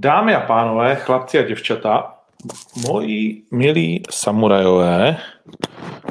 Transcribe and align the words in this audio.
Dámy 0.00 0.34
a 0.34 0.40
pánové, 0.40 0.96
chlapci 0.96 1.38
a 1.38 1.42
děvčata, 1.42 2.18
moji 2.88 3.42
milí 3.52 4.02
samurajové, 4.10 5.16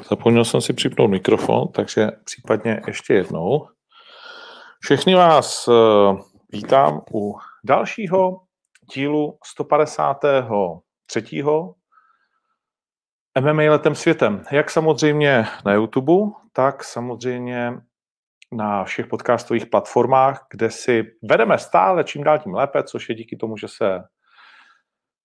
zapomněl 0.10 0.46
jsem 0.46 0.62
si 0.62 0.74
připnout 0.74 1.08
mikrofon, 1.08 1.68
takže 1.68 2.12
případně 2.24 2.82
ještě 2.88 3.14
jednou. 3.14 3.68
Všechny 4.80 5.16
vás 5.16 5.68
eh, 5.68 5.72
vítám 6.52 7.02
u 7.14 7.36
dalšího 7.64 8.42
dílu 8.94 9.38
153. 9.46 11.44
MMA 13.40 13.64
letem 13.72 13.96
světem. 13.96 14.44
Jak 14.52 14.72
samozřejmě 14.72 15.46
na 15.66 15.74
YouTube, 15.74 16.32
tak 16.54 16.84
samozřejmě 16.84 17.74
na 18.52 18.84
všech 18.84 19.08
podcastových 19.08 19.66
platformách, 19.66 20.46
kde 20.52 20.72
si 20.72 21.04
vedeme 21.24 21.58
stále 21.58 22.04
čím 22.04 22.24
dál 22.24 22.40
tím 22.40 22.54
lépe, 22.54 22.84
což 22.84 23.10
je 23.10 23.16
díky 23.16 23.36
tomu, 23.36 23.58
že 23.58 23.68
se 23.68 24.00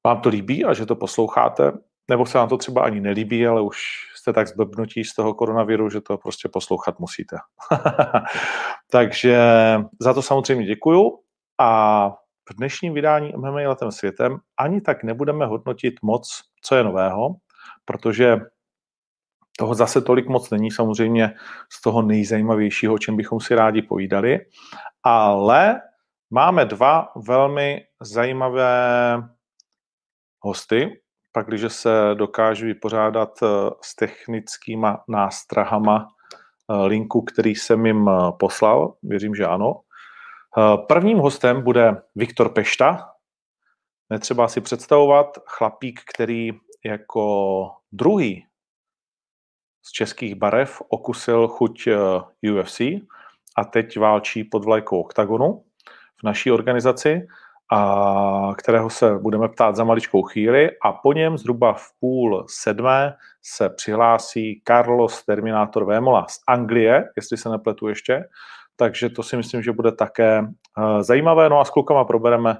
vám 0.06 0.20
to 0.20 0.28
líbí 0.28 0.64
a 0.64 0.74
že 0.74 0.86
to 0.86 0.96
posloucháte, 0.96 1.72
nebo 2.10 2.26
se 2.26 2.38
vám 2.38 2.48
to 2.48 2.56
třeba 2.56 2.82
ani 2.82 3.00
nelíbí, 3.00 3.46
ale 3.46 3.60
už 3.60 3.78
jste 4.14 4.32
tak 4.32 4.48
zblbnutí 4.48 5.04
z 5.04 5.14
toho 5.14 5.34
koronaviru, 5.34 5.90
že 5.90 6.00
to 6.00 6.18
prostě 6.18 6.48
poslouchat 6.48 6.98
musíte. 6.98 7.36
Takže 8.90 9.38
za 10.00 10.14
to 10.14 10.22
samozřejmě 10.22 10.66
děkuju 10.66 11.18
a 11.58 12.10
v 12.50 12.54
dnešním 12.56 12.94
vydání 12.94 13.32
MMA 13.36 13.68
letem 13.68 13.92
světem 13.92 14.38
ani 14.58 14.80
tak 14.80 15.04
nebudeme 15.04 15.46
hodnotit 15.46 15.94
moc, 16.02 16.42
co 16.62 16.74
je 16.74 16.84
nového, 16.84 17.28
protože 17.84 18.40
toho 19.62 19.74
zase 19.74 20.00
tolik 20.00 20.28
moc 20.28 20.50
není 20.50 20.70
samozřejmě 20.70 21.34
z 21.70 21.80
toho 21.80 22.02
nejzajímavějšího, 22.02 22.94
o 22.94 22.98
čem 22.98 23.16
bychom 23.16 23.40
si 23.40 23.54
rádi 23.54 23.82
povídali, 23.82 24.40
ale 25.02 25.80
máme 26.30 26.64
dva 26.64 27.08
velmi 27.16 27.86
zajímavé 28.00 28.72
hosty, 30.40 31.00
pak 31.32 31.46
když 31.46 31.72
se 31.72 31.90
dokážu 32.14 32.66
vypořádat 32.66 33.38
eh, 33.42 33.46
s 33.82 33.94
technickýma 33.94 35.04
nástrahama 35.08 36.06
eh, 36.06 36.86
linku, 36.86 37.22
který 37.22 37.54
jsem 37.54 37.86
jim 37.86 38.08
eh, 38.08 38.32
poslal, 38.38 38.94
věřím, 39.02 39.34
že 39.34 39.46
ano. 39.46 39.80
Prvním 40.88 41.18
hostem 41.18 41.62
bude 41.62 42.02
Viktor 42.14 42.48
Pešta, 42.48 43.08
netřeba 44.10 44.48
si 44.48 44.60
představovat, 44.60 45.38
chlapík, 45.46 46.00
který 46.14 46.50
jako 46.84 47.70
druhý 47.92 48.44
z 49.82 49.90
českých 49.92 50.34
barev 50.34 50.82
okusil 50.88 51.48
chuť 51.48 51.88
UFC 52.52 52.80
a 53.56 53.64
teď 53.64 53.98
válčí 53.98 54.44
pod 54.44 54.64
vlajkou 54.64 55.00
OKTAGONu 55.00 55.62
v 56.20 56.22
naší 56.24 56.50
organizaci 56.50 57.26
a 57.72 58.52
kterého 58.56 58.90
se 58.90 59.18
budeme 59.18 59.48
ptát 59.48 59.76
za 59.76 59.84
maličkou 59.84 60.22
chvíli 60.22 60.70
a 60.84 60.92
po 60.92 61.12
něm 61.12 61.38
zhruba 61.38 61.72
v 61.72 61.86
půl 62.00 62.44
sedmé 62.48 63.14
se 63.42 63.68
přihlásí 63.68 64.62
Carlos 64.68 65.24
Terminator 65.24 65.84
Vémola 65.84 66.26
z 66.28 66.40
Anglie, 66.48 67.04
jestli 67.16 67.36
se 67.36 67.48
nepletu 67.48 67.88
ještě, 67.88 68.24
takže 68.76 69.08
to 69.08 69.22
si 69.22 69.36
myslím, 69.36 69.62
že 69.62 69.72
bude 69.72 69.92
také 69.92 70.40
uh, 70.40 71.00
zajímavé. 71.00 71.48
No 71.48 71.60
a 71.60 71.64
s 71.64 71.70
klukama 71.70 72.04
probereme 72.04 72.56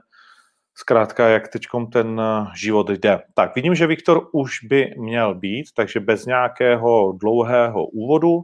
zkrátka, 0.75 1.29
jak 1.29 1.49
teď 1.49 1.63
ten 1.93 2.21
uh, 2.21 2.55
život 2.55 2.91
jde. 2.91 3.23
Tak, 3.35 3.55
vidím, 3.55 3.75
že 3.75 3.87
Viktor 3.87 4.29
už 4.33 4.65
by 4.65 4.95
měl 4.99 5.35
být, 5.35 5.67
takže 5.75 6.01
bez 6.01 6.27
nějakého 6.27 7.13
dlouhého 7.13 7.87
úvodu 7.87 8.31
uh, 8.31 8.43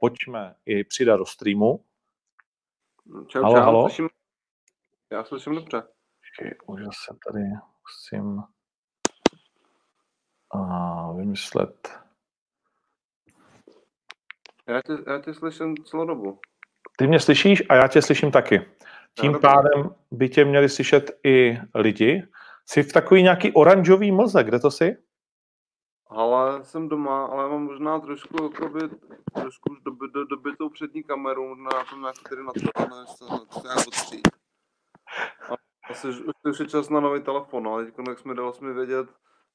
pojďme 0.00 0.54
i 0.66 0.84
přidat 0.84 1.16
do 1.16 1.26
streamu. 1.26 1.84
Čau, 3.26 3.42
halo, 3.42 3.54
čau, 3.56 3.62
halo. 3.62 3.88
Slyším, 3.88 4.08
já 5.12 5.24
slyším 5.24 5.54
dobře. 5.54 5.82
už 6.66 6.80
se 6.82 7.16
tady 7.26 7.44
musím 7.82 8.42
a 10.52 11.12
vymyslet. 11.12 11.88
Já 14.68 14.82
tě, 14.82 14.92
já 15.06 15.18
tě 15.18 15.34
slyším 15.34 15.76
celou 15.84 16.06
dobu. 16.06 16.40
Ty 16.98 17.06
mě 17.06 17.20
slyšíš 17.20 17.62
a 17.68 17.74
já 17.74 17.88
tě 17.88 18.02
slyším 18.02 18.30
taky. 18.30 18.60
Tím 19.20 19.38
pádem 19.40 19.94
by 20.10 20.28
tě 20.28 20.44
měli 20.44 20.68
slyšet 20.68 21.10
i 21.24 21.58
lidi. 21.74 22.24
Jsi 22.66 22.82
v 22.82 22.92
takový 22.92 23.22
nějaký 23.22 23.52
oranžový 23.52 24.12
mlze, 24.12 24.44
kde 24.44 24.58
to 24.58 24.70
jsi? 24.70 24.96
Ale 26.08 26.64
jsem 26.64 26.88
doma, 26.88 27.26
ale 27.26 27.48
mám 27.48 27.64
možná 27.64 28.00
trošku, 28.00 28.42
jakoby, 28.42 28.80
trošku 29.34 29.72
už 29.72 29.80
doby, 29.80 30.06
do, 30.14 30.24
dobitou 30.24 30.68
přední 30.68 31.02
kameru, 31.02 31.54
na 31.54 31.70
tom 31.90 32.00
nějak 32.00 32.14
tady 32.28 32.42
na 32.44 32.52
to, 32.52 32.60
než 33.00 33.10
se 33.10 33.24
nějak 33.62 33.78
odstřít. 33.88 34.28
Asi 35.90 36.08
už, 36.08 36.22
už 36.50 36.60
je 36.60 36.66
čas 36.66 36.88
na 36.88 37.00
nový 37.00 37.20
telefon, 37.22 37.68
ale 37.68 37.84
teď, 37.84 37.94
jak 38.08 38.18
jsme 38.18 38.34
dali 38.34 38.54
jsme 38.54 38.72
vědět, 38.72 39.06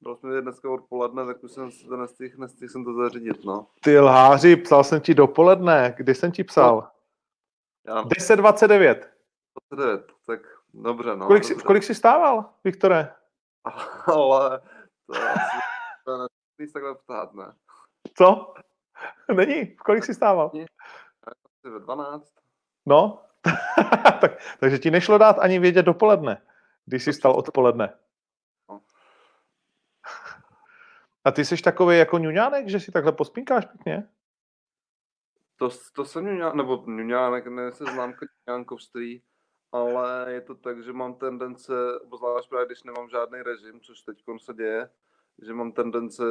dal 0.01 0.16
jsme 0.16 0.29
vědět 0.29 0.41
dneska 0.41 0.72
odpoledne, 0.72 1.25
tak 1.25 1.44
už 1.44 1.51
jsem 1.51 1.69
to 1.89 1.97
nestihl, 1.97 2.38
nestihl 2.38 2.69
jsem 2.69 2.85
to 2.85 2.94
zařídit, 2.94 3.45
no. 3.45 3.68
Ty 3.84 4.00
lháři, 4.00 4.56
psal 4.56 4.84
jsem 4.84 5.01
ti 5.01 5.13
dopoledne, 5.13 5.94
kdy 5.97 6.16
jsem 6.16 6.31
ti 6.31 6.44
psal? 6.44 6.91
No. 7.88 8.03
10.29. 8.03 9.16
29, 9.72 10.12
tak 10.25 10.40
dobře, 10.73 11.16
no. 11.16 11.28
Kolik, 11.28 11.44
dobře. 11.44 11.56
Jsi, 11.56 11.66
kolik 11.66 11.84
jsi 11.84 11.95
stával, 11.95 12.53
Viktore? 12.63 13.16
Ale 14.13 14.62
to 15.06 15.16
je 15.16 15.29
asi, 15.29 15.57
to 16.06 16.63
je 16.63 16.72
takhle 16.72 16.95
ptát, 16.95 17.34
ne? 17.34 17.53
Co? 18.18 18.53
Není? 19.35 19.66
V 19.66 19.78
kolik 19.78 20.06
jsi 20.06 20.13
stával? 20.13 20.51
Asi 21.23 21.73
ve 21.73 21.79
12. 21.79 22.34
No, 22.85 23.23
tak, 24.22 24.31
takže 24.59 24.78
ti 24.79 24.91
nešlo 24.91 25.18
dát 25.18 25.40
ani 25.40 25.59
vědět 25.59 25.84
dopoledne, 25.84 26.41
když 26.85 27.03
jsi 27.03 27.13
stal 27.13 27.31
odpoledne. 27.31 27.94
No. 28.69 28.81
A 31.24 31.31
ty 31.31 31.45
jsi 31.45 31.62
takový 31.62 31.97
jako 31.97 32.18
ňuňánek, 32.18 32.69
že 32.69 32.79
si 32.79 32.91
takhle 32.91 33.12
pospínkáš 33.12 33.66
pěkně? 33.66 34.09
To, 35.56 35.69
to 35.95 36.06
jsem 36.06 36.25
ňuňánek, 36.25 36.56
nebo 36.56 36.84
ňuňánek, 36.88 37.47
ne 37.47 37.72
se 37.72 37.84
znám 37.84 38.13
ňuňánkovství, 38.47 39.24
ale 39.72 40.25
je 40.33 40.41
to 40.41 40.55
tak, 40.55 40.83
že 40.83 40.94
mám 40.94 41.13
tendence, 41.13 41.73
obzvlášť 42.00 42.50
právě 42.50 42.66
když 42.66 42.83
nemám 42.83 43.09
žádný 43.09 43.41
režim, 43.41 43.81
což 43.81 44.01
teď 44.01 44.23
se 44.38 44.53
děje, 44.53 44.89
že 45.41 45.53
mám 45.53 45.72
tendence 45.72 46.23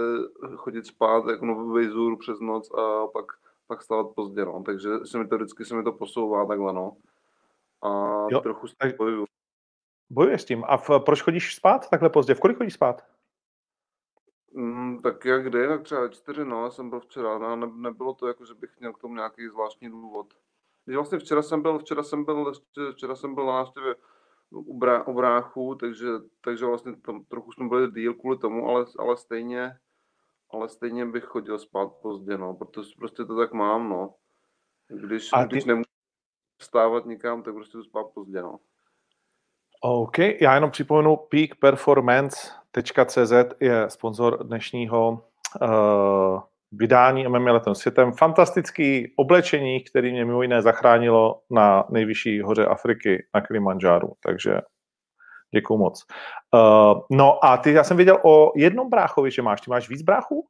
chodit 0.57 0.87
spát 0.87 1.27
jako 1.31 1.47
nový 1.47 1.89
zůr 1.89 2.19
přes 2.19 2.41
noc 2.41 2.71
a 2.75 3.07
pak 3.07 3.27
pak 3.67 3.83
stávat 3.83 4.15
pozdě, 4.15 4.45
no. 4.45 4.63
Takže 4.63 4.89
se 5.05 5.19
mi 5.19 5.29
to 5.29 5.37
vždycky 5.37 5.65
se 5.65 5.75
mi 5.75 5.83
to 5.83 5.93
posouvá 5.93 6.47
takhle, 6.47 6.73
no. 6.73 6.97
A 7.83 7.89
jo, 8.31 8.41
trochu 8.41 8.67
s 8.67 8.75
tím 8.75 8.93
bojuju. 8.99 9.25
Bojuješ 10.11 10.43
s 10.43 10.45
tím. 10.45 10.65
A 10.69 10.77
v, 10.77 10.91
proč 10.99 11.23
chodíš 11.23 11.55
spát 11.55 11.91
takhle 11.91 12.11
pozdě? 12.11 12.35
V 12.35 12.41
kolik 12.41 12.57
chodíš 12.57 12.75
spát? 12.75 13.07
Mm, 14.53 15.03
tak 15.03 15.25
jak 15.25 15.45
kdy, 15.45 15.69
tak 15.69 15.83
třeba 15.83 16.09
čtyři, 16.09 16.45
no, 16.45 16.71
jsem 16.71 16.91
byl 16.91 17.01
včera, 17.01 17.39
no, 17.39 17.57
ne, 17.57 17.67
nebylo 17.75 18.15
to 18.15 18.29
jako, 18.29 18.45
že 18.45 18.55
bych 18.55 18.81
měl 18.81 18.93
k 18.93 18.99
tomu 18.99 19.15
nějaký 19.15 19.49
zvláštní 19.49 19.91
důvod. 19.91 20.35
Když 20.87 20.97
vlastně 20.97 21.19
včera 21.19 21.43
jsem 21.43 21.63
byl, 21.63 21.79
včera 21.79 22.03
jsem 22.03 22.25
byl, 22.25 22.53
včera 22.93 23.17
jsem 23.17 23.35
byl 23.35 23.47
na 23.47 23.53
návštěvě 23.53 23.95
u, 24.51 24.79
brá, 24.79 25.07
u 25.07 25.15
bráchu, 25.15 25.75
takže, 25.75 26.07
takže 26.41 26.67
vlastně 26.67 26.97
tam 26.97 27.25
trochu 27.25 27.53
jsme 27.53 27.69
byli 27.69 27.91
díl 27.91 28.15
kvůli 28.15 28.39
tomu, 28.39 28.69
ale, 28.69 28.85
ale 28.99 29.17
stejně, 29.17 29.77
ale 30.51 30.69
stejně 30.69 31.07
bych 31.07 31.25
chodil 31.25 31.59
spát 31.59 31.93
pozdě, 32.03 32.39
no, 32.39 32.55
protože 32.55 32.91
prostě 32.99 33.25
to 33.25 33.37
tak 33.37 33.53
mám, 33.53 33.89
no. 33.89 34.15
Když, 34.89 35.31
ty... 35.31 35.37
když 35.47 35.65
nemůžu 35.65 35.91
vstávat 36.61 37.07
nikam, 37.07 37.43
tak 37.43 37.55
prostě 37.55 37.83
spát 37.83 38.07
pozdě, 38.15 38.43
no. 38.43 38.59
OK, 39.81 40.19
já 40.19 40.55
jenom 40.55 40.71
připomenu 40.71 41.17
peakperformance.cz 41.17 43.33
je 43.61 43.91
sponzor 43.91 44.47
dnešního 44.47 45.25
uh, 45.63 46.41
vydání 46.73 47.29
MMA 47.29 47.53
letem 47.53 47.75
světem. 47.75 48.13
Fantastický 48.13 49.13
oblečení, 49.17 49.81
který 49.81 50.13
mě 50.13 50.25
mimo 50.25 50.43
jiné 50.43 50.63
zachránilo 50.63 51.41
na 51.51 51.85
nejvyšší 51.91 52.41
hoře 52.41 52.67
Afriky 52.67 53.27
na 53.35 53.41
Kilimanjáru, 53.41 54.13
takže 54.21 54.61
Děkuju 55.55 55.79
moc. 55.79 56.07
Uh, 56.55 57.01
no 57.11 57.45
a 57.45 57.57
ty, 57.57 57.73
já 57.73 57.85
jsem 57.85 57.97
věděl 57.97 58.19
o 58.25 58.53
jednom 58.57 58.91
bráchovi, 58.91 59.31
že 59.31 59.43
máš. 59.43 59.61
Ty 59.61 59.71
máš 59.71 59.89
víc 59.89 60.03
bráchů? 60.03 60.47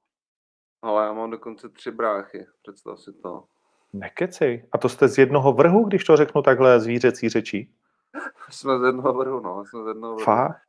Ale 0.83 1.05
já 1.05 1.13
mám 1.13 1.31
dokonce 1.31 1.69
tři 1.69 1.91
bráchy, 1.91 2.47
představ 2.63 3.01
si 3.01 3.13
to. 3.13 3.45
Nekecej. 3.93 4.69
A 4.73 4.79
to 4.79 4.89
jste 4.89 5.09
z 5.09 5.19
jednoho 5.19 5.53
vrhu, 5.53 5.85
když 5.85 6.05
to 6.05 6.17
řeknu 6.17 6.43
takhle 6.43 6.81
zvířecí 6.81 7.29
řečí? 7.29 7.75
jsme 8.51 8.79
z 8.79 8.83
jednoho 8.83 9.15
vrhu, 9.15 9.41
no. 9.41 9.65
Jsme 9.65 9.85
z 9.85 9.87
jednoho 9.87 10.15
vrhu. 10.15 10.25
Fakt? 10.25 10.66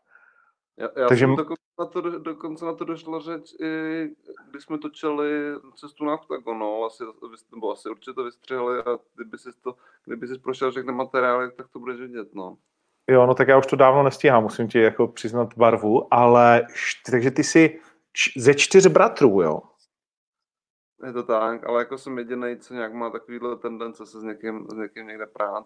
Já, 0.78 0.90
já 0.98 1.08
Takže... 1.08 1.26
jsem 1.26 1.36
dokonce 1.36 1.64
na, 1.80 1.86
to, 1.86 2.02
dokonce 2.02 2.66
na 2.66 2.74
to 2.74 2.86
došla 2.86 3.20
řeč, 3.20 3.54
i 3.62 4.04
když 4.50 4.64
jsme 4.64 4.78
točili 4.78 5.30
cestu 5.76 6.06
na 6.06 6.14
Octagon, 6.14 6.60
no, 6.60 6.84
asi, 6.84 7.04
nebo 7.52 7.72
asi 7.72 7.90
určitě 7.90 8.14
to 8.14 8.24
vystřihli 8.24 8.80
a 8.80 9.00
kdyby 9.16 9.38
jsi, 9.38 9.50
to, 9.64 9.76
kdyby 10.06 10.28
jsi 10.28 10.40
prošel 10.40 10.72
všechny 10.72 10.94
materiály, 10.94 11.52
tak 11.52 11.68
to 11.68 11.80
budeš 11.80 12.00
vidět, 12.00 12.36
no. 12.36 12.58
Jo, 13.10 13.26
no 13.26 13.36
tak 13.36 13.48
já 13.48 13.58
už 13.58 13.66
to 13.66 13.76
dávno 13.76 14.04
nestíhám, 14.04 14.44
musím 14.44 14.68
ti 14.68 14.80
jako 14.80 15.08
přiznat 15.08 15.58
barvu, 15.58 16.14
ale 16.14 16.68
takže 17.12 17.32
ty 17.32 17.44
jsi 17.44 17.80
ze 18.38 18.54
čtyř 18.54 18.88
bratrů, 18.88 19.42
jo? 19.42 19.62
Je 21.06 21.14
to 21.14 21.24
tak, 21.24 21.68
ale 21.68 21.82
jako 21.82 21.98
jsem 21.98 22.18
jediný, 22.18 22.58
co 22.60 22.74
nějak 22.74 22.94
má 22.94 23.10
takovýhle 23.10 23.58
tendence 23.58 24.06
se 24.06 24.20
s 24.20 24.24
někým, 24.24 24.68
s 24.70 24.74
někým 24.74 25.08
někde 25.08 25.26
prát. 25.26 25.66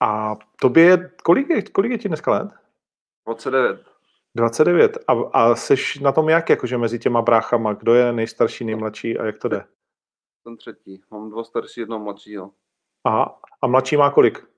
A 0.00 0.36
tobě 0.60 0.84
je, 0.84 1.10
kolik 1.22 1.50
je, 1.50 1.62
kolik 1.62 1.92
je 1.92 1.98
ti 1.98 2.08
dneska 2.08 2.30
let? 2.30 2.48
29. 3.26 3.91
29. 4.36 4.98
A, 5.08 5.12
a 5.12 5.54
jsi 5.54 5.74
na 6.02 6.12
tom 6.12 6.28
jak, 6.28 6.50
jakože 6.50 6.78
mezi 6.78 6.98
těma 6.98 7.22
bráchama, 7.22 7.72
kdo 7.72 7.94
je 7.94 8.12
nejstarší, 8.12 8.64
nejmladší 8.64 9.18
a 9.18 9.24
jak 9.24 9.38
to 9.38 9.48
jde? 9.48 9.64
Ten 10.44 10.56
třetí. 10.56 11.02
Mám 11.10 11.30
dva 11.30 11.44
starší, 11.44 11.80
jedno 11.80 11.98
mladšího. 11.98 12.50
Aha. 13.04 13.40
A 13.62 13.66
mladší 13.66 13.96
má 13.96 14.10
kolik? 14.10 14.48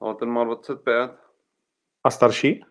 Ale 0.00 0.14
ten 0.14 0.28
má 0.30 0.44
25. 0.44 1.10
A 2.04 2.10
starší? 2.10 2.64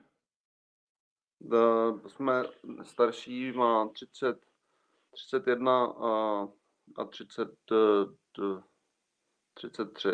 Da, 1.42 1.94
jsme 2.08 2.44
starší 2.84 3.52
má 3.52 3.88
30, 3.88 4.38
31 5.12 5.86
a, 5.86 6.48
a 6.98 7.06
30, 7.06 7.48
d, 7.48 8.62
33. 9.54 10.10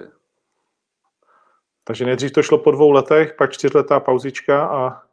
Takže 1.83 2.05
nejdřív 2.05 2.31
to 2.31 2.43
šlo 2.43 2.57
po 2.57 2.71
dvou 2.71 2.91
letech, 2.91 3.35
pak 3.37 3.51
čtyřletá 3.51 3.99
pauzička 3.99 4.67
a... 4.67 5.04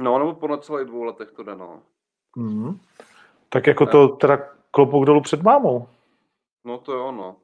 No, 0.00 0.18
nebo 0.18 0.34
po 0.34 0.56
celých 0.56 0.86
dvou 0.86 1.02
letech 1.02 1.32
to 1.32 1.42
jde, 1.42 1.56
no. 1.56 1.82
Mm. 2.36 2.78
Tak 3.48 3.66
jako 3.66 3.86
to 3.86 4.08
teda 4.08 4.36
klopouk 4.70 5.06
dolů 5.06 5.20
před 5.20 5.42
mámou. 5.42 5.88
No 6.64 6.78
to 6.78 6.92
je 6.92 6.98
ono. 6.98 7.36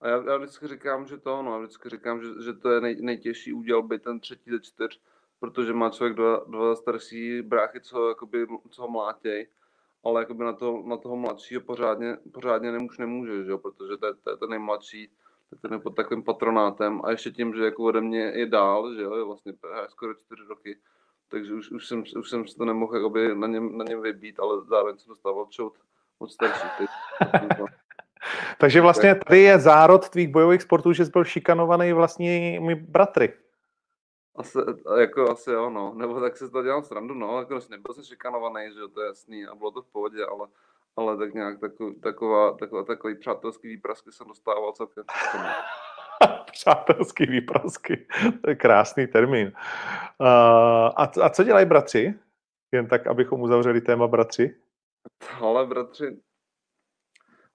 A 0.00 0.08
já, 0.08 0.22
já 0.22 0.36
vždycky 0.36 0.68
říkám, 0.68 1.06
že 1.06 1.18
to 1.18 1.38
ono, 1.38 1.52
já 1.52 1.58
vždycky 1.58 1.88
říkám, 1.88 2.22
že, 2.22 2.28
že 2.44 2.52
to 2.52 2.70
je 2.70 2.80
nej, 2.80 2.96
nejtěžší 3.00 3.52
úděl 3.52 3.82
být 3.82 4.02
ten 4.02 4.20
třetí 4.20 4.50
ze 4.50 4.60
čtyř, 4.60 5.00
protože 5.40 5.72
má 5.72 5.90
člověk 5.90 6.16
dva, 6.16 6.44
dva 6.46 6.76
starší 6.76 7.42
bráchy, 7.42 7.80
co, 7.80 8.08
jakoby, 8.08 8.46
co 8.70 8.82
ho 8.82 8.88
mlátěj, 8.88 9.46
ale 10.04 10.20
jakoby 10.20 10.44
na, 10.44 10.52
to, 10.52 10.82
na 10.86 10.96
toho 10.96 11.16
mladšího 11.16 11.60
pořádně, 11.60 12.16
pořádně 12.32 12.72
nemůže, 12.72 12.96
nemůže, 12.98 13.44
že 13.44 13.50
jo? 13.50 13.58
protože 13.58 13.96
to 13.96 14.06
je, 14.06 14.14
to 14.14 14.30
je 14.30 14.36
ten 14.36 14.50
nejmladší, 14.50 15.10
ten 15.62 15.72
je 15.72 15.78
pod 15.78 15.96
takovým 15.96 16.22
patronátem 16.22 17.00
a 17.04 17.10
ještě 17.10 17.30
tím, 17.30 17.54
že 17.54 17.64
jako 17.64 17.82
ode 17.82 18.00
mě 18.00 18.20
je 18.20 18.46
dál, 18.46 18.94
že 18.94 19.02
jo, 19.02 19.14
je 19.16 19.24
vlastně 19.24 19.52
skoro 19.88 20.14
čtyři 20.14 20.42
roky, 20.48 20.78
takže 21.32 21.54
už, 21.54 21.70
už, 21.70 21.88
jsem, 21.88 22.04
už 22.18 22.30
jsem 22.30 22.48
si 22.48 22.56
to 22.56 22.64
nemohl 22.64 22.96
jakoby, 22.96 23.34
na, 23.34 23.46
něm, 23.46 23.78
na 23.78 23.84
něm 23.84 24.02
vybít, 24.02 24.40
ale 24.40 24.64
zároveň 24.64 24.98
jsem 24.98 25.08
dostával 25.08 25.46
čout 25.50 25.74
od 26.18 26.32
starších. 26.32 26.88
Takže 28.58 28.80
vlastně 28.80 29.14
tady 29.14 29.40
je 29.40 29.58
zárod 29.58 30.08
tvých 30.08 30.28
bojových 30.28 30.62
sportů, 30.62 30.92
že 30.92 31.04
jsi 31.04 31.10
byl 31.10 31.24
šikanovaný 31.24 31.92
vlastně 31.92 32.60
mi 32.60 32.74
bratry. 32.74 33.34
Asi, 34.36 34.58
jako 34.98 35.30
asi 35.30 35.50
jo, 35.50 35.70
no. 35.70 35.94
Nebo 35.94 36.20
tak 36.20 36.36
se 36.36 36.50
to 36.50 36.62
dělal 36.62 36.82
srandu, 36.82 37.14
no. 37.14 37.38
Jako 37.38 37.58
nebyl 37.70 37.94
jsem 37.94 38.04
šikanovaný, 38.04 38.72
že 38.74 38.80
jo, 38.80 38.88
to 38.88 39.00
je 39.00 39.06
jasný 39.06 39.46
a 39.46 39.54
bylo 39.54 39.70
to 39.70 39.82
v 39.82 39.86
pohodě, 39.86 40.26
ale, 40.26 40.48
ale 40.96 41.16
tak 41.16 41.34
nějak 41.34 41.60
takový, 41.60 41.94
taková, 42.00 42.52
taková, 42.52 42.84
takový 42.84 43.14
přátelský 43.14 43.68
výprasky 43.68 44.12
jsem 44.12 44.28
dostával 44.28 44.72
celkem. 44.72 45.04
Přátelský 46.52 47.26
výprasky, 47.26 48.06
to 48.42 48.50
je 48.50 48.56
krásný 48.56 49.06
termín. 49.06 49.52
Uh, 50.18 50.26
a, 50.96 51.10
a 51.22 51.30
co 51.30 51.44
dělají 51.44 51.66
bratři? 51.66 52.14
Jen 52.72 52.88
tak, 52.88 53.06
abychom 53.06 53.42
uzavřeli 53.42 53.80
téma 53.80 54.08
bratři. 54.08 54.56
Ale 55.40 55.66
bratři, 55.66 56.16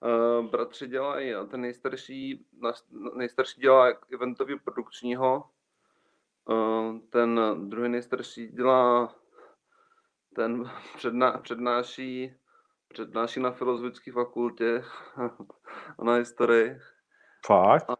Uh, 0.00 0.46
bratři 0.46 0.88
dělají, 0.88 1.34
ten 1.50 1.60
nejstarší, 1.60 2.46
nejstarší 3.14 3.60
dělá 3.60 3.88
eventově 4.14 4.56
produkčního, 4.64 5.44
uh, 6.44 6.98
ten 7.10 7.40
druhý 7.68 7.88
nejstarší 7.88 8.48
dělá, 8.48 9.14
ten 10.34 10.70
předná, 10.96 11.38
přednáší, 11.38 12.34
přednáší 12.88 13.40
na 13.40 13.50
filozofické 13.50 14.12
fakultě 14.12 14.84
a 15.98 16.04
na 16.04 16.14
historii. 16.14 16.78
Fakt? 17.46 17.90
A, 17.90 17.96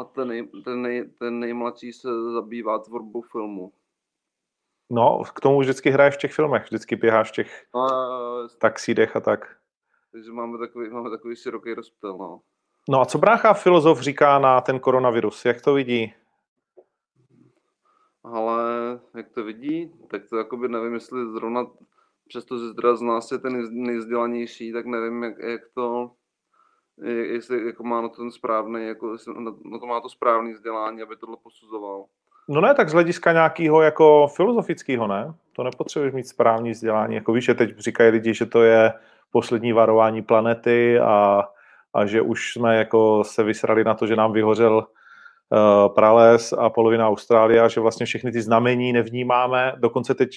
a 0.00 0.04
ten, 0.04 0.28
nej, 0.28 0.48
ten, 0.64 0.82
nej, 0.82 1.04
ten 1.18 1.40
nejmladší 1.40 1.92
se 1.92 2.08
zabývá 2.32 2.78
tvorbou 2.78 3.22
filmu. 3.22 3.72
No, 4.90 5.22
k 5.34 5.40
tomu 5.40 5.60
vždycky 5.60 5.90
hraješ 5.90 6.14
v 6.14 6.18
těch 6.18 6.32
filmech, 6.32 6.64
vždycky 6.64 6.96
běháš 6.96 7.28
v 7.28 7.34
těch 7.34 7.66
a, 7.74 7.86
taxídech 8.58 9.16
a 9.16 9.20
tak. 9.20 9.56
Takže 10.12 10.32
máme 10.32 10.58
takový, 10.58 10.90
máme 10.90 11.10
takový 11.10 11.36
široký 11.36 11.74
rozptyl, 11.74 12.16
no. 12.18 12.40
No 12.88 13.00
a 13.00 13.04
co 13.04 13.18
brácha 13.18 13.54
filozof 13.54 14.00
říká 14.00 14.38
na 14.38 14.60
ten 14.60 14.80
koronavirus? 14.80 15.44
Jak 15.44 15.60
to 15.60 15.74
vidí? 15.74 16.14
Ale 18.24 19.00
jak 19.16 19.28
to 19.28 19.44
vidí, 19.44 19.92
tak 20.10 20.22
to 20.28 20.36
jakoby 20.36 20.68
nevím, 20.68 20.94
jestli 20.94 21.32
zrovna 21.32 21.66
přesto, 22.28 22.58
že 22.58 22.74
teda 22.74 22.96
z 22.96 23.02
nás 23.02 23.32
je 23.32 23.38
ten 23.38 23.68
nejvzdělanější, 23.70 24.72
tak 24.72 24.86
nevím, 24.86 25.22
jak, 25.22 25.38
jak 25.38 25.60
to, 25.74 26.10
jestli 27.08 27.66
jako 27.66 27.84
má 27.84 28.00
na 28.00 28.08
ten 28.08 28.30
správný, 28.30 28.86
jako 28.86 29.16
na, 29.38 29.78
to 29.78 29.86
má 29.86 30.00
to 30.00 30.08
správný 30.08 30.52
vzdělání, 30.52 31.02
aby 31.02 31.16
tohle 31.16 31.36
posuzoval. 31.42 32.04
No 32.48 32.60
ne, 32.60 32.74
tak 32.74 32.88
z 32.88 32.92
hlediska 32.92 33.32
nějakého 33.32 33.82
jako 33.82 34.26
filozofického, 34.36 35.06
ne? 35.06 35.34
To 35.56 35.62
nepotřebuješ 35.62 36.14
mít 36.14 36.28
správný 36.28 36.70
vzdělání. 36.70 37.14
Jako 37.14 37.32
víš, 37.32 37.44
že 37.44 37.54
teď 37.54 37.78
říkají 37.78 38.10
lidi, 38.10 38.34
že 38.34 38.46
to 38.46 38.62
je 38.62 38.92
poslední 39.32 39.72
varování 39.72 40.22
planety 40.22 40.98
a, 41.00 41.44
a 41.94 42.06
že 42.06 42.22
už 42.22 42.52
jsme 42.52 42.76
jako 42.76 43.24
se 43.24 43.42
vysrali 43.42 43.84
na 43.84 43.94
to, 43.94 44.06
že 44.06 44.16
nám 44.16 44.32
vyhořel 44.32 44.76
uh, 44.76 45.94
prales 45.94 46.52
a 46.52 46.70
polovina 46.70 47.08
Austrálie 47.08 47.60
a 47.60 47.68
že 47.68 47.80
vlastně 47.80 48.06
všechny 48.06 48.32
ty 48.32 48.42
znamení 48.42 48.92
nevnímáme. 48.92 49.72
Dokonce 49.76 50.14
teď 50.14 50.28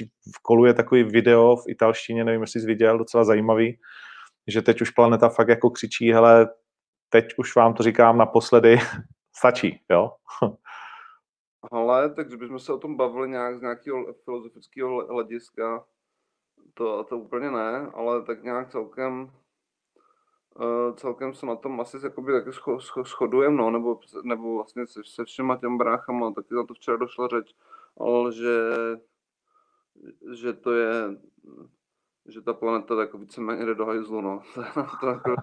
koluje 0.41 0.73
takový 0.73 1.03
video 1.03 1.55
v 1.55 1.69
italštině, 1.69 2.23
nevím, 2.23 2.41
jestli 2.41 2.59
jsi 2.59 2.67
viděl, 2.67 2.97
docela 2.97 3.23
zajímavý, 3.23 3.77
že 4.47 4.61
teď 4.61 4.81
už 4.81 4.89
planeta 4.89 5.29
fakt 5.29 5.47
jako 5.47 5.69
křičí, 5.69 6.13
hele, 6.13 6.49
teď 7.09 7.25
už 7.37 7.55
vám 7.55 7.73
to 7.73 7.83
říkám 7.83 8.17
naposledy, 8.17 8.77
stačí, 9.35 9.81
jo? 9.89 10.11
Ale 11.71 12.09
tak 12.09 12.27
kdybychom 12.27 12.59
se 12.59 12.73
o 12.73 12.77
tom 12.77 12.97
bavili 12.97 13.29
nějak 13.29 13.57
z 13.57 13.61
nějakého 13.61 14.13
filozofického 14.13 15.07
hlediska, 15.07 15.85
to, 16.73 17.03
to 17.03 17.17
úplně 17.17 17.51
ne, 17.51 17.91
ale 17.93 18.23
tak 18.23 18.43
nějak 18.43 18.69
celkem 18.69 19.31
uh, 20.55 20.95
celkem 20.95 21.33
se 21.33 21.45
na 21.45 21.55
tom 21.55 21.81
asi 21.81 21.97
jakoby 22.03 22.31
taky 22.31 22.53
scho, 22.53 22.79
scho, 22.79 23.03
shodujeme, 23.03 23.55
no, 23.55 23.71
nebo, 23.71 23.99
nebo 24.23 24.55
vlastně 24.55 24.87
se, 24.87 25.01
se 25.05 25.25
všema 25.25 25.57
těm 25.57 25.77
bráchama, 25.77 26.31
taky 26.31 26.53
na 26.53 26.63
to 26.63 26.73
včera 26.73 26.97
došla 26.97 27.27
řeč, 27.27 27.55
ale 27.99 28.33
že, 28.33 28.73
že 30.33 30.53
to 30.53 30.71
je, 30.71 31.17
že 32.25 32.41
ta 32.41 32.53
planeta 32.53 33.01
jako 33.01 33.17
víceméně 33.17 33.65
jde 33.65 33.75
do 33.75 33.85
hajzlu, 33.85 34.21
no. 34.21 34.41
to 35.01 35.07
jako, 35.07 35.35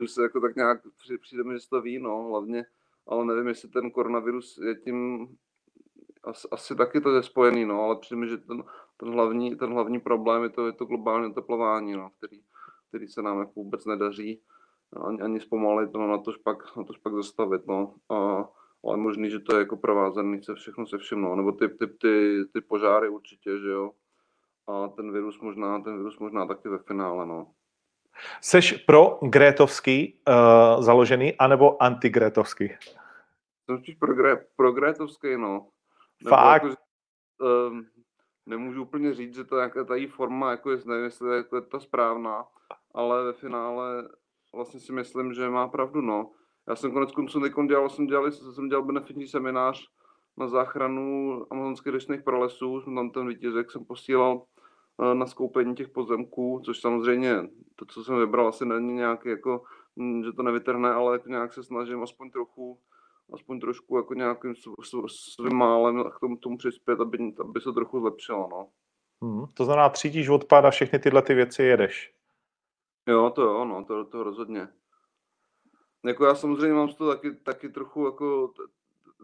už 0.00 0.10
se 0.10 0.22
jako 0.22 0.40
tak 0.40 0.56
nějak 0.56 0.80
přijde 1.20 1.44
mi, 1.44 1.58
že 1.58 1.68
to 1.68 1.80
ví, 1.80 1.98
no, 1.98 2.22
hlavně, 2.22 2.64
ale 3.06 3.24
nevím, 3.24 3.48
jestli 3.48 3.68
ten 3.68 3.90
koronavirus 3.90 4.58
je 4.58 4.74
tím 4.74 5.28
asi, 6.24 6.48
asi 6.50 6.76
taky 6.76 7.00
to 7.00 7.10
je 7.10 7.22
spojený, 7.22 7.64
no, 7.64 7.82
ale 7.82 7.96
přijde 7.96 8.28
že 8.28 8.36
ten, 8.36 8.64
ten, 8.96 9.12
hlavní, 9.12 9.56
ten 9.56 9.72
hlavní 9.72 10.00
problém 10.00 10.42
je 10.42 10.48
to, 10.48 10.66
je 10.66 10.72
to 10.72 10.84
globální 10.84 11.26
oteplování, 11.26 11.92
no, 11.92 12.10
který, 12.18 12.42
který 12.88 13.08
se 13.08 13.22
nám 13.22 13.38
jako 13.38 13.52
vůbec 13.56 13.84
nedaří 13.84 14.40
ani, 14.92 15.20
ani 15.20 15.40
zpomalit, 15.40 15.92
no, 15.92 16.06
na 16.06 16.18
to 16.18 16.32
pak, 16.44 16.76
na 16.76 16.84
to 16.84 16.92
pak 17.02 17.14
zastavit, 17.14 17.66
no. 17.66 17.94
A, 18.08 18.48
ale 18.84 18.96
možný, 18.96 19.30
že 19.30 19.40
to 19.40 19.54
je 19.54 19.58
jako 19.58 19.76
provázaný 19.76 20.42
se 20.42 20.54
všechno 20.54 20.86
se 20.86 20.98
vším, 20.98 21.20
no. 21.20 21.36
nebo 21.36 21.52
ty, 21.52 21.68
ty, 21.68 21.86
ty, 21.86 22.44
ty 22.52 22.60
požáry 22.60 23.08
určitě, 23.08 23.58
že 23.58 23.68
jo. 23.68 23.92
A 24.68 24.88
ten 24.88 25.12
virus 25.12 25.40
možná, 25.40 25.80
ten 25.80 25.96
virus 25.96 26.18
možná 26.18 26.46
taky 26.46 26.68
ve 26.68 26.78
finále, 26.78 27.26
no. 27.26 27.52
Seš 28.40 28.72
pro 28.72 29.18
Grétovský 29.22 30.20
uh, 30.28 30.82
založený, 30.82 31.34
anebo 31.34 31.82
anti-Grétovský? 31.82 32.68
Jsem 33.64 33.78
spíš 33.78 33.94
pro, 33.94 34.14
pro 34.56 34.72
Grétovský, 34.72 35.36
no. 35.36 35.68
Fakt? 36.28 36.62
Jako, 36.64 36.76
um, 37.68 37.86
nemůžu 38.46 38.82
úplně 38.82 39.14
říct, 39.14 39.34
že 39.34 39.44
to 39.44 39.56
nějaká 39.56 39.84
ta 39.84 39.94
její 39.94 40.06
forma, 40.06 40.50
jako 40.50 40.70
je, 40.70 40.78
nevím, 40.86 41.04
jestli 41.04 41.30
je, 41.30 41.36
jako 41.36 41.56
je 41.56 41.62
ta 41.62 41.80
správná, 41.80 42.44
ale 42.94 43.24
ve 43.24 43.32
finále 43.32 44.08
vlastně 44.54 44.80
si 44.80 44.92
myslím, 44.92 45.34
že 45.34 45.48
má 45.48 45.68
pravdu, 45.68 46.00
no. 46.00 46.30
Já 46.68 46.76
jsem 46.76 46.92
konec 46.92 47.12
konců 47.12 47.40
dělal, 47.66 47.88
jsem 47.88 48.06
dělal, 48.06 48.30
jsem 48.30 48.68
dělal 48.68 48.84
benefitní 48.84 49.26
seminář 49.26 49.86
na 50.36 50.48
záchranu 50.48 51.46
amazonských 51.50 51.92
dešných 51.92 52.22
pralesů, 52.22 52.80
jsem 52.80 52.94
tam 52.94 53.10
ten 53.10 53.28
výtěžek 53.28 53.70
jsem 53.70 53.84
posílal 53.84 54.42
na 55.14 55.26
skoupení 55.26 55.74
těch 55.74 55.88
pozemků, 55.88 56.60
což 56.64 56.80
samozřejmě 56.80 57.34
to, 57.76 57.84
co 57.84 58.04
jsem 58.04 58.18
vybral, 58.18 58.48
asi 58.48 58.64
není 58.64 58.94
nějaký 58.94 59.28
jako, 59.28 59.62
hm, 59.96 60.24
že 60.24 60.32
to 60.32 60.42
nevytrhne, 60.42 60.90
ale 60.90 61.12
jako 61.12 61.28
nějak 61.28 61.52
se 61.52 61.62
snažím 61.62 62.02
aspoň 62.02 62.30
trochu 62.30 62.78
aspoň 63.32 63.60
trošku 63.60 63.96
jako 63.96 64.14
nějakým 64.14 64.54
svým 65.06 65.56
málem 65.56 66.04
k 66.16 66.20
tomu, 66.20 66.36
tomu 66.36 66.58
přispět, 66.58 67.00
aby, 67.00 67.34
aby 67.40 67.60
se 67.60 67.72
trochu 67.72 68.00
zlepšilo. 68.00 68.48
No. 68.50 68.68
Hmm, 69.22 69.46
to 69.54 69.64
znamená, 69.64 69.88
třídíš 69.88 70.28
odpad 70.28 70.64
a 70.64 70.70
všechny 70.70 70.98
tyhle 70.98 71.22
ty 71.22 71.34
věci 71.34 71.62
jedeš. 71.62 72.14
Jo, 73.08 73.30
to 73.30 73.42
jo, 73.42 73.64
no, 73.64 73.84
to, 73.84 74.04
to 74.04 74.22
rozhodně. 74.22 74.68
Jako 76.04 76.24
já 76.24 76.34
samozřejmě 76.34 76.74
mám 76.74 76.88
to 76.88 77.08
taky, 77.08 77.34
taky 77.34 77.68
trochu 77.68 78.04
jako, 78.04 78.52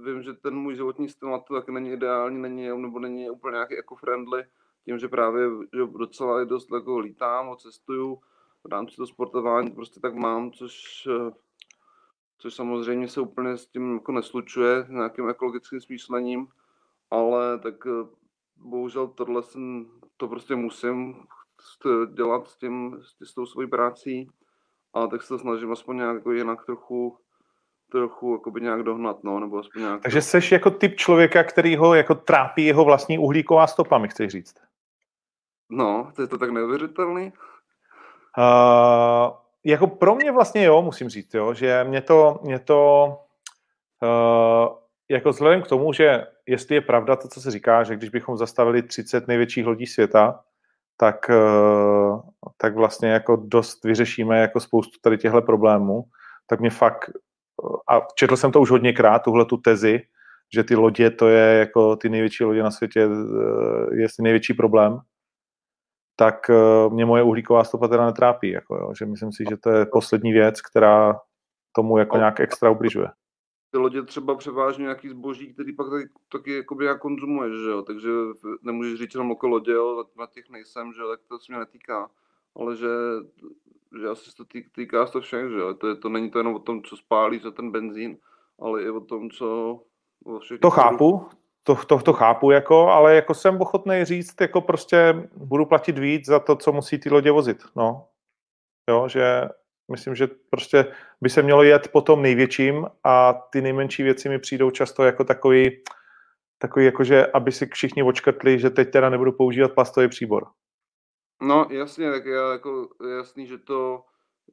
vím, 0.04 0.22
že 0.22 0.32
ten 0.32 0.54
můj 0.54 0.76
životní 0.76 1.08
styl 1.08 1.30
na 1.30 1.38
to 1.38 1.54
taky 1.54 1.72
není 1.72 1.92
ideální, 1.92 2.42
není, 2.42 2.68
nebo 2.68 2.98
není 2.98 3.30
úplně 3.30 3.54
nějaký 3.54 3.74
eco-friendly, 3.78 4.44
tím, 4.84 4.98
že 4.98 5.08
právě 5.08 5.48
že 5.74 5.82
docela 5.98 6.44
dost 6.44 6.68
jako 6.74 6.98
lítám, 6.98 7.56
cestuju 7.56 8.18
v 8.64 8.68
rámci 8.72 8.96
toho 8.96 9.06
sportování, 9.06 9.70
prostě 9.70 10.00
tak 10.00 10.14
mám, 10.14 10.52
což 10.52 11.08
což 12.42 12.54
samozřejmě 12.54 13.08
se 13.08 13.20
úplně 13.20 13.56
s 13.56 13.66
tím 13.66 13.94
jako 13.94 14.12
neslučuje, 14.12 14.84
s 14.84 14.90
nějakým 14.90 15.28
ekologickým 15.28 15.80
smýšlením, 15.80 16.46
ale 17.10 17.58
tak 17.58 17.74
eh, 17.86 18.08
bohužel 18.56 19.08
tohle 19.08 19.42
jsem, 19.42 19.86
to 20.16 20.28
prostě 20.28 20.56
musím 20.56 21.14
dělat 22.14 22.48
s, 22.48 22.56
tím, 22.56 23.00
s 23.24 23.34
tou 23.34 23.46
svojí 23.46 23.68
prací 23.68 24.30
a 24.94 25.06
tak 25.06 25.22
se 25.22 25.38
snažím 25.38 25.72
aspoň 25.72 25.96
nějak 25.96 26.14
jako 26.14 26.32
jinak 26.32 26.64
trochu 26.66 27.18
trochu 27.90 28.32
jakoby 28.32 28.60
nějak 28.60 28.82
dohnat, 28.82 29.24
no, 29.24 29.40
nebo 29.40 29.58
aspoň 29.58 29.82
nějak... 29.82 30.02
Takže 30.02 30.22
jsi 30.22 30.54
jako 30.54 30.70
typ 30.70 30.96
člověka, 30.96 31.44
který 31.44 31.76
ho 31.76 31.94
jako 31.94 32.14
trápí 32.14 32.66
jeho 32.66 32.84
vlastní 32.84 33.18
uhlíková 33.18 33.66
stopa, 33.66 33.98
mi 33.98 34.08
chceš 34.08 34.32
říct? 34.32 34.54
No, 35.72 36.12
to 36.16 36.22
je 36.22 36.28
to 36.28 36.38
tak 36.38 36.50
neuvěřitelný. 36.50 37.32
Uh, 38.38 39.36
jako 39.64 39.86
pro 39.86 40.14
mě 40.14 40.32
vlastně 40.32 40.64
jo, 40.64 40.82
musím 40.82 41.08
říct, 41.08 41.34
jo, 41.34 41.54
že 41.54 41.84
mě 41.84 42.00
to, 42.00 42.40
mě 42.42 42.58
to 42.58 43.06
uh, 44.02 44.76
jako 45.08 45.30
vzhledem 45.30 45.62
k 45.62 45.68
tomu, 45.68 45.92
že 45.92 46.26
jestli 46.46 46.74
je 46.74 46.80
pravda 46.80 47.16
to, 47.16 47.28
co 47.28 47.40
se 47.40 47.50
říká, 47.50 47.84
že 47.84 47.96
když 47.96 48.10
bychom 48.10 48.36
zastavili 48.36 48.82
30 48.82 49.28
největších 49.28 49.66
lodí 49.66 49.86
světa, 49.86 50.40
tak, 50.96 51.30
uh, 51.30 52.20
tak 52.56 52.74
vlastně 52.74 53.08
jako 53.08 53.36
dost 53.36 53.84
vyřešíme 53.84 54.40
jako 54.40 54.60
spoustu 54.60 54.98
tady 55.02 55.18
těchto 55.18 55.42
problémů, 55.42 56.04
tak 56.46 56.60
mě 56.60 56.70
fakt, 56.70 57.10
a 57.88 58.00
četl 58.14 58.36
jsem 58.36 58.52
to 58.52 58.60
už 58.60 58.70
hodněkrát, 58.70 59.22
tuhle 59.22 59.44
tu 59.44 59.56
tezi, 59.56 60.00
že 60.54 60.64
ty 60.64 60.74
lodě, 60.74 61.10
to 61.10 61.28
je 61.28 61.58
jako 61.58 61.96
ty 61.96 62.08
největší 62.08 62.44
lodě 62.44 62.62
na 62.62 62.70
světě, 62.70 63.08
je 63.92 64.06
největší 64.20 64.54
problém, 64.54 65.00
tak 66.16 66.50
eh, 66.50 66.88
mě 66.90 67.04
moje 67.04 67.22
uhlíková 67.22 67.64
stopa 67.64 67.88
teda 67.88 68.06
netrápí. 68.06 68.50
Jako 68.50 68.76
jo, 68.76 68.92
že 68.98 69.06
myslím 69.06 69.32
si, 69.32 69.44
že 69.50 69.56
to 69.56 69.70
je 69.70 69.86
poslední 69.86 70.32
věc, 70.32 70.60
která 70.60 71.20
tomu 71.72 71.98
jako 71.98 72.16
nějak 72.16 72.40
extra 72.40 72.70
ubližuje. 72.70 73.08
Ty 73.70 73.78
lodě 73.78 74.02
třeba 74.02 74.34
převážně 74.34 74.82
nějaký 74.82 75.08
zboží, 75.08 75.54
který 75.54 75.72
pak 75.72 75.90
taky, 75.90 76.08
taky 76.32 76.56
jakoby 76.56 76.84
jak 76.84 77.00
konzumuješ, 77.00 77.52
že 77.64 77.70
jo? 77.70 77.82
takže 77.82 78.08
nemůžeš 78.62 78.98
říct 78.98 79.14
jenom 79.14 79.30
oko 79.30 79.48
lodě, 79.48 79.72
jo? 79.72 80.04
na 80.18 80.26
těch 80.26 80.50
nejsem, 80.50 80.92
že 80.92 81.02
jo? 81.02 81.08
tak 81.08 81.20
to 81.28 81.38
se 81.38 81.52
mě 81.52 81.58
netýká, 81.58 82.10
ale 82.56 82.76
že, 82.76 82.88
že 84.00 84.08
asi 84.08 84.30
se 84.30 84.36
to 84.36 84.44
tý, 84.44 84.62
týká 84.74 85.06
to 85.06 85.20
všech, 85.20 85.50
že 85.50 85.58
jo? 85.58 85.74
To, 85.74 85.88
je, 85.88 85.94
to 85.94 86.08
není 86.08 86.30
to 86.30 86.38
jenom 86.38 86.54
o 86.54 86.58
tom, 86.58 86.82
co 86.82 86.96
spálí 86.96 87.38
za 87.38 87.50
ten 87.50 87.70
benzín, 87.70 88.18
ale 88.60 88.82
i 88.82 88.90
o 88.90 89.00
tom, 89.00 89.30
co... 89.30 89.80
to 90.60 90.70
chápu, 90.70 91.26
to, 91.62 91.74
to, 91.74 91.98
to 91.98 92.12
chápu, 92.12 92.50
jako, 92.50 92.88
ale 92.88 93.14
jako 93.14 93.34
jsem 93.34 93.60
ochotný 93.60 94.04
říct, 94.04 94.40
jako 94.40 94.60
prostě 94.60 95.28
budu 95.36 95.66
platit 95.66 95.98
víc 95.98 96.26
za 96.26 96.38
to, 96.38 96.56
co 96.56 96.72
musí 96.72 96.98
ty 96.98 97.10
lodě 97.10 97.30
vozit. 97.30 97.62
No. 97.76 98.08
Jo, 98.90 99.08
že 99.08 99.48
myslím, 99.92 100.14
že 100.14 100.28
prostě 100.50 100.94
by 101.20 101.30
se 101.30 101.42
mělo 101.42 101.62
jet 101.62 101.88
po 101.88 102.00
tom 102.00 102.22
největším 102.22 102.86
a 103.04 103.32
ty 103.32 103.60
nejmenší 103.60 104.02
věci 104.02 104.28
mi 104.28 104.38
přijdou 104.38 104.70
často 104.70 105.04
jako 105.04 105.24
takový, 105.24 105.82
takový 106.58 106.84
jako, 106.84 107.04
že 107.04 107.26
aby 107.26 107.52
si 107.52 107.66
všichni 107.66 108.02
očkrtli, 108.02 108.58
že 108.58 108.70
teď 108.70 108.90
teda 108.90 109.10
nebudu 109.10 109.32
používat 109.32 109.72
plastový 109.72 110.08
příbor. 110.08 110.46
No 111.42 111.66
jasně, 111.70 112.10
tak 112.10 112.24
já 112.24 112.52
jako 112.52 112.88
jasný, 113.18 113.46
že 113.46 113.58
to 113.58 114.04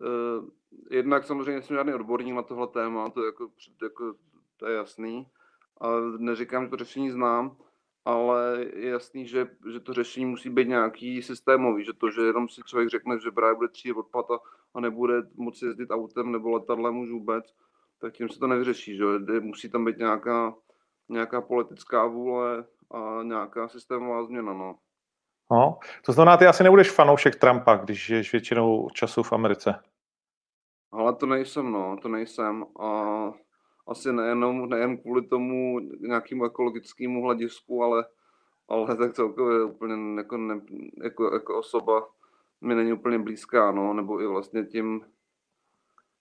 uh, 0.02 0.50
jednak 0.92 1.26
samozřejmě 1.26 1.62
jsem 1.62 1.76
žádný 1.76 1.94
odborník 1.94 2.36
na 2.36 2.42
tohle 2.42 2.68
téma, 2.68 3.10
to, 3.10 3.26
jako, 3.26 3.48
jako, 3.84 4.14
to 4.58 4.68
je 4.68 4.76
jasný, 4.76 5.28
a 5.82 5.88
neříkám, 6.18 6.64
že 6.64 6.70
to 6.70 6.78
řešení 6.78 7.12
znám, 7.12 7.58
ale 8.06 8.66
je 8.74 8.90
jasný, 8.90 9.28
že, 9.28 9.48
že 9.72 9.80
to 9.80 9.94
řešení 9.94 10.26
musí 10.26 10.50
být 10.50 10.68
nějaký 10.68 11.22
systémový, 11.22 11.86
že 11.86 11.94
to, 11.94 12.12
že 12.12 12.22
jenom 12.22 12.50
si 12.50 12.62
člověk 12.66 12.90
řekne, 12.90 13.20
že 13.20 13.32
právě 13.32 13.56
bude 13.56 13.70
tříjet 13.70 13.98
odpad 13.98 14.32
a, 14.32 14.40
a 14.74 14.80
nebude 14.80 15.14
moci 15.36 15.66
jezdit 15.66 15.92
autem 15.92 16.32
nebo 16.32 16.50
letadlem 16.50 16.98
už 16.98 17.10
vůbec, 17.10 17.46
tak 18.02 18.14
tím 18.14 18.30
se 18.30 18.40
to 18.40 18.48
nevyřeší, 18.48 18.98
že 18.98 19.06
musí 19.40 19.70
tam 19.70 19.86
být 19.86 19.98
nějaká, 19.98 20.56
nějaká 21.10 21.42
politická 21.42 22.06
vůle 22.06 22.66
a 22.92 23.24
nějaká 23.24 23.68
systémová 23.68 24.24
změna, 24.24 24.54
no. 24.54 24.76
No, 25.52 25.80
to 26.06 26.12
znamená, 26.12 26.38
ty 26.38 26.46
asi 26.46 26.64
nebudeš 26.64 26.92
fanoušek 26.92 27.36
Trumpa, 27.36 27.76
když 27.76 28.06
žiješ 28.06 28.32
většinou 28.32 28.90
času 28.90 29.24
v 29.24 29.34
Americe. 29.34 29.84
Ale 30.92 31.16
to 31.16 31.26
nejsem, 31.26 31.72
no, 31.72 31.98
to 32.02 32.08
nejsem. 32.08 32.66
A 32.80 32.90
asi 33.90 34.14
nejenom, 34.14 34.70
nejen 34.70 34.98
kvůli 34.98 35.28
tomu 35.28 35.80
nějakému 36.00 36.46
ekologickému 36.46 37.24
hledisku, 37.24 37.84
ale, 37.84 38.06
ale 38.68 38.98
tak 38.98 39.14
celkově 39.14 39.64
úplně 39.64 39.96
jako, 40.18 40.38
ne, 40.38 40.62
jako, 41.04 41.34
jako 41.34 41.58
osoba 41.58 42.08
mi 42.62 42.76
není 42.76 42.94
úplně 42.94 43.20
blízká, 43.20 43.72
no, 43.72 43.94
nebo 43.94 44.22
i 44.22 44.28
vlastně 44.28 44.66
tím, 44.66 45.06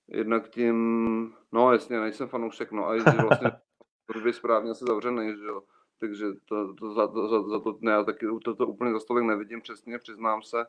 jednak 0.08 0.48
tím, 0.48 1.34
no 1.52 1.72
jasně, 1.72 2.00
nejsem 2.00 2.28
fanoušek, 2.28 2.72
no. 2.72 2.88
A 2.88 2.96
i 2.96 3.00
vlastně 3.00 3.50
by 4.24 4.32
správně 4.32 4.70
asi 4.70 4.84
zavřený, 4.84 5.36
že 5.36 5.44
jo, 5.44 5.62
takže 6.00 6.26
to, 6.44 6.74
to, 6.74 6.94
za, 6.94 7.08
to, 7.08 7.28
za, 7.28 7.42
za 7.48 7.60
to 7.60 7.78
ne, 7.80 7.92
já 7.92 8.04
taky 8.04 8.26
to, 8.44 8.54
to 8.54 8.66
úplně 8.66 8.92
za 8.92 9.00
stolik 9.00 9.24
nevidím 9.24 9.60
přesně, 9.60 9.98
přiznám 9.98 10.42
se, 10.42 10.66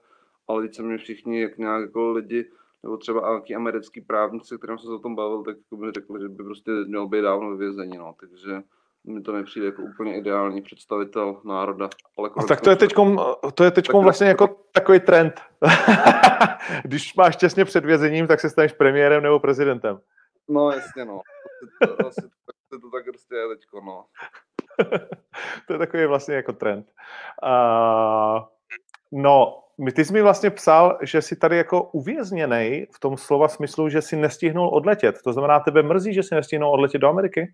ale 0.47 0.61
teď 0.61 0.75
se 0.75 0.83
mi 0.83 0.97
všichni 0.97 1.41
jak 1.41 1.57
nějak 1.57 1.81
jako 1.81 2.11
lidi 2.11 2.51
nebo 2.83 2.97
třeba 2.97 3.29
nějaký 3.29 3.55
americký 3.55 4.01
právníci, 4.01 4.57
kterým 4.57 4.77
jsem 4.77 4.87
se 4.87 4.93
o 4.93 4.99
tom 4.99 5.15
bavil, 5.15 5.43
tak 5.43 5.57
jako 5.57 5.83
mi 5.83 5.91
řekli, 5.91 6.21
že 6.21 6.29
by 6.29 6.43
prostě 6.43 6.71
měl 6.71 7.07
být 7.07 7.21
dávno 7.21 7.49
ve 7.49 7.57
vězení, 7.57 7.97
no, 7.97 8.15
takže 8.19 8.61
mi 9.03 9.21
to 9.21 9.33
nepřijde 9.33 9.65
jako 9.65 9.81
úplně 9.81 10.17
ideální 10.17 10.61
představitel 10.61 11.41
národa. 11.45 11.89
Ale 12.17 12.29
no, 12.37 12.47
tak 12.47 12.61
to 12.61 12.69
je 12.69 12.75
teďkom, 12.75 13.19
to 13.53 13.63
je 13.63 13.71
teďkom 13.71 14.03
vlastně 14.03 14.27
jako 14.27 14.47
takový 14.71 14.99
trend. 14.99 15.41
Když 16.83 17.15
máš 17.15 17.35
těsně 17.35 17.65
před 17.65 17.85
vězením, 17.85 18.27
tak 18.27 18.39
se 18.39 18.49
staneš 18.49 18.73
premiérem 18.73 19.23
nebo 19.23 19.39
prezidentem. 19.39 19.99
No 20.49 20.71
jasně, 20.71 21.05
no. 21.05 21.21
To, 21.81 21.87
to, 21.87 22.03
to, 22.03 22.21
to, 22.69 22.79
to 22.79 22.89
tak 22.89 23.03
prostě 23.05 23.35
je 23.35 23.47
teďko, 23.47 23.81
no. 23.81 24.05
to 25.67 25.73
je 25.73 25.79
takový 25.79 26.05
vlastně 26.05 26.35
jako 26.35 26.53
trend. 26.53 26.91
Uh, 27.43 28.43
no, 29.11 29.63
ty 29.95 30.05
jsi 30.05 30.13
mi 30.13 30.21
vlastně 30.21 30.49
psal, 30.49 30.97
že 31.01 31.21
jsi 31.21 31.35
tady 31.35 31.57
jako 31.57 31.83
uvězněný 31.83 32.85
v 32.95 32.99
tom 32.99 33.17
slova 33.17 33.47
smyslu, 33.47 33.89
že 33.89 34.01
si 34.01 34.15
nestihnul 34.15 34.69
odletět. 34.69 35.15
To 35.23 35.33
znamená, 35.33 35.59
tebe 35.59 35.83
mrzí, 35.83 36.13
že 36.13 36.23
si 36.23 36.35
nestihnul 36.35 36.73
odletět 36.73 37.01
do 37.01 37.07
Ameriky? 37.07 37.53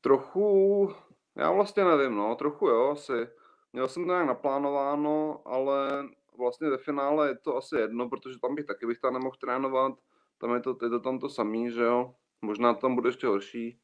Trochu, 0.00 0.94
já 1.36 1.52
vlastně 1.52 1.84
nevím, 1.84 2.16
no, 2.16 2.34
trochu 2.34 2.68
jo, 2.68 2.90
asi. 2.90 3.28
Měl 3.72 3.88
jsem 3.88 4.06
to 4.06 4.12
nějak 4.12 4.26
naplánováno, 4.26 5.40
ale 5.44 6.04
vlastně 6.38 6.70
ve 6.70 6.78
finále 6.78 7.28
je 7.28 7.36
to 7.38 7.56
asi 7.56 7.76
jedno, 7.76 8.08
protože 8.08 8.38
tam 8.38 8.54
bych 8.54 8.64
taky 8.64 8.86
bych 8.86 8.98
tam 8.98 9.12
nemohl 9.12 9.36
trénovat. 9.40 9.92
Tam 10.38 10.54
je 10.54 10.60
to, 10.60 10.76
je 10.82 10.90
to 10.90 11.00
tam 11.00 11.18
to 11.18 11.28
samý, 11.28 11.70
že 11.70 11.82
jo. 11.82 12.14
Možná 12.42 12.74
tam 12.74 12.94
bude 12.94 13.08
ještě 13.08 13.26
horší. 13.26 13.78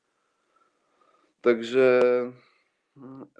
Takže 1.41 2.01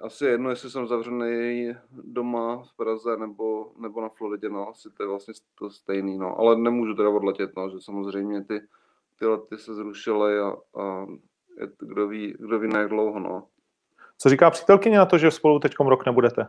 asi 0.03 0.25
jedno, 0.25 0.49
jestli 0.49 0.69
jsem 0.69 0.87
zavřený 0.87 1.73
doma 1.91 2.63
v 2.63 2.73
Praze 2.75 3.17
nebo, 3.17 3.71
nebo 3.77 4.01
na 4.01 4.09
Floridě, 4.09 4.49
no, 4.49 4.69
asi 4.69 4.89
to 4.89 5.03
je 5.03 5.09
vlastně 5.09 5.33
to 5.55 5.69
stejný, 5.69 6.17
no, 6.17 6.39
ale 6.39 6.57
nemůžu 6.57 6.95
teda 6.95 7.09
odletět, 7.09 7.51
no, 7.57 7.69
že 7.69 7.79
samozřejmě 7.79 8.43
ty, 8.43 8.61
ty 9.19 9.25
lety 9.25 9.57
se 9.57 9.73
zrušily 9.73 10.39
a, 10.39 10.55
a 10.81 11.05
je, 11.59 11.67
kdo, 11.79 12.07
ví, 12.07 12.35
kdo 12.39 12.59
ví 12.59 12.67
na 12.67 12.79
jak 12.79 12.89
dlouho, 12.89 13.19
no. 13.19 13.47
Co 14.17 14.29
říká 14.29 14.49
přítelkyně 14.49 14.97
na 14.97 15.05
to, 15.05 15.17
že 15.17 15.31
spolu 15.31 15.59
teď 15.59 15.75
rok 15.79 16.05
nebudete? 16.05 16.47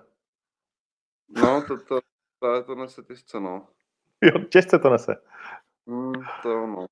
No, 1.29 1.63
to, 1.69 1.79
to, 1.79 2.01
to, 2.39 2.63
to 2.63 2.75
nese 2.75 3.03
těžce, 3.03 3.41
no. 3.41 3.67
Jo, 4.23 4.39
těžce 4.39 4.79
to 4.79 4.91
nese. 4.91 5.17
Mm, 5.87 6.13
to 6.43 6.67
no. 6.67 6.87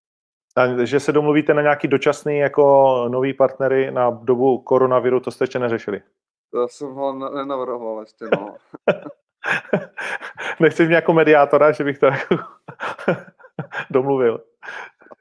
Že 0.83 1.01
se 1.01 1.13
domluvíte 1.13 1.55
na 1.55 1.63
nějaký 1.63 1.89
dočasný 1.89 2.39
jako 2.39 3.05
nový 3.09 3.35
partnery 3.35 3.91
na 3.91 4.11
dobu 4.11 4.59
koronaviru, 4.59 5.21
to 5.21 5.31
jste 5.31 5.43
ještě 5.43 5.59
neřešili? 5.59 6.03
To 6.51 6.69
jsem 6.69 6.89
ho 6.89 7.31
nenavrhoval 7.35 8.01
ještě, 8.01 8.25
no. 8.33 8.57
Nechceš 10.61 10.87
mě 10.87 10.97
jako 10.97 11.13
mediátora, 11.13 11.73
že 11.73 11.85
bych 11.85 11.99
to 11.99 12.07
jako 12.07 12.37
domluvil. 13.91 14.45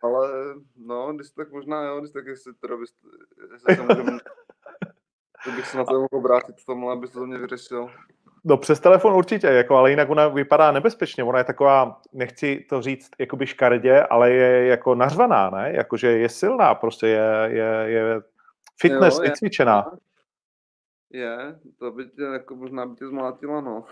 Ale 0.02 0.30
no, 0.76 1.14
když 1.14 1.30
tak 1.30 1.52
možná 1.52 1.84
jo, 1.84 2.00
když 2.00 2.12
tak 2.12 2.26
jestli 2.26 2.54
teda 2.54 2.78
byste, 2.78 3.08
jestli 3.54 3.76
se 3.76 3.82
můžeme, 3.82 4.18
bych 5.56 5.68
se 5.68 5.78
na 5.78 5.86
to 5.86 5.94
mohl 5.94 6.08
obrátit 6.12 6.56
v 6.62 6.66
tomhle, 6.66 6.94
abys 6.94 7.12
to 7.12 7.26
mě 7.26 7.38
vyřešil. 7.38 7.90
No 8.48 8.58
přes 8.58 8.80
telefon 8.80 9.14
určitě, 9.14 9.48
jako, 9.48 9.76
ale 9.76 9.90
jinak 9.90 10.10
ona 10.10 10.28
vypadá 10.28 10.72
nebezpečně. 10.72 11.24
Ona 11.24 11.38
je 11.38 11.44
taková, 11.44 12.02
nechci 12.14 12.66
to 12.70 12.82
říct 12.82 13.10
jakoby 13.20 13.48
škardě, 13.48 14.04
ale 14.04 14.32
je 14.32 14.66
jako 14.66 14.96
nařvaná, 14.96 15.50
ne? 15.50 15.72
Jakože 15.74 16.08
je 16.08 16.30
silná, 16.30 16.76
prostě 16.76 17.08
je, 17.08 17.48
je, 17.48 17.84
je 17.86 18.22
fitness, 18.82 19.18
jo, 19.18 19.24
je, 19.24 19.30
vycvičená. 19.30 19.92
Je, 21.10 21.60
to 21.80 21.92
by 21.92 22.06
tě 22.06 22.22
jako 22.22 22.56
možná 22.56 22.86
by 22.86 22.96
tě 22.96 23.08
zmlátila, 23.08 23.62
no. 23.62 23.84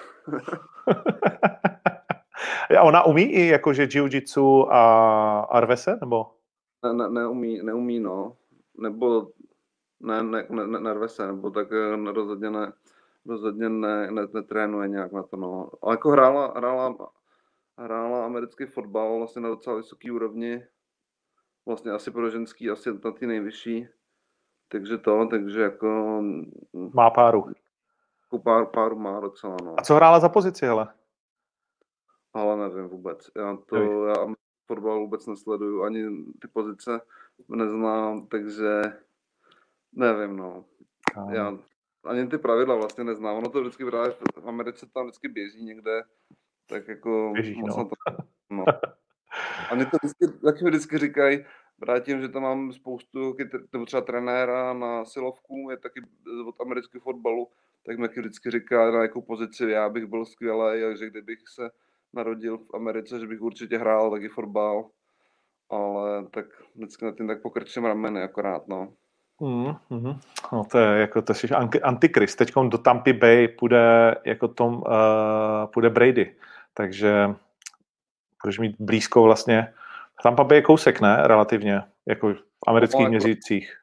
a 2.80 2.82
ona 2.82 3.04
umí 3.04 3.24
i 3.24 3.48
jakože 3.48 3.84
jiu-jitsu 3.84 4.68
a 4.72 5.40
arvese, 5.40 5.98
nebo? 6.02 6.32
Ne, 6.84 6.94
ne, 6.94 7.10
neumí, 7.10 7.62
neumí, 7.64 8.00
no. 8.00 8.36
Nebo 8.78 9.28
ne, 10.00 10.24
ne, 10.24 10.46
ne, 10.50 10.68
ne, 10.68 10.80
nerve 10.80 11.08
se, 11.08 11.28
nebo 11.28 11.50
tak 11.50 11.68
eh, 11.72 12.12
rozhodně 12.12 12.50
ne 12.50 12.72
rozhodně 13.26 13.70
ne, 13.70 14.12
ne, 14.12 14.28
netrénuje 14.34 14.88
nějak 14.88 15.12
na 15.12 15.24
to. 15.24 15.38
No. 15.38 15.70
Ale 15.82 15.94
jako 15.94 16.10
hrála, 16.10 16.54
hrála, 16.58 17.12
hrála 17.78 18.26
americký 18.26 18.66
fotbal 18.66 19.18
vlastně 19.18 19.42
na 19.42 19.50
docela 19.50 19.76
vysoký 19.76 20.12
úrovni 20.12 20.68
vlastně 21.66 21.92
asi 21.92 22.12
pro 22.12 22.30
ženský 22.30 22.70
asi 22.70 22.90
na 23.06 23.12
ty 23.12 23.28
nejvyšší. 23.28 23.88
Takže 24.68 24.98
to, 24.98 25.28
takže 25.28 25.62
jako... 25.62 26.22
Má 26.94 27.10
páru. 27.10 27.46
Jako 28.24 28.40
pár, 28.40 28.66
páru 28.66 29.00
má 29.00 29.20
docela, 29.20 29.58
no. 29.64 29.76
A 29.80 29.82
co 29.82 29.96
hrála 29.96 30.20
za 30.20 30.30
pozici, 30.30 30.66
hele? 30.66 30.94
Ale 32.34 32.58
nevím 32.58 32.90
vůbec. 32.90 33.30
Já 33.36 33.58
to, 33.66 34.06
já 34.06 34.16
fotbal 34.68 35.00
vůbec 35.00 35.28
nesleduju, 35.28 35.84
ani 35.84 36.26
ty 36.42 36.48
pozice 36.48 37.02
neznám, 37.48 38.28
takže 38.28 38.82
nevím, 39.94 40.38
no. 40.38 40.66
Já 41.30 41.58
ani 42.04 42.28
ty 42.28 42.38
pravidla 42.38 42.76
vlastně 42.76 43.04
neznám. 43.04 43.38
Ono 43.38 43.50
to 43.50 43.62
vždycky 43.62 43.86
právě 43.86 44.12
v 44.42 44.48
Americe 44.48 44.86
tam 44.94 45.06
vždycky 45.06 45.28
běží 45.28 45.64
někde, 45.64 46.04
tak 46.70 46.88
jako... 46.88 47.32
Běží, 47.34 47.62
no. 47.62 47.76
To, 47.76 47.96
no. 48.50 48.66
A 49.70 49.76
mě 49.76 49.86
to 49.86 49.98
vždycky, 50.04 50.40
taky 50.46 50.66
vždycky 50.66 50.98
říkají, 50.98 51.46
vrátím, 51.78 52.22
že 52.22 52.30
tam 52.30 52.42
mám 52.42 52.74
spoustu, 52.74 53.36
nebo 53.74 53.86
třeba 53.86 54.02
trenéra 54.02 54.74
na 54.74 55.06
silovku, 55.06 55.68
je 55.72 55.78
taky 55.78 56.02
od 56.48 56.62
amerického 56.62 57.02
fotbalu, 57.02 57.48
tak 57.86 57.98
mi 57.98 58.08
vždycky 58.08 58.52
říká, 58.52 58.92
na 58.92 59.02
jakou 59.02 59.22
pozici 59.22 59.70
já 59.70 59.90
bych 59.90 60.06
byl 60.06 60.26
skvělý, 60.26 60.84
a 60.84 60.96
že 60.96 61.10
kdybych 61.10 61.40
se 61.48 61.70
narodil 62.14 62.58
v 62.58 62.74
Americe, 62.74 63.20
že 63.20 63.28
bych 63.28 63.42
určitě 63.42 63.78
hrál 63.78 64.12
taky 64.12 64.30
fotbal, 64.30 64.90
ale 65.70 66.28
tak 66.28 66.46
vždycky 66.76 67.06
na 67.06 67.12
tím 67.12 67.28
tak 67.28 67.42
pokrčím 67.42 67.86
rameny 67.86 68.22
akorát, 68.22 68.68
no. 68.68 68.94
Mm, 69.40 69.76
mm, 69.90 70.20
no 70.52 70.64
to 70.72 70.78
je 70.78 71.00
jako, 71.00 71.22
to 71.22 71.34
jsi 71.34 71.48
antikrist. 71.84 72.38
Teď 72.38 72.54
do 72.70 72.78
Tampa 72.78 73.14
Bay 73.14 73.48
půjde 73.48 74.16
jako 74.26 74.48
tom, 74.48 74.76
uh, 74.76 75.72
půjde 75.74 75.90
Brady, 75.90 76.36
takže 76.74 77.36
budeš 78.44 78.60
mít 78.60 78.76
blízko 78.80 79.24
vlastně, 79.24 79.74
Tampa 80.24 80.44
Bay 80.44 80.58
je 80.58 80.62
kousek, 80.62 81.02
ne? 81.02 81.28
Relativně, 81.28 81.84
jako 82.06 82.34
v 82.34 82.38
amerických 82.68 83.06
no, 83.06 83.10
měřících. 83.10 83.78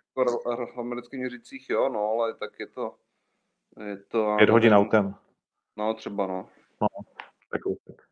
V 0.75 0.78
amerických 0.78 1.21
měřících 1.21 1.71
jo, 1.71 1.88
no, 1.88 2.11
ale 2.11 2.35
tak 2.35 2.50
je 2.61 2.66
to, 2.66 2.95
je 3.87 3.97
to... 3.97 4.35
Pět 4.38 4.50
hodin 4.50 4.75
autem. 4.75 5.14
No, 5.76 5.95
třeba, 5.95 6.26
no. 6.26 6.49
No, 6.80 6.88
tak 7.50 7.61
kousek. 7.61 8.02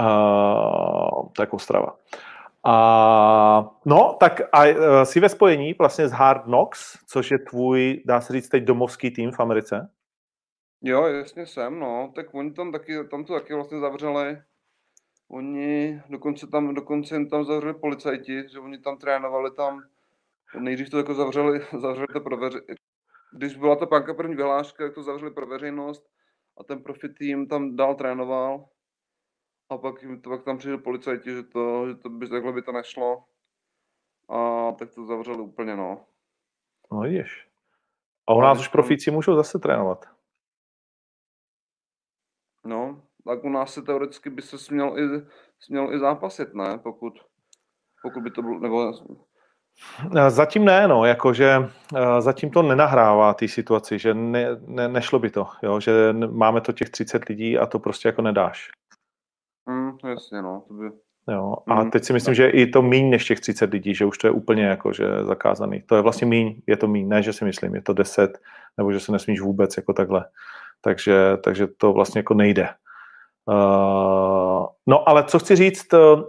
Uh, 0.00 1.28
to 1.32 1.42
je 1.42 1.46
Ostrava. 1.46 1.96
A, 2.70 3.76
no, 3.84 4.16
tak 4.20 4.40
a 4.52 4.68
uh, 4.68 5.02
jsi 5.02 5.20
ve 5.20 5.28
spojení 5.28 5.74
vlastně 5.78 6.08
s 6.08 6.12
Hard 6.12 6.42
Knocks, 6.42 6.98
což 7.06 7.30
je 7.30 7.38
tvůj, 7.38 8.02
dá 8.06 8.20
se 8.20 8.32
říct, 8.32 8.48
teď 8.48 8.64
domovský 8.64 9.10
tým 9.10 9.30
v 9.32 9.40
Americe? 9.40 9.90
Jo, 10.82 11.06
jasně 11.06 11.46
jsem, 11.46 11.78
no. 11.78 12.12
Tak 12.14 12.34
oni 12.34 12.52
tam 12.52 12.72
taky, 12.72 13.04
tam 13.10 13.24
to 13.24 13.34
taky 13.34 13.54
vlastně 13.54 13.78
zavřeli. 13.78 14.42
Oni 15.28 16.02
dokonce 16.08 16.46
tam, 16.46 16.74
dokonce 16.74 17.14
jim 17.14 17.28
tam 17.28 17.44
zavřeli 17.44 17.74
policajti, 17.74 18.48
že 18.52 18.58
oni 18.58 18.78
tam 18.78 18.98
trénovali 18.98 19.50
tam, 19.50 19.82
nejdřív 20.58 20.90
to 20.90 20.98
jako 20.98 21.14
zavřeli, 21.14 21.60
zavřeli 21.80 22.06
to 22.12 22.20
pro 22.20 22.36
veři... 22.36 22.58
Když 23.32 23.56
byla 23.56 23.76
ta 23.76 23.86
panka 23.86 24.14
první 24.14 24.34
vyhláška, 24.34 24.84
tak 24.84 24.94
to 24.94 25.02
zavřeli 25.02 25.30
pro 25.30 25.46
veřejnost 25.46 26.06
a 26.60 26.64
ten 26.64 26.82
profi 26.82 27.08
tým 27.08 27.46
tam 27.46 27.76
dál 27.76 27.94
trénoval 27.94 28.64
a 29.70 29.78
pak, 29.78 29.94
pak 30.24 30.44
tam 30.44 30.58
přišli 30.58 30.78
policajti, 30.78 31.30
že 31.30 31.42
to, 31.42 31.88
že 31.88 31.94
to 31.94 32.08
by, 32.08 32.28
takhle 32.28 32.52
by 32.52 32.62
to 32.62 32.72
nešlo. 32.72 33.24
A 34.28 34.72
tak 34.72 34.94
to 34.94 35.06
zavřeli 35.06 35.38
úplně, 35.38 35.76
no. 35.76 36.04
No 36.92 37.04
jdeš. 37.04 37.48
A 38.28 38.34
u 38.34 38.40
nás 38.40 38.60
už 38.60 38.68
profíci 38.68 39.10
můžou 39.10 39.36
zase 39.36 39.58
trénovat. 39.58 40.06
No, 42.64 43.02
tak 43.24 43.44
u 43.44 43.48
nás 43.48 43.74
se 43.74 43.82
teoreticky 43.82 44.30
by 44.30 44.42
se 44.42 44.58
směl 44.58 44.98
i, 44.98 45.26
směl 45.60 45.94
i 45.94 45.98
zápasit, 45.98 46.54
ne? 46.54 46.78
Pokud, 46.78 47.14
pokud 48.02 48.22
by 48.22 48.30
to 48.30 48.42
bylo, 48.42 48.58
nebo... 48.58 48.92
Zatím 50.28 50.64
ne, 50.64 50.88
no, 50.88 51.04
jakože 51.04 51.56
eh, 51.96 52.20
zatím 52.20 52.50
to 52.50 52.62
nenahrává 52.62 53.34
té 53.34 53.48
situaci, 53.48 53.98
že 53.98 54.14
ne, 54.14 54.46
ne, 54.60 54.88
nešlo 54.88 55.18
by 55.18 55.30
to, 55.30 55.46
jo, 55.62 55.80
že 55.80 56.12
máme 56.12 56.60
to 56.60 56.72
těch 56.72 56.90
30 56.90 57.24
lidí 57.24 57.58
a 57.58 57.66
to 57.66 57.78
prostě 57.78 58.08
jako 58.08 58.22
nedáš. 58.22 58.70
Mm, 60.02 60.10
jasně, 60.10 60.42
no. 60.42 60.64
To 60.68 60.74
by... 60.74 60.90
Jo, 61.28 61.56
a 61.66 61.82
mm, 61.82 61.90
teď 61.90 62.04
si 62.04 62.12
myslím, 62.12 62.34
že 62.34 62.48
i 62.48 62.66
to 62.66 62.82
míň 62.82 63.10
než 63.10 63.24
těch 63.24 63.40
30 63.40 63.72
lidí, 63.72 63.94
že 63.94 64.04
už 64.04 64.18
to 64.18 64.26
je 64.26 64.30
úplně 64.30 64.64
jako, 64.64 64.92
že 64.92 65.04
zakázaný. 65.24 65.82
To 65.82 65.96
je 65.96 66.02
vlastně 66.02 66.26
míň, 66.26 66.60
je 66.66 66.76
to 66.76 66.88
míň, 66.88 67.08
ne, 67.08 67.22
že 67.22 67.32
si 67.32 67.44
myslím, 67.44 67.74
je 67.74 67.82
to 67.82 67.92
10, 67.92 68.38
nebo 68.76 68.92
že 68.92 69.00
se 69.00 69.12
nesmíš 69.12 69.40
vůbec 69.40 69.76
jako 69.76 69.92
takhle. 69.92 70.24
Takže, 70.80 71.36
takže 71.44 71.66
to 71.66 71.92
vlastně 71.92 72.18
jako 72.18 72.34
nejde. 72.34 72.68
Uh, 73.46 74.66
no 74.86 75.08
ale 75.08 75.24
co 75.24 75.38
chci 75.38 75.56
říct, 75.56 75.92
uh, 75.92 76.22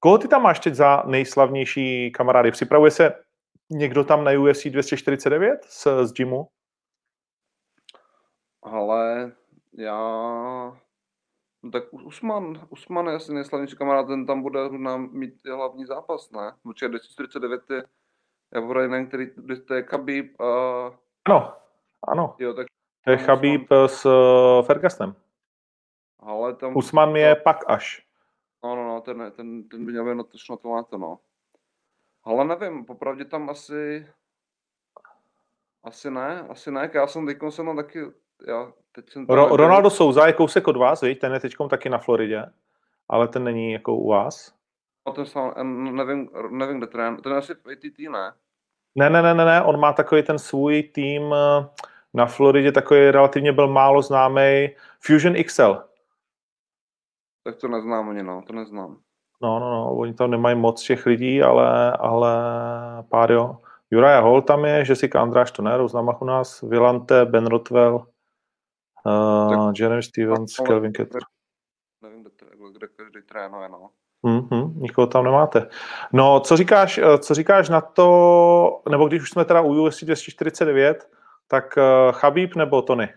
koho 0.00 0.18
ty 0.18 0.28
tam 0.28 0.42
máš 0.42 0.60
teď 0.60 0.74
za 0.74 1.02
nejslavnější 1.06 2.10
kamarády? 2.10 2.50
Připravuje 2.50 2.90
se 2.90 3.14
někdo 3.70 4.04
tam 4.04 4.24
na 4.24 4.30
UFC 4.32 4.66
249 4.66 5.64
z, 5.68 5.86
z 6.02 6.12
gymu? 6.12 6.48
Ale 8.62 9.32
já 9.78 10.76
No 11.64 11.70
tak 11.70 11.92
Usman, 11.92 12.66
Usman 12.70 13.06
je 13.06 13.14
asi 13.14 13.34
nejslavnější 13.34 13.76
kamarád, 13.76 14.06
ten 14.06 14.26
tam 14.26 14.42
bude 14.42 14.68
nám 14.68 15.08
mít 15.12 15.46
hlavní 15.46 15.86
zápas, 15.86 16.30
ne? 16.30 16.52
Určitě 16.64 16.88
249 16.88 17.70
je 17.70 17.84
Javorajnen, 18.54 19.06
který 19.06 19.26
to 19.66 19.74
je 19.74 19.82
Khabib 19.82 20.40
a... 20.40 20.44
Ano, 21.24 21.52
ano. 22.08 22.36
Jo, 22.38 22.54
tak 22.54 22.66
to 23.04 23.10
je 23.10 23.16
Khabib 23.16 23.62
Usman... 23.62 23.88
s 23.88 24.06
uh, 24.06 24.66
Fergustem. 24.66 25.14
Ale 26.20 26.54
tam... 26.54 26.76
Usman 26.76 27.16
je 27.16 27.36
pak 27.36 27.70
až. 27.70 28.06
No, 28.64 28.76
no, 28.76 28.84
no, 28.84 29.00
ten, 29.00 29.32
ten, 29.36 29.68
ten 29.68 29.86
by 29.86 29.92
měl 29.92 30.04
být 30.04 30.26
na 30.50 30.56
to 30.56 30.68
máte, 30.68 30.98
no. 30.98 31.18
Ale 32.24 32.44
nevím, 32.44 32.84
popravdě 32.84 33.24
tam 33.24 33.50
asi... 33.50 34.06
Asi 35.84 36.10
ne, 36.10 36.40
asi 36.48 36.70
ne, 36.70 36.90
já 36.94 37.06
jsem 37.06 37.26
teď 37.26 37.38
jsem 37.48 37.76
taky, 37.76 38.00
já 38.48 38.72
Teď 38.94 39.10
jsem 39.10 39.26
Ro- 39.26 39.56
Ronaldo 39.56 39.90
Souza 39.90 40.26
je 40.26 40.32
kousek 40.32 40.68
od 40.68 40.76
vás, 40.76 41.00
viď? 41.00 41.20
ten 41.20 41.32
je 41.32 41.40
teď 41.40 41.54
taky 41.70 41.88
na 41.88 41.98
Floridě, 41.98 42.46
ale 43.08 43.28
ten 43.28 43.44
není 43.44 43.72
jako 43.72 43.96
u 43.96 44.08
vás. 44.08 44.54
No, 45.06 45.12
ten 45.12 45.26
sám, 45.26 45.52
nevím, 45.96 46.28
nevím, 46.50 46.78
kde 46.78 46.86
trén. 46.86 47.16
Ten 47.16 47.32
je 47.32 47.38
asi 47.38 47.54
v 47.54 47.68
ATT, 47.72 47.98
ne? 47.98 48.32
Ne, 48.94 49.10
ne, 49.10 49.22
ne, 49.22 49.34
ne, 49.34 49.44
ne, 49.44 49.62
on 49.62 49.80
má 49.80 49.92
takový 49.92 50.22
ten 50.22 50.38
svůj 50.38 50.82
tým 50.82 51.34
eh, 51.34 51.68
na 52.14 52.26
Floridě, 52.26 52.72
takový 52.72 53.10
relativně 53.10 53.52
byl 53.52 53.68
málo 53.68 54.02
známý 54.02 54.70
Fusion 55.00 55.34
XL. 55.44 55.84
Tak 57.44 57.56
to 57.56 57.68
neznám 57.68 58.08
ani, 58.08 58.22
no, 58.22 58.42
to 58.46 58.52
neznám. 58.52 58.98
No, 59.42 59.58
no, 59.60 59.70
no, 59.70 59.96
oni 59.96 60.14
tam 60.14 60.30
nemají 60.30 60.56
moc 60.56 60.82
těch 60.82 61.06
lidí, 61.06 61.42
ale, 61.42 61.92
ale 61.92 62.32
pár 63.08 63.32
jo. 63.32 63.56
Juraja 63.90 64.20
Hall 64.20 64.42
tam 64.42 64.64
je, 64.64 64.84
Jessica 64.88 65.20
Andráš 65.22 65.50
to 65.50 65.62
ne, 65.62 65.76
Roznamach 65.76 66.22
u 66.22 66.24
nás, 66.24 66.62
Vilante, 66.62 67.24
Ben 67.24 67.46
Rotwell, 67.46 68.06
Uh, 69.06 69.72
Jeremy 69.78 70.02
Stevens, 70.02 70.58
ale, 70.58 70.68
Kelvin 70.68 70.92
Ketter. 70.92 71.22
Nevím, 72.02 72.22
kde, 72.22 72.30
kde 72.72 72.88
každý 72.88 73.22
trénuje, 73.22 73.68
no. 73.68 73.90
Mm-hmm, 74.24 74.74
nikoho 74.76 75.06
tam 75.06 75.24
nemáte. 75.24 75.68
No, 76.12 76.40
co 76.40 76.56
říkáš, 76.56 76.98
eh, 76.98 77.18
co 77.18 77.34
říkáš 77.34 77.68
na 77.68 77.80
to, 77.80 78.82
nebo 78.90 79.08
když 79.08 79.22
už 79.22 79.30
jsme 79.30 79.44
teda 79.44 79.60
u 79.60 79.68
UFC 79.68 80.04
249, 80.04 81.10
tak 81.46 81.76
uh, 81.76 82.12
Chabib 82.12 82.56
nebo 82.56 82.82
Tony? 82.82 83.14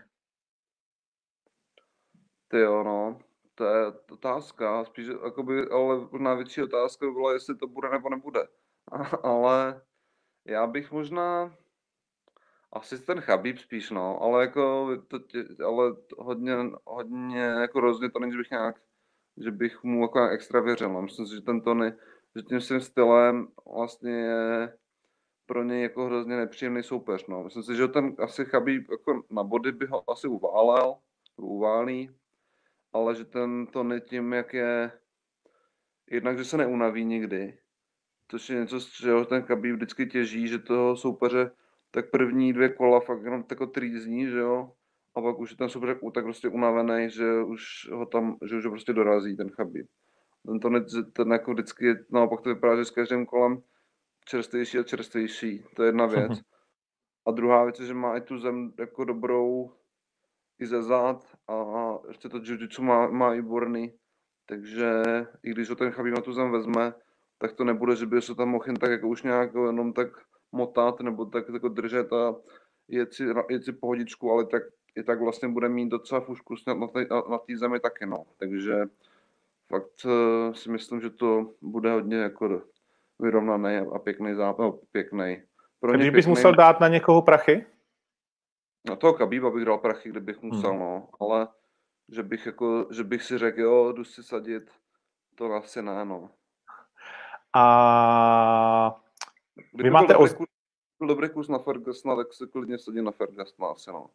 Ty 2.48 2.58
jo, 2.58 2.82
no, 2.84 3.18
to 3.54 3.64
je 3.64 3.92
otázka, 4.12 4.84
spíš, 4.84 5.06
jakoby, 5.24 5.68
ale 5.70 6.08
největší 6.18 6.62
otázka 6.62 7.06
by 7.06 7.12
byla, 7.12 7.32
jestli 7.32 7.56
to 7.56 7.66
bude 7.66 7.90
nebo 7.90 8.08
nebude. 8.08 8.40
ale 9.22 9.80
já 10.44 10.66
bych 10.66 10.92
možná, 10.92 11.54
asi 12.72 12.98
ten 13.02 13.20
Chabib 13.20 13.58
spíš, 13.58 13.90
no, 13.90 14.22
ale 14.22 14.42
jako, 14.42 14.90
to 15.08 15.18
tě, 15.18 15.44
ale 15.64 15.96
hodně, 16.18 16.56
hodně, 16.84 17.40
jako 17.40 17.80
rozhodně 17.80 18.10
to 18.10 18.18
není, 18.18 18.32
že 18.32 18.38
bych 18.38 18.50
nějak, 18.50 18.80
že 19.36 19.50
bych 19.50 19.84
mu 19.84 20.02
jako 20.02 20.28
extra 20.28 20.60
věřil, 20.60 20.92
no. 20.92 21.02
myslím 21.02 21.26
si, 21.26 21.34
že 21.34 21.40
ten 21.40 21.60
Tony, 21.60 21.92
že 22.36 22.42
tím 22.42 22.60
svým 22.60 22.80
stylem 22.80 23.48
vlastně 23.74 24.12
je 24.12 24.78
pro 25.46 25.64
něj 25.64 25.82
jako 25.82 26.04
hrozně 26.04 26.36
nepříjemný 26.36 26.82
soupeř, 26.82 27.26
no. 27.26 27.44
Myslím 27.44 27.62
si, 27.62 27.76
že 27.76 27.88
ten 27.88 28.16
asi 28.18 28.44
Chabib 28.44 28.90
jako 28.90 29.22
na 29.30 29.44
body 29.44 29.72
by 29.72 29.86
ho 29.86 30.10
asi 30.10 30.28
uválel, 30.28 30.96
uválí, 31.36 32.10
ale 32.92 33.14
že 33.14 33.24
ten 33.24 33.66
Tony 33.66 34.00
tím, 34.00 34.32
jak 34.32 34.54
je, 34.54 34.92
jednak, 36.10 36.38
že 36.38 36.44
se 36.44 36.56
neunaví 36.56 37.04
nikdy, 37.04 37.58
což 38.30 38.50
je 38.50 38.60
něco, 38.60 38.80
čeho 38.80 39.24
ten 39.24 39.42
Chabib 39.42 39.74
vždycky 39.74 40.06
těží, 40.06 40.48
že 40.48 40.58
toho 40.58 40.96
soupeře 40.96 41.50
tak 41.90 42.10
první 42.10 42.52
dvě 42.52 42.68
kola 42.68 43.00
fakt 43.00 43.22
jenom 43.22 43.42
tako 43.42 43.66
trýzní, 43.66 44.26
že 44.26 44.38
jo, 44.38 44.72
a 45.14 45.20
pak 45.20 45.38
už 45.38 45.50
je 45.50 45.56
ten 45.56 45.68
super 45.68 45.98
tak 46.14 46.24
prostě 46.24 46.48
unavený, 46.48 47.10
že 47.10 47.42
už 47.42 47.88
ho 47.92 48.06
tam, 48.06 48.36
že 48.48 48.56
už 48.56 48.64
ho 48.64 48.70
prostě 48.70 48.92
dorazí 48.92 49.36
ten 49.36 49.50
Chabib. 49.50 49.86
Ten 50.46 50.60
to 50.60 50.70
ne, 50.70 50.80
ten 51.12 51.32
jako 51.32 51.52
vždycky, 51.52 51.94
naopak 52.10 52.40
to 52.40 52.48
vypadá, 52.48 52.76
že 52.76 52.84
s 52.84 52.90
každým 52.90 53.26
kolem 53.26 53.62
čerstvější 54.24 54.78
a 54.78 54.82
čerstvější, 54.82 55.64
to 55.76 55.82
je 55.82 55.88
jedna 55.88 56.06
věc. 56.16 56.40
A 57.26 57.30
druhá 57.30 57.64
věc 57.64 57.80
je, 57.80 57.86
že 57.86 57.94
má 57.94 58.16
i 58.16 58.20
tu 58.20 58.38
zem 58.38 58.72
jako 58.78 59.04
dobrou 59.04 59.72
i 60.58 60.66
ze 60.66 60.82
zad 60.82 61.26
a 61.48 61.54
ještě 62.08 62.28
to 62.28 62.36
jiu 62.36 62.58
má, 62.80 63.08
má 63.08 63.34
i 63.34 63.42
borný, 63.42 63.92
takže 64.46 65.02
i 65.42 65.50
když 65.50 65.70
ho 65.70 65.76
ten 65.76 65.90
Chabib 65.90 66.14
na 66.14 66.20
tu 66.20 66.32
zem 66.32 66.50
vezme, 66.52 66.92
tak 67.38 67.52
to 67.52 67.64
nebude, 67.64 67.96
že 67.96 68.06
by 68.06 68.22
se 68.22 68.34
tam 68.34 68.48
mohl 68.48 68.64
jen 68.66 68.76
tak 68.76 68.90
jako 68.90 69.08
už 69.08 69.22
nějak 69.22 69.54
jenom 69.54 69.92
tak 69.92 70.08
motat 70.52 71.00
nebo 71.00 71.24
tak 71.24 71.48
jako 71.48 71.68
držet 71.68 72.12
a 72.12 72.34
jet 72.88 73.14
si, 73.14 73.24
jet 73.50 73.64
si 73.64 73.72
pohodičku, 73.72 74.32
ale 74.32 74.46
tak 74.46 74.62
i 74.96 75.02
tak 75.02 75.20
vlastně 75.20 75.48
bude 75.48 75.68
mít 75.68 75.88
docela 75.88 76.20
fušku 76.20 76.54
na, 77.30 77.38
té 77.38 77.56
zemi 77.56 77.80
taky, 77.80 78.06
no. 78.06 78.24
Takže 78.38 78.84
fakt 79.68 80.04
uh, 80.04 80.54
si 80.54 80.70
myslím, 80.70 81.00
že 81.00 81.10
to 81.10 81.50
bude 81.62 81.92
hodně 81.92 82.16
jako 82.16 82.62
vyrovnaný 83.18 83.76
a 83.76 83.98
pěkný 83.98 84.34
zápas, 84.34 84.64
no, 84.64 84.78
pěkný. 84.92 85.42
Pro 85.80 85.92
Když 85.92 86.10
bys 86.10 86.26
musel 86.26 86.54
dát 86.54 86.80
na 86.80 86.88
někoho 86.88 87.22
prachy? 87.22 87.66
Na 88.88 88.96
toho 88.96 89.12
Kabíba 89.12 89.50
bych 89.50 89.64
dal 89.64 89.78
prachy, 89.78 90.08
kdybych 90.08 90.42
musel, 90.42 90.70
hmm. 90.70 90.80
no, 90.80 91.08
ale 91.20 91.48
že 92.08 92.22
bych, 92.22 92.46
jako, 92.46 92.86
že 92.90 93.04
bych 93.04 93.22
si 93.22 93.38
řekl, 93.38 93.60
jo, 93.60 93.92
jdu 93.92 94.04
si 94.04 94.22
sadit, 94.22 94.70
to 95.34 95.52
asi 95.52 95.82
ne, 95.82 96.04
no. 96.04 96.30
A 97.54 99.00
vy 99.74 99.90
máte... 99.90 100.12
Dobrý, 100.12 100.34
kurz, 100.34 100.48
dobrý 101.08 101.28
kurz 101.28 101.48
na 101.48 101.58
Fergusona, 101.58 102.16
tak 102.16 102.32
se 102.32 102.46
klidně 102.46 102.78
sadí 102.78 103.02
na 103.02 103.10
Fergusona 103.10 103.68
asi, 103.68 103.90
no. 103.92 104.06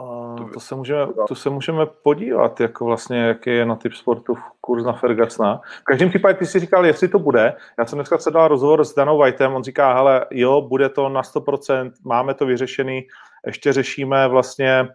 A 0.00 0.34
to, 0.52 0.60
se 0.60 0.74
můžeme, 0.74 1.12
to 1.28 1.34
se 1.34 1.50
můžeme 1.50 1.86
podívat, 1.86 2.60
jako 2.60 2.84
vlastně, 2.84 3.18
jaký 3.18 3.50
je 3.50 3.66
na 3.66 3.76
typ 3.76 3.94
sportu 3.94 4.34
kurz 4.60 4.84
na 4.84 4.92
Fergusona. 4.92 5.60
V 5.80 5.84
každém 5.84 6.08
případě 6.08 6.38
ty 6.38 6.46
si 6.46 6.60
říkal, 6.60 6.86
jestli 6.86 7.08
to 7.08 7.18
bude. 7.18 7.56
Já 7.78 7.86
jsem 7.86 7.96
dneska 7.96 8.30
dal 8.30 8.48
rozhovor 8.48 8.84
s 8.84 8.94
Danou 8.94 9.18
Whiteem, 9.18 9.54
on 9.54 9.62
říká, 9.62 9.94
hele, 9.94 10.26
jo, 10.30 10.60
bude 10.60 10.88
to 10.88 11.08
na 11.08 11.22
100%, 11.22 11.92
máme 12.04 12.34
to 12.34 12.46
vyřešený, 12.46 13.06
ještě 13.46 13.72
řešíme 13.72 14.28
vlastně 14.28 14.88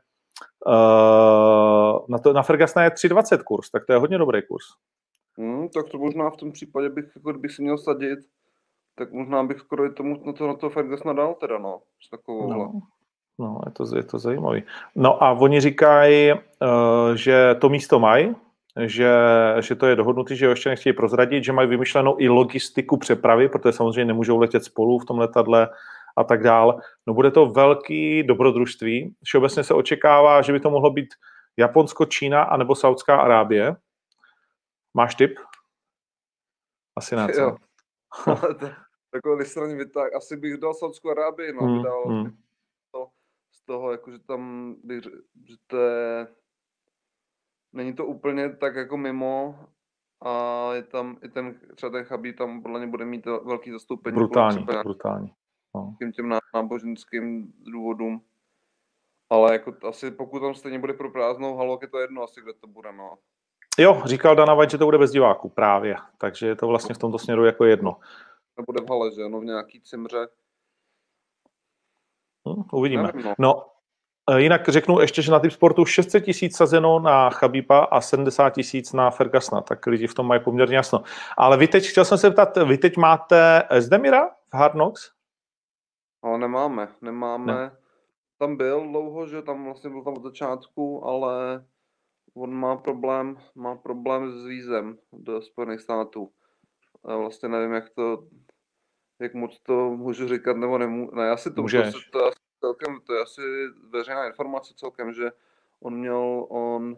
uh, 0.67 2.05
na, 2.09 2.17
to, 2.23 2.33
na 2.33 2.43
Fergusona 2.43 2.83
je 2.83 2.89
3,20 2.89 3.43
kurz, 3.43 3.69
tak 3.69 3.85
to 3.85 3.93
je 3.93 3.99
hodně 3.99 4.17
dobrý 4.17 4.41
kurz. 4.41 4.65
Hmm, 5.37 5.69
tak 5.69 5.89
to 5.89 5.97
možná 5.97 6.29
v 6.29 6.37
tom 6.37 6.51
případě 6.51 6.89
bych, 6.89 7.05
jako 7.15 7.31
kdybych 7.31 7.51
si 7.51 7.61
měl 7.61 7.77
sadit, 7.77 8.19
tak 8.97 9.11
možná 9.11 9.43
bych 9.43 9.59
skoro 9.59 9.85
i 9.85 9.93
tomu 9.93 10.23
na 10.25 10.33
to, 10.33 10.47
na 10.47 10.53
to 10.53 10.69
Fergusona 10.69 11.13
dal 11.13 11.33
teda, 11.33 11.57
no, 11.57 11.81
s 12.07 12.09
takovou 12.09 12.53
no. 12.53 12.71
No, 13.39 13.61
je 13.65 13.71
to, 13.71 13.95
je 13.95 14.03
to 14.03 14.19
zajímavý. 14.19 14.63
No 14.95 15.23
a 15.23 15.31
oni 15.31 15.61
říkají, 15.61 16.33
uh, 16.33 16.39
že 17.15 17.55
to 17.61 17.69
místo 17.69 17.99
mají, 17.99 18.35
že, 18.85 19.11
že 19.59 19.75
to 19.75 19.85
je 19.85 19.95
dohodnutý, 19.95 20.35
že 20.35 20.45
ho 20.45 20.49
ještě 20.49 20.69
nechtějí 20.69 20.93
prozradit, 20.93 21.43
že 21.43 21.53
mají 21.53 21.67
vymyšlenou 21.67 22.15
i 22.19 22.29
logistiku 22.29 22.97
přepravy, 22.97 23.49
protože 23.49 23.73
samozřejmě 23.73 24.05
nemůžou 24.05 24.37
letět 24.37 24.63
spolu 24.63 24.99
v 24.99 25.05
tom 25.05 25.19
letadle 25.19 25.69
a 26.17 26.23
tak 26.23 26.43
dál. 26.43 26.79
No 27.07 27.13
bude 27.13 27.31
to 27.31 27.45
velký 27.45 28.23
dobrodružství. 28.23 29.15
Všeobecně 29.23 29.63
se 29.63 29.73
očekává, 29.73 30.41
že 30.41 30.53
by 30.53 30.59
to 30.59 30.69
mohlo 30.69 30.89
být 30.89 31.09
Japonsko, 31.57 32.05
Čína 32.05 32.43
anebo 32.43 32.75
Saudská 32.75 33.17
Arábie. 33.17 33.75
Máš 34.93 35.15
tip? 35.15 35.39
Asi 36.95 37.15
ne, 37.15 37.27
co? 37.33 37.41
Jo. 38.27 38.77
Takové 39.11 39.35
vystraní 39.35 39.75
vytáh. 39.75 40.13
Asi 40.13 40.37
bych 40.37 40.57
dal 40.57 40.73
Saudskou 40.73 41.09
Arábii, 41.09 41.53
no, 41.53 41.63
hmm, 41.63 41.83
dal 41.83 42.03
hmm 42.07 42.37
toho, 43.67 43.91
jako 43.91 44.11
že 44.11 44.19
tam 44.19 44.75
bych, 44.83 45.03
že 45.45 45.55
to 45.67 45.77
je, 45.77 46.27
není 47.73 47.93
to 47.93 48.05
úplně 48.05 48.55
tak 48.55 48.75
jako 48.75 48.97
mimo 48.97 49.59
a 50.25 50.73
je 50.73 50.83
tam 50.83 51.17
i 51.23 51.29
ten, 51.29 51.59
třeba 51.75 51.91
ten 51.91 52.03
Chabí 52.03 52.33
tam 52.33 52.61
podle 52.61 52.79
mě 52.79 52.87
bude 52.87 53.05
mít 53.05 53.25
velký 53.25 53.71
zastoupení. 53.71 54.15
Brutální, 54.15 54.63
brutální. 54.63 55.33
No. 55.75 55.95
Těm, 55.99 56.11
těm 56.11 56.39
náboženským 56.53 57.53
důvodům. 57.63 58.21
Ale 59.29 59.53
jako 59.53 59.73
asi 59.87 60.11
pokud 60.11 60.39
tam 60.39 60.55
stejně 60.55 60.79
bude 60.79 60.93
pro 60.93 61.11
prázdnou 61.11 61.57
halu, 61.57 61.79
je 61.81 61.87
to 61.87 61.99
jedno 61.99 62.23
asi, 62.23 62.41
kde 62.41 62.53
to 62.53 62.67
bude, 62.67 62.91
no. 62.91 63.17
Jo, 63.79 64.01
říkal 64.05 64.35
Dana 64.35 64.53
White, 64.53 64.71
že 64.71 64.77
to 64.77 64.85
bude 64.85 64.97
bez 64.97 65.11
diváků 65.11 65.49
právě, 65.49 65.95
takže 66.17 66.47
je 66.47 66.55
to 66.55 66.67
vlastně 66.67 66.95
v 66.95 66.97
tomto 66.97 67.19
směru 67.19 67.45
jako 67.45 67.65
jedno. 67.65 67.99
To 68.57 68.63
bude 68.63 68.81
v 68.81 68.89
hale, 68.89 69.11
že 69.11 69.29
no, 69.29 69.39
v 69.39 69.45
nějaký 69.45 69.81
cimře 69.81 70.27
Hm, 72.47 72.63
uvidíme. 72.71 73.11
No. 73.23 73.33
no, 73.39 73.65
e, 74.29 74.41
jinak 74.41 74.69
řeknu 74.69 74.99
ještě, 74.99 75.21
že 75.21 75.31
na 75.31 75.39
typ 75.39 75.51
sportu 75.51 75.85
600 75.85 76.23
tisíc 76.23 76.57
sazeno 76.57 76.99
na 76.99 77.29
Chabípa 77.29 77.79
a 77.79 78.01
70 78.01 78.49
tisíc 78.49 78.93
na 78.93 79.09
Fergasna, 79.09 79.61
tak 79.61 79.87
lidi 79.87 80.07
v 80.07 80.13
tom 80.13 80.27
mají 80.27 80.41
poměrně 80.43 80.75
jasno. 80.75 81.03
Ale 81.37 81.57
vy 81.57 81.67
teď, 81.67 81.87
chtěl 81.87 82.05
jsem 82.05 82.17
se 82.17 82.31
ptat, 82.31 82.57
vy 82.57 82.77
teď 82.77 82.97
máte 82.97 83.63
Zdemira 83.77 84.29
v 84.29 84.53
Hard 84.53 84.73
Knocks? 84.73 85.11
No, 86.23 86.37
nemáme, 86.37 86.87
nemáme. 87.01 87.53
Ne. 87.53 87.71
Tam 88.39 88.57
byl 88.57 88.87
dlouho, 88.87 89.27
že 89.27 89.41
tam 89.41 89.65
vlastně 89.65 89.89
byl 89.89 90.03
tam 90.03 90.13
od 90.13 90.23
začátku, 90.23 91.05
ale 91.05 91.65
on 92.35 92.53
má 92.53 92.75
problém, 92.75 93.37
má 93.55 93.75
problém 93.75 94.31
s 94.31 94.45
vízem 94.45 94.97
do 95.13 95.41
Spojených 95.41 95.81
států. 95.81 96.31
A 97.05 97.15
vlastně 97.15 97.49
nevím, 97.49 97.73
jak 97.73 97.89
to 97.89 98.23
jak 99.19 99.33
moc 99.33 99.59
to 99.59 99.89
můžu 99.89 100.27
říkat, 100.27 100.57
nebo 100.57 100.77
nemůžu. 100.77 101.15
Ne, 101.15 101.29
asi 101.29 101.53
to, 101.53 101.61
Můžeš. 101.61 101.93
to, 101.93 102.19
to, 102.19 102.25
asi 102.25 102.39
celkem, 102.59 102.99
to 103.01 103.13
je 103.13 103.21
asi 103.21 103.41
veřejná 103.89 104.25
informace 104.25 104.73
celkem, 104.77 105.13
že 105.13 105.31
on 105.79 105.95
měl, 105.95 106.45
on, 106.49 106.97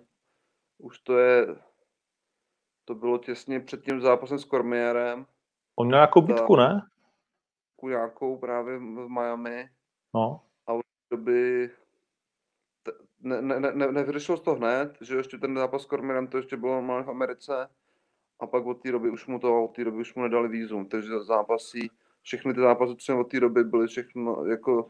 už 0.78 1.00
to 1.00 1.18
je, 1.18 1.56
to 2.86 2.96
bylo 2.96 3.18
těsně 3.18 3.60
před 3.60 3.84
tím 3.84 4.02
zápasem 4.02 4.40
s 4.40 4.46
Cormierem. 4.46 5.26
On 5.76 5.88
měl 5.88 5.98
nějakou 5.98 6.22
bitku, 6.22 6.56
ne? 6.56 6.82
Nějakou 7.84 8.38
právě 8.38 8.78
v 8.78 9.08
Miami. 9.10 9.70
No. 10.14 10.42
A 10.68 10.74
od 10.74 10.82
doby 11.12 11.70
ne, 13.20 13.42
ne, 13.42 13.60
ne, 13.60 13.92
nevyřešil 13.92 14.38
to 14.38 14.56
hned, 14.56 14.98
že 15.02 15.16
ještě 15.16 15.38
ten 15.38 15.58
zápas 15.58 15.82
s 15.82 15.86
Cormierem 15.86 16.28
to 16.28 16.38
ještě 16.38 16.58
bylo 16.58 16.74
normálně 16.74 17.06
v 17.06 17.10
Americe 17.10 17.70
a 18.40 18.48
pak 18.48 18.66
od 18.66 18.82
té 18.82 18.92
doby 18.92 19.10
už 19.10 19.28
mu 19.28 19.40
to, 19.40 19.64
od 19.64 19.76
té 19.76 19.84
doby 19.84 19.98
už 19.98 20.16
mu 20.16 20.24
nedali 20.24 20.48
vízum, 20.48 20.90
takže 20.90 21.20
zápasy 21.20 21.90
všechny 22.30 22.54
ty 22.54 22.60
zápasy, 22.60 22.96
co 22.98 23.20
od 23.20 23.32
té 23.32 23.40
doby 23.40 23.64
byly 23.64 23.88
všechno, 23.88 24.46
jako, 24.46 24.88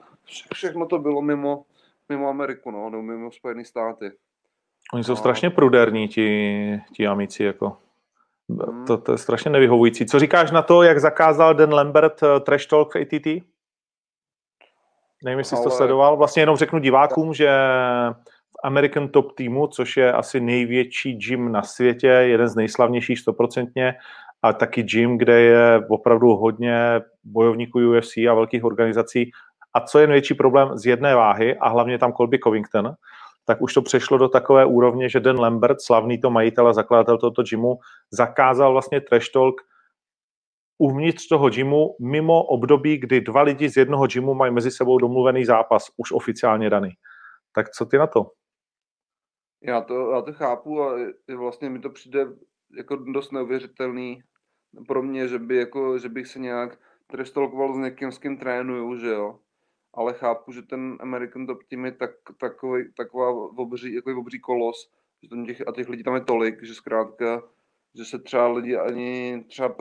všechno 0.54 0.86
to 0.86 1.00
bylo 1.00 1.22
mimo, 1.22 1.64
mimo 2.10 2.30
Ameriku, 2.30 2.72
no, 2.72 2.90
nebo 2.90 3.04
mimo 3.04 3.32
Spojené 3.32 3.66
státy. 3.66 4.12
Oni 4.94 5.04
jsou 5.04 5.14
a... 5.14 5.16
strašně 5.16 5.50
pruderní, 5.50 6.08
ti, 6.08 6.82
ti 6.94 7.08
amici, 7.08 7.44
jako. 7.44 7.78
Hmm. 8.50 8.86
To, 8.86 8.98
to 8.98 9.12
je 9.12 9.18
strašně 9.18 9.52
nevyhovující. 9.52 10.06
Co 10.06 10.20
říkáš 10.20 10.52
na 10.52 10.62
to, 10.62 10.84
jak 10.84 11.00
zakázal 11.00 11.54
Dan 11.54 11.74
Lambert 11.74 12.24
uh, 12.24 12.40
Trash 12.40 12.68
Talk 12.68 12.96
ATT? 12.96 13.26
Nevím, 15.24 15.40
jestli 15.40 15.58
jsi 15.58 15.62
Ale... 15.62 15.64
to 15.64 15.70
sledoval. 15.70 16.18
Vlastně 16.18 16.42
jenom 16.42 16.58
řeknu 16.58 16.80
divákům, 16.80 17.34
že 17.34 17.50
v 18.50 18.56
American 18.64 19.08
Top 19.08 19.32
Teamu, 19.32 19.68
což 19.68 19.98
je 19.98 20.14
asi 20.14 20.40
největší 20.40 21.14
gym 21.14 21.52
na 21.52 21.64
světě, 21.64 22.08
jeden 22.08 22.48
z 22.48 22.56
nejslavnějších 22.56 23.20
stoprocentně, 23.20 23.96
a 24.42 24.54
taky 24.54 24.84
gym, 24.84 25.18
kde 25.18 25.42
je 25.42 25.86
opravdu 25.90 26.28
hodně 26.28 27.02
bojovníků 27.24 27.80
UFC 27.80 28.18
a 28.18 28.34
velkých 28.34 28.64
organizací. 28.64 29.32
A 29.74 29.80
co 29.80 30.00
je 30.00 30.08
největší 30.08 30.34
problém 30.34 30.78
z 30.78 30.86
jedné 30.86 31.16
váhy, 31.16 31.58
a 31.58 31.70
hlavně 31.70 31.98
tam 31.98 32.14
Colby 32.14 32.40
Covington, 32.40 32.94
tak 33.46 33.62
už 33.62 33.74
to 33.74 33.82
přešlo 33.82 34.18
do 34.18 34.30
takové 34.30 34.66
úrovně, 34.66 35.10
že 35.10 35.20
Dan 35.20 35.40
Lambert, 35.40 35.82
slavný 35.82 36.22
to 36.22 36.30
majitel 36.30 36.68
a 36.68 36.74
zakladatel 36.74 37.18
tohoto 37.18 37.44
gymu, 37.44 37.80
zakázal 38.12 38.72
vlastně 38.72 39.02
trash 39.02 39.30
talk 39.34 39.62
uvnitř 40.78 41.28
toho 41.28 41.50
gymu 41.50 41.96
mimo 42.02 42.44
období, 42.44 42.98
kdy 42.98 43.22
dva 43.22 43.42
lidi 43.42 43.70
z 43.70 43.78
jednoho 43.78 44.08
gymu 44.08 44.34
mají 44.34 44.54
mezi 44.54 44.72
sebou 44.72 44.98
domluvený 44.98 45.46
zápas, 45.46 45.86
už 45.98 46.12
oficiálně 46.12 46.70
daný. 46.70 46.90
Tak 47.56 47.70
co 47.70 47.86
ty 47.86 47.98
na 47.98 48.08
to? 48.08 48.32
Já 49.64 49.82
to, 49.82 50.12
já 50.12 50.22
to 50.22 50.34
chápu 50.34 50.84
a 50.84 50.96
vlastně 51.38 51.70
mi 51.70 51.80
to 51.80 51.90
přijde 51.90 52.28
jako 52.78 52.96
dost 52.96 53.32
neuvěřitelný, 53.32 54.22
pro 54.88 55.04
mě, 55.04 55.28
že, 55.28 55.40
by 55.40 55.56
jako, 55.56 56.00
že 56.00 56.10
bych 56.10 56.28
se 56.28 56.40
nějak 56.40 56.80
trestolkoval 57.08 57.74
s 57.74 57.78
někým, 57.78 58.12
s 58.12 58.18
kým 58.18 58.38
trénuju, 58.38 58.96
že 58.96 59.10
jo. 59.10 59.40
Ale 59.94 60.14
chápu, 60.14 60.52
že 60.52 60.62
ten 60.62 60.98
American 61.00 61.48
Top 61.48 61.64
Team 61.64 61.86
je 61.86 61.92
tak, 61.92 62.12
takový, 62.40 62.94
taková 62.98 63.30
obří, 63.58 63.94
jako 63.94 64.20
obří 64.20 64.40
kolos, 64.40 64.92
že 65.24 65.30
tam 65.30 65.46
těch, 65.46 65.68
a 65.68 65.72
těch 65.72 65.90
lidí 65.90 66.04
tam 66.04 66.16
je 66.16 66.22
tolik, 66.22 66.64
že 66.64 66.76
zkrátka, 66.76 67.44
že 67.96 68.06
se 68.06 68.20
třeba 68.20 68.48
lidi 68.48 68.78
ani 68.78 69.44
třeba 69.48 69.76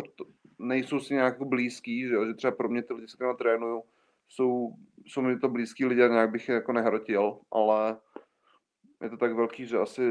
nejsou 0.59 1.01
si 1.01 1.15
nějak 1.15 1.43
blízký, 1.43 2.09
že, 2.09 2.15
jo? 2.15 2.27
že 2.27 2.35
třeba 2.35 2.51
pro 2.51 2.69
mě 2.69 2.83
ty 2.83 2.95
lidi, 2.95 3.09
se 3.09 3.17
kterými 3.17 3.37
trénuju, 3.37 3.83
jsou, 4.29 4.73
jsou 5.07 5.23
mi 5.23 5.39
to 5.39 5.49
blízký 5.49 5.85
lidi 5.85 6.03
a 6.03 6.09
nějak 6.09 6.31
bych 6.31 6.49
je 6.49 6.55
jako 6.55 6.73
nehrotil, 6.73 7.39
ale 7.53 7.97
je 9.03 9.11
to 9.11 9.17
tak 9.17 9.35
velký, 9.35 9.67
že 9.67 9.79
asi, 9.79 10.03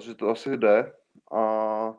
že 0.00 0.14
to 0.14 0.28
asi 0.28 0.56
jde 0.56 0.92
a 1.32 1.94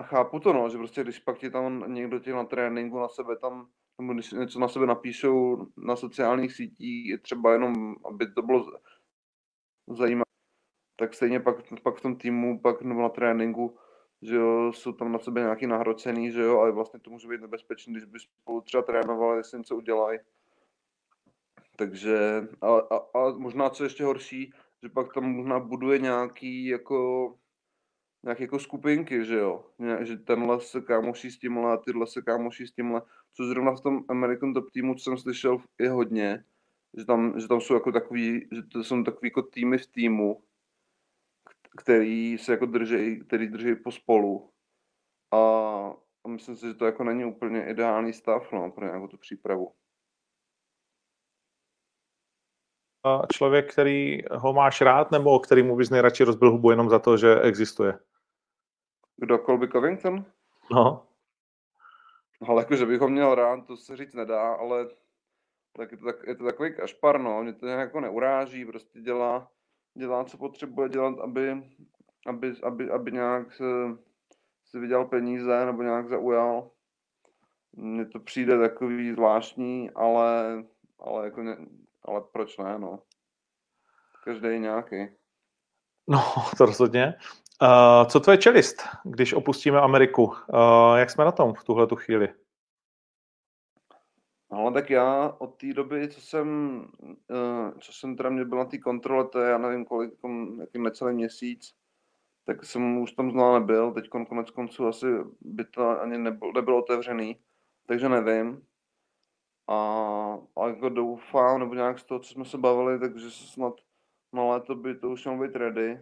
a 0.00 0.02
chápu 0.02 0.40
to, 0.40 0.52
no, 0.52 0.68
že 0.68 0.78
prostě 0.78 1.02
když 1.02 1.18
pak 1.18 1.38
ti 1.38 1.50
tam 1.50 1.94
někdo 1.94 2.18
tě 2.18 2.32
na 2.32 2.44
tréninku 2.44 2.98
na 2.98 3.08
sebe 3.08 3.36
tam, 3.36 3.68
nebo 4.00 4.12
když 4.12 4.32
něco 4.32 4.60
na 4.60 4.68
sebe 4.68 4.86
napíšou 4.86 5.66
na 5.76 5.96
sociálních 5.96 6.52
sítích, 6.52 7.20
třeba 7.22 7.52
jenom, 7.52 7.94
aby 8.04 8.32
to 8.32 8.42
bylo 8.42 8.66
zajímavé, 9.88 10.24
tak 10.96 11.14
stejně 11.14 11.40
pak, 11.40 11.56
pak 11.82 11.96
v 11.96 12.00
tom 12.00 12.16
týmu, 12.16 12.60
pak 12.60 12.82
nebo 12.82 13.02
na 13.02 13.08
tréninku, 13.08 13.78
že 14.22 14.36
jo, 14.36 14.72
jsou 14.72 14.92
tam 14.92 15.12
na 15.12 15.18
sebe 15.18 15.40
nějaký 15.40 15.66
nahrocený, 15.66 16.32
že 16.32 16.42
jo, 16.42 16.58
ale 16.58 16.72
vlastně 16.72 17.00
to 17.00 17.10
může 17.10 17.28
být 17.28 17.40
nebezpečné, 17.40 17.92
když 17.92 18.04
by 18.04 18.18
spolu 18.18 18.60
třeba 18.60 18.82
trénovali, 18.82 19.38
jestli 19.38 19.58
něco 19.58 19.76
udělají. 19.76 20.18
Takže, 21.76 22.48
a, 22.60 22.66
a, 22.68 22.96
a 23.14 23.30
možná 23.36 23.70
co 23.70 23.84
ještě 23.84 24.04
horší, 24.04 24.52
že 24.82 24.88
pak 24.88 25.14
tam 25.14 25.24
možná 25.24 25.60
buduje 25.60 25.98
nějaký 25.98 26.66
jako 26.66 27.34
nějaké 28.22 28.44
jako 28.44 28.58
skupinky, 28.58 29.24
že 29.24 29.36
jo, 29.36 29.64
že 30.00 30.16
tenhle 30.16 30.60
se 30.60 30.80
kámoší 30.80 31.30
s 31.30 31.38
tímhle 31.38 31.72
a 31.72 31.76
tyhle 31.76 32.06
se 32.06 32.22
kámoší 32.22 32.66
s 32.66 32.72
tímhle, 32.72 33.02
co 33.32 33.44
zrovna 33.44 33.72
v 33.72 33.80
tom 33.80 34.04
American 34.08 34.54
Top 34.54 34.70
týmu, 34.70 34.94
co 34.94 35.04
jsem 35.04 35.18
slyšel, 35.18 35.58
je 35.78 35.90
hodně, 35.90 36.44
že 36.98 37.04
tam, 37.04 37.40
že 37.40 37.48
tam 37.48 37.60
jsou 37.60 37.74
jako 37.74 37.92
takový, 37.92 38.48
že 38.52 38.62
to 38.62 38.84
jsou 38.84 39.02
takový 39.02 39.26
jako 39.26 39.42
týmy 39.42 39.78
v 39.78 39.86
týmu, 39.86 40.42
který 41.76 42.38
se 42.38 42.52
jako 42.52 42.66
drží, 42.66 43.20
který 43.20 43.48
drží 43.48 43.74
pospolu. 43.74 44.50
A, 45.30 45.36
a 46.24 46.28
myslím 46.28 46.56
si, 46.56 46.66
že 46.66 46.74
to 46.74 46.86
jako 46.86 47.04
není 47.04 47.24
úplně 47.24 47.70
ideální 47.70 48.12
stav 48.12 48.52
no, 48.52 48.70
pro 48.70 48.86
nějakou 48.86 49.06
tu 49.06 49.16
přípravu. 49.18 49.72
člověk, 53.32 53.72
který 53.72 54.18
ho 54.30 54.52
máš 54.52 54.80
rád, 54.80 55.10
nebo 55.10 55.38
který 55.38 55.62
mu 55.62 55.76
bys 55.76 55.90
nejradši 55.90 56.24
rozbil 56.24 56.50
hubu 56.50 56.70
jenom 56.70 56.90
za 56.90 56.98
to, 56.98 57.16
že 57.16 57.40
existuje? 57.40 57.98
Kdo, 59.20 59.38
Colby 59.38 59.68
Covington? 59.68 60.24
No. 60.70 61.06
Ale 62.48 62.62
jako, 62.62 62.76
že 62.76 62.86
bych 62.86 63.00
ho 63.00 63.08
měl 63.08 63.34
rád, 63.34 63.66
to 63.66 63.76
se 63.76 63.96
říct 63.96 64.14
nedá, 64.14 64.54
ale 64.54 64.88
tak 65.72 65.92
je 65.92 65.98
to, 65.98 66.04
tak, 66.04 66.16
je 66.26 66.34
to 66.34 66.44
takový 66.44 66.74
kašpar, 66.74 67.20
no. 67.20 67.42
Mě 67.42 67.52
to 67.52 67.66
jako 67.66 68.00
neuráží, 68.00 68.64
prostě 68.64 69.00
dělá, 69.00 69.50
dělá, 69.94 70.24
co 70.24 70.38
potřebuje 70.38 70.88
dělat, 70.88 71.18
aby, 71.18 71.62
aby, 72.26 72.54
aby, 72.62 72.90
aby 72.90 73.12
nějak 73.12 73.52
se, 73.52 73.64
si 74.64 74.78
vydělal 74.78 75.04
peníze 75.04 75.66
nebo 75.66 75.82
nějak 75.82 76.08
zaujal. 76.08 76.70
Mně 77.72 78.06
to 78.06 78.20
přijde 78.20 78.58
takový 78.58 79.12
zvláštní, 79.12 79.90
ale, 79.90 80.64
ale 80.98 81.24
jako 81.24 81.42
ne, 81.42 81.56
ale 82.02 82.20
proč 82.32 82.58
ne, 82.58 82.78
no. 82.78 83.02
Každý 84.24 84.58
nějaký. 84.58 85.08
No, 86.08 86.20
to 86.58 86.66
rozhodně. 86.66 87.14
Uh, 87.62 88.08
co 88.08 88.20
to 88.20 88.30
je 88.30 88.38
čelist, 88.38 88.82
když 89.04 89.32
opustíme 89.32 89.80
Ameriku? 89.80 90.22
Uh, 90.24 90.34
jak 90.96 91.10
jsme 91.10 91.24
na 91.24 91.32
tom 91.32 91.54
v 91.54 91.64
tuhle 91.64 91.86
tu 91.86 91.96
chvíli? 91.96 92.28
No, 94.52 94.72
tak 94.72 94.90
já 94.90 95.36
od 95.38 95.46
té 95.46 95.72
doby, 95.72 96.08
co 96.08 96.20
jsem, 96.20 96.80
uh, 97.02 97.78
co 97.78 97.92
jsem 97.92 98.16
teda 98.16 98.30
měl 98.30 98.44
byl 98.44 98.58
na 98.58 98.64
té 98.64 98.78
kontrole, 98.78 99.28
to 99.28 99.40
je, 99.40 99.50
já 99.50 99.58
nevím 99.58 99.84
kolik, 99.84 100.12
jaký 100.60 100.78
necelý 100.78 101.14
měsíc, 101.14 101.74
tak 102.44 102.64
jsem 102.64 102.98
už 102.98 103.12
tam 103.12 103.30
znal 103.30 103.60
nebyl, 103.60 103.92
teď 103.92 104.08
konec 104.08 104.50
konců 104.50 104.86
asi 104.86 105.06
by 105.40 105.64
to 105.64 106.00
ani 106.00 106.18
nebylo, 106.18 106.52
nebylo 106.52 106.78
otevřený, 106.78 107.40
takže 107.86 108.08
nevím. 108.08 108.62
A, 109.68 109.76
a 110.56 110.68
jako 110.68 110.88
doufám, 110.88 111.60
nebo 111.60 111.74
nějak 111.74 111.98
z 111.98 112.04
toho, 112.04 112.20
co 112.20 112.32
jsme 112.32 112.44
se 112.44 112.58
bavili, 112.58 112.98
takže 112.98 113.30
se 113.30 113.46
snad 113.46 113.74
na 114.32 114.44
léto 114.44 114.74
by 114.74 114.94
to 114.94 115.10
už 115.10 115.24
mělo 115.24 115.42
být 115.42 115.56
ready. 115.56 115.98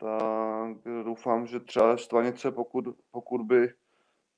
Tak 0.00 1.04
doufám, 1.04 1.46
že 1.46 1.60
třeba 1.60 1.96
Stvanice, 1.96 2.52
pokud, 2.52 2.84
pokud 3.10 3.42
by 3.42 3.74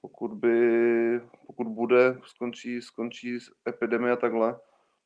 pokud 0.01 0.35
by, 0.35 1.20
pokud 1.46 1.68
bude, 1.68 2.20
skončí, 2.25 2.83
skončí 2.83 3.38
epidemie 3.68 4.12
a 4.12 4.16
takhle, 4.16 4.61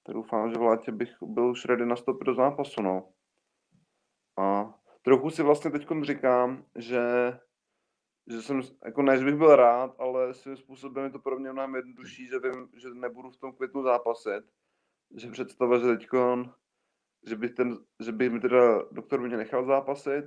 tak 0.07 0.15
doufám, 0.15 0.51
že 0.51 0.59
v 0.59 0.63
létě 0.63 0.93
bych 0.93 1.11
byl 1.23 1.51
už 1.51 1.65
ready 1.65 1.87
nastoupit 1.87 2.25
do 2.25 2.35
zápasu, 2.35 2.83
no. 2.83 3.13
A 4.39 4.75
trochu 5.03 5.31
si 5.31 5.43
vlastně 5.43 5.71
teď 5.71 5.87
říkám, 6.03 6.65
že 6.77 7.03
že 8.27 8.43
jsem, 8.43 8.61
jako 8.85 9.03
ne, 9.03 9.19
že 9.19 9.25
bych 9.25 9.35
byl 9.35 9.57
rád, 9.57 9.95
ale 9.99 10.35
svým 10.35 10.57
způsobem 10.57 11.05
je 11.05 11.11
to 11.11 11.19
pro 11.19 11.39
mě 11.39 11.53
mnohem 11.53 11.75
jednodušší, 11.75 12.27
že 12.27 12.39
vím, 12.39 12.69
že 12.77 12.95
nebudu 12.95 13.31
v 13.31 13.37
tom 13.37 13.53
květnu 13.53 13.83
zápasit, 13.83 14.45
že 15.17 15.31
představa, 15.31 15.79
že 15.79 15.87
teďkon, 15.87 16.55
že 17.27 17.37
by, 17.37 17.49
ten, 17.49 17.79
že 18.01 18.13
by 18.13 18.31
mi 18.31 18.41
teda 18.41 18.83
doktor 18.93 19.21
mě 19.21 19.37
nechal 19.37 19.65
zápasit 19.65 20.25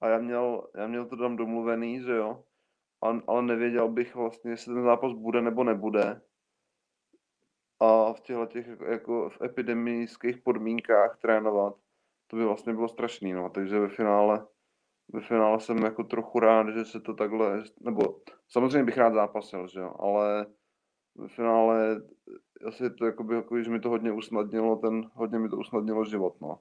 a 0.00 0.08
já 0.08 0.18
měl, 0.18 0.68
já 0.74 0.86
měl 0.86 1.06
to 1.06 1.16
tam 1.16 1.36
domluvený, 1.36 2.00
že 2.00 2.12
jo, 2.12 2.44
ale, 3.00 3.22
ale 3.26 3.42
nevěděl 3.42 3.88
bych 3.88 4.14
vlastně, 4.14 4.50
jestli 4.50 4.74
ten 4.74 4.84
zápas 4.84 5.12
bude 5.12 5.42
nebo 5.42 5.64
nebude. 5.64 6.20
A 7.80 8.12
v 8.12 8.20
těchto 8.20 8.46
těch 8.46 8.66
jako 8.88 9.30
v 9.30 9.42
epidemických 9.42 10.38
podmínkách 10.38 11.18
trénovat, 11.18 11.76
to 12.26 12.36
by 12.36 12.44
vlastně 12.44 12.72
bylo 12.72 12.88
strašný, 12.88 13.32
no, 13.32 13.50
takže 13.50 13.78
ve 13.78 13.88
finále 13.88 14.46
ve 15.12 15.20
finále 15.20 15.60
jsem 15.60 15.78
jako 15.78 16.04
trochu 16.04 16.40
rád, 16.40 16.68
že 16.68 16.84
se 16.84 17.00
to 17.00 17.14
takhle, 17.14 17.62
nebo 17.80 18.20
samozřejmě 18.48 18.84
bych 18.84 18.96
rád 18.96 19.14
zápasil, 19.14 19.68
že 19.68 19.80
jo, 19.80 19.94
ale 19.98 20.46
ve 21.14 21.28
finále 21.28 22.02
asi 22.66 22.90
to 22.90 23.06
jakoby, 23.06 23.34
jako, 23.34 23.62
že 23.62 23.70
mi 23.70 23.80
to 23.80 23.88
hodně 23.88 24.12
usnadnilo, 24.12 24.76
ten, 24.76 25.10
hodně 25.14 25.38
mi 25.38 25.48
to 25.48 25.56
usnadnilo 25.56 26.04
život, 26.04 26.40
no. 26.40 26.60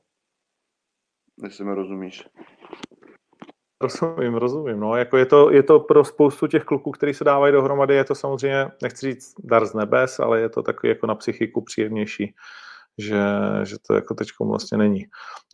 Jestli 1.43 1.65
mi 1.65 1.73
rozumíš. 1.76 2.30
Rozumím, 3.81 4.35
rozumím. 4.35 4.79
No, 4.79 4.95
jako 4.95 5.17
je, 5.17 5.25
to, 5.25 5.51
je 5.51 5.63
to 5.63 5.79
pro 5.79 6.03
spoustu 6.05 6.47
těch 6.47 6.63
kluků, 6.63 6.91
kteří 6.91 7.13
se 7.13 7.23
dávají 7.23 7.53
dohromady, 7.53 7.95
je 7.95 8.03
to 8.03 8.15
samozřejmě, 8.15 8.71
nechci 8.81 9.05
říct 9.05 9.33
dar 9.39 9.65
z 9.65 9.73
nebes, 9.73 10.19
ale 10.19 10.39
je 10.39 10.49
to 10.49 10.63
takový 10.63 10.89
jako 10.89 11.07
na 11.07 11.15
psychiku 11.15 11.61
příjemnější 11.61 12.33
že, 12.97 13.21
že 13.63 13.75
to 13.87 13.93
jako 13.93 14.13
teď 14.13 14.27
vlastně 14.39 14.77
není. 14.77 15.05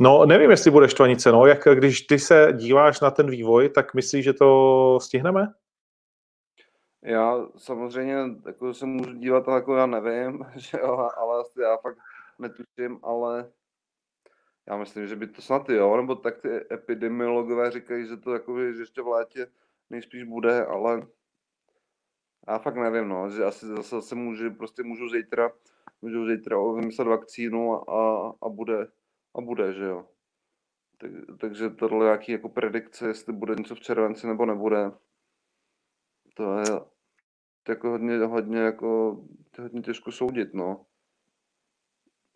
No, 0.01 0.25
nevím, 0.25 0.51
jestli 0.51 0.71
bude 0.71 0.89
štvanice, 0.89 1.31
no, 1.31 1.45
jak 1.45 1.67
když 1.73 2.01
ty 2.01 2.19
se 2.19 2.47
díváš 2.53 2.99
na 2.99 3.11
ten 3.11 3.29
vývoj, 3.29 3.69
tak 3.69 3.93
myslíš, 3.93 4.23
že 4.23 4.33
to 4.33 4.99
stihneme? 5.01 5.47
Já 7.03 7.47
samozřejmě 7.57 8.15
jako 8.45 8.73
se 8.73 8.85
můžu 8.85 9.13
dívat, 9.13 9.47
ale 9.47 9.57
jako 9.57 9.75
já 9.75 9.85
nevím, 9.85 10.45
že 10.55 10.77
jo, 10.81 11.09
ale 11.17 11.43
já 11.61 11.77
fakt 11.77 11.97
netuším, 12.39 12.99
ale 13.03 13.51
já 14.67 14.77
myslím, 14.77 15.07
že 15.07 15.15
by 15.15 15.27
to 15.27 15.41
snad 15.41 15.69
jo, 15.69 15.97
nebo 15.97 16.15
tak 16.15 16.41
ty 16.41 16.49
epidemiologové 16.73 17.71
říkají, 17.71 18.07
že 18.07 18.17
to 18.17 18.33
jako, 18.33 18.59
že 18.59 18.81
ještě 18.81 19.01
v 19.01 19.07
létě 19.07 19.47
nejspíš 19.89 20.23
bude, 20.23 20.65
ale 20.65 21.07
já 22.47 22.59
fakt 22.59 22.75
nevím, 22.75 23.07
no, 23.07 23.29
že 23.29 23.43
asi 23.43 23.65
zase, 23.65 23.95
zase 23.95 24.15
můžu, 24.15 24.53
prostě 24.53 24.83
můžu 24.83 25.09
zítra 25.09 25.51
můžou 26.03 26.27
zítra 26.27 26.57
vymyslet 26.75 27.07
vakcínu 27.07 27.89
a, 27.89 28.29
a, 28.41 28.49
bude, 28.49 28.87
a 29.35 29.41
bude, 29.41 29.73
že 29.73 29.83
jo. 29.83 30.05
Tak, 30.97 31.11
takže 31.39 31.69
tohle 31.69 32.05
nějaký 32.05 32.31
jako 32.31 32.49
predikce, 32.49 33.07
jestli 33.07 33.33
bude 33.33 33.55
něco 33.55 33.75
v 33.75 33.79
červenci 33.79 34.27
nebo 34.27 34.45
nebude, 34.45 34.91
to 36.33 36.57
je 36.57 36.65
jako 37.69 37.89
hodně, 37.89 38.17
hodně, 38.17 38.59
jako, 38.59 39.19
hodně 39.59 39.81
těžko 39.81 40.11
soudit, 40.11 40.53
no. 40.53 40.85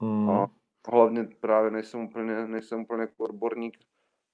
Mm. 0.01 0.29
A 0.29 0.47
hlavně 0.91 1.27
právě 1.39 1.71
nejsem 1.71 1.99
úplně, 1.99 2.47
nejsem 2.47 2.79
úplně 2.79 3.01
jako 3.01 3.23
odborník 3.23 3.77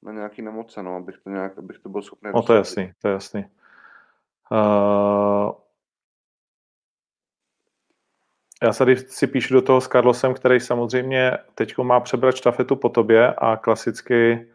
na 0.03 0.11
nějaký 0.11 0.41
nemoce, 0.41 0.83
no, 0.83 0.95
abych 0.95 1.17
to 1.23 1.29
nějak, 1.29 1.57
abych 1.57 1.79
to 1.79 1.89
byl 1.89 2.01
schopný. 2.01 2.31
No 2.35 2.41
to 2.41 2.53
je 2.53 2.57
jasný, 2.57 2.91
to 3.01 3.07
je 3.07 3.13
jasný. 3.13 3.45
Uh, 4.51 5.51
Já 8.63 8.73
tady 8.73 8.97
si 8.97 9.27
píšu 9.27 9.53
do 9.53 9.61
toho 9.61 9.81
s 9.81 9.87
Carlosem, 9.87 10.33
který 10.33 10.59
samozřejmě 10.59 11.37
teď 11.55 11.77
má 11.77 11.99
přebrat 11.99 12.35
štafetu 12.35 12.75
po 12.75 12.89
tobě 12.89 13.33
a 13.33 13.57
klasicky, 13.57 14.47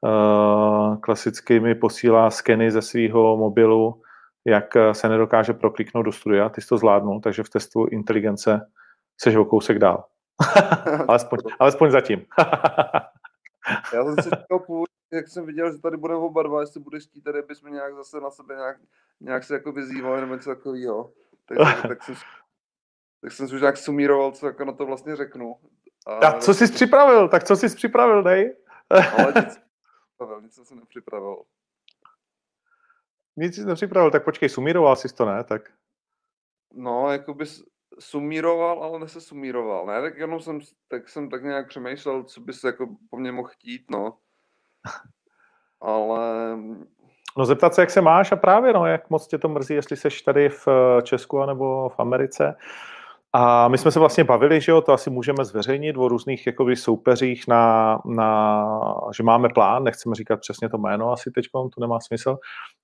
uh, 0.00 0.96
klasicky 0.96 1.60
mi 1.60 1.74
posílá 1.74 2.30
skeny 2.30 2.70
ze 2.70 2.82
svého 2.82 3.36
mobilu, 3.36 4.02
jak 4.44 4.76
se 4.92 5.08
nedokáže 5.08 5.52
prokliknout 5.52 6.06
do 6.06 6.12
studia. 6.12 6.48
Ty 6.48 6.60
jsi 6.60 6.68
to 6.68 6.78
zvládnul, 6.78 7.20
takže 7.20 7.42
v 7.42 7.48
testu 7.48 7.86
inteligence 7.86 8.70
seš 9.20 9.36
o 9.36 9.44
kousek 9.44 9.78
dál. 9.78 10.04
alespoň, 11.08 11.38
alespoň 11.58 11.90
zatím. 11.90 12.26
Já 13.94 14.04
jsem 14.04 14.14
si 14.14 14.30
říkal 14.30 14.58
původně, 14.66 14.92
jak 15.12 15.28
jsem 15.28 15.46
viděl, 15.46 15.72
že 15.72 15.78
tady 15.78 15.96
bude 15.96 16.14
oba 16.14 16.42
dva, 16.42 16.60
jestli 16.60 16.80
budeš 16.80 17.04
chtít, 17.04 17.20
tady 17.20 17.42
bychom 17.42 17.72
nějak 17.72 17.94
zase 17.94 18.20
na 18.20 18.30
sebe 18.30 18.54
nějak, 18.54 18.76
nějak 19.20 19.44
se 19.44 19.54
jako 19.54 19.72
vyzývali 19.72 20.20
nebo 20.20 20.34
něco 20.34 20.50
takového. 20.50 21.12
Tak, 21.46 21.82
tak 21.88 22.02
jsem 22.02 22.14
tak 23.22 23.32
jsem 23.32 23.48
si 23.48 23.54
už 23.54 23.60
nějak 23.60 23.76
sumíroval, 23.76 24.32
co 24.32 24.46
jako 24.46 24.64
na 24.64 24.72
to 24.72 24.86
vlastně 24.86 25.16
řeknu. 25.16 25.56
A 26.06 26.20
tak 26.20 26.38
co 26.38 26.54
jsi 26.54 26.72
připravil? 26.72 27.28
Tak 27.28 27.44
co 27.44 27.56
jsi 27.56 27.76
připravil, 27.76 28.22
dej? 28.22 28.56
Ale 28.90 29.32
nic, 29.36 29.60
nic 30.42 30.54
jsem 30.54 30.64
si 30.64 30.74
nepřipravil. 30.74 31.42
Nic 33.36 33.54
jsi 33.54 33.64
nepřipravil, 33.64 34.10
tak 34.10 34.24
počkej, 34.24 34.48
sumíroval 34.48 34.96
jsi 34.96 35.08
to, 35.08 35.24
ne? 35.24 35.44
Tak. 35.44 35.62
No, 36.74 37.12
jako 37.12 37.34
bys 37.34 37.62
sumíroval, 37.98 38.82
ale 38.84 38.98
nese 38.98 39.20
sumíroval, 39.20 39.86
ne? 39.86 40.00
Tak 40.00 40.18
jenom 40.18 40.40
jsem, 40.40 40.60
tak 40.88 41.08
jsem 41.08 41.30
tak 41.30 41.42
nějak 41.42 41.68
přemýšlel, 41.68 42.24
co 42.24 42.40
bys 42.40 42.64
jako 42.64 42.86
po 43.10 43.16
mně 43.16 43.32
mohl 43.32 43.48
chtít, 43.48 43.90
no. 43.90 44.16
Ale 45.80 46.56
No 47.38 47.44
zeptat 47.44 47.74
se, 47.74 47.82
jak 47.82 47.90
se 47.90 48.00
máš 48.00 48.32
a 48.32 48.36
právě, 48.36 48.72
no, 48.72 48.86
jak 48.86 49.10
moc 49.10 49.26
tě 49.26 49.38
to 49.38 49.48
mrzí, 49.48 49.74
jestli 49.74 49.96
seš 49.96 50.22
tady 50.22 50.48
v 50.48 50.68
Česku 51.02 51.40
anebo 51.40 51.88
v 51.88 52.00
Americe. 52.00 52.54
A 53.32 53.68
my 53.68 53.78
jsme 53.78 53.90
se 53.90 53.98
vlastně 53.98 54.24
bavili, 54.24 54.60
že 54.60 54.72
jo, 54.72 54.80
to 54.80 54.92
asi 54.92 55.10
můžeme 55.10 55.44
zveřejnit 55.44 55.96
o 55.96 56.08
různých 56.08 56.46
jakoby, 56.46 56.76
soupeřích, 56.76 57.48
na, 57.48 57.98
na, 58.04 58.66
že 59.16 59.22
máme 59.22 59.48
plán, 59.48 59.84
nechceme 59.84 60.14
říkat 60.14 60.40
přesně 60.40 60.68
to 60.68 60.78
jméno 60.78 61.12
asi 61.12 61.30
teď, 61.30 61.46
to 61.52 61.80
nemá 61.80 62.00
smysl, 62.00 62.38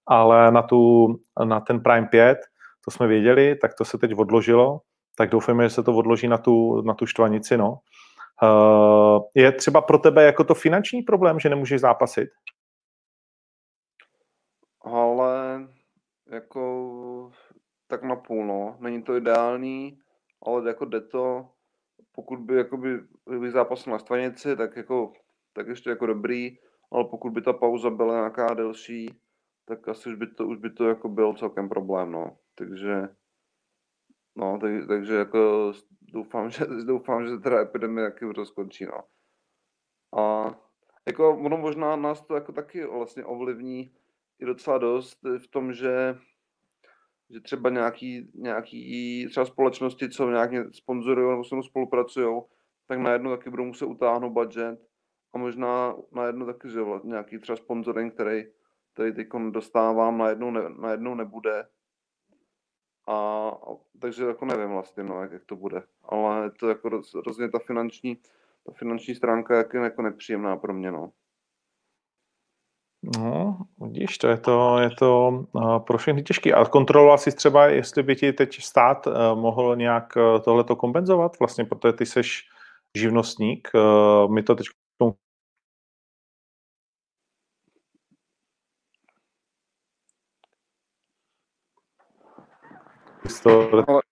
ale 0.07 0.51
na, 0.51 0.63
tu, 0.63 1.07
na 1.45 1.61
ten 1.61 1.81
Prime 1.81 2.07
5, 2.07 2.39
to 2.85 2.91
jsme 2.91 3.07
věděli, 3.07 3.57
tak 3.57 3.75
to 3.75 3.85
se 3.85 3.99
teď 3.99 4.19
odložilo, 4.19 4.81
tak 5.19 5.31
doufujeme, 5.31 5.65
že 5.65 5.71
se 5.71 5.83
to 5.83 5.97
odloží 5.97 6.29
na 6.29 6.39
tu, 6.39 6.83
na 6.83 6.95
tu 6.95 7.07
štvanici, 7.07 7.57
no. 7.57 7.79
Uh, 8.43 9.23
je 9.35 9.53
třeba 9.53 9.81
pro 9.81 9.99
tebe 9.99 10.25
jako 10.25 10.45
to 10.45 10.55
finanční 10.55 11.03
problém, 11.03 11.41
že 11.41 11.49
nemůžeš 11.49 11.81
zápasit? 11.81 12.29
Ale 14.85 15.61
jako 16.31 17.31
tak 17.87 18.03
na 18.03 18.17
půl, 18.17 18.47
no. 18.47 18.77
Není 18.81 19.03
to 19.03 19.17
ideální, 19.17 19.99
ale 20.47 20.69
jako 20.69 20.85
jde 20.85 21.01
to. 21.01 21.49
Pokud 22.13 22.39
by 22.39 22.57
jakoby, 22.57 22.99
by 23.41 23.51
zápasil 23.51 23.93
na 23.93 23.99
stvanici, 23.99 24.57
tak 24.57 24.77
jako 24.77 25.13
tak 25.53 25.67
ještě 25.67 25.91
jako 25.91 26.07
dobrý, 26.07 26.59
ale 26.93 27.05
pokud 27.05 27.31
by 27.31 27.43
ta 27.43 27.53
pauza 27.53 27.91
byla 27.91 28.15
nějaká 28.15 28.55
delší, 28.55 29.21
tak 29.65 29.89
asi 29.89 30.09
už 30.09 30.15
by 30.15 30.27
to, 30.27 30.47
už 30.47 30.59
by 30.59 30.71
to 30.71 30.89
jako 30.89 31.09
byl 31.09 31.35
celkem 31.35 31.69
problém, 31.69 32.13
no. 32.13 32.37
Takže, 32.55 33.09
no, 34.39 34.59
tak, 34.59 34.71
takže 34.89 35.15
jako 35.15 35.73
doufám, 36.13 36.51
že, 36.51 36.65
doufám, 36.87 37.27
že 37.27 37.39
teda 37.39 37.61
epidemie 37.61 38.11
taky 38.11 38.35
to 38.35 38.47
skončí, 38.47 38.87
no. 38.87 39.05
A 40.21 40.55
jako 41.07 41.37
ono 41.39 41.57
možná 41.57 41.97
nás 41.97 42.21
to 42.21 42.35
jako 42.35 42.53
taky 42.53 42.87
vlastně 42.87 43.25
ovlivní 43.25 43.93
i 44.39 44.47
docela 44.47 44.79
dost 44.79 45.19
v 45.39 45.49
tom, 45.49 45.73
že 45.73 46.19
že 47.31 47.41
třeba 47.41 47.71
nějaký, 47.71 48.31
nějaký 48.35 49.27
třeba 49.31 49.47
společnosti, 49.47 50.09
co 50.09 50.31
nějak 50.31 50.51
sponzorují 50.75 51.31
nebo 51.31 51.45
se 51.45 51.55
mnou 51.55 51.63
spolupracují, 51.63 52.43
tak 52.87 52.99
najednou 52.99 53.37
taky 53.37 53.51
budou 53.51 53.65
muset 53.65 53.87
utáhnout 53.87 54.33
budget 54.33 54.81
a 55.35 55.39
možná 55.39 55.97
najednou 56.13 56.47
taky, 56.47 56.69
že 56.69 56.81
nějaký 57.05 57.39
třeba 57.39 57.57
sponsoring, 57.57 58.15
který, 58.15 58.45
který 58.93 59.15
teď 59.15 59.29
dostávám, 59.51 60.19
najednou, 60.19 60.51
ne, 60.51 60.61
najednou 60.79 61.15
nebude. 61.15 61.69
A, 63.09 63.51
takže 64.01 64.25
jako 64.25 64.45
nevím 64.45 64.71
vlastně, 64.71 65.03
no, 65.03 65.23
jak, 65.23 65.33
jak 65.33 65.45
to 65.45 65.57
bude. 65.57 65.83
Ale 66.05 66.51
to 66.51 66.69
jako 66.69 66.89
roz, 66.89 67.15
rozhodně 67.27 67.51
ta 67.51 67.59
finanční, 67.59 68.17
ta 68.67 68.73
finanční 68.73 69.15
stránka 69.15 69.57
je 69.57 69.65
jako 69.83 70.03
nepříjemná 70.03 70.57
pro 70.57 70.75
mě, 70.75 70.93
no. 70.93 71.11
No, 73.19 73.59
vidíš, 73.81 74.19
to 74.19 74.29
je 74.29 74.39
to, 74.39 74.79
je 74.79 74.91
to 74.99 75.29
uh, 75.53 75.79
pro 75.79 75.99
všechny 75.99 76.23
těžké. 76.23 76.53
A 76.53 76.65
kontroloval 76.65 77.19
jsi 77.19 77.33
třeba, 77.33 77.67
jestli 77.67 78.03
by 78.03 78.17
ti 78.17 78.33
teď 78.33 78.61
stát 78.61 79.07
uh, 79.07 79.15
mohl 79.35 79.77
nějak 79.77 80.17
uh, 80.17 80.41
tohleto 80.41 80.77
kompenzovat? 80.77 81.39
Vlastně, 81.39 81.65
protože 81.65 81.93
ty 81.93 82.07
seš 82.07 82.43
živnostník. 82.97 83.69
Uh, 83.75 84.33
my 84.33 84.43
to 84.43 84.55
teď 84.55 84.67
Ale... 93.89 94.03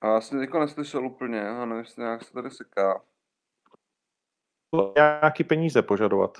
A 0.00 0.06
já 0.06 0.20
jsem 0.20 0.38
teďka 0.38 0.58
neslyšel 0.58 1.06
úplně, 1.06 1.48
a 1.48 1.64
nevím, 1.64 1.76
jestli 1.76 2.02
nějak 2.02 2.24
se 2.24 2.32
tady 2.32 2.50
seká. 2.50 3.02
Nějaký 4.96 5.44
peníze 5.44 5.82
požadovat. 5.82 6.38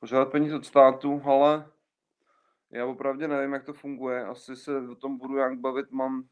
Požádat 0.00 0.30
peníze 0.30 0.56
od 0.56 0.66
státu, 0.66 1.22
ale 1.24 1.70
já 2.70 2.86
opravdu 2.86 3.26
nevím, 3.26 3.52
jak 3.52 3.64
to 3.64 3.72
funguje. 3.72 4.24
Asi 4.24 4.56
se 4.56 4.88
o 4.88 4.94
tom 4.94 5.18
budu 5.18 5.34
nějak 5.34 5.58
bavit. 5.58 5.90
Mám 5.90 6.28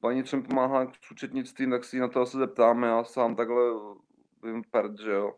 paní, 0.00 0.24
co 0.24 0.36
mi 0.36 0.42
pomáhá 0.42 0.92
s 0.92 1.10
účetnictvím, 1.10 1.70
tak 1.70 1.84
si 1.84 1.98
na 1.98 2.08
to 2.08 2.20
asi 2.20 2.36
zeptáme. 2.36 2.86
Já 2.86 3.04
sám 3.04 3.36
takhle 3.36 3.62
vím 4.42 4.62
perd, 4.70 4.98
že 5.00 5.10
jo. 5.10 5.34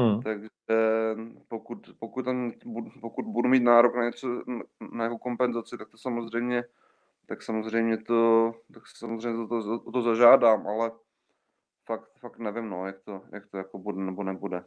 Hmm. 0.00 0.22
Takže 0.22 0.48
pokud, 1.48 1.90
pokud, 1.98 2.24
tam, 2.24 2.52
pokud 3.00 3.24
budu 3.24 3.48
mít 3.48 3.62
nárok 3.62 3.94
na 3.94 4.04
něco, 4.04 4.42
na 4.92 5.04
jeho 5.04 5.18
kompenzaci, 5.18 5.78
tak 5.78 5.90
to 5.90 5.98
samozřejmě, 5.98 6.64
tak 7.26 7.42
samozřejmě 7.42 7.96
to, 7.96 8.52
tak 8.74 8.82
samozřejmě 8.86 9.48
to, 9.48 9.78
to, 9.78 9.92
to 9.92 10.02
zažádám, 10.02 10.66
ale 10.66 10.90
fakt, 11.86 12.10
fakt 12.20 12.38
nevím, 12.38 12.70
no, 12.70 12.86
jak 12.86 13.00
to, 13.04 13.22
jak 13.32 13.46
to 13.46 13.56
jako 13.56 13.78
bude 13.78 13.98
nebo 13.98 14.22
nebude. 14.22 14.64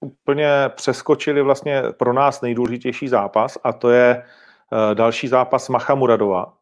Úplně 0.00 0.48
přeskočili 0.68 1.42
vlastně 1.42 1.82
pro 1.98 2.12
nás 2.12 2.40
nejdůležitější 2.40 3.08
zápas 3.08 3.58
a 3.64 3.72
to 3.72 3.90
je 3.90 4.24
uh, 4.72 4.94
další 4.94 5.28
zápas 5.28 5.68
Macha 5.68 5.94
Muradova, 5.94 6.58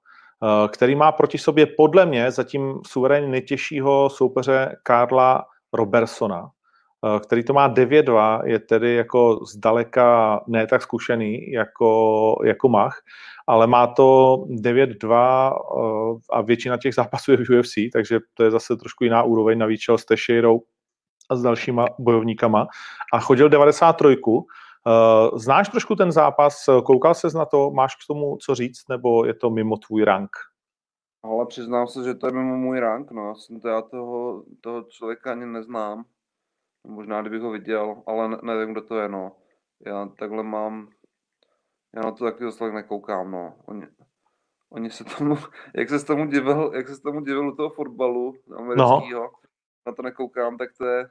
který 0.68 0.94
má 0.94 1.12
proti 1.12 1.38
sobě 1.38 1.66
podle 1.66 2.06
mě 2.06 2.30
zatím 2.30 2.80
suverénně 2.86 3.28
nejtěžšího 3.28 4.10
soupeře 4.10 4.76
Karla 4.82 5.44
Robersona, 5.72 6.50
eh, 7.06 7.20
který 7.20 7.44
to 7.44 7.52
má 7.52 7.68
9-2, 7.68 8.42
je 8.44 8.58
tedy 8.58 8.94
jako 8.94 9.40
zdaleka 9.52 10.40
ne 10.46 10.66
tak 10.66 10.82
zkušený 10.82 11.52
jako, 11.52 12.36
jako 12.44 12.68
Mach, 12.68 12.98
ale 13.46 13.66
má 13.66 13.86
to 13.86 14.36
9-2 14.48 15.52
eh, 15.52 16.18
a 16.32 16.40
většina 16.40 16.76
těch 16.76 16.94
zápasů 16.94 17.30
je 17.30 17.36
v 17.36 17.50
UFC, 17.58 17.74
takže 17.92 18.18
to 18.34 18.44
je 18.44 18.50
zase 18.50 18.76
trošku 18.76 19.04
jiná 19.04 19.22
úroveň, 19.22 19.58
navíc 19.58 19.80
s 19.96 20.04
Teixeirou 20.04 20.60
a 21.30 21.36
s 21.36 21.42
dalšíma 21.42 21.86
bojovníkama 21.98 22.66
a 23.12 23.20
chodil 23.20 23.48
93. 23.48 24.16
Eh, 24.86 25.38
znáš 25.38 25.68
trošku 25.68 25.96
ten 25.96 26.12
zápas, 26.12 26.64
koukal 26.84 27.14
ses 27.14 27.34
na 27.34 27.44
to, 27.44 27.70
máš 27.70 27.96
k 27.96 28.06
tomu 28.06 28.36
co 28.36 28.54
říct, 28.54 28.88
nebo 28.88 29.24
je 29.24 29.34
to 29.34 29.50
mimo 29.50 29.76
tvůj 29.76 30.04
rank? 30.04 30.30
Ale 31.22 31.46
přiznám 31.46 31.86
se, 31.86 32.04
že 32.04 32.14
to 32.14 32.26
je 32.26 32.32
mimo 32.32 32.56
můj 32.56 32.80
rank, 32.80 33.10
no. 33.10 33.28
Já, 33.28 33.34
jsem 33.34 33.60
to, 33.60 33.68
já 33.68 33.82
toho, 33.82 34.44
toho 34.60 34.82
člověka 34.82 35.32
ani 35.32 35.46
neznám. 35.46 36.04
Možná, 36.86 37.20
kdybych 37.20 37.42
ho 37.42 37.50
viděl, 37.50 38.02
ale 38.06 38.28
ne, 38.28 38.38
nevím, 38.42 38.72
kdo 38.72 38.82
to 38.82 38.96
je, 38.96 39.08
no. 39.08 39.36
Já 39.86 40.06
takhle 40.06 40.42
mám, 40.42 40.88
já 41.94 42.02
na 42.02 42.12
to 42.12 42.24
taky 42.24 42.44
zase 42.44 42.72
nekoukám, 42.72 43.30
no. 43.30 43.54
Oni, 43.66 43.86
oni 44.70 44.90
se 44.90 45.04
tomu, 45.04 45.36
jak 45.74 45.88
se 45.88 46.06
tomu 46.06 46.26
divil, 46.26 46.72
jak 46.74 46.88
se 46.88 47.02
tomu 47.02 47.20
divil 47.20 47.48
u 47.48 47.56
toho 47.56 47.70
fotbalu 47.70 48.34
amerického, 48.56 49.22
no. 49.22 49.30
na 49.86 49.92
to 49.92 50.02
nekoukám, 50.02 50.58
tak 50.58 50.70
to 50.78 50.84
je, 50.84 51.10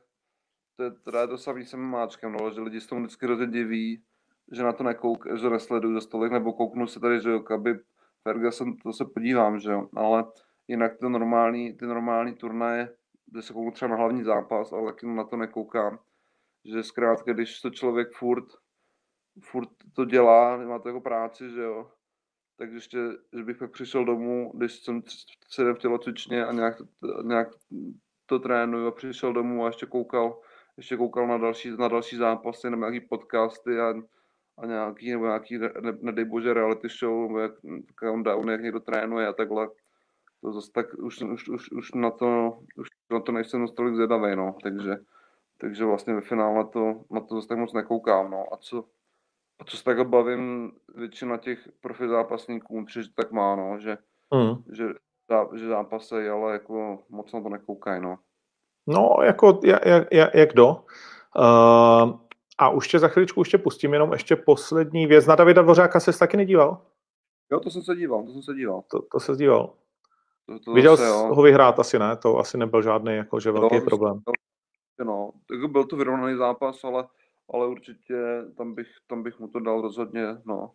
to 0.80 0.84
je 0.84 0.92
teda 0.92 1.28
to 1.28 1.38
samý 1.38 1.66
jsem 1.66 1.80
máčkem, 1.80 2.32
no, 2.32 2.52
že 2.52 2.62
lidi 2.62 2.82
se 2.82 2.88
tomu 2.88 3.02
vždycky 3.02 3.26
hrozně 3.26 3.48
diví, 3.48 4.04
že 4.52 4.64
na 4.64 4.74
to 4.74 4.84
nekouk, 4.84 5.26
že 5.36 5.50
nesledují 5.50 5.94
za 5.94 6.02
stolik, 6.02 6.32
nebo 6.32 6.54
kouknu 6.54 6.88
se 6.88 7.00
tady, 7.00 7.22
že 7.22 7.30
jo, 7.30 7.44
aby 7.54 7.80
Ferguson, 8.24 8.78
to 8.78 8.94
se 8.94 9.06
podívám, 9.06 9.60
že 9.60 9.72
jo, 9.72 9.90
ale 9.96 10.24
jinak 10.68 10.98
ty 10.98 11.10
normální, 11.10 11.74
ty 11.74 11.86
normální 11.86 12.36
turnaje, 12.36 12.96
kde 13.26 13.42
se 13.42 13.54
kouknu 13.54 13.72
třeba 13.72 13.92
na 13.92 13.98
hlavní 13.98 14.24
zápas, 14.24 14.72
ale 14.72 14.92
taky 14.92 15.08
na 15.08 15.24
to 15.24 15.38
nekoukám, 15.38 16.00
že 16.66 16.84
zkrátka, 16.84 17.34
když 17.34 17.62
to 17.62 17.70
člověk 17.70 18.08
furt, 18.14 18.46
furt 19.42 19.70
to 19.94 20.06
dělá, 20.06 20.58
má 20.58 20.80
to 20.80 20.90
jako 20.90 21.02
práci, 21.02 21.50
že 21.50 21.62
jo, 21.62 21.92
tak 22.58 22.72
ještě, 22.72 22.98
že 23.34 23.44
bych 23.44 23.58
pak 23.58 23.72
přišel 23.72 24.06
domů, 24.06 24.52
když 24.56 24.74
jsem 24.74 25.02
sedem 25.50 25.76
v 25.76 25.80
tělocvičně 25.80 26.46
a 26.46 26.52
nějak, 26.52 26.76
nějak 27.24 27.48
to 28.26 28.40
trénuju 28.40 28.88
a 28.88 28.92
přišel 28.92 29.34
domů 29.34 29.64
a 29.64 29.68
ještě 29.68 29.86
koukal, 29.86 30.40
ještě 30.80 30.98
koukal 30.98 31.28
na 31.28 31.38
další, 31.38 31.72
na 31.78 31.88
další 31.88 32.16
zápasy 32.16 32.70
nebo 32.70 32.80
nějaký 32.80 33.08
podcasty 33.08 33.80
a 33.80 33.94
a 34.62 34.66
nějaký, 34.66 35.12
nebo 35.12 35.26
nějaký, 35.26 35.58
ne, 35.58 35.98
nedej 36.02 36.26
bože, 36.26 36.54
reality 36.54 36.88
show, 36.90 37.28
nebo 37.28 37.40
jak 37.40 37.52
countdown, 38.00 38.50
jak 38.50 38.62
někdo 38.62 38.80
trénuje 38.80 39.28
a 39.28 39.34
takhle. 39.34 39.70
To 40.42 40.52
zase 40.52 40.72
tak 40.72 40.94
už, 40.94 41.22
už, 41.22 41.50
už, 41.50 41.72
už, 41.72 41.92
na 41.92 42.12
to, 42.12 42.60
už 42.78 42.88
na 43.12 43.20
to 43.20 43.32
nejsem 43.32 43.62
dost 43.62 43.74
tolik 43.74 43.96
zvědavý, 43.96 44.36
no, 44.36 44.56
takže, 44.64 44.96
takže 45.58 45.86
vlastně 45.86 46.14
ve 46.14 46.22
finále 46.22 46.66
to, 46.66 47.02
na 47.12 47.22
to 47.22 47.36
zase 47.36 47.48
tak 47.48 47.58
moc 47.58 47.74
nekoukám, 47.74 48.32
no, 48.32 48.54
a 48.54 48.58
co, 48.58 48.86
a 49.60 49.64
co 49.66 49.78
se 49.78 49.84
tak 49.84 50.08
bavím, 50.08 50.72
většina 50.96 51.38
těch 51.38 51.70
profi 51.82 52.08
zápasníků, 52.08 52.86
že 52.90 53.02
tak 53.16 53.32
má, 53.32 53.56
no, 53.56 53.80
že, 53.80 53.98
mm. 54.34 54.64
že, 54.76 54.86
že 55.56 55.68
zápasy, 55.68 56.30
ale 56.30 56.54
jako 56.54 57.00
moc 57.10 57.34
na 57.34 57.42
to 57.42 57.50
nekoukají, 57.50 58.02
no. 58.02 58.20
No, 58.90 59.16
jako 59.24 59.60
jak, 59.64 59.82
jak, 60.12 60.34
jak 60.34 60.54
kdo. 60.54 60.68
Uh, 60.70 62.20
a 62.58 62.70
už 62.70 62.88
tě 62.88 63.00
za 63.00 63.08
chviličku 63.08 63.42
už 63.42 63.50
tě 63.50 63.58
pustím, 63.58 63.94
jenom 63.94 64.14
ještě 64.14 64.36
poslední 64.36 65.08
věc. 65.08 65.26
Na 65.26 65.36
Davida 65.36 65.62
Dvořáka 65.62 66.00
se 66.00 66.20
taky 66.20 66.38
nedíval? 66.38 66.82
Jo, 67.52 67.60
to 67.60 67.70
jsem 67.70 67.82
se 67.82 67.96
díval, 67.96 68.24
to 68.24 68.32
jsem 68.32 68.44
se 68.44 68.54
díval. 68.54 68.84
To, 68.92 69.02
to 69.02 69.20
se 69.20 69.36
díval. 69.36 69.74
To, 70.46 70.60
to 70.60 70.74
Viděl 70.74 70.98
jsi 70.98 71.04
ho 71.10 71.42
vyhrát 71.42 71.80
asi 71.80 72.00
ne? 72.00 72.16
To 72.18 72.38
asi 72.38 72.58
nebyl 72.58 72.82
žádný 72.82 73.16
jakože 73.16 73.52
velký 73.52 73.76
jo, 73.76 73.82
problém. 73.82 74.22
No, 75.04 75.32
byl 75.68 75.84
to 75.84 75.96
vyrovnaný 75.96 76.38
zápas, 76.38 76.84
ale, 76.84 77.08
ale 77.54 77.68
určitě 77.68 78.16
tam 78.58 78.76
bych, 78.76 78.88
tam 79.08 79.24
bych 79.24 79.40
mu 79.40 79.48
to 79.48 79.60
dal 79.60 79.82
rozhodně, 79.82 80.26
no. 80.46 80.72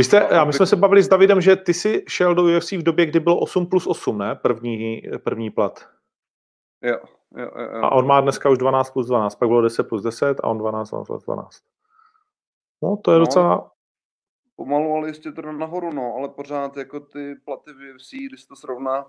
Vy 0.00 0.04
jste, 0.04 0.28
já, 0.30 0.44
my 0.44 0.52
jsme 0.52 0.66
se 0.66 0.76
bavili 0.76 1.02
s 1.02 1.08
Davidem, 1.08 1.40
že 1.40 1.56
ty 1.56 1.74
si 1.74 2.04
šel 2.08 2.34
do 2.34 2.42
UFC 2.42 2.72
v 2.72 2.82
době, 2.82 3.06
kdy 3.06 3.20
bylo 3.20 3.38
8 3.38 3.66
plus 3.66 3.86
8, 3.86 4.18
ne? 4.18 4.34
První, 4.34 5.02
první 5.24 5.50
plat. 5.50 5.88
Jo, 6.82 6.98
jo, 7.36 7.50
jo. 7.60 7.84
A 7.84 7.92
on 7.92 8.06
má 8.06 8.20
dneska 8.20 8.50
už 8.50 8.58
12 8.58 8.90
plus 8.90 9.06
12, 9.06 9.34
pak 9.34 9.48
bylo 9.48 9.62
10 9.62 9.84
plus 9.84 10.02
10 10.02 10.40
a 10.40 10.44
on 10.44 10.58
12 10.58 10.90
plus 11.06 11.24
12. 11.24 11.62
No, 12.82 12.96
to 12.96 13.12
je 13.12 13.18
no, 13.18 13.24
docela... 13.24 13.70
Pomalu, 14.56 14.92
ale 14.92 15.08
ještě 15.08 15.32
to 15.32 15.52
nahoru, 15.52 15.92
no, 15.92 16.14
ale 16.18 16.28
pořád 16.28 16.76
jako 16.76 17.00
ty 17.00 17.34
platy 17.44 17.72
v 17.72 17.94
UFC, 17.94 18.12
když 18.12 18.40
se 18.42 18.48
to 18.48 18.56
srovná, 18.56 19.06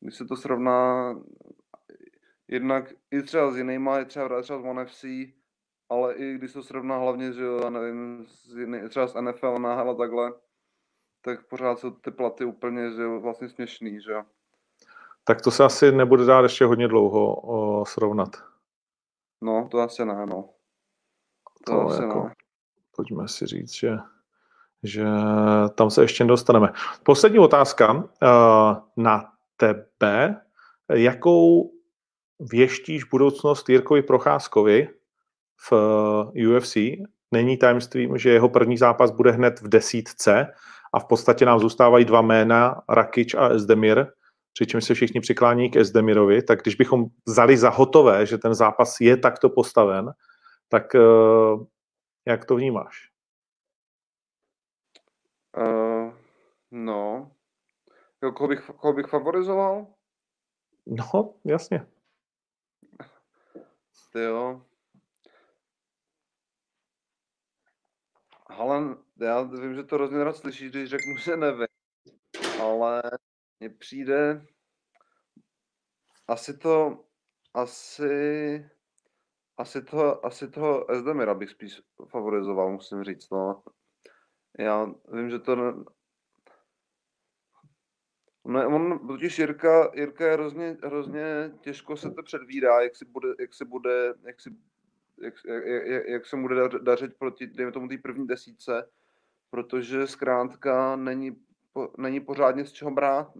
když 0.00 0.14
se 0.14 0.24
to 0.24 0.36
srovná 0.36 1.14
jednak 2.48 2.92
i 3.10 3.22
třeba 3.22 3.50
s 3.50 3.56
jinýma, 3.56 4.04
třeba, 4.04 4.42
třeba 4.42 4.62
s 4.62 4.64
ONE 4.64 4.86
FC, 4.86 5.04
ale 5.90 6.14
i 6.14 6.34
když 6.34 6.52
to 6.52 6.62
srovná 6.62 6.98
hlavně, 6.98 7.32
že 7.32 7.42
jo, 7.42 7.70
nevím, 7.70 8.26
s 8.28 8.56
jiný, 8.56 8.88
třeba 8.88 9.06
s 9.06 9.20
NFL, 9.20 9.58
náhala 9.58 9.94
takhle, 9.94 10.32
tak 11.20 11.48
pořád 11.48 11.78
jsou 11.78 11.90
ty 11.90 12.10
platy 12.10 12.44
úplně, 12.44 12.90
že 12.90 13.02
jo, 13.02 13.20
vlastně 13.20 13.48
směšný, 13.48 14.00
že 14.00 14.12
jo. 14.12 14.22
Tak 15.24 15.42
to 15.42 15.50
se 15.50 15.64
asi 15.64 15.92
nebude 15.92 16.24
dát 16.24 16.42
ještě 16.42 16.64
hodně 16.64 16.88
dlouho 16.88 17.34
o, 17.34 17.84
srovnat. 17.84 18.28
No, 19.40 19.68
to 19.70 19.78
asi 19.78 20.04
ne, 20.04 20.26
no. 20.26 20.48
To, 21.66 21.72
to 21.72 21.80
asi 21.80 22.02
jako, 22.02 22.24
ne. 22.24 22.34
Pojďme 22.96 23.28
si 23.28 23.46
říct, 23.46 23.74
že, 23.74 23.98
že 24.82 25.04
tam 25.74 25.90
se 25.90 26.02
ještě 26.02 26.24
dostaneme. 26.24 26.72
Poslední 27.02 27.38
otázka 27.38 27.92
uh, 27.92 28.02
na 28.96 29.32
tebe. 29.56 30.40
Jakou 30.92 31.72
věštíš 32.40 33.04
budoucnost 33.04 33.68
Jirkovi 33.68 34.02
Procházkovi 34.02 34.99
v 35.70 35.72
UFC? 36.56 36.76
Není 37.32 37.56
tajemstvím, 37.56 38.18
že 38.18 38.30
jeho 38.30 38.48
první 38.48 38.76
zápas 38.76 39.10
bude 39.10 39.30
hned 39.30 39.60
v 39.60 39.68
desítce 39.68 40.46
a 40.92 41.00
v 41.00 41.04
podstatě 41.04 41.46
nám 41.46 41.58
zůstávají 41.58 42.04
dva 42.04 42.22
jména, 42.22 42.82
Rakic 42.88 43.34
a 43.34 43.48
Esdemir, 43.48 44.06
přičemž 44.52 44.84
se 44.84 44.94
všichni 44.94 45.20
přiklání 45.20 45.70
k 45.70 45.76
Esdemirovi, 45.76 46.42
tak 46.42 46.62
když 46.62 46.74
bychom 46.74 47.04
vzali 47.26 47.56
za 47.56 47.70
hotové, 47.70 48.26
že 48.26 48.38
ten 48.38 48.54
zápas 48.54 49.00
je 49.00 49.16
takto 49.16 49.50
postaven, 49.50 50.10
tak 50.68 50.94
uh, 50.94 51.66
jak 52.26 52.44
to 52.44 52.56
vnímáš? 52.56 53.10
Uh, 55.56 56.12
no, 56.70 57.30
koho 58.34 58.48
bych, 58.48 58.70
koho 58.76 58.92
bych 58.92 59.06
favorizoval? 59.06 59.86
No, 60.86 61.34
jasně. 61.44 61.86
Ty 64.12 64.20
jo. 64.20 64.62
Ale 68.50 68.96
já 69.20 69.42
vím, 69.42 69.74
že 69.74 69.84
to 69.84 69.96
hrozně 69.96 70.24
rád 70.24 70.36
slyšíš, 70.36 70.70
když 70.70 70.90
řeknu, 70.90 71.16
že 71.16 71.36
nevím. 71.36 71.66
Ale 72.62 73.02
mně 73.60 73.70
přijde, 73.70 74.46
asi 76.28 76.58
to, 76.58 77.04
asi, 77.54 78.70
asi 79.56 79.82
toho, 79.82 80.26
asi 80.26 80.50
toho 80.50 80.90
Esdemira 80.90 81.34
bych 81.34 81.50
spíš 81.50 81.82
favorizoval, 82.08 82.72
musím 82.72 83.04
říct, 83.04 83.30
no. 83.30 83.62
Já 84.58 84.86
vím, 85.12 85.30
že 85.30 85.38
to 85.38 85.56
ne... 85.56 85.84
Ne, 88.44 88.66
on, 88.66 89.06
totiž 89.08 89.38
Jirka, 89.38 89.90
Jirka 89.94 90.26
je 90.26 90.32
hrozně, 90.32 90.76
hrozně 90.84 91.52
těžko 91.60 91.96
se 91.96 92.10
to 92.10 92.22
předvídá, 92.22 92.80
jak 92.80 92.96
si 92.96 93.04
bude, 93.04 93.28
jak 93.40 93.54
si 93.54 93.64
bude, 93.64 94.14
jak 94.26 94.40
si, 94.40 94.50
jak, 95.20 95.34
jak, 95.64 96.08
jak 96.08 96.26
se 96.26 96.36
mu 96.36 96.42
bude 96.42 96.68
dařit 96.82 97.18
proti, 97.18 97.46
dejme 97.46 97.72
tomu, 97.72 97.88
té 97.88 97.98
první 97.98 98.26
desíce, 98.26 98.90
protože 99.50 100.06
zkrátka 100.06 100.96
není, 100.96 101.36
není 101.98 102.20
pořádně 102.20 102.64
z 102.64 102.72
čeho 102.72 102.90
brát. 102.90 103.32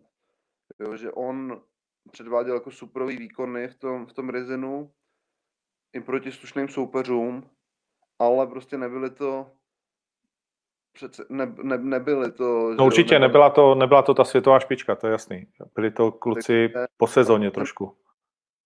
Jo, 0.80 0.96
že 0.96 1.12
on 1.12 1.62
předváděl 2.10 2.54
jako 2.54 2.70
superový 2.70 3.16
výkony 3.16 3.68
v 3.68 3.74
tom, 3.74 4.06
v 4.06 4.12
tom 4.12 4.30
Rizinu 4.30 4.92
i 5.92 6.00
proti 6.00 6.32
slušným 6.32 6.68
soupeřům, 6.68 7.50
ale 8.18 8.46
prostě 8.46 8.78
nebyly 8.78 9.10
to 9.10 9.50
přece 10.92 11.24
ne, 11.28 11.54
ne, 11.62 11.78
nebyly 11.78 12.32
to... 12.32 12.74
No 12.74 12.86
určitě, 12.86 13.18
nebyla, 13.18 13.26
nebyla, 13.26 13.50
to, 13.50 13.74
nebyla 13.74 14.02
to 14.02 14.14
ta 14.14 14.24
světová 14.24 14.60
špička, 14.60 14.94
to 14.94 15.06
je 15.06 15.10
jasný. 15.10 15.46
Byli 15.74 15.90
to 15.90 16.12
kluci 16.12 16.72
po 16.96 17.06
sezóně 17.06 17.50
trošku. 17.50 17.96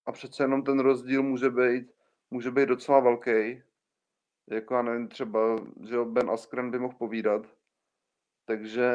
A 0.07 0.13
přece 0.13 0.45
jenom 0.45 0.63
ten 0.63 0.81
rozdíl 0.81 1.23
může 1.23 1.51
být, 1.51 1.91
může 2.35 2.51
být 2.51 2.69
docela 2.69 3.01
velký. 3.01 3.63
Jako 4.51 4.75
já 4.75 4.83
nevím, 4.83 5.09
třeba, 5.09 5.57
že 5.89 5.97
Ben 6.05 6.31
Askren 6.31 6.71
by 6.71 6.79
mohl 6.79 6.95
povídat. 6.99 7.47
Takže 8.45 8.91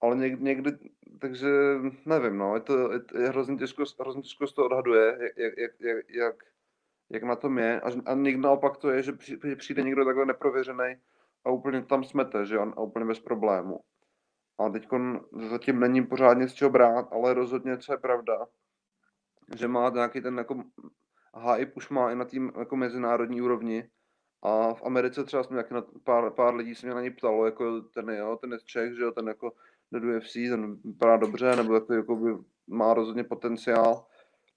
ale 0.00 0.16
někdy, 0.16 0.44
někdy 0.44 0.70
takže 1.20 1.48
nevím, 2.06 2.38
no, 2.38 2.54
je 2.54 2.60
to 2.60 2.92
je, 2.92 3.00
je 3.18 3.28
hrozně 3.28 3.56
těžko, 3.56 3.84
hrozně 4.00 4.22
těžko 4.22 4.46
se 4.46 4.54
to 4.54 4.64
odhaduje, 4.64 5.32
jak, 5.36 5.52
jak, 5.58 5.80
jak, 5.80 6.10
jak, 6.10 6.44
jak 7.10 7.22
na 7.22 7.36
tom 7.36 7.58
je. 7.58 7.80
A, 7.80 7.88
a 8.06 8.14
někdy 8.14 8.40
naopak 8.40 8.76
to 8.76 8.90
je, 8.90 9.02
že 9.02 9.12
přijde 9.56 9.82
někdo 9.82 10.04
takhle 10.04 10.26
neprověřený 10.26 10.96
a 11.44 11.50
úplně 11.50 11.82
tam 11.82 12.04
smete, 12.04 12.46
že 12.46 12.58
on, 12.58 12.74
a 12.76 12.80
úplně 12.80 13.06
bez 13.06 13.20
problému. 13.20 13.80
A 14.58 14.68
teď 14.68 14.88
zatím 15.50 15.80
není 15.80 16.06
pořádně 16.06 16.48
z 16.48 16.54
čeho 16.54 16.70
brát, 16.70 17.08
ale 17.12 17.34
rozhodně, 17.34 17.78
co 17.78 17.92
je 17.92 17.98
pravda, 17.98 18.46
že 19.56 19.68
má 19.68 19.90
nějaký 19.90 20.20
ten 20.20 20.38
jako 20.38 20.64
hype 21.36 21.72
už 21.76 21.88
má 21.88 22.10
i 22.10 22.14
na 22.14 22.24
tým 22.24 22.52
jako 22.58 22.76
mezinárodní 22.76 23.42
úrovni 23.42 23.90
a 24.42 24.74
v 24.74 24.82
Americe 24.82 25.24
třeba 25.24 25.42
jsme 25.42 25.54
nějaký 25.54 25.74
na 25.74 25.84
pár, 26.04 26.30
pár 26.30 26.54
lidí 26.54 26.74
se 26.74 26.86
mě 26.86 26.94
na 26.94 27.00
něj 27.00 27.10
ptalo, 27.10 27.46
jako 27.46 27.80
ten 27.80 28.10
jo, 28.10 28.38
ten 28.40 28.52
je 28.52 28.58
Čech, 28.64 28.94
že 28.94 29.02
jo, 29.02 29.12
ten 29.12 29.28
jako 29.28 29.52
do 29.92 30.16
UFC, 30.16 30.32
ten 30.32 30.76
vypadá 30.84 31.16
dobře, 31.16 31.56
nebo 31.56 31.74
jako, 31.74 31.92
jako 31.92 32.16
by 32.16 32.30
má 32.66 32.94
rozhodně 32.94 33.24
potenciál. 33.24 34.06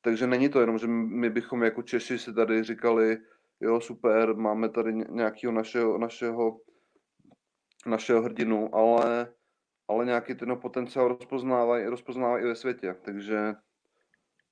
Takže 0.02 0.28
není 0.28 0.50
to 0.50 0.62
jenom, 0.62 0.78
že 0.78 0.88
my 0.88 1.30
bychom 1.30 1.64
jako 1.64 1.82
Češi 1.82 2.20
si 2.20 2.34
tady 2.34 2.64
říkali, 2.64 3.18
jo, 3.60 3.82
super, 3.82 4.36
máme 4.36 4.70
tady 4.70 4.94
nějakého 4.94 5.54
našeho, 5.54 5.98
našeho, 5.98 6.60
našeho 7.86 8.22
hrdinu, 8.22 8.76
ale, 8.76 9.34
ale 9.88 10.06
nějaký 10.06 10.36
ten 10.36 10.58
potenciál 10.62 11.08
rozpoznávají, 11.08 11.86
rozpoznávají 11.86 12.44
i 12.44 12.48
ve 12.48 12.56
světě. 12.56 12.96
Takže 13.02 13.54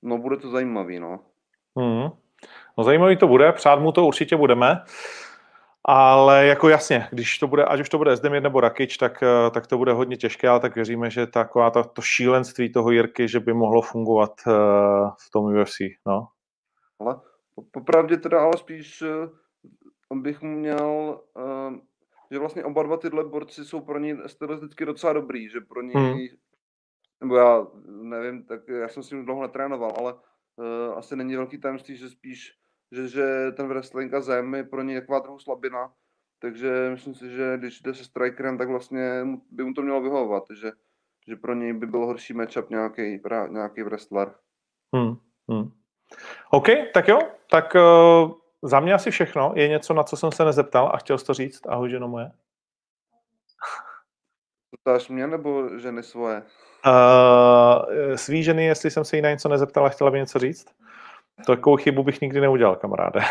no, 0.02 0.18
bude 0.18 0.38
to 0.38 0.50
zajímavý, 0.50 1.00
no. 1.00 1.26
Hmm. 1.80 2.10
No 2.78 2.84
zajímavý 2.84 3.18
to 3.18 3.28
bude, 3.28 3.52
přát 3.52 3.80
mu 3.80 3.92
to 3.92 4.06
určitě 4.06 4.38
budeme. 4.38 4.82
Ale 5.88 6.46
jako 6.46 6.70
jasně, 6.70 7.08
když 7.12 7.40
to 7.40 7.48
bude, 7.48 7.66
ať 7.66 7.80
už 7.80 7.90
to 7.90 7.98
bude 7.98 8.16
Zdemir 8.16 8.44
nebo 8.44 8.60
Rakič, 8.60 8.98
tak, 8.98 9.24
eh, 9.24 9.52
tak 9.52 9.68
to 9.68 9.78
bude 9.78 9.94
hodně 9.94 10.18
těžké, 10.18 10.50
ale 10.50 10.60
tak 10.60 10.76
věříme, 10.76 11.10
že 11.10 11.28
taková 11.28 11.72
ta, 11.72 11.84
to 11.84 12.02
šílenství 12.02 12.72
toho 12.72 12.92
Jirky, 12.92 13.28
že 13.28 13.40
by 13.40 13.54
mohlo 13.54 13.82
fungovat 13.82 14.32
uh, 14.48 14.54
v 15.28 15.32
tom 15.32 15.46
UFC, 15.46 15.76
no. 16.06 16.28
Ale 17.00 17.16
popravdě 17.72 18.18
teda 18.18 18.42
ale 18.42 18.58
spíš 18.58 19.02
uh, 19.02 20.22
bych 20.22 20.42
měl, 20.42 21.20
uh, 21.34 21.78
že 22.32 22.40
vlastně 22.40 22.64
oba 22.64 22.84
dva 22.84 22.98
tyhle 22.98 23.24
borci 23.24 23.66
jsou 23.66 23.82
pro 23.82 24.00
ní 24.00 24.18
stylisticky 24.26 24.86
docela 24.86 25.14
dobrý, 25.14 25.50
že 25.50 25.62
pro 25.62 25.82
ní, 25.82 25.94
hmm. 25.96 26.18
nebo 27.22 27.36
já 27.36 27.68
nevím, 27.88 28.44
tak 28.44 28.68
já 28.68 28.88
jsem 28.88 29.04
s 29.04 29.12
ním 29.12 29.26
dlouho 29.26 29.42
netrénoval, 29.42 29.94
ale 29.98 30.14
uh, 30.58 30.98
asi 30.98 31.16
není 31.16 31.36
velký 31.36 31.58
tajemství, 31.58 31.98
že 31.98 32.10
spíš 32.10 32.60
že, 32.92 33.08
že 33.08 33.52
ten 33.52 33.68
wrestling 33.68 34.14
a 34.14 34.22
zem 34.22 34.56
je 34.56 34.64
pro 34.64 34.84
něj 34.84 35.02
taková 35.02 35.20
trochu 35.20 35.40
slabina, 35.40 35.92
takže 36.40 36.90
myslím 36.92 37.16
si, 37.16 37.32
že 37.32 37.58
když 37.58 37.82
jde 37.82 37.94
se 37.94 38.04
strikerem, 38.04 38.58
tak 38.58 38.70
vlastně 38.70 39.26
by 39.52 39.64
mu 39.64 39.74
to 39.74 39.82
mělo 39.82 40.02
vyhovovat, 40.02 40.44
že, 40.62 40.72
že 41.28 41.36
pro 41.36 41.54
něj 41.54 41.74
by 41.74 41.88
byl 41.88 42.06
horší 42.06 42.34
matchup 42.34 42.70
nějaký, 42.70 43.22
nějaký 43.50 43.84
wrestler. 43.84 44.36
Hmm, 44.96 45.16
hmm. 45.50 45.72
OK, 46.52 46.68
tak 46.94 47.08
jo, 47.08 47.20
tak 47.50 47.76
uh, 47.76 48.32
za 48.62 48.80
mě 48.80 48.94
asi 48.94 49.12
všechno. 49.12 49.54
Je 49.56 49.68
něco, 49.68 49.94
na 49.94 50.04
co 50.04 50.18
jsem 50.18 50.32
se 50.32 50.46
nezeptal 50.46 50.92
a 50.94 50.98
chtěl 50.98 51.18
jsi 51.18 51.26
to 51.26 51.34
říct? 51.34 51.68
Ahoj, 51.68 51.90
ženo 51.90 52.08
moje. 52.08 52.32
Ptáš 54.82 55.10
mě 55.10 55.28
nebo 55.28 55.80
ženy 55.80 56.04
svoje? 56.04 56.44
Uh, 56.86 58.16
svý 58.16 58.44
ženy, 58.44 58.66
jestli 58.66 58.92
jsem 58.92 59.06
se 59.06 59.16
jí 59.16 59.22
na 59.22 59.30
něco 59.30 59.50
nezeptal 59.50 59.86
a 59.86 59.90
chtěla 59.90 60.12
by 60.12 60.20
něco 60.20 60.40
říct? 60.40 60.66
Takovou 61.48 61.76
chybu 61.78 62.04
bych 62.04 62.22
nikdy 62.22 62.42
neudělal, 62.42 62.76
kamaráde. 62.76 63.20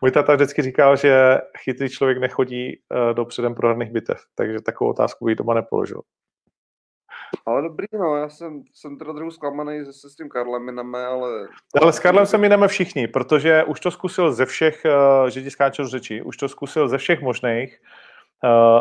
Můj 0.00 0.10
tata 0.10 0.34
vždycky 0.34 0.62
říkal, 0.62 0.96
že 0.96 1.38
chytrý 1.58 1.88
člověk 1.88 2.18
nechodí 2.18 2.76
uh, 2.76 3.14
do 3.14 3.24
předem 3.24 3.54
prohraných 3.54 3.90
bitev, 3.90 4.20
takže 4.34 4.60
takovou 4.60 4.90
otázku 4.90 5.24
bych 5.24 5.36
doma 5.36 5.54
nepoložil. 5.54 6.00
Ale 7.46 7.62
dobrý, 7.62 7.86
no, 7.92 8.16
já 8.16 8.28
jsem, 8.28 8.62
jsem 8.74 8.98
teda 8.98 9.12
trochu 9.12 9.30
zklamaný, 9.30 9.78
že 9.78 9.92
se 9.92 10.10
s 10.10 10.16
tím 10.16 10.28
Karlem 10.28 10.64
mineme, 10.64 11.06
ale... 11.06 11.48
Ale 11.82 11.92
s 11.92 12.00
Karlem 12.00 12.26
se 12.26 12.38
mineme 12.38 12.68
všichni, 12.68 13.08
protože 13.08 13.64
už 13.64 13.80
to 13.80 13.90
zkusil 13.90 14.32
ze 14.32 14.46
všech, 14.46 14.82
uh, 14.84 15.28
že 15.28 15.42
ti 15.42 15.50
řeči, 15.84 16.22
už 16.22 16.36
to 16.36 16.48
zkusil 16.48 16.88
ze 16.88 16.98
všech 16.98 17.20
možných, 17.20 17.78
Eh, 17.78 18.11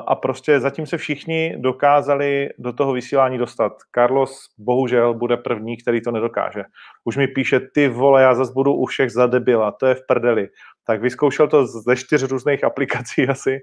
a 0.08 0.16
prostě 0.16 0.60
zatím 0.60 0.86
se 0.86 0.98
všichni 0.98 1.56
dokázali 1.58 2.50
do 2.58 2.74
toho 2.74 2.94
vysílání 2.94 3.38
dostat. 3.38 3.74
Carlos 3.96 4.50
bohužel 4.58 5.14
bude 5.14 5.38
první, 5.38 5.78
který 5.78 6.02
to 6.02 6.12
nedokáže. 6.12 6.64
Už 7.04 7.18
mi 7.18 7.28
píše, 7.28 7.60
ty 7.60 7.88
vole, 7.88 8.22
já 8.22 8.36
zase 8.36 8.54
budu 8.54 8.74
u 8.74 8.86
všech 8.86 9.12
za 9.12 9.28
debila, 9.28 9.72
to 9.72 9.86
je 9.86 9.96
v 9.96 10.08
prdeli. 10.08 10.50
Tak 10.86 11.02
vyzkoušel 11.02 11.48
to 11.48 11.68
ze 11.68 11.96
čtyř 11.96 12.24
různých 12.24 12.64
aplikací 12.64 13.28
asi, 13.30 13.60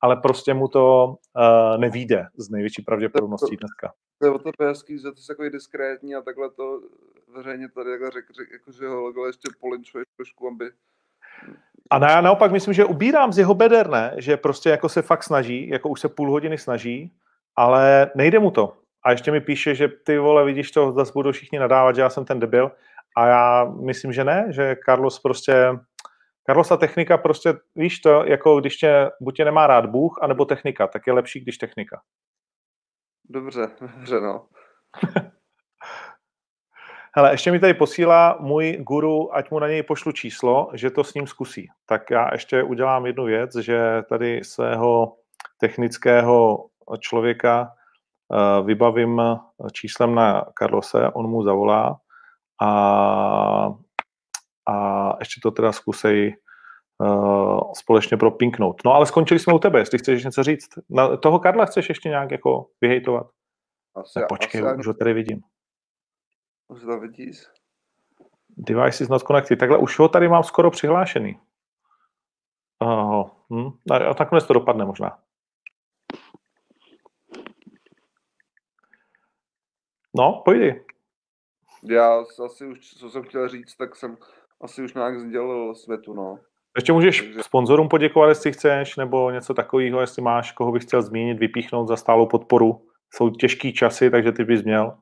ale 0.00 0.16
prostě 0.16 0.54
mu 0.54 0.68
to 0.68 1.06
uh, 1.06 1.80
nevíde 1.80 2.26
z 2.36 2.50
největší 2.50 2.82
pravděpodobností 2.82 3.56
dneska. 3.56 3.92
To 4.18 4.26
je 4.26 4.32
o 4.32 4.38
to 4.38 4.50
hezký, 4.60 4.98
že 4.98 5.12
ty 5.12 5.20
jsi 5.20 5.26
takový 5.26 5.50
diskrétní 5.50 6.14
a 6.14 6.22
takhle 6.22 6.50
to 6.50 6.80
veřejně 7.36 7.68
tady 7.68 7.90
jako 7.90 8.10
řek, 8.10 8.24
řek, 8.30 8.50
jako, 8.52 8.72
že 8.72 8.88
ho 8.88 9.26
ještě 9.26 9.48
polinčuješ 9.60 10.06
trošku, 10.16 10.48
aby 10.48 10.70
a 11.90 11.98
na, 11.98 12.10
já 12.10 12.20
naopak 12.20 12.52
myslím, 12.52 12.74
že 12.74 12.84
ubírám 12.84 13.32
z 13.32 13.38
jeho 13.38 13.54
beder, 13.54 13.90
ne? 13.90 14.14
Že 14.16 14.36
prostě 14.36 14.70
jako 14.70 14.88
se 14.88 15.02
fakt 15.02 15.22
snaží, 15.24 15.68
jako 15.68 15.88
už 15.88 16.00
se 16.00 16.08
půl 16.08 16.30
hodiny 16.30 16.58
snaží, 16.58 17.12
ale 17.56 18.10
nejde 18.14 18.38
mu 18.38 18.50
to. 18.50 18.76
A 19.04 19.10
ještě 19.10 19.32
mi 19.32 19.40
píše, 19.40 19.74
že 19.74 19.88
ty 19.88 20.18
vole, 20.18 20.44
vidíš 20.44 20.70
to, 20.70 20.92
zase 20.92 21.12
budou 21.12 21.32
všichni 21.32 21.58
nadávat, 21.58 21.94
že 21.94 22.00
já 22.00 22.10
jsem 22.10 22.24
ten 22.24 22.40
debil. 22.40 22.70
A 23.16 23.26
já 23.26 23.64
myslím, 23.64 24.12
že 24.12 24.24
ne, 24.24 24.46
že 24.50 24.76
Carlos 24.84 25.18
prostě, 25.18 25.70
Carlos 26.46 26.70
a 26.70 26.76
technika 26.76 27.18
prostě, 27.18 27.54
víš 27.76 27.98
to, 27.98 28.24
jako 28.24 28.60
když 28.60 28.76
tě, 28.76 29.10
buď 29.20 29.36
tě 29.36 29.44
nemá 29.44 29.66
rád 29.66 29.86
Bůh, 29.86 30.18
anebo 30.22 30.44
technika, 30.44 30.86
tak 30.86 31.06
je 31.06 31.12
lepší, 31.12 31.40
když 31.40 31.58
technika. 31.58 32.00
Dobře, 33.30 33.70
dobře, 33.80 34.20
no. 34.20 34.46
Hele, 37.18 37.32
ještě 37.32 37.52
mi 37.52 37.60
tady 37.60 37.74
posílá 37.74 38.36
můj 38.40 38.76
guru, 38.80 39.36
ať 39.36 39.50
mu 39.50 39.58
na 39.58 39.68
něj 39.68 39.82
pošlu 39.82 40.12
číslo, 40.12 40.70
že 40.74 40.90
to 40.90 41.04
s 41.04 41.14
ním 41.14 41.26
zkusí. 41.26 41.68
Tak 41.86 42.10
já 42.10 42.28
ještě 42.32 42.62
udělám 42.62 43.06
jednu 43.06 43.24
věc, 43.24 43.56
že 43.56 44.02
tady 44.08 44.44
svého 44.44 45.16
technického 45.60 46.66
člověka 46.98 47.72
uh, 48.28 48.66
vybavím 48.66 49.22
číslem 49.72 50.14
na 50.14 50.44
Karlose, 50.54 51.08
on 51.08 51.30
mu 51.30 51.42
zavolá 51.42 52.00
a, 52.62 52.70
a 54.70 55.12
ještě 55.18 55.40
to 55.42 55.50
teda 55.50 55.72
zkusej 55.72 56.36
uh, 56.98 57.72
společně 57.76 58.16
propinknout. 58.16 58.82
No 58.84 58.94
ale 58.94 59.06
skončili 59.06 59.40
jsme 59.40 59.54
u 59.54 59.58
tebe, 59.58 59.78
jestli 59.78 59.98
chceš 59.98 60.24
něco 60.24 60.42
říct. 60.42 60.68
Na 60.90 61.16
toho 61.16 61.38
Karla 61.38 61.64
chceš 61.64 61.88
ještě 61.88 62.08
nějak 62.08 62.30
jako 62.30 62.66
vyhejtovat? 62.80 63.26
Asi, 63.96 64.20
počkej, 64.28 64.62
asi 64.62 64.78
už 64.78 64.86
ho 64.86 64.94
tady 64.94 65.12
vidím. 65.12 65.40
Už 66.68 66.80
to 66.80 67.00
vidíš? 67.00 67.46
Device 68.56 69.04
is 69.04 69.08
not 69.08 69.22
connected. 69.22 69.58
Takhle 69.58 69.78
už 69.78 69.98
ho 69.98 70.08
tady 70.08 70.28
mám 70.28 70.42
skoro 70.42 70.70
přihlášený. 70.70 71.40
Uh, 72.82 73.28
hm, 73.52 73.70
a 74.10 74.14
takhle 74.14 74.40
to 74.40 74.52
dopadne 74.52 74.84
možná. 74.84 75.18
No, 80.16 80.42
pojdi. 80.44 80.84
Já 81.84 82.24
asi 82.44 82.66
už, 82.66 82.80
co 82.80 83.10
jsem 83.10 83.22
chtěl 83.22 83.48
říct, 83.48 83.76
tak 83.76 83.96
jsem 83.96 84.16
asi 84.60 84.82
už 84.82 84.94
nějak 84.94 85.20
sdělil 85.20 85.74
světu, 85.74 86.14
no. 86.14 86.38
Ještě 86.76 86.92
můžeš 86.92 87.20
Takže... 87.20 87.42
sponzorům 87.42 87.88
poděkovat, 87.88 88.28
jestli 88.28 88.52
chceš, 88.52 88.96
nebo 88.96 89.30
něco 89.30 89.54
takového, 89.54 90.00
jestli 90.00 90.22
máš, 90.22 90.52
koho 90.52 90.72
bych 90.72 90.82
chtěl 90.82 91.02
zmínit, 91.02 91.38
vypíchnout 91.38 91.88
za 91.88 91.96
stálou 91.96 92.26
podporu. 92.26 92.86
Jsou 93.14 93.30
těžký 93.30 93.72
časy, 93.72 94.10
takže 94.10 94.32
ty 94.32 94.44
bys 94.44 94.62
měl. 94.64 94.98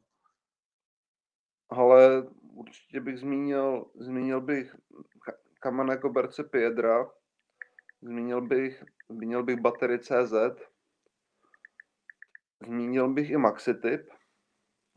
Ale 1.71 2.27
určitě 2.55 3.01
bych 3.01 3.19
zmínil, 3.19 3.85
zmínil 3.95 4.41
bych 4.41 4.77
Kamene 5.61 5.97
Koberce 5.97 6.45
Piedra, 6.45 7.07
zmínil 8.03 8.41
bych, 8.41 8.85
zmínil 9.09 9.43
bych 9.43 9.61
baterii 9.61 9.99
CZ, 9.99 10.35
zmínil 12.67 13.09
bych 13.09 13.31
i 13.31 13.37
Maxitip. 13.37 14.11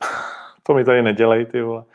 To 0.64 0.74
mi 0.74 0.84
tady 0.86 1.02
nedělej, 1.02 1.46
ty 1.46 1.62
vole. 1.62 1.86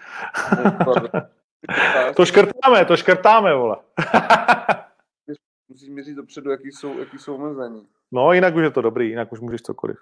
to 2.16 2.26
škrtáme, 2.26 2.84
to 2.84 2.96
škrtáme, 2.96 3.54
vole. 3.54 3.76
Musíš 5.68 5.88
mi 5.88 6.02
říct 6.02 6.16
dopředu, 6.16 6.50
jaký 6.50 6.72
jsou, 6.72 6.98
jaký 6.98 7.18
jsou 7.18 7.34
omezení. 7.34 7.88
No, 8.12 8.32
jinak 8.32 8.54
už 8.54 8.62
je 8.62 8.70
to 8.70 8.82
dobrý, 8.82 9.08
jinak 9.08 9.32
už 9.32 9.40
můžeš 9.40 9.62
cokoliv. 9.62 9.98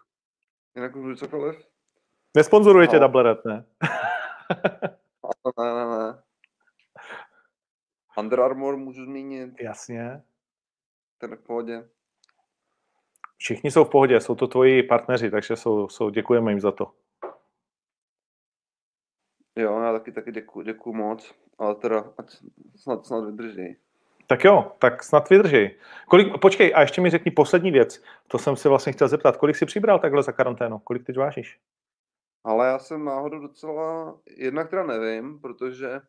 Jinak 0.77 0.97
už 0.97 1.03
můžeš 1.03 1.19
cokoliv? 1.19 1.57
Nesponzoruje 2.37 2.87
no. 2.87 2.91
tě 2.91 2.99
Doublered, 2.99 3.45
ne? 3.45 3.65
ne, 5.59 5.75
ne, 5.75 5.99
ne. 5.99 6.23
Under 8.19 8.41
Armour 8.41 8.77
můžu 8.77 9.05
zmínit. 9.05 9.61
Jasně. 9.61 10.23
Ten 11.19 11.37
v 11.37 11.41
pohodě. 11.41 11.89
Všichni 13.37 13.71
jsou 13.71 13.85
v 13.85 13.91
pohodě, 13.91 14.21
jsou 14.21 14.35
to 14.35 14.47
tvoji 14.47 14.83
partneři, 14.83 15.31
takže 15.31 15.57
jsou, 15.57 15.89
jsou, 15.89 16.11
děkujeme 16.11 16.53
jim 16.53 16.61
za 16.61 16.73
to. 16.73 16.93
Jo, 19.57 19.81
já 19.81 19.93
taky, 19.93 20.13
taky 20.13 20.33
děkuji, 20.33 20.63
děkuji 20.63 20.93
moc, 20.93 21.35
ale 21.59 21.75
teda 21.75 22.05
ať 22.19 22.37
snad, 22.77 23.07
snad 23.07 23.25
vydrží. 23.25 23.77
Tak 24.27 24.45
jo, 24.45 24.73
tak 24.79 25.03
snad 25.03 25.31
vydrží. 25.31 25.71
Kolik, 26.09 26.41
počkej, 26.41 26.73
a 26.75 26.81
ještě 26.81 27.01
mi 27.01 27.11
řekni 27.11 27.31
poslední 27.31 27.71
věc. 27.71 28.03
To 28.29 28.39
jsem 28.39 28.57
si 28.57 28.69
vlastně 28.69 28.93
chtěl 28.93 29.09
zeptat. 29.09 29.37
Kolik 29.37 29.57
jsi 29.57 29.67
přibral 29.67 29.99
takhle 29.99 30.23
za 30.23 30.33
karanténu? 30.33 30.79
Kolik 30.79 31.07
teď 31.07 31.17
vážíš? 31.17 31.61
Ale 32.45 32.67
já 32.67 32.79
jsem 32.79 33.05
náhodou 33.05 33.39
docela, 33.39 34.19
jednak 34.37 34.71
teda 34.71 34.83
nevím, 34.83 35.41
protože, 35.41 36.01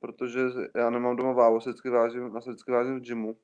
protože 0.00 0.40
já 0.76 0.90
nemám 0.90 1.16
doma 1.16 1.32
váhu, 1.32 1.60
se 1.60 1.70
vždycky 1.70 1.90
vážím, 1.90 2.34
já 2.34 2.40
se 2.40 2.50
vždycky 2.50 2.72
vážím 2.72 2.98
v 2.98 3.02
gymu. 3.02 3.36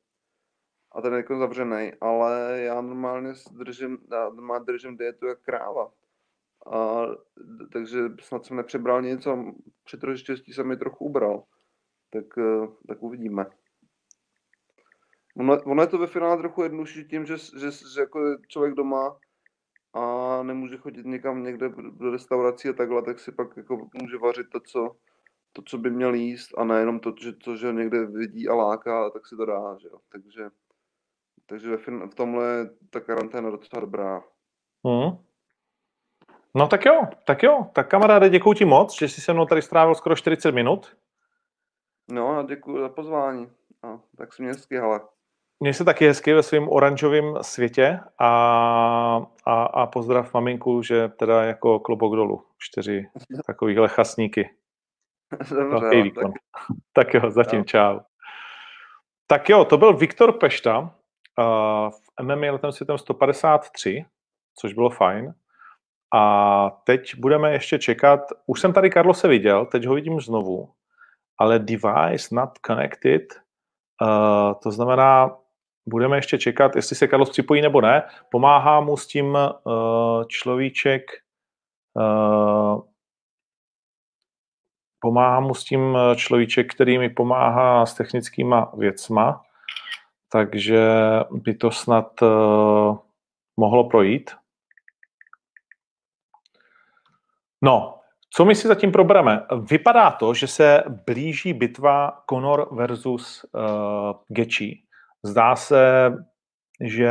A 0.93 1.03
ten 1.03 1.13
je 1.13 1.17
jako 1.17 1.39
zavřený, 1.39 1.93
ale 2.01 2.61
já 2.61 2.81
normálně 2.81 3.33
držím, 3.53 3.99
já 4.13 4.29
doma 4.29 4.59
držím 4.59 4.97
dietu 4.97 5.27
jak 5.27 5.41
kráva. 5.41 5.93
A, 6.67 7.07
takže 7.73 7.99
snad 8.21 8.47
jsem 8.47 8.57
nepřebral 8.57 9.03
nic 9.03 9.27
a 9.27 9.45
při 9.85 9.97
trochu 9.99 10.17
štěstí 10.17 10.53
jsem 10.53 10.67
mi 10.67 10.77
trochu 10.77 11.05
ubral. 11.05 11.45
Tak, 12.11 12.39
eh, 12.39 12.67
tak 12.89 13.03
uvidíme. 13.03 13.47
Ono, 15.37 15.63
ono 15.63 15.83
je 15.83 15.87
to 15.87 15.99
ve 15.99 16.07
finále 16.07 16.37
trochu 16.37 16.63
jednodušší 16.63 17.05
tím, 17.05 17.27
že, 17.27 17.37
že, 17.37 17.71
že 17.95 18.01
jako 18.01 18.21
člověk 18.49 18.75
doma 18.75 19.19
a 19.95 20.43
nemůže 20.43 20.77
chodit 20.77 21.07
někam 21.07 21.43
někde 21.43 21.69
do 21.91 22.11
restaurací 22.11 22.69
a 22.69 22.73
takhle, 22.73 23.03
tak 23.03 23.21
si 23.21 23.33
pak 23.33 23.57
jako 23.57 23.89
může 24.03 24.19
vařit 24.19 24.47
to, 24.53 24.61
co, 24.61 24.97
to, 25.53 25.63
co 25.63 25.79
by 25.79 25.91
měl 25.91 26.15
jíst 26.15 26.59
a 26.59 26.65
nejenom 26.65 27.01
to, 27.01 27.15
že, 27.21 27.33
to, 27.33 27.57
že 27.57 27.73
někde 27.73 28.07
vidí 28.07 28.49
a 28.49 28.55
láká, 28.55 29.11
tak 29.11 29.27
si 29.27 29.37
to 29.37 29.47
dá, 29.47 29.77
že 29.83 29.89
jo. 29.89 29.99
Takže, 30.13 30.51
takže 31.47 31.71
ve 31.71 31.77
fin- 31.77 32.11
v 32.11 32.15
tomhle 32.15 32.47
je 32.47 32.71
ta 32.91 33.01
karanténa 33.01 33.51
docela 33.51 33.81
dobrá. 33.81 34.23
Hmm. 34.87 35.19
No 36.55 36.69
tak 36.69 36.85
jo, 36.85 37.01
tak 37.27 37.43
jo. 37.43 37.67
Tak 37.73 37.91
kamaráde, 37.91 38.29
děkuji 38.29 38.53
ti 38.53 38.65
moc, 38.65 38.99
že 38.99 39.09
jsi 39.09 39.21
se 39.21 39.33
mnou 39.33 39.47
tady 39.47 39.63
strávil 39.63 39.95
skoro 39.95 40.17
40 40.17 40.53
minut. 40.53 40.97
No 42.11 42.29
a 42.29 42.43
děkuji 42.43 42.81
za 42.81 42.89
pozvání. 42.89 43.53
A, 43.83 44.01
tak 44.17 44.33
si 44.33 44.43
mě 44.43 44.53
hezky, 44.53 44.77
hele. 44.77 45.01
Měj 45.61 45.75
se 45.75 45.85
taky 45.85 46.07
hezky 46.07 46.35
ve 46.35 46.43
svém 46.43 46.69
oranžovém 46.69 47.35
světě 47.43 48.01
a, 48.19 48.29
a, 49.47 49.63
a 49.63 49.87
pozdrav 49.87 50.35
maminku, 50.35 50.83
že 50.83 51.09
teda 51.09 51.45
jako 51.45 51.81
klobok 51.81 52.17
dolů. 52.17 52.45
Čtyři 52.59 53.07
takovýhle 53.47 53.89
chasníky. 53.89 54.51
Dobře, 55.51 56.03
výkon. 56.03 56.33
Tak... 56.33 56.43
tak 56.93 57.15
jo, 57.15 57.31
zatím 57.31 57.59
no. 57.59 57.65
čau. 57.65 57.99
Tak 59.27 59.49
jo, 59.49 59.65
to 59.65 59.77
byl 59.77 59.97
Viktor 59.97 60.33
Pešta 60.33 60.79
uh, 60.79 61.91
v 61.91 62.23
MMA 62.23 62.53
letem 62.53 62.73
světem 62.73 62.99
153, 62.99 64.05
což 64.55 64.73
bylo 64.73 64.91
fajn. 64.91 65.35
A 66.15 66.71
teď 66.85 67.15
budeme 67.19 67.53
ještě 67.53 67.79
čekat, 67.79 68.21
už 68.47 68.61
jsem 68.61 68.73
tady 68.73 68.91
Karlose 68.91 69.29
viděl, 69.29 69.67
teď 69.67 69.87
ho 69.87 69.95
vidím 69.95 70.21
znovu, 70.21 70.73
ale 71.39 71.59
device 71.59 72.35
not 72.35 72.51
connected, 72.67 73.23
uh, 74.03 74.55
to 74.63 74.71
znamená, 74.71 75.37
budeme 75.89 76.17
ještě 76.17 76.39
čekat, 76.39 76.77
jestli 76.77 76.97
se 76.97 77.09
Carlos 77.09 77.31
připojí 77.31 77.63
nebo 77.63 77.81
ne. 77.81 78.03
Pomáhá 78.31 78.81
mu 78.81 78.97
s 78.97 79.07
tím 79.07 79.35
uh, 79.35 80.25
človíček, 80.27 81.03
uh, 81.95 82.83
pomáhá 85.01 85.41
mu 85.41 85.55
s 85.55 85.65
tím 85.65 85.99
človíček, 86.17 86.75
který 86.75 86.99
mi 86.99 87.11
pomáhá 87.11 87.87
s 87.87 87.95
technickýma 87.95 88.73
věcma, 88.77 89.43
takže 90.33 90.89
by 91.31 91.55
to 91.55 91.71
snad 91.71 92.21
mohlo 93.57 93.89
projít. 93.89 94.31
No, 97.63 97.99
co 98.31 98.45
my 98.45 98.55
si 98.55 98.69
zatím 98.69 98.93
probereme? 98.93 99.47
Vypadá 99.71 100.11
to, 100.11 100.35
že 100.35 100.47
se 100.47 100.83
blíží 101.07 101.53
bitva 101.53 102.23
Conor 102.31 102.69
versus 102.75 103.45
uh, 103.53 103.61
Gechi. 104.29 104.83
Zdá 105.25 105.57
se, 105.57 106.13
že 106.81 107.11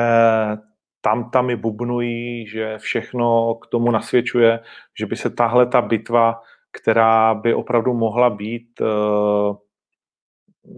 tam 1.01 1.29
tam 1.29 1.55
bubnují, 1.55 2.47
že 2.47 2.77
všechno 2.77 3.55
k 3.55 3.67
tomu 3.67 3.91
nasvědčuje, 3.91 4.59
že 4.99 5.05
by 5.05 5.15
se 5.15 5.29
tahle 5.29 5.65
ta 5.65 5.81
bitva, 5.81 6.41
která 6.71 7.33
by 7.33 7.53
opravdu 7.53 7.93
mohla 7.93 8.29
být 8.29 8.81
uh, 8.81 9.55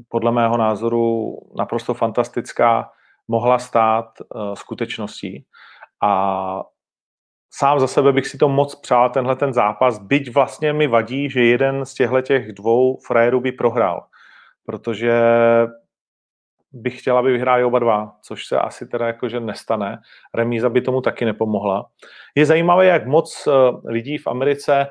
podle 0.08 0.32
mého 0.32 0.58
názoru 0.58 1.36
naprosto 1.58 1.94
fantastická, 1.94 2.92
mohla 3.28 3.60
stát 3.60 4.06
uh, 4.22 4.54
skutečností. 4.54 5.46
A 6.04 6.64
sám 7.54 7.80
za 7.80 7.88
sebe 7.88 8.12
bych 8.12 8.28
si 8.28 8.38
to 8.38 8.50
moc 8.50 8.76
přál, 8.76 9.10
tenhle 9.10 9.36
ten 9.36 9.54
zápas, 9.54 10.00
byť 10.00 10.34
vlastně 10.34 10.74
mi 10.74 10.88
vadí, 10.88 11.30
že 11.30 11.44
jeden 11.44 11.86
z 11.86 11.94
těchto 11.94 12.22
těch 12.22 12.54
dvou 12.54 12.98
frajerů 13.08 13.40
by 13.40 13.52
prohrál, 13.52 14.06
protože 14.66 15.22
bych 16.72 17.00
chtěla, 17.00 17.20
aby 17.20 17.32
vyhráli 17.32 17.64
oba 17.64 17.80
dva, 17.80 18.12
což 18.22 18.46
se 18.46 18.60
asi 18.60 18.88
teda 18.88 19.08
jakože 19.08 19.40
nestane. 19.40 19.98
Remíza 20.34 20.70
by 20.70 20.82
tomu 20.82 21.02
taky 21.02 21.26
nepomohla. 21.26 21.86
Je 22.36 22.46
zajímavé, 22.46 22.86
jak 22.86 23.08
moc 23.08 23.48
eh, 23.48 23.52
lidí 23.92 24.18
v 24.18 24.28
Americe, 24.28 24.88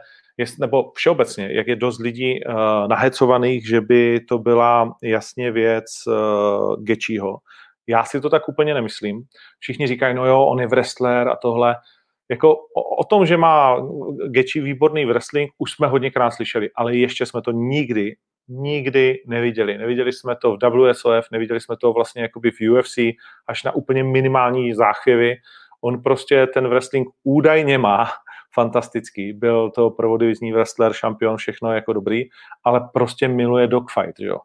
nebo 0.61 0.93
všeobecně, 0.95 1.49
jak 1.53 1.67
je 1.67 1.77
dost 1.77 1.99
lidí 1.99 2.45
uh, 2.45 2.55
nahecovaných, 2.89 3.69
že 3.69 3.81
by 3.81 4.21
to 4.21 4.39
byla 4.39 4.97
jasně 5.03 5.53
věc 5.53 5.85
uh, 6.07 6.85
Gečího. 6.85 7.39
Já 7.87 8.05
si 8.05 8.21
to 8.21 8.31
tak 8.31 8.49
úplně 8.49 8.75
nemyslím. 8.75 9.23
Všichni 9.59 9.87
říkají, 9.87 10.15
no 10.15 10.27
jo, 10.27 10.45
on 10.45 10.61
je 10.61 10.67
wrestler 10.67 11.29
a 11.29 11.37
tohle 11.37 11.77
jako 12.31 12.57
o, 12.77 12.97
o 13.01 13.05
tom, 13.05 13.27
že 13.27 13.37
má 13.37 13.77
Gechi 14.27 14.61
výborný 14.61 15.05
wrestling, 15.05 15.51
už 15.59 15.73
jsme 15.73 15.87
hodněkrát 15.87 16.35
slyšeli, 16.35 16.71
ale 16.75 16.97
ještě 16.97 17.27
jsme 17.27 17.43
to 17.43 17.51
nikdy, 17.51 18.17
nikdy 18.49 19.23
neviděli. 19.27 19.79
Neviděli 19.79 20.13
jsme 20.13 20.37
to 20.37 20.57
v 20.57 20.91
WSOF, 20.91 21.27
neviděli 21.33 21.61
jsme 21.61 21.77
to 21.77 21.93
vlastně 21.93 22.23
jakoby 22.23 22.51
v 22.51 22.71
UFC, 22.71 22.99
až 23.47 23.65
na 23.65 23.73
úplně 23.73 24.05
minimální 24.05 24.75
záchvěvy. 24.75 25.37
On 25.81 26.03
prostě 26.03 26.47
ten 26.47 26.69
wrestling 26.69 27.09
údajně 27.25 27.79
má, 27.79 28.09
fantastický, 28.55 29.33
byl 29.33 29.71
to 29.71 29.91
provodivizní 29.91 30.53
wrestler, 30.53 30.93
šampion, 30.93 31.37
všechno 31.37 31.73
jako 31.73 31.93
dobrý, 31.93 32.23
ale 32.65 32.89
prostě 32.93 33.29
miluje 33.29 33.67
dogfight, 33.67 34.21
jo. 34.21 34.39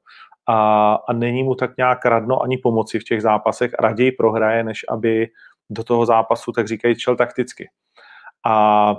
A, 0.48 0.94
a 0.94 1.14
není 1.14 1.44
mu 1.44 1.56
tak 1.56 1.78
nějak 1.78 2.06
radno 2.06 2.42
ani 2.42 2.58
pomoci 2.58 3.00
v 3.00 3.04
těch 3.04 3.22
zápasech, 3.22 3.72
raději 3.80 4.12
prohraje, 4.12 4.64
než 4.64 4.86
aby 4.90 5.28
do 5.70 5.84
toho 5.84 6.06
zápasu, 6.06 6.52
tak 6.52 6.68
říkají, 6.68 6.96
čel 6.96 7.16
takticky. 7.16 7.70
A 8.46 8.96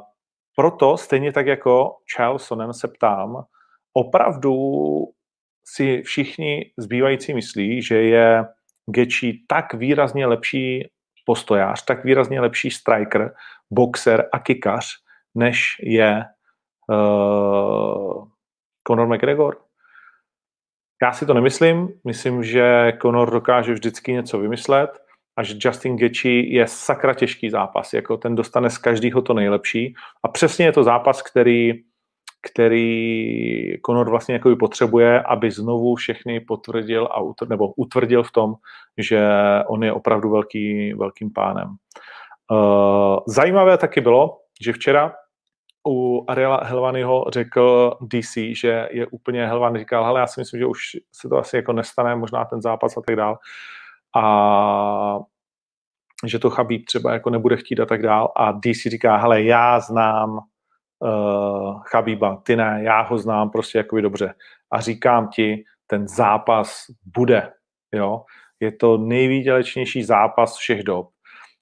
proto, 0.56 0.96
stejně 0.96 1.32
tak 1.32 1.46
jako 1.46 1.96
Charlesonem 2.16 2.72
se 2.72 2.88
ptám, 2.88 3.44
opravdu 3.94 4.54
si 5.64 6.02
všichni 6.02 6.72
zbývající 6.78 7.34
myslí, 7.34 7.82
že 7.82 8.02
je 8.02 8.44
Gechi 8.86 9.40
tak 9.48 9.74
výrazně 9.74 10.26
lepší 10.26 10.88
postojář, 11.24 11.84
tak 11.84 12.04
výrazně 12.04 12.40
lepší 12.40 12.70
striker, 12.70 13.34
boxer 13.70 14.28
a 14.32 14.38
kikař, 14.38 14.86
než 15.34 15.76
je 15.82 16.24
uh, 16.88 18.28
Conor 18.88 19.14
McGregor? 19.14 19.56
Já 21.02 21.12
si 21.12 21.26
to 21.26 21.34
nemyslím. 21.34 21.88
Myslím, 22.06 22.44
že 22.44 22.92
Conor 23.02 23.30
dokáže 23.30 23.72
vždycky 23.72 24.12
něco 24.12 24.38
vymyslet 24.38 24.90
a 25.36 25.42
že 25.42 25.54
Justin 25.58 25.96
Gaethje 25.96 26.54
je 26.54 26.66
sakra 26.66 27.14
těžký 27.14 27.50
zápas. 27.50 27.92
Jako 27.92 28.16
ten 28.16 28.34
dostane 28.34 28.70
z 28.70 28.78
každého 28.78 29.22
to 29.22 29.34
nejlepší. 29.34 29.94
A 30.24 30.28
přesně 30.28 30.66
je 30.66 30.72
to 30.72 30.84
zápas, 30.84 31.22
který 31.22 31.72
který 32.44 33.76
Conor 33.86 34.10
vlastně 34.10 34.34
jako 34.34 34.56
potřebuje, 34.56 35.22
aby 35.22 35.50
znovu 35.50 35.94
všechny 35.94 36.40
potvrdil 36.40 37.08
a 37.10 37.20
utr, 37.20 37.48
nebo 37.48 37.72
utvrdil 37.72 38.22
v 38.22 38.32
tom, 38.32 38.54
že 38.98 39.28
on 39.66 39.84
je 39.84 39.92
opravdu 39.92 40.30
velký, 40.30 40.94
velkým 40.94 41.32
pánem. 41.32 41.68
Uh, 42.50 43.18
zajímavé 43.26 43.78
taky 43.78 44.00
bylo, 44.00 44.38
že 44.60 44.72
včera 44.72 45.12
u 45.88 46.24
Ariela 46.28 46.64
Helvanyho 46.64 47.24
řekl 47.28 47.96
DC, 48.00 48.34
že 48.56 48.88
je 48.90 49.06
úplně 49.06 49.46
Helvany 49.46 49.78
říkal, 49.78 50.04
hele, 50.04 50.20
já 50.20 50.26
si 50.26 50.40
myslím, 50.40 50.58
že 50.58 50.66
už 50.66 50.80
se 51.12 51.28
to 51.28 51.38
asi 51.38 51.56
jako 51.56 51.72
nestane, 51.72 52.16
možná 52.16 52.44
ten 52.44 52.62
zápas 52.62 52.96
a 52.96 53.00
tak 53.06 53.16
dál. 53.16 53.38
A 54.16 55.18
že 56.26 56.38
to 56.38 56.50
Chabíb 56.50 56.86
třeba 56.86 57.12
jako 57.12 57.30
nebude 57.30 57.56
chtít 57.56 57.80
a 57.80 57.86
tak 57.86 58.02
dál. 58.02 58.32
A 58.36 58.52
DC 58.52 58.82
říká, 58.86 59.16
hele, 59.16 59.42
já 59.42 59.80
znám 59.80 60.40
uh, 61.04 61.82
Chabíba, 61.82 62.36
ty 62.36 62.56
ne, 62.56 62.80
já 62.82 63.00
ho 63.02 63.18
znám 63.18 63.50
prostě 63.50 63.78
jakoby 63.78 64.02
dobře. 64.02 64.34
A 64.70 64.80
říkám 64.80 65.28
ti, 65.28 65.64
ten 65.86 66.08
zápas 66.08 66.84
bude, 67.16 67.52
jo. 67.92 68.24
Je 68.60 68.72
to 68.72 68.98
nejvýdělečnější 68.98 70.02
zápas 70.02 70.56
všech 70.56 70.82
dob. 70.82 71.10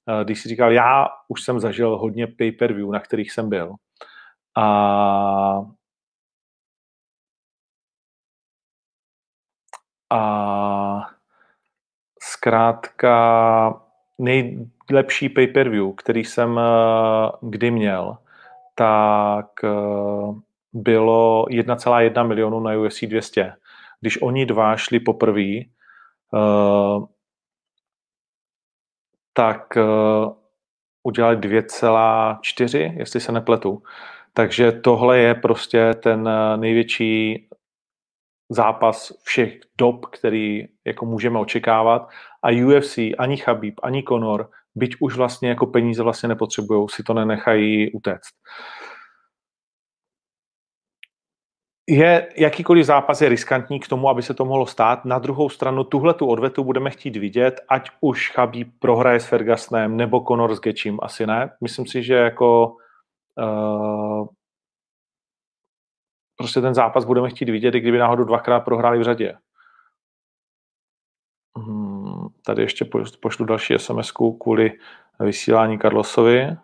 Uh, 0.06 0.24
když 0.24 0.42
si 0.42 0.48
říkal, 0.48 0.72
já 0.72 1.08
už 1.28 1.42
jsem 1.42 1.60
zažil 1.60 1.98
hodně 1.98 2.26
pay-per-view, 2.26 2.90
na 2.90 3.00
kterých 3.00 3.32
jsem 3.32 3.48
byl. 3.48 3.74
A 4.56 5.60
a 10.12 11.00
zkrátka 12.22 13.80
nejlepší 14.18 15.28
pay-per-view, 15.28 15.92
který 15.96 16.24
jsem 16.24 16.50
uh, 16.50 17.50
kdy 17.50 17.70
měl, 17.70 18.18
tak 18.74 19.46
uh, 19.64 20.38
bylo 20.72 21.44
1,1 21.50 22.26
milionu 22.26 22.60
na 22.60 22.78
UFC 22.78 23.04
200. 23.04 23.52
Když 24.00 24.22
oni 24.22 24.46
dva 24.46 24.76
šli 24.76 25.00
poprvé, 25.00 25.60
uh, 26.32 27.06
tak 29.32 29.76
uh, 29.76 30.32
udělali 31.02 31.36
2,4, 31.36 32.98
jestli 32.98 33.20
se 33.20 33.32
nepletu. 33.32 33.82
Takže 34.32 34.72
tohle 34.72 35.18
je 35.18 35.34
prostě 35.34 35.94
ten 35.94 36.28
největší 36.56 37.48
zápas 38.48 39.12
všech 39.22 39.60
dob, 39.78 40.06
který 40.06 40.68
jako 40.84 41.06
můžeme 41.06 41.38
očekávat. 41.38 42.08
A 42.42 42.48
UFC, 42.66 42.98
ani 43.18 43.36
Chabib, 43.36 43.80
ani 43.82 44.02
Conor, 44.02 44.50
byť 44.74 44.96
už 45.00 45.16
vlastně 45.16 45.48
jako 45.48 45.66
peníze 45.66 46.02
vlastně 46.02 46.28
nepotřebují, 46.28 46.88
si 46.88 47.02
to 47.02 47.14
nenechají 47.14 47.92
utéct. 47.92 48.34
Je, 51.88 52.28
jakýkoliv 52.36 52.86
zápas 52.86 53.20
je 53.20 53.28
riskantní 53.28 53.80
k 53.80 53.88
tomu, 53.88 54.08
aby 54.08 54.22
se 54.22 54.34
to 54.34 54.44
mohlo 54.44 54.66
stát. 54.66 55.04
Na 55.04 55.18
druhou 55.18 55.48
stranu 55.48 55.84
tuhle 55.84 56.14
tu 56.14 56.26
odvetu 56.26 56.64
budeme 56.64 56.90
chtít 56.90 57.16
vidět, 57.16 57.60
ať 57.68 57.90
už 58.00 58.30
Chabib 58.30 58.68
prohraje 58.78 59.20
s 59.20 59.26
Fergusonem 59.26 59.96
nebo 59.96 60.24
Conor 60.28 60.54
s 60.54 60.60
Gečím, 60.60 60.98
asi 61.02 61.26
ne. 61.26 61.56
Myslím 61.60 61.86
si, 61.86 62.02
že 62.02 62.14
jako 62.14 62.76
uh, 63.38 64.26
prostě 66.36 66.60
ten 66.60 66.74
zápas 66.74 67.04
budeme 67.04 67.30
chtít 67.30 67.48
vidět, 67.48 67.74
i 67.74 67.80
kdyby 67.80 67.98
náhodou 67.98 68.24
dvakrát 68.24 68.60
prohráli 68.60 68.98
v 68.98 69.02
řadě. 69.02 69.34
Hmm, 71.56 71.91
tady 72.46 72.62
ještě 72.62 72.84
pošlu 73.20 73.44
další 73.44 73.74
sms 73.76 74.12
kvůli 74.12 74.72
vysílání 75.20 75.78
Carlosovi. 75.78 76.56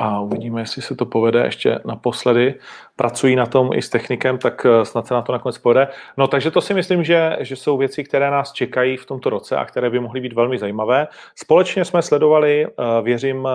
a 0.00 0.20
uvidíme, 0.20 0.60
jestli 0.60 0.82
se 0.82 0.96
to 0.96 1.06
povede 1.06 1.44
ještě 1.44 1.78
naposledy. 1.84 2.54
Pracují 2.96 3.36
na 3.36 3.46
tom 3.46 3.70
i 3.74 3.82
s 3.82 3.88
technikem, 3.88 4.38
tak 4.38 4.66
eh, 4.66 4.84
snad 4.84 5.06
se 5.06 5.14
na 5.14 5.22
to 5.22 5.32
nakonec 5.32 5.58
povede. 5.58 5.88
No 6.16 6.28
takže 6.28 6.50
to 6.50 6.60
si 6.60 6.74
myslím, 6.74 7.04
že, 7.04 7.36
že 7.40 7.56
jsou 7.56 7.76
věci, 7.76 8.04
které 8.04 8.30
nás 8.30 8.52
čekají 8.52 8.96
v 8.96 9.06
tomto 9.06 9.30
roce 9.30 9.56
a 9.56 9.64
které 9.64 9.90
by 9.90 10.00
mohly 10.00 10.20
být 10.20 10.32
velmi 10.32 10.58
zajímavé. 10.58 11.08
Společně 11.34 11.84
jsme 11.84 12.02
sledovali, 12.02 12.66
eh, 12.66 13.02
věřím, 13.02 13.46
eh, 13.46 13.50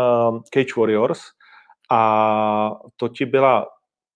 Cage 0.53 0.73
Warriors 0.77 1.21
a 1.91 2.71
to 2.95 3.07
ti 3.07 3.25
byla 3.25 3.67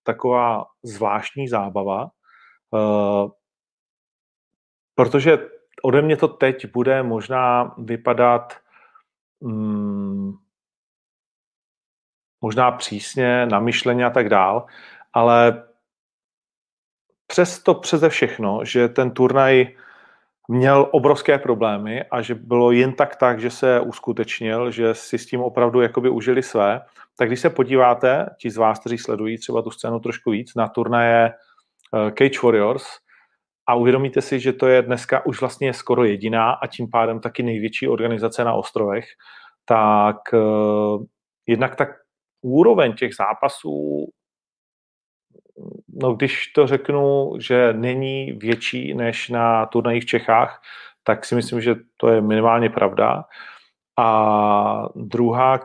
taková 0.03 0.65
zvláštní 0.83 1.47
zábava, 1.47 2.09
protože 4.95 5.37
ode 5.83 6.01
mě 6.01 6.17
to 6.17 6.27
teď 6.27 6.71
bude 6.71 7.03
možná 7.03 7.75
vypadat 7.77 8.53
hmm, 9.41 10.33
možná 12.41 12.71
přísně, 12.71 13.45
namyšleně 13.45 14.05
a 14.05 14.09
tak 14.09 14.29
dál, 14.29 14.65
ale 15.13 15.63
přesto 17.27 17.73
přeze 17.73 18.09
všechno, 18.09 18.65
že 18.65 18.87
ten 18.87 19.11
turnaj 19.11 19.75
měl 20.51 20.89
obrovské 20.91 21.37
problémy 21.37 22.03
a 22.03 22.21
že 22.21 22.35
bylo 22.35 22.71
jen 22.71 22.93
tak 22.93 23.15
tak, 23.15 23.39
že 23.39 23.49
se 23.49 23.79
uskutečnil, 23.79 24.71
že 24.71 24.93
si 24.93 25.17
s 25.17 25.25
tím 25.25 25.41
opravdu 25.41 25.81
jakoby 25.81 26.09
užili 26.09 26.43
své, 26.43 26.81
tak 27.17 27.27
když 27.27 27.39
se 27.39 27.49
podíváte, 27.49 28.25
ti 28.41 28.49
z 28.49 28.57
vás, 28.57 28.79
kteří 28.79 28.97
sledují 28.97 29.37
třeba 29.37 29.61
tu 29.61 29.71
scénu 29.71 29.99
trošku 29.99 30.31
víc, 30.31 30.55
na 30.55 30.67
turnaje 30.67 31.25
eh, 31.29 32.11
Cage 32.11 32.39
Warriors 32.43 32.85
a 33.67 33.75
uvědomíte 33.75 34.21
si, 34.21 34.39
že 34.39 34.53
to 34.53 34.67
je 34.67 34.81
dneska 34.81 35.25
už 35.25 35.39
vlastně 35.39 35.73
skoro 35.73 36.03
jediná 36.03 36.51
a 36.51 36.67
tím 36.67 36.89
pádem 36.89 37.19
taky 37.19 37.43
největší 37.43 37.87
organizace 37.87 38.43
na 38.43 38.53
ostrovech, 38.53 39.05
tak 39.65 40.17
uh, 40.33 41.03
jednak 41.47 41.75
tak 41.75 41.89
úroveň 42.41 42.93
těch 42.93 43.15
zápasů, 43.15 44.05
no 46.01 46.13
když 46.13 46.47
to 46.47 46.67
řeknu, 46.67 47.33
že 47.39 47.73
není 47.73 48.31
větší 48.31 48.93
než 48.93 49.29
na 49.29 49.65
turnajích 49.65 50.03
v 50.03 50.07
Čechách, 50.07 50.61
tak 51.03 51.25
si 51.25 51.35
myslím, 51.35 51.61
že 51.61 51.75
to 51.97 52.07
je 52.07 52.21
minimálně 52.21 52.69
pravda. 52.69 53.23
A 53.99 54.89
druhá, 54.95 55.59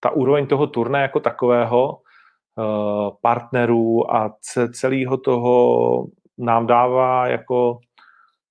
ta 0.00 0.10
úroveň 0.10 0.46
toho 0.46 0.66
turné 0.66 1.02
jako 1.02 1.20
takového, 1.20 1.98
eh, 2.58 3.10
partnerů 3.22 4.14
a 4.14 4.34
celého 4.72 5.16
toho 5.16 6.06
nám 6.38 6.66
dává 6.66 7.26
jako 7.26 7.78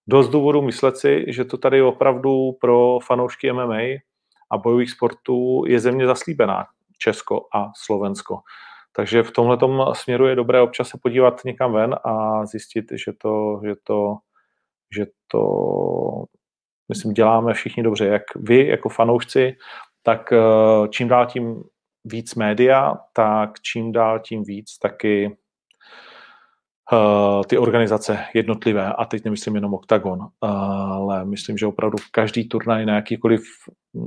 dost 0.08 0.30
důvodu 0.30 0.62
myslet 0.62 0.98
si, 0.98 1.26
že 1.28 1.46
to 1.46 1.58
tady 1.58 1.82
opravdu 1.82 2.52
pro 2.62 3.00
fanoušky 3.00 3.54
MMA 3.54 3.82
a 4.52 4.58
bojových 4.58 4.92
sportů 4.92 5.64
je 5.68 5.80
země 5.80 6.08
zaslíbená, 6.08 6.66
Česko 6.98 7.48
a 7.56 7.72
Slovensko. 7.76 8.40
Takže 8.96 9.24
v 9.24 9.32
tomhle 9.32 9.58
směru 9.94 10.28
je 10.28 10.36
dobré 10.36 10.62
občas 10.62 10.88
se 10.88 10.98
podívat 11.02 11.46
někam 11.46 11.74
ven 11.74 11.96
a 12.04 12.46
zjistit, 12.46 12.86
že 12.92 13.12
to, 13.18 13.62
že 13.66 13.74
to, 13.84 14.16
že 14.98 15.06
to 15.32 15.44
myslím, 16.90 17.14
děláme 17.14 17.54
všichni 17.54 17.84
dobře, 17.84 18.06
jak 18.06 18.24
vy 18.36 18.68
jako 18.68 18.90
fanoušci, 18.90 19.56
tak 20.04 20.34
eh, 20.34 20.88
čím 20.90 21.08
dál 21.08 21.26
tím 21.26 21.64
víc 22.06 22.36
média, 22.36 22.96
tak 23.14 23.62
čím 23.62 23.92
dál 23.92 24.20
tím 24.20 24.44
víc 24.44 24.78
taky 24.78 25.38
uh, 26.92 27.42
ty 27.48 27.58
organizace 27.58 28.20
jednotlivé, 28.34 28.94
a 28.94 29.06
teď 29.06 29.24
nemyslím 29.24 29.56
jenom 29.56 29.74
OKTAGON, 29.74 30.20
ale 30.42 31.26
myslím, 31.26 31.58
že 31.58 31.68
opravdu 31.68 31.98
každý 32.12 32.48
turnaj 32.48 32.86
na 32.86 32.96
jakýkoliv 32.96 33.42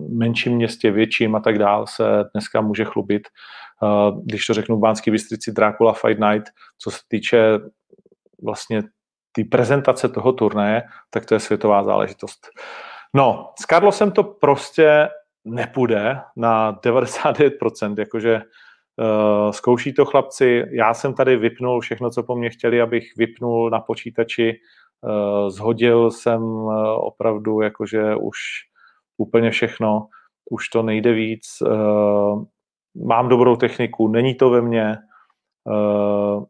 menším 0.09 0.53
městě, 0.53 0.91
větším 0.91 1.35
a 1.35 1.41
tak 1.41 1.59
dál 1.59 1.87
se 1.87 2.05
dneska 2.35 2.61
může 2.61 2.85
chlubit. 2.85 3.29
Uh, 3.83 4.23
když 4.25 4.47
to 4.47 4.55
řeknu 4.55 4.77
v 4.77 4.81
Bánský 4.81 5.11
Bystrici 5.11 5.53
Dracula 5.53 5.93
Fight 5.93 6.21
Night, 6.21 6.47
co 6.79 6.91
se 6.91 6.99
týče 7.09 7.59
vlastně 8.43 8.83
té 9.33 9.45
prezentace 9.51 10.09
toho 10.09 10.33
turnaje, 10.33 10.83
tak 11.11 11.27
to 11.27 11.35
je 11.35 11.41
světová 11.41 11.85
záležitost. 11.85 12.47
No, 13.15 13.53
s 13.61 13.67
Carlosem 13.67 14.11
to 14.11 14.25
prostě 14.25 15.09
nepůjde 15.45 16.21
na 16.37 16.73
99%, 16.73 17.99
jakože 17.99 18.41
uh, 18.97 19.51
zkouší 19.51 19.95
to 19.95 20.05
chlapci, 20.05 20.65
já 20.71 20.95
jsem 20.95 21.15
tady 21.15 21.37
vypnul 21.37 21.81
všechno, 21.81 22.11
co 22.11 22.23
po 22.23 22.37
mně 22.37 22.51
chtěli, 22.51 22.81
abych 22.81 23.13
vypnul 23.17 23.71
na 23.71 23.81
počítači, 23.81 24.53
uh, 25.01 25.49
zhodil 25.49 26.11
jsem 26.11 26.43
uh, 26.43 26.73
opravdu 27.07 27.61
jakože 27.61 28.17
už 28.17 28.39
úplně 29.17 29.51
všechno, 29.51 30.09
už 30.51 30.69
to 30.69 30.83
nejde 30.83 31.13
víc, 31.13 31.47
uh, 31.63 32.45
mám 33.05 33.29
dobrou 33.29 33.57
techniku, 33.57 34.09
není 34.09 34.35
to 34.35 34.51
ve 34.51 34.63
mně, 34.63 34.97
uh, 35.65 36.45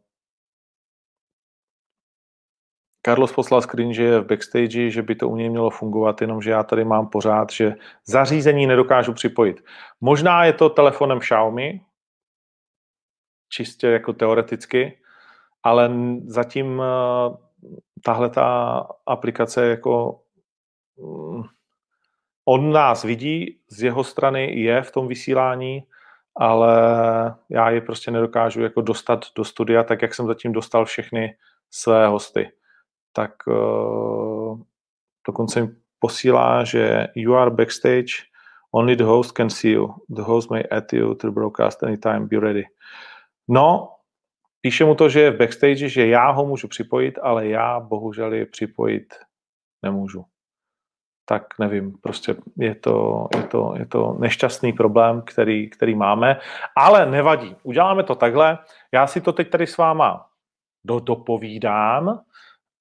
Carlos 3.07 3.33
poslal 3.33 3.61
screen, 3.61 3.93
že 3.93 4.03
je 4.03 4.19
v 4.19 4.25
backstage, 4.25 4.89
že 4.91 5.01
by 5.01 5.15
to 5.15 5.29
u 5.29 5.35
něj 5.35 5.49
mělo 5.49 5.69
fungovat, 5.69 6.21
jenomže 6.21 6.51
já 6.51 6.63
tady 6.63 6.85
mám 6.85 7.07
pořád, 7.07 7.51
že 7.51 7.75
zařízení 8.05 8.67
nedokážu 8.67 9.13
připojit. 9.13 9.63
Možná 10.01 10.45
je 10.45 10.53
to 10.53 10.69
telefonem 10.69 11.19
Xiaomi, 11.19 11.81
čistě 13.49 13.87
jako 13.87 14.13
teoreticky, 14.13 14.99
ale 15.63 15.91
zatím 16.25 16.81
eh, 16.81 17.37
tahle 18.03 18.29
ta 18.29 18.77
aplikace 19.05 19.67
jako 19.67 20.21
mm, 20.97 21.43
on 22.45 22.71
nás 22.71 23.03
vidí, 23.03 23.59
z 23.67 23.83
jeho 23.83 24.03
strany 24.03 24.59
je 24.61 24.81
v 24.81 24.91
tom 24.91 25.07
vysílání, 25.07 25.83
ale 26.39 26.71
já 27.49 27.69
je 27.69 27.81
prostě 27.81 28.11
nedokážu 28.11 28.61
jako 28.61 28.81
dostat 28.81 29.25
do 29.35 29.43
studia, 29.43 29.83
tak 29.83 30.01
jak 30.01 30.15
jsem 30.15 30.27
zatím 30.27 30.51
dostal 30.51 30.85
všechny 30.85 31.35
své 31.71 32.07
hosty 32.07 32.51
tak 33.17 33.47
uh, 33.47 34.61
dokonce 35.27 35.61
mi 35.61 35.67
posílá, 35.99 36.63
že 36.63 37.07
you 37.15 37.33
are 37.33 37.51
backstage, 37.51 38.29
only 38.71 38.95
the 38.95 39.03
host 39.03 39.31
can 39.31 39.49
see 39.49 39.71
you. 39.71 39.95
The 40.09 40.21
host 40.21 40.51
may 40.51 40.63
add 40.71 40.93
you 40.93 41.15
to 41.15 41.27
the 41.27 41.33
broadcast 41.33 41.83
anytime, 41.83 42.27
be 42.27 42.39
ready. 42.39 42.63
No, 43.47 43.95
píše 44.61 44.85
mu 44.85 44.95
to, 44.95 45.09
že 45.09 45.19
je 45.21 45.31
v 45.31 45.37
backstage, 45.37 45.89
že 45.89 46.07
já 46.07 46.31
ho 46.31 46.45
můžu 46.45 46.67
připojit, 46.67 47.19
ale 47.21 47.47
já 47.47 47.79
bohužel 47.79 48.33
je 48.33 48.45
připojit 48.45 49.13
nemůžu. 49.83 50.25
Tak 51.29 51.43
nevím, 51.59 51.93
prostě 52.01 52.35
je 52.57 52.75
to, 52.75 53.27
je 53.35 53.43
to, 53.43 53.73
je 53.77 53.85
to 53.85 54.15
nešťastný 54.19 54.73
problém, 54.73 55.21
který, 55.21 55.69
který 55.69 55.95
máme, 55.95 56.39
ale 56.77 57.05
nevadí. 57.05 57.55
Uděláme 57.63 58.03
to 58.03 58.15
takhle. 58.15 58.57
Já 58.93 59.07
si 59.07 59.21
to 59.21 59.33
teď 59.33 59.49
tady 59.49 59.67
s 59.67 59.77
váma 59.77 60.25
do, 60.85 60.99
dopovídám, 60.99 62.19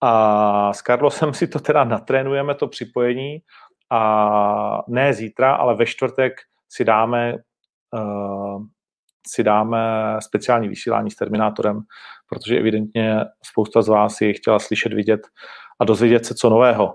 a 0.01 0.73
s 0.73 0.79
Carlosem 0.83 1.35
si 1.35 1.49
to 1.49 1.59
teda 1.59 1.85
natrénujeme, 1.85 2.55
to 2.55 2.69
připojení, 2.69 3.39
a 3.91 4.83
ne 4.89 5.13
zítra, 5.13 5.55
ale 5.55 5.75
ve 5.75 5.87
čtvrtek 5.87 6.33
si 6.69 6.85
dáme, 6.85 7.35
uh, 7.95 8.63
si 9.29 9.43
dáme 9.43 9.79
speciální 10.21 10.69
vysílání 10.69 11.11
s 11.11 11.17
Terminátorem, 11.17 11.81
protože 12.29 12.59
evidentně 12.59 13.21
spousta 13.43 13.83
z 13.83 13.89
vás 13.89 14.21
je 14.21 14.33
chtěla 14.33 14.59
slyšet, 14.59 14.93
vidět 14.93 15.21
a 15.81 15.85
dozvědět 15.85 16.27
se 16.27 16.35
co 16.35 16.51
nového. 16.51 16.95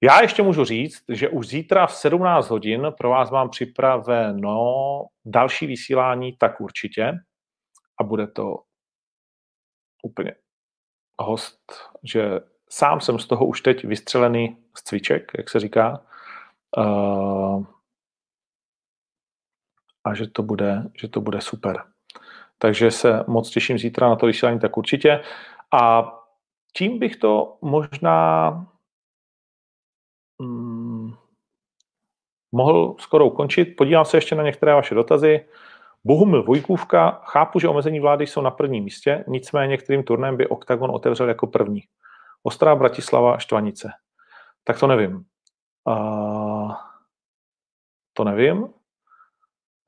Já 0.00 0.22
ještě 0.22 0.42
můžu 0.42 0.64
říct, 0.64 1.04
že 1.08 1.28
už 1.28 1.48
zítra 1.48 1.86
v 1.86 1.94
17 1.94 2.50
hodin 2.50 2.86
pro 2.98 3.10
vás 3.10 3.30
mám 3.30 3.50
připraveno 3.50 5.04
další 5.24 5.66
vysílání, 5.66 6.36
tak 6.36 6.60
určitě. 6.60 7.12
A 8.00 8.04
bude 8.04 8.26
to 8.26 8.62
úplně 10.02 10.34
host, 11.20 11.72
že 12.02 12.40
sám 12.70 13.00
jsem 13.00 13.18
z 13.18 13.26
toho 13.26 13.46
už 13.46 13.60
teď 13.60 13.84
vystřelený 13.84 14.56
z 14.76 14.82
cviček, 14.82 15.32
jak 15.38 15.50
se 15.50 15.60
říká, 15.60 16.04
uh, 16.76 17.66
a 20.04 20.14
že 20.14 20.26
to, 20.26 20.42
bude, 20.42 20.82
že 21.00 21.08
to 21.08 21.20
bude 21.20 21.40
super. 21.40 21.84
Takže 22.58 22.90
se 22.90 23.24
moc 23.26 23.50
těším 23.50 23.78
zítra 23.78 24.08
na 24.08 24.16
to 24.16 24.26
vysílání, 24.26 24.60
tak 24.60 24.76
určitě. 24.76 25.22
A 25.72 26.12
tím 26.76 26.98
bych 26.98 27.16
to 27.16 27.58
možná 27.62 28.50
mohl 32.52 32.96
skoro 32.98 33.26
ukončit. 33.26 33.64
Podívám 33.64 34.04
se 34.04 34.16
ještě 34.16 34.34
na 34.34 34.42
některé 34.42 34.74
vaše 34.74 34.94
dotazy. 34.94 35.44
Bohumil 36.04 36.42
Vojkůvka, 36.42 37.20
chápu, 37.24 37.60
že 37.60 37.68
omezení 37.68 38.00
vlády 38.00 38.26
jsou 38.26 38.40
na 38.40 38.50
prvním 38.50 38.84
místě, 38.84 39.24
nicméně 39.28 39.70
některým 39.70 40.02
turnem 40.02 40.36
by 40.36 40.46
OKTAGON 40.46 40.90
otevřel 40.90 41.28
jako 41.28 41.46
první. 41.46 41.82
Ostrá 42.42 42.76
Bratislava, 42.76 43.38
Štvanice. 43.38 43.90
Tak 44.64 44.80
to 44.80 44.86
nevím. 44.86 45.24
Uh, 45.84 46.72
to 48.12 48.24
nevím. 48.24 48.68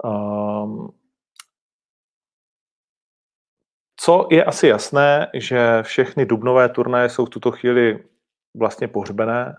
Uh, 0.05 0.89
co 3.97 4.29
je 4.31 4.45
asi 4.45 4.69
jasné, 4.69 5.31
že 5.35 5.83
všechny 5.83 6.27
dubnové 6.27 6.69
turnaje 6.69 7.09
jsou 7.09 7.27
v 7.27 7.31
tuto 7.31 7.51
chvíli 7.51 8.05
vlastně 8.55 8.89
pohřbené. 8.89 9.57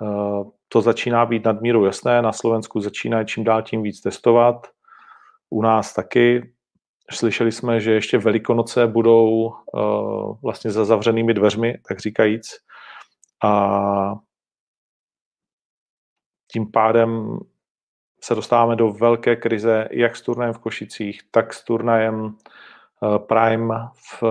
Uh, 0.00 0.50
to 0.68 0.80
začíná 0.80 1.26
být 1.26 1.44
nadmíru 1.44 1.84
jasné. 1.84 2.22
Na 2.22 2.32
Slovensku 2.32 2.80
začíná 2.80 3.24
čím 3.24 3.44
dál 3.44 3.62
tím 3.62 3.82
víc 3.82 4.00
testovat 4.00 4.66
u 5.50 5.62
nás 5.62 5.94
taky. 5.94 6.52
Slyšeli 7.10 7.52
jsme, 7.52 7.80
že 7.80 7.92
ještě 7.92 8.18
Velikonoce 8.18 8.86
budou 8.86 9.54
uh, 9.74 10.36
vlastně 10.42 10.70
za 10.70 10.84
zavřenými 10.84 11.34
dveřmi, 11.34 11.78
tak 11.88 11.98
říkajíc. 11.98 12.48
A 13.44 14.14
tím 16.52 16.70
pádem 16.72 17.38
se 18.22 18.34
dostáváme 18.34 18.76
do 18.76 18.90
velké 18.90 19.36
krize 19.36 19.88
jak 19.90 20.16
s 20.16 20.22
turnajem 20.22 20.54
v 20.54 20.58
Košicích, 20.58 21.20
tak 21.30 21.54
s 21.54 21.64
turnajem 21.64 22.36
Prime 23.18 23.74
v 23.92 24.22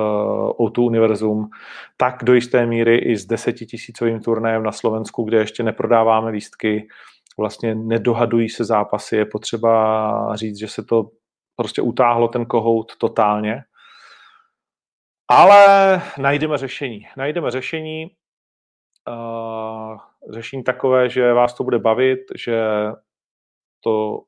O2 0.51 0.85
Univerzum, 0.85 1.49
tak 1.97 2.23
do 2.23 2.33
jisté 2.33 2.65
míry 2.65 2.97
i 2.97 3.17
s 3.17 3.25
desetitisícovým 3.25 4.19
turnajem 4.19 4.63
na 4.63 4.71
Slovensku, 4.71 5.23
kde 5.23 5.37
ještě 5.37 5.63
neprodáváme 5.63 6.29
lístky, 6.29 6.87
vlastně 7.39 7.75
nedohadují 7.75 8.49
se 8.49 8.65
zápasy. 8.65 9.15
Je 9.15 9.25
potřeba 9.25 10.35
říct, 10.35 10.59
že 10.59 10.67
se 10.67 10.83
to 10.83 11.09
prostě 11.55 11.81
utáhlo 11.81 12.27
ten 12.27 12.45
kohout 12.45 12.95
totálně. 12.97 13.63
Ale 15.27 16.01
najdeme 16.17 16.57
řešení. 16.57 17.07
Najdeme 17.17 17.51
řešení, 17.51 18.07
uh, 19.07 19.97
řešení 20.33 20.63
takové, 20.63 21.09
že 21.09 21.33
vás 21.33 21.53
to 21.53 21.63
bude 21.63 21.79
bavit, 21.79 22.19
že 22.35 22.61
to 23.83 24.23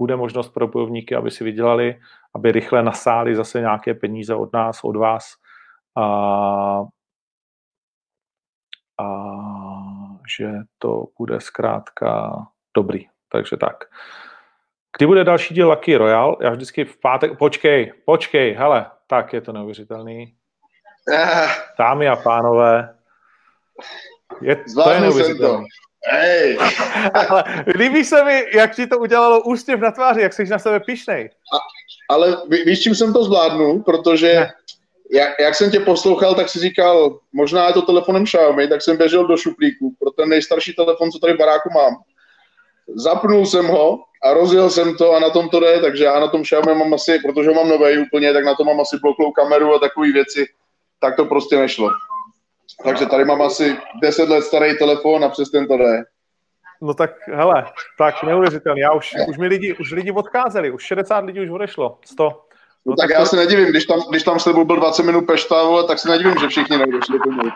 bude 0.00 0.16
možnost 0.16 0.48
pro 0.48 0.66
bojovníky, 0.66 1.14
aby 1.14 1.30
si 1.30 1.44
vydělali, 1.44 2.00
aby 2.34 2.52
rychle 2.52 2.82
nasáli 2.82 3.36
zase 3.36 3.60
nějaké 3.60 3.94
peníze 3.94 4.34
od 4.34 4.52
nás, 4.52 4.84
od 4.84 4.96
vás. 4.96 5.34
A, 5.96 6.04
a 9.00 9.06
že 10.36 10.52
to 10.78 11.04
bude 11.18 11.40
zkrátka 11.40 12.32
dobrý. 12.76 13.06
Takže 13.28 13.56
tak. 13.56 13.84
Kdy 14.96 15.06
bude 15.06 15.24
další 15.24 15.54
díl 15.54 15.70
Lucky 15.70 15.96
Royal? 15.96 16.38
Já 16.40 16.50
vždycky 16.50 16.84
v 16.84 17.00
pátek... 17.00 17.38
Počkej, 17.38 17.92
počkej, 18.04 18.54
hele, 18.54 18.86
tak 19.06 19.32
je 19.32 19.40
to 19.40 19.52
neuvěřitelný. 19.52 20.34
Ah. 21.16 21.48
Dámy 21.78 22.08
a 22.08 22.16
pánové, 22.16 22.96
je, 24.40 24.56
to 24.74 24.90
je 24.90 25.00
neuvěřitelný. 25.00 25.66
Hej. 26.06 26.58
ale 27.14 27.44
líbí 27.76 28.04
se 28.04 28.24
mi, 28.24 28.44
jak 28.54 28.74
ti 28.74 28.86
to 28.86 28.98
udělalo 28.98 29.42
ústěv 29.42 29.80
na 29.80 29.90
tváři, 29.90 30.20
jak 30.20 30.32
jsi 30.32 30.44
na 30.44 30.58
sebe 30.58 30.80
pišnej. 30.80 31.30
A, 31.54 31.58
ale 32.14 32.36
ví, 32.48 32.64
víš, 32.64 32.80
čím 32.80 32.94
jsem 32.94 33.12
to 33.12 33.24
zvládnu? 33.24 33.82
Protože 33.82 34.48
jak, 35.12 35.28
jak 35.40 35.54
jsem 35.54 35.70
tě 35.70 35.80
poslouchal, 35.80 36.34
tak 36.34 36.48
si 36.48 36.58
říkal, 36.58 37.18
možná 37.32 37.66
je 37.66 37.72
to 37.72 37.82
telefonem 37.82 38.24
Xiaomi, 38.24 38.68
tak 38.68 38.82
jsem 38.82 38.96
běžel 38.96 39.26
do 39.26 39.36
šuplíku 39.36 39.94
pro 39.98 40.10
ten 40.10 40.28
nejstarší 40.28 40.72
telefon, 40.72 41.10
co 41.10 41.18
tady 41.18 41.32
v 41.32 41.38
baráku 41.38 41.68
mám. 41.74 41.94
Zapnul 42.94 43.46
jsem 43.46 43.66
ho 43.66 43.98
a 44.22 44.34
rozjel 44.34 44.70
jsem 44.70 44.96
to 44.96 45.12
a 45.12 45.20
na 45.20 45.30
tom 45.30 45.48
to 45.48 45.60
jde, 45.60 45.80
takže 45.80 46.04
já 46.04 46.20
na 46.20 46.28
tom 46.28 46.42
Xiaomi 46.42 46.74
mám 46.74 46.94
asi, 46.94 47.18
protože 47.18 47.50
mám 47.50 47.68
nový 47.68 47.98
úplně, 47.98 48.32
tak 48.32 48.44
na 48.44 48.54
to 48.54 48.64
mám 48.64 48.80
asi 48.80 48.96
bloklou 49.02 49.32
kameru 49.32 49.74
a 49.74 49.78
takové 49.78 50.12
věci, 50.12 50.46
tak 51.00 51.16
to 51.16 51.24
prostě 51.24 51.56
nešlo. 51.56 51.90
Takže 52.84 53.06
tady 53.06 53.24
mám 53.24 53.42
asi 53.42 53.76
10 54.02 54.28
let 54.28 54.42
starý 54.42 54.78
telefon 54.78 55.24
a 55.24 55.28
přes 55.28 55.50
ten 55.50 55.66
to 55.66 55.76
jde. 55.76 56.02
No 56.82 56.94
tak, 56.94 57.10
hele, 57.28 57.66
tak 57.98 58.22
neuvěřitelný. 58.22 58.80
Já 58.80 58.92
už, 58.92 59.14
už 59.28 59.38
mi 59.38 59.46
lidi, 59.46 59.74
už 59.74 59.92
lidi 59.92 60.12
odcházeli, 60.12 60.70
už 60.70 60.82
60 60.82 61.24
lidí 61.24 61.40
už 61.40 61.50
odešlo, 61.50 61.98
100. 62.04 62.49
No, 62.86 62.96
tak, 62.96 63.08
tak 63.08 63.10
já 63.10 63.20
to... 63.20 63.26
se 63.26 63.36
nedivím, 63.36 63.66
když 63.66 63.84
tam, 63.84 64.00
když 64.10 64.22
tam 64.22 64.40
s 64.40 64.44
tebou 64.44 64.64
byl 64.64 64.76
20 64.76 65.02
minut 65.02 65.26
pešta, 65.26 65.62
vole, 65.62 65.84
tak 65.84 65.98
se 65.98 66.08
nedivím, 66.08 66.34
že 66.40 66.48
všichni 66.48 66.78
nedošli 66.78 67.18
pomalu. 67.18 67.50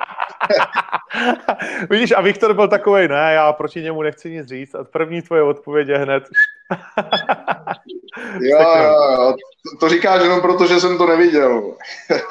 Vidíš, 1.91 2.13
a 2.13 2.21
Viktor 2.21 2.55
byl 2.55 2.69
takový, 2.69 3.09
ne, 3.09 3.33
já 3.35 3.53
proti 3.53 3.83
němu 3.83 4.03
nechci 4.03 4.31
nic 4.31 4.47
říct. 4.47 4.75
A 4.75 4.85
první 4.85 5.23
tvoje 5.23 5.43
odpověď 5.43 5.89
je 5.89 5.99
hned. 5.99 6.25
jo, 8.41 8.59
jo, 8.61 9.35
to 9.81 9.89
říkáš 9.89 10.23
jenom 10.23 10.41
proto, 10.41 10.67
že 10.67 10.81
jsem 10.81 10.99
to 10.99 11.07
neviděl. 11.07 11.75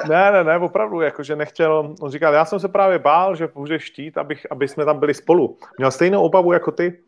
ne, 0.08 0.32
ne, 0.32 0.44
ne, 0.44 0.58
opravdu, 0.58 1.00
jakože 1.00 1.36
nechtěl, 1.36 1.94
on 2.00 2.10
říkal, 2.10 2.34
já 2.34 2.44
jsem 2.44 2.60
se 2.60 2.68
právě 2.68 2.98
bál, 2.98 3.36
že 3.36 3.48
může 3.54 3.78
štít, 3.78 4.18
abych, 4.18 4.46
aby 4.50 4.68
jsme 4.68 4.84
tam 4.84 4.98
byli 4.98 5.14
spolu. 5.14 5.56
Měl 5.78 5.90
stejnou 5.90 6.22
obavu 6.22 6.52
jako 6.52 6.70
ty. 6.70 6.98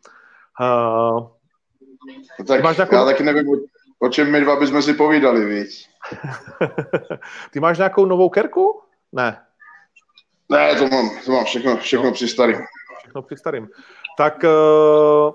Uh, 0.61 1.27
tak 2.47 2.63
máš 2.63 2.77
nějakou... 2.77 2.95
já 2.95 3.05
taky 3.05 3.23
nevím, 3.23 3.45
o 3.99 4.09
čem 4.09 4.31
my 4.31 4.41
dva 4.41 4.55
bychom 4.55 4.81
si 4.81 4.93
povídali, 4.93 5.45
víc. 5.45 5.85
Ty 7.51 7.59
máš 7.59 7.77
nějakou 7.77 8.05
novou 8.05 8.29
kerku? 8.29 8.81
Ne. 9.11 9.37
Ne, 10.49 10.75
to 10.75 10.87
mám, 10.87 11.09
to 11.25 11.31
mám 11.31 11.45
všechno, 11.45 11.77
všechno 11.77 12.05
no. 12.05 12.11
při 12.11 12.27
starým. 12.27 12.57
Všechno 12.99 13.21
při 13.21 13.37
starým. 13.37 13.67
Tak 14.17 14.43
uh, 14.43 15.33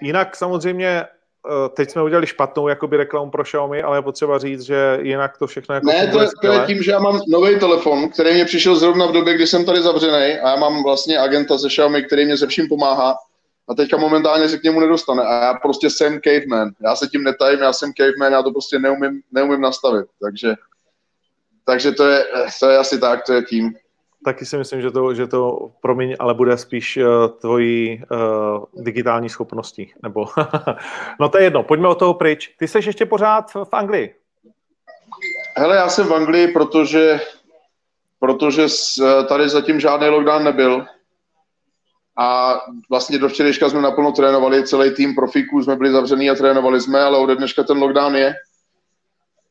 jinak 0.00 0.36
samozřejmě 0.36 1.04
uh, 1.48 1.68
teď 1.68 1.90
jsme 1.90 2.02
udělali 2.02 2.26
špatnou 2.26 2.68
jakoby 2.68 2.96
reklamu 2.96 3.30
pro 3.30 3.42
Xiaomi, 3.42 3.82
ale 3.82 3.98
je 3.98 4.02
potřeba 4.02 4.38
říct, 4.38 4.62
že 4.62 4.98
jinak 5.02 5.38
to 5.38 5.46
všechno 5.46 5.74
jako 5.74 5.86
Ne, 5.86 6.06
to, 6.06 6.18
to 6.40 6.52
je 6.52 6.60
tím, 6.66 6.82
že 6.82 6.90
já 6.90 6.98
mám 6.98 7.20
nový 7.28 7.58
telefon, 7.58 8.08
který 8.08 8.34
mě 8.34 8.44
přišel 8.44 8.76
zrovna 8.76 9.06
v 9.06 9.12
době, 9.12 9.34
kdy 9.34 9.46
jsem 9.46 9.64
tady 9.64 9.82
zavřený 9.82 10.38
a 10.38 10.48
já 10.48 10.56
mám 10.56 10.82
vlastně 10.82 11.18
agenta 11.18 11.58
ze 11.58 11.68
Xiaomi, 11.68 12.02
který 12.02 12.24
mě 12.24 12.36
se 12.36 12.46
vším 12.46 12.68
pomáhá 12.68 13.16
a 13.70 13.74
teďka 13.74 13.96
momentálně 13.96 14.48
se 14.48 14.58
k 14.58 14.62
němu 14.62 14.80
nedostane. 14.80 15.22
A 15.22 15.44
já 15.44 15.54
prostě 15.54 15.90
jsem 15.90 16.20
caveman. 16.20 16.70
Já 16.82 16.96
se 16.96 17.06
tím 17.06 17.22
netajím, 17.22 17.60
já 17.60 17.72
jsem 17.72 17.92
caveman, 17.96 18.32
já 18.32 18.42
to 18.42 18.50
prostě 18.50 18.78
neumím, 18.78 19.22
neumím 19.32 19.60
nastavit. 19.60 20.06
Takže, 20.22 20.54
takže 21.64 21.92
to, 21.92 22.08
je, 22.08 22.26
to 22.60 22.70
je 22.70 22.78
asi 22.78 22.98
tak, 22.98 23.24
to 23.24 23.32
je 23.32 23.42
tím. 23.42 23.74
Taky 24.24 24.46
si 24.46 24.56
myslím, 24.56 24.82
že 24.82 24.90
to, 24.90 25.14
že 25.14 25.26
to 25.26 25.70
promiň, 25.80 26.16
ale 26.18 26.34
bude 26.34 26.58
spíš 26.58 26.96
uh, 26.96 27.28
tvojí 27.40 28.02
uh, 28.10 28.84
digitální 28.84 29.28
schopností. 29.28 29.92
Nebo 30.02 30.26
no 31.20 31.28
to 31.28 31.38
je 31.38 31.44
jedno, 31.44 31.62
pojďme 31.62 31.88
od 31.88 31.98
toho 31.98 32.14
pryč. 32.14 32.54
Ty 32.58 32.68
jsi 32.68 32.78
ještě 32.78 33.06
pořád 33.06 33.54
v 33.54 33.68
Anglii? 33.72 34.14
Hele, 35.56 35.76
já 35.76 35.88
jsem 35.88 36.06
v 36.06 36.14
Anglii, 36.14 36.48
protože, 36.48 37.20
protože 38.18 38.66
eh, 39.02 39.24
tady 39.24 39.48
zatím 39.48 39.80
žádný 39.80 40.08
lockdown 40.08 40.44
nebyl 40.44 40.86
a 42.20 42.60
vlastně 42.90 43.18
do 43.18 43.28
včerejška 43.28 43.68
jsme 43.68 43.80
naplno 43.80 44.12
trénovali, 44.12 44.66
celý 44.66 44.94
tým 44.94 45.14
profíků 45.14 45.62
jsme 45.62 45.76
byli 45.76 45.92
zavřený 45.92 46.30
a 46.30 46.34
trénovali 46.34 46.80
jsme, 46.80 47.00
ale 47.00 47.18
ode 47.18 47.36
dneška 47.36 47.62
ten 47.62 47.78
lockdown 47.78 48.16
je. 48.16 48.34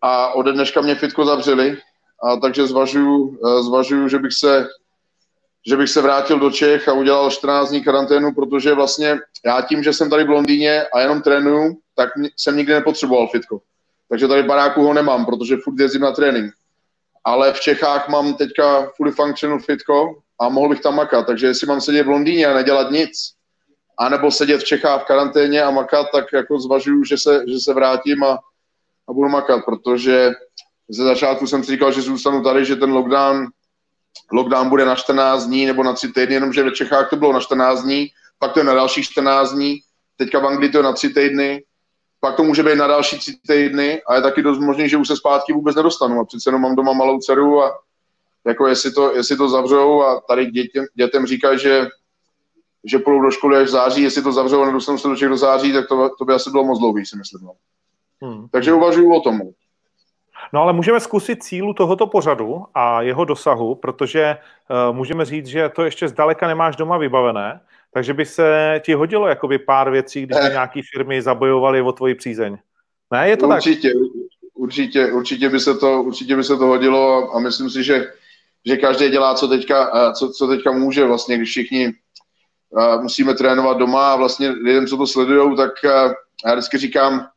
A 0.02 0.34
ode 0.34 0.54
dneška 0.54 0.82
mě 0.82 0.96
fitko 0.96 1.26
zavřeli, 1.26 1.78
a 2.24 2.36
takže 2.36 2.68
zvažuju, 2.68 3.40
eh, 3.46 3.64
zvažuju 3.64 4.08
že, 4.08 4.20
bych 4.20 4.34
se, 4.34 4.68
že 5.68 5.78
bych 5.78 5.90
se 5.90 6.02
vrátil 6.02 6.40
do 6.40 6.52
Čech 6.52 6.88
a 6.88 6.94
udělal 6.94 7.32
14 7.32 7.70
dní 7.70 7.84
karanténu, 7.84 8.34
protože 8.34 8.74
vlastně 8.74 9.20
já 9.46 9.62
tím, 9.62 9.84
že 9.84 9.94
jsem 9.94 10.10
tady 10.10 10.24
v 10.24 10.30
Londýně 10.30 10.84
a 10.94 11.00
jenom 11.00 11.22
trénuju, 11.22 11.78
tak 11.96 12.10
jsem 12.38 12.58
nikdy 12.58 12.74
nepotřeboval 12.74 13.28
fitko. 13.28 13.62
Takže 14.10 14.28
tady 14.28 14.44
baráku 14.44 14.84
ho 14.84 14.94
nemám, 14.94 15.26
protože 15.26 15.58
furt 15.58 15.80
jezdím 15.80 16.02
na 16.02 16.12
trénink. 16.12 16.54
Ale 17.24 17.54
v 17.54 17.60
Čechách 17.60 18.10
mám 18.10 18.34
teďka 18.34 18.92
fully 18.96 19.12
functional 19.12 19.60
fitko, 19.60 20.22
a 20.40 20.50
mohl 20.50 20.70
bych 20.70 20.82
tam 20.82 20.96
makat. 20.96 21.26
Takže 21.26 21.48
jestli 21.48 21.68
mám 21.68 21.82
sedět 21.82 22.04
v 22.04 22.10
Londýně 22.10 22.46
a 22.46 22.54
nedělat 22.54 22.92
nic, 22.92 23.12
anebo 24.00 24.32
sedět 24.32 24.58
v 24.58 24.64
Čechách 24.64 25.02
v 25.02 25.06
karanténě 25.06 25.64
a 25.64 25.72
makat, 25.72 26.08
tak 26.14 26.26
jako 26.34 26.60
zvažuju, 26.60 27.04
že 27.04 27.18
se, 27.18 27.44
že 27.48 27.60
se 27.60 27.74
vrátím 27.74 28.24
a, 28.24 28.40
a 29.10 29.14
budu 29.14 29.30
makat, 29.30 29.66
protože 29.66 30.32
ze 30.90 31.04
začátku 31.04 31.48
jsem 31.48 31.64
si 31.64 31.72
říkal, 31.72 31.92
že 31.92 32.02
zůstanu 32.02 32.44
tady, 32.44 32.66
že 32.66 32.76
ten 32.76 32.92
lockdown, 32.92 33.48
lockdown 34.32 34.70
bude 34.70 34.86
na 34.86 34.96
14 34.96 35.46
dní 35.46 35.66
nebo 35.66 35.84
na 35.84 35.94
3 35.94 36.08
týdny, 36.08 36.34
jenomže 36.34 36.64
ve 36.64 36.72
Čechách 36.72 37.10
to 37.10 37.16
bylo 37.16 37.34
na 37.34 37.40
14 37.40 37.84
dní, 37.84 38.08
pak 38.40 38.54
to 38.54 38.60
je 38.60 38.64
na 38.64 38.74
další 38.74 39.04
14 39.04 39.52
dní, 39.52 39.80
teďka 40.18 40.40
v 40.40 40.46
Anglii 40.46 40.72
to 40.72 40.78
je 40.78 40.84
na 40.84 40.94
3 40.94 41.10
týdny, 41.10 41.64
pak 42.20 42.36
to 42.36 42.44
může 42.44 42.64
být 42.64 42.76
na 42.76 42.88
další 42.88 43.20
3 43.20 43.36
týdny 43.48 44.02
a 44.08 44.16
je 44.16 44.22
taky 44.22 44.42
dost 44.42 44.60
možný, 44.60 44.90
že 44.90 44.98
už 44.98 45.08
se 45.08 45.18
zpátky 45.18 45.54
vůbec 45.54 45.76
nedostanu 45.76 46.20
a 46.20 46.26
přece 46.26 46.50
jenom 46.50 46.62
mám 46.62 46.76
doma 46.76 46.94
malou 46.94 47.20
dceru 47.20 47.64
a 47.64 47.80
jako 48.48 48.68
jestli 48.68 48.92
to, 48.92 49.16
jestli 49.16 49.38
to 49.38 49.50
zavřou 49.50 50.02
a 50.02 50.22
tady 50.28 50.46
dětem, 50.46 50.86
dětem 50.96 51.26
říkají, 51.26 51.60
že, 51.60 51.88
že 52.84 53.00
půjdou 53.00 53.22
do 53.22 53.32
školy 53.32 53.58
až 53.58 53.68
v 53.68 53.72
září, 53.72 54.04
jestli 54.04 54.22
to 54.22 54.32
zavřou 54.32 54.62
a 54.62 54.66
nedostanou 54.66 54.98
se 54.98 55.08
do 55.08 55.16
Čech 55.16 55.30
do 55.30 55.38
září, 55.38 55.74
tak 55.74 55.88
to, 55.88 56.10
to 56.18 56.26
by 56.26 56.34
asi 56.34 56.50
bylo 56.50 56.64
moc 56.64 56.80
dlouhý, 56.80 57.06
si 57.06 57.18
myslím. 57.18 57.42
No. 57.46 57.54
Hmm. 58.22 58.48
Takže 58.52 58.74
uvažuju 58.74 59.14
o 59.14 59.22
tom. 59.22 59.42
No 60.54 60.62
ale 60.62 60.74
můžeme 60.74 61.00
zkusit 61.00 61.44
cílu 61.44 61.74
tohoto 61.74 62.08
pořadu 62.08 62.64
a 62.74 63.02
jeho 63.02 63.26
dosahu, 63.26 63.76
protože 63.76 64.38
uh, 64.90 64.96
můžeme 64.96 65.26
říct, 65.26 65.46
že 65.46 65.70
to 65.70 65.84
ještě 65.84 66.08
zdaleka 66.08 66.48
nemáš 66.48 66.76
doma 66.76 66.98
vybavené, 66.98 67.60
takže 67.94 68.14
by 68.14 68.26
se 68.26 68.82
ti 68.86 68.94
hodilo 68.94 69.28
jakoby 69.28 69.60
pár 69.60 69.92
věcí, 69.92 70.22
když 70.22 70.38
by 70.38 70.48
eh. 70.48 70.50
nějaké 70.50 70.82
firmy 70.94 71.22
zabojovaly 71.22 71.82
o 71.82 71.92
tvoji 71.92 72.16
přízeň. 72.16 72.58
Ne, 73.12 73.30
je 73.30 73.38
to 73.38 73.48
určitě, 73.48 73.94
tak? 73.94 74.02
Určitě, 74.54 75.12
určitě 75.12 75.50
by 75.50 75.60
se 75.60 75.76
to, 75.76 76.04
určitě 76.04 76.36
by 76.36 76.44
se 76.44 76.58
to 76.58 76.66
hodilo 76.66 77.36
a 77.36 77.40
myslím 77.40 77.70
si, 77.70 77.84
že 77.84 78.14
že 78.70 78.78
každý 78.78 79.10
dělá, 79.10 79.36
co 79.36 79.48
teďka, 79.48 79.92
eh, 79.96 80.14
co, 80.14 80.30
co 80.30 80.48
teďka 80.48 80.72
může, 80.72 81.06
vlastně, 81.06 81.38
když 81.38 81.50
všichni 81.50 81.94
uh, 82.70 83.02
musíme 83.02 83.34
trénovat 83.34 83.78
doma 83.78 84.14
a 84.14 84.16
vlastně 84.16 84.50
lidem, 84.50 84.88
co 84.88 84.98
to 84.98 85.08
sledují, 85.08 85.58
tak 85.58 85.72
uh, 85.84 86.14
já 86.46 86.54
vždycky 86.54 86.78
říkám, 86.78 87.28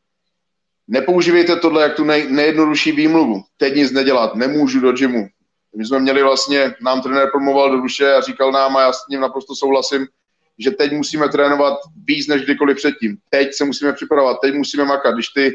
nepoužívejte 0.87 1.55
tohle 1.55 1.83
jak 1.83 1.95
tu 1.95 2.03
nej, 2.03 2.27
nejjednodušší 2.29 2.91
výmluvu. 2.91 3.41
Teď 3.57 3.75
nic 3.75 3.91
nedělat, 3.91 4.35
nemůžu 4.35 4.79
do 4.79 4.91
gymu. 4.91 5.27
My 5.75 5.85
jsme 5.85 5.99
měli 5.99 6.23
vlastně, 6.23 6.75
nám 6.81 7.01
trenér 7.01 7.29
promoval 7.31 7.71
do 7.71 7.81
duše 7.81 8.13
a 8.13 8.21
říkal 8.21 8.51
nám, 8.51 8.77
a 8.77 8.81
já 8.81 8.93
s 8.93 9.07
ním 9.09 9.19
naprosto 9.19 9.55
souhlasím, 9.55 10.07
že 10.59 10.71
teď 10.71 10.91
musíme 10.91 11.29
trénovat 11.29 11.73
víc 12.05 12.27
než 12.27 12.41
kdykoliv 12.41 12.77
předtím. 12.77 13.17
Teď 13.29 13.53
se 13.53 13.65
musíme 13.65 13.93
připravovat, 13.93 14.37
teď 14.41 14.53
musíme 14.53 14.85
makat. 14.85 15.13
Když 15.13 15.27
ty, 15.27 15.51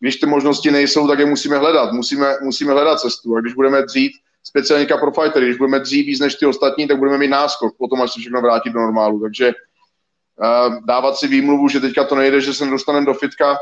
když 0.00 0.16
ty 0.16 0.26
možnosti 0.26 0.70
nejsou, 0.70 1.08
tak 1.08 1.18
je 1.18 1.26
musíme 1.26 1.58
hledat. 1.58 1.92
Musíme, 1.92 2.34
musíme 2.42 2.72
hledat 2.72 3.00
cestu. 3.00 3.36
A 3.36 3.40
když 3.40 3.54
budeme 3.54 3.82
dřít, 3.82 4.12
speciálníka 4.44 4.96
pro 4.96 5.12
fighter. 5.12 5.42
Když 5.42 5.56
budeme 5.56 5.80
dřív 5.80 6.06
víc 6.06 6.20
než 6.20 6.34
ty 6.34 6.46
ostatní, 6.46 6.88
tak 6.88 6.98
budeme 6.98 7.18
mít 7.18 7.28
náskok, 7.28 7.76
potom 7.78 8.02
až 8.02 8.12
se 8.12 8.20
všechno 8.20 8.40
vrátí 8.40 8.70
do 8.70 8.80
normálu. 8.80 9.20
Takže 9.20 9.52
uh, 9.52 10.84
dávat 10.84 11.16
si 11.16 11.28
výmluvu, 11.28 11.68
že 11.68 11.80
teďka 11.80 12.04
to 12.04 12.14
nejde, 12.14 12.40
že 12.40 12.54
se 12.54 12.64
nedostaneme 12.64 13.06
do 13.06 13.14
fitka, 13.14 13.58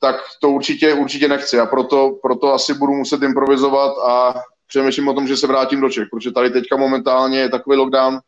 tak 0.00 0.16
to 0.40 0.50
určitě, 0.50 0.94
určitě 0.94 1.28
nechci 1.28 1.58
a 1.58 1.66
proto, 1.66 2.18
proto 2.22 2.52
asi 2.52 2.74
budu 2.74 2.92
muset 2.92 3.22
improvizovat 3.22 3.98
a 3.98 4.34
přemýšlím 4.66 5.08
o 5.08 5.14
tom, 5.14 5.26
že 5.26 5.36
se 5.36 5.46
vrátím 5.46 5.80
do 5.80 5.90
Čech, 5.90 6.08
protože 6.10 6.32
tady 6.32 6.50
teďka 6.50 6.76
momentálně 6.76 7.38
je 7.38 7.48
takový 7.48 7.76
lockdown, 7.76 8.18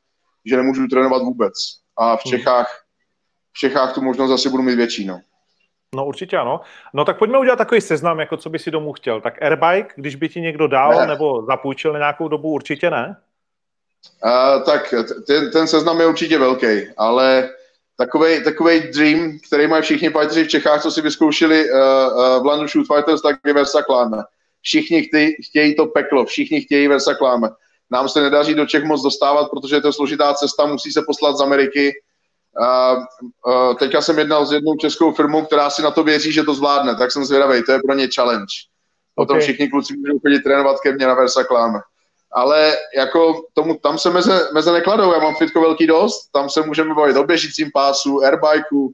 že 0.45 0.57
nemůžu 0.57 0.87
trénovat 0.87 1.23
vůbec. 1.23 1.55
A 1.97 2.17
v 2.17 2.21
hmm. 2.25 2.31
Čechách, 2.31 2.81
v 3.53 3.59
Čechách 3.59 3.95
tu 3.95 4.03
možnost 4.03 4.31
asi 4.31 4.49
budu 4.49 4.63
mít 4.63 4.75
větší. 4.75 5.05
No. 5.05 5.21
No 5.95 6.07
určitě 6.07 6.37
ano. 6.37 6.61
No 6.95 7.05
tak 7.05 7.19
pojďme 7.19 7.39
udělat 7.39 7.57
takový 7.57 7.81
seznam, 7.81 8.21
jako 8.21 8.37
co 8.37 8.51
by 8.51 8.59
si 8.59 8.71
domů 8.71 8.93
chtěl. 8.93 9.21
Tak 9.21 9.43
airbike, 9.43 9.95
když 9.97 10.15
by 10.17 10.29
ti 10.29 10.41
někdo 10.41 10.69
dal 10.69 11.01
ne. 11.01 11.07
nebo 11.07 11.45
zapůjčil 11.47 11.93
na 11.93 11.99
nějakou 11.99 12.29
dobu, 12.29 12.49
určitě 12.49 12.91
ne? 12.91 13.17
Uh, 14.25 14.65
tak 14.65 14.95
ten, 15.27 15.51
ten 15.51 15.67
seznam 15.67 16.01
je 16.01 16.07
určitě 16.07 16.39
velký, 16.39 16.67
ale 16.97 17.51
takový 17.97 18.45
takový 18.45 18.81
dream, 18.81 19.39
který 19.47 19.67
mají 19.67 19.83
všichni 19.83 20.11
fighteři 20.11 20.45
v 20.45 20.49
Čechách, 20.49 20.83
co 20.83 20.91
si 20.91 21.01
vyzkoušeli 21.01 21.71
uh, 21.71 21.79
uh, 21.79 22.43
v 22.43 22.47
London 22.47 22.69
Shoot 22.69 22.87
Fighters, 22.87 23.23
tak 23.23 23.37
je 23.47 23.53
Versaclame. 23.53 24.23
Všichni 24.63 25.03
chtějí, 25.03 25.35
chtějí 25.49 25.77
to 25.77 25.87
peklo, 25.87 26.25
všichni 26.25 26.61
chtějí 26.61 26.89
Versaclame. 26.89 27.49
Nám 27.91 28.09
se 28.09 28.23
nedaří 28.23 28.55
do 28.55 28.67
Čech 28.67 28.85
moc 28.85 29.03
dostávat, 29.03 29.51
protože 29.51 29.77
je 29.77 29.81
to 29.81 29.93
složitá 29.93 30.35
cesta, 30.35 30.67
musí 30.67 30.93
se 30.93 31.03
poslat 31.07 31.37
z 31.37 31.41
Ameriky, 31.41 31.93
Uh, 32.57 33.05
uh, 33.47 33.75
teďka 33.75 34.01
jsem 34.01 34.19
jednal 34.19 34.47
s 34.47 34.53
jednou 34.53 34.77
českou 34.77 35.13
firmou, 35.13 35.45
která 35.45 35.71
si 35.71 35.83
na 35.83 35.91
to 35.91 36.05
věří, 36.05 36.33
že 36.33 36.43
to 36.43 36.55
zvládne, 36.55 36.97
tak 36.97 37.13
jsem 37.13 37.25
zvědavý, 37.25 37.63
to 37.63 37.73
je 37.73 37.79
pro 37.87 37.95
ně 37.95 38.09
challenge. 38.15 38.53
Potom 39.15 39.37
okay. 39.37 39.43
všichni 39.43 39.69
kluci 39.69 39.97
můžou 39.97 40.19
chodit 40.19 40.41
trénovat 40.41 40.81
ke 40.81 40.93
mně 40.93 41.07
na 41.07 41.15
Versakláme. 41.15 41.79
Ale 42.33 42.77
jako 42.97 43.43
tomu, 43.55 43.75
tam 43.75 43.99
se 43.99 44.11
meze, 44.11 44.49
meze 44.55 44.73
nekladou, 44.73 45.13
já 45.13 45.19
mám 45.19 45.35
fitko 45.35 45.61
velký 45.61 45.87
dost, 45.87 46.29
tam 46.33 46.51
se 46.51 46.63
můžeme 46.63 46.95
bavit 46.95 47.17
o 47.17 47.25
běžícím 47.25 47.71
pásu, 47.75 48.21
airbikeu, 48.21 48.93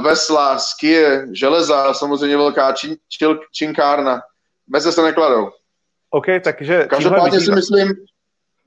vesla, 0.00 0.58
skie, 0.58 1.26
železa, 1.32 1.94
samozřejmě 1.94 2.36
velká 2.36 2.72
čin, 2.72 2.96
čil, 3.08 3.40
činkárna. 3.52 4.20
Meze 4.68 4.92
se 4.92 5.02
nekladou. 5.02 5.50
OK, 6.10 6.26
takže... 6.44 6.86
Každopádně 6.90 7.40
si 7.40 7.52
myslím, 7.52 7.92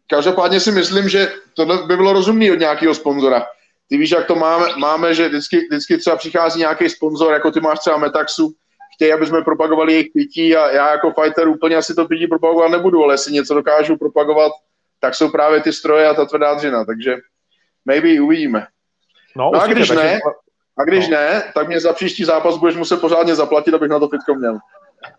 každopádně 0.09 0.59
si 0.59 0.71
myslím, 0.71 1.09
že 1.09 1.31
tohle 1.53 1.77
by 1.87 1.97
bylo 1.97 2.13
rozumný 2.13 2.51
od 2.51 2.59
nějakého 2.59 2.95
sponzora 2.95 3.45
ty 3.89 3.97
víš, 3.97 4.11
jak 4.11 4.27
to 4.27 4.35
máme, 4.35 4.65
máme 4.77 5.13
že 5.13 5.27
vždycky, 5.27 5.67
vždycky 5.71 5.97
třeba 5.97 6.15
přichází 6.15 6.59
nějaký 6.59 6.89
sponzor, 6.89 7.33
jako 7.33 7.51
ty 7.51 7.59
máš 7.59 7.79
třeba 7.79 7.97
Metaxu, 7.97 8.53
chtějí, 8.95 9.13
aby 9.13 9.25
jsme 9.25 9.41
propagovali 9.41 9.93
jejich 9.93 10.11
pití 10.13 10.55
a 10.55 10.71
já 10.71 10.91
jako 10.91 11.13
fighter 11.21 11.47
úplně 11.47 11.75
asi 11.75 11.95
to 11.95 12.05
pití 12.05 12.27
propagovat 12.27 12.71
nebudu, 12.71 13.03
ale 13.03 13.13
jestli 13.13 13.33
něco 13.33 13.53
dokážu 13.53 13.97
propagovat, 13.97 14.51
tak 14.99 15.15
jsou 15.15 15.29
právě 15.29 15.61
ty 15.61 15.73
stroje 15.73 16.07
a 16.07 16.13
ta 16.13 16.25
tvrdá 16.25 16.53
dřina, 16.53 16.85
takže 16.85 17.17
maybe 17.85 18.21
uvidíme. 18.21 18.67
No, 19.35 19.51
no 19.53 19.61
a 19.61 19.67
když 19.67 19.89
ne, 19.89 20.19
a 20.77 20.83
když 20.83 21.07
no. 21.07 21.17
ne, 21.17 21.43
tak 21.53 21.67
mě 21.67 21.79
za 21.79 21.93
příští 21.93 22.23
zápas 22.23 22.57
budeš 22.57 22.75
muset 22.75 23.01
pořádně 23.01 23.35
zaplatit, 23.35 23.73
abych 23.73 23.89
na 23.89 23.99
to 23.99 24.07
fitko 24.07 24.35
měl. 24.35 24.57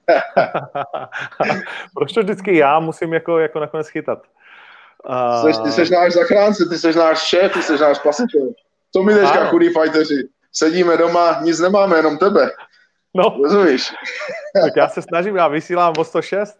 Proč 1.95 2.12
to 2.12 2.21
vždycky 2.21 2.57
já 2.57 2.81
musím 2.81 3.12
jako, 3.12 3.39
jako 3.39 3.61
nakonec 3.61 3.89
chytat? 3.89 4.19
Uh... 5.09 5.65
Ty, 5.65 5.73
jsi, 5.73 5.93
náš 5.93 6.13
zachránce, 6.13 6.65
ty 6.71 6.79
jsi 6.79 6.99
náš 6.99 7.23
šéf, 7.23 7.53
ty 7.53 7.63
jsi 7.63 7.73
náš 7.73 7.97
spasitel. 7.97 8.49
Co 8.93 9.03
my 9.03 9.15
dneska, 9.15 9.47
chudí 9.47 9.69
fajteři? 9.69 10.29
Sedíme 10.53 10.97
doma, 10.97 11.41
nic 11.43 11.61
nemáme, 11.61 11.97
jenom 11.97 12.19
tebe. 12.19 12.51
No. 13.15 13.37
Rozumíš? 13.43 13.93
tak 14.63 14.77
já 14.77 14.89
se 14.89 15.03
snažím, 15.03 15.37
já 15.37 15.49
vysílám 15.49 15.95
o 15.99 16.05
106. 16.05 16.59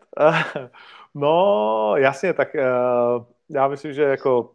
no, 1.15 1.95
jasně, 1.97 2.33
tak 2.33 2.49
uh, 2.55 3.25
já 3.51 3.69
myslím, 3.69 3.93
že 3.93 4.03
jako 4.03 4.51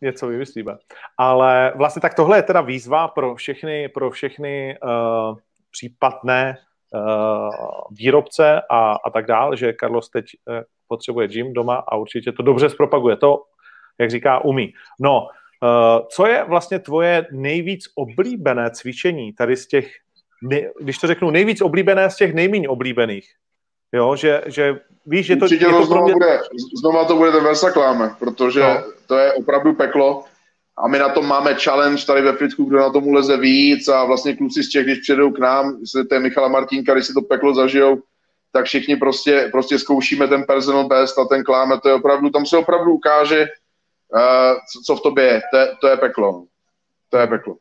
něco 0.00 0.26
vymyslíme. 0.26 0.76
Ale 1.18 1.72
vlastně 1.76 2.02
tak 2.02 2.14
tohle 2.14 2.38
je 2.38 2.42
teda 2.42 2.60
výzva 2.60 3.08
pro 3.08 3.34
všechny, 3.34 3.88
pro 3.88 4.10
všechny 4.10 4.78
uh, 4.84 5.36
případné 5.70 6.56
uh, 6.94 7.50
výrobce 7.90 8.60
a, 8.70 8.92
a 9.04 9.10
tak 9.10 9.26
dále, 9.26 9.56
že 9.56 9.74
Carlos 9.80 10.10
teď 10.10 10.24
uh, 10.48 10.62
potřebuje 10.92 11.28
gym 11.28 11.52
doma 11.52 11.80
a 11.88 11.96
určitě 11.96 12.32
to 12.32 12.42
dobře 12.42 12.68
zpropaguje. 12.68 13.16
To, 13.16 13.48
jak 14.00 14.10
říká, 14.10 14.44
umí. 14.44 14.76
No, 15.00 15.24
uh, 15.24 16.04
co 16.12 16.26
je 16.26 16.44
vlastně 16.44 16.78
tvoje 16.78 17.26
nejvíc 17.32 17.88
oblíbené 17.96 18.70
cvičení 18.70 19.32
tady 19.32 19.56
z 19.56 19.66
těch, 19.66 19.86
když 20.80 20.98
to 20.98 21.06
řeknu, 21.06 21.30
nejvíc 21.30 21.60
oblíbené 21.64 22.10
z 22.10 22.16
těch 22.16 22.34
nejméně 22.34 22.68
oblíbených? 22.68 23.24
Jo, 23.92 24.16
že, 24.16 24.42
že 24.46 24.80
víš, 25.06 25.26
že 25.26 25.36
to... 25.36 25.44
Určitě 25.44 25.64
to, 25.64 25.86
to 25.86 26.02
mě... 26.02 26.12
bude, 26.12 26.40
znova 26.80 27.04
to 27.04 27.16
bude 27.16 27.32
ten 27.32 27.44
Versakláme, 27.44 28.16
protože 28.18 28.60
no. 28.60 28.84
to 29.06 29.16
je 29.16 29.32
opravdu 29.32 29.72
peklo 29.74 30.24
a 30.76 30.88
my 30.88 30.98
na 30.98 31.08
tom 31.08 31.26
máme 31.26 31.54
challenge 31.54 32.06
tady 32.06 32.22
ve 32.22 32.36
Fitku, 32.36 32.64
kdo 32.64 32.78
na 32.78 32.90
tomu 32.90 33.12
leze 33.12 33.36
víc 33.36 33.88
a 33.88 34.04
vlastně 34.04 34.36
kluci 34.36 34.62
z 34.62 34.68
Čech, 34.68 34.84
když 34.84 34.98
přijedou 34.98 35.30
k 35.32 35.38
nám, 35.38 35.76
to 36.08 36.14
je 36.14 36.20
Michala 36.20 36.48
Martínka, 36.48 36.94
když 36.94 37.06
si 37.06 37.12
to 37.12 37.22
peklo 37.22 37.54
zažijou, 37.54 38.02
tak 38.52 38.64
všichni 38.64 38.96
prostě, 38.96 39.48
prostě 39.52 39.78
zkoušíme 39.78 40.28
ten 40.28 40.44
personal 40.44 40.84
best 40.84 41.18
a 41.18 41.24
ten 41.24 41.44
kláme, 41.44 41.80
to 41.80 41.88
je 41.88 41.94
opravdu, 41.94 42.30
tam 42.30 42.46
se 42.46 42.56
opravdu 42.56 42.92
ukáže, 42.92 43.46
uh, 44.14 44.54
co, 44.72 44.80
co 44.86 44.96
v 44.96 45.00
tobě 45.00 45.24
je, 45.24 45.40
to, 45.50 45.56
je, 45.56 45.68
to 45.80 45.88
je 45.88 45.96
peklo. 45.96 46.44
To 47.10 47.18
je 47.18 47.26
peklo. 47.26 47.56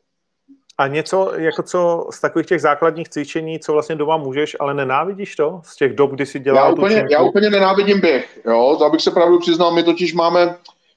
A 0.78 0.88
něco, 0.88 1.34
jako 1.36 1.64
co 1.64 2.08
z 2.12 2.22
takových 2.22 2.48
těch 2.48 2.62
základních 2.62 3.10
cvičení, 3.10 3.60
co 3.60 3.74
vlastně 3.74 3.96
doma 3.96 4.18
můžeš, 4.18 4.58
ale 4.60 4.74
nenávidíš 4.74 5.36
to? 5.36 5.62
Z 5.64 5.76
těch 5.76 5.94
dob, 5.94 6.12
kdy 6.12 6.26
si 6.26 6.39
dělal 6.39 6.66
já 6.66 6.72
úplně, 6.72 7.08
já 7.12 7.22
úplně 7.22 7.50
nenávidím 7.50 8.00
běh, 8.00 8.39
jo, 8.46 8.76
to 8.80 8.86
abych 8.86 9.02
se 9.02 9.12
pravdu 9.12 9.39
přiznal, 9.39 9.72
my 9.72 9.84
totiž 9.84 10.14
máme, 10.14 10.56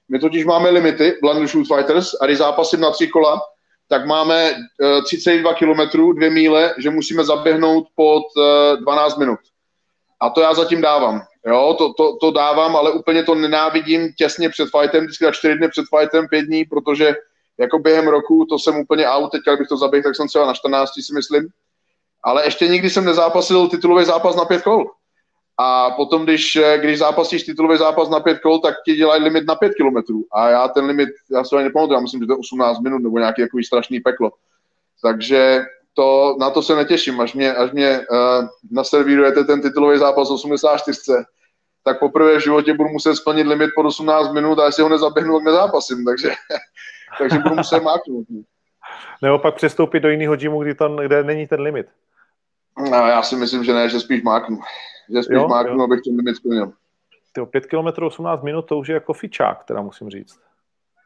my 0.08 0.18
totiž 0.18 0.44
máme 0.44 0.70
limity, 0.70 1.18
London 1.22 1.46
Shoot 1.46 1.66
Fighters, 1.66 2.14
a 2.20 2.26
když 2.26 2.38
zápasím 2.38 2.80
na 2.80 2.90
tři 2.90 3.08
kola, 3.08 3.40
tak 3.88 4.06
máme 4.06 4.52
uh, 4.52 5.04
32 5.04 5.54
km, 5.54 6.12
dvě 6.14 6.30
míle, 6.30 6.74
že 6.78 6.90
musíme 6.90 7.24
zaběhnout 7.24 7.86
pod 7.94 8.22
uh, 8.36 8.80
12 8.80 9.18
minut. 9.18 9.38
A 10.24 10.30
to 10.30 10.40
já 10.40 10.54
zatím 10.54 10.80
dávám. 10.80 11.22
Jo, 11.46 11.74
to, 11.78 11.92
to, 11.92 12.16
to 12.16 12.30
dávám, 12.30 12.76
ale 12.76 12.92
úplně 12.92 13.22
to 13.22 13.34
nenávidím 13.34 14.12
těsně 14.12 14.48
před 14.48 14.68
fightem, 14.78 15.04
vždycky 15.04 15.24
na 15.24 15.32
čtyři 15.32 15.58
dny 15.58 15.68
před 15.68 15.84
fightem, 15.98 16.28
pět 16.28 16.42
dní, 16.42 16.64
protože 16.64 17.14
jako 17.58 17.78
během 17.78 18.08
roku 18.08 18.46
to 18.48 18.58
jsem 18.58 18.76
úplně 18.76 19.08
out, 19.08 19.32
teď 19.32 19.58
bych 19.58 19.68
to 19.68 19.76
zaběhl, 19.76 20.02
tak 20.02 20.16
jsem 20.16 20.28
třeba 20.28 20.46
na 20.46 20.54
14 20.54 20.90
si 21.06 21.14
myslím. 21.14 21.48
Ale 22.22 22.44
ještě 22.44 22.68
nikdy 22.68 22.90
jsem 22.90 23.04
nezápasil 23.04 23.68
titulový 23.68 24.04
zápas 24.04 24.36
na 24.36 24.44
pět 24.44 24.62
kol. 24.62 24.90
A 25.58 25.90
potom, 25.90 26.24
když, 26.24 26.58
když 26.76 26.98
zápasíš 26.98 27.42
titulový 27.42 27.78
zápas 27.78 28.08
na 28.08 28.20
pět 28.20 28.38
kol, 28.38 28.58
tak 28.58 28.74
ti 28.84 28.96
dělají 28.96 29.22
limit 29.22 29.46
na 29.46 29.54
pět 29.54 29.74
kilometrů. 29.74 30.24
A 30.32 30.50
já 30.50 30.68
ten 30.68 30.84
limit, 30.84 31.08
já 31.30 31.44
se 31.44 31.56
ani 31.56 31.64
nepamatuju, 31.64 31.96
já 31.96 32.00
myslím, 32.00 32.20
že 32.20 32.26
to 32.26 32.32
je 32.32 32.38
18 32.38 32.80
minut 32.80 32.98
nebo 32.98 33.18
nějaký 33.18 33.42
takový 33.42 33.64
strašný 33.64 34.00
peklo. 34.00 34.32
Takže 35.02 35.62
to, 35.94 36.36
na 36.40 36.50
to 36.50 36.62
se 36.62 36.76
netěším, 36.76 37.20
až 37.20 37.34
mě, 37.34 37.54
až 37.54 37.72
mě 37.72 38.00
uh, 38.10 38.46
naservírujete 38.70 39.44
ten 39.44 39.62
titulový 39.62 39.98
zápas 39.98 40.30
84, 40.30 41.18
tak 41.84 41.98
poprvé 41.98 42.36
v 42.36 42.42
životě 42.42 42.74
budu 42.74 42.88
muset 42.88 43.16
splnit 43.16 43.46
limit 43.46 43.70
pod 43.76 43.86
18 43.86 44.32
minut 44.32 44.58
a 44.58 44.64
jestli 44.66 44.82
ho 44.82 44.88
nezaběhnu, 44.88 45.38
tak 45.38 45.44
nezápasím, 45.44 46.04
takže, 46.04 46.30
takže 47.18 47.38
budu 47.38 47.54
muset 47.54 47.80
máknout. 47.80 48.26
Nebo 49.22 49.38
pak 49.38 49.54
přestoupit 49.54 50.02
do 50.02 50.08
jiného 50.08 50.36
gymu, 50.36 50.62
kdy 50.62 50.74
to, 50.74 50.96
kde 50.96 51.24
není 51.24 51.46
ten 51.46 51.60
limit. 51.60 51.86
No, 52.90 53.06
já 53.06 53.22
si 53.22 53.36
myslím, 53.36 53.64
že 53.64 53.72
ne, 53.72 53.88
že 53.88 54.00
spíš 54.00 54.22
máknu. 54.22 54.58
Že 55.14 55.22
spíš 55.22 55.34
jo, 55.34 55.48
máknu, 55.48 55.76
jo. 55.76 55.84
abych 55.84 56.00
ten 56.04 56.16
limit 56.16 56.36
splnil. 56.36 56.72
Ty 57.32 57.40
5 57.50 57.66
km 57.66 58.04
18 58.04 58.42
minut, 58.42 58.62
to 58.62 58.78
už 58.78 58.88
je 58.88 58.94
jako 58.94 59.12
fičák, 59.12 59.64
teda 59.64 59.82
musím 59.82 60.10
říct. 60.10 60.40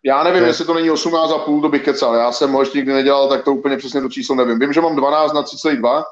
Já 0.04 0.22
nevím, 0.22 0.44
jestli 0.44 0.64
to 0.64 0.74
není 0.74 0.90
18 0.90 1.30
a 1.30 1.38
půl, 1.38 1.62
to 1.62 1.68
bych 1.68 1.84
kecal. 1.84 2.14
Já 2.14 2.32
jsem 2.32 2.52
ho 2.52 2.62
ještě 2.62 2.78
nikdy 2.78 2.92
nedělal, 2.92 3.28
tak 3.28 3.44
to 3.44 3.52
úplně 3.52 3.76
přesně 3.76 4.00
to 4.00 4.08
číslo 4.08 4.36
nevím. 4.36 4.58
Vím, 4.58 4.72
že 4.72 4.80
mám 4.80 4.96
12 4.96 5.32
na 5.32 5.42
32 5.42 6.04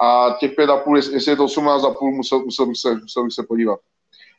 a 0.00 0.36
těch 0.40 0.56
5,5, 0.58 1.12
jestli 1.12 1.32
je 1.32 1.36
to 1.36 1.44
18 1.44 1.84
a 1.84 1.90
půl, 1.90 2.12
musel, 2.12 2.38
musel, 2.38 2.66
bych 2.66 2.76
se, 2.76 2.94
musel 2.94 3.24
bych 3.24 3.32
se 3.32 3.42
podívat. 3.42 3.78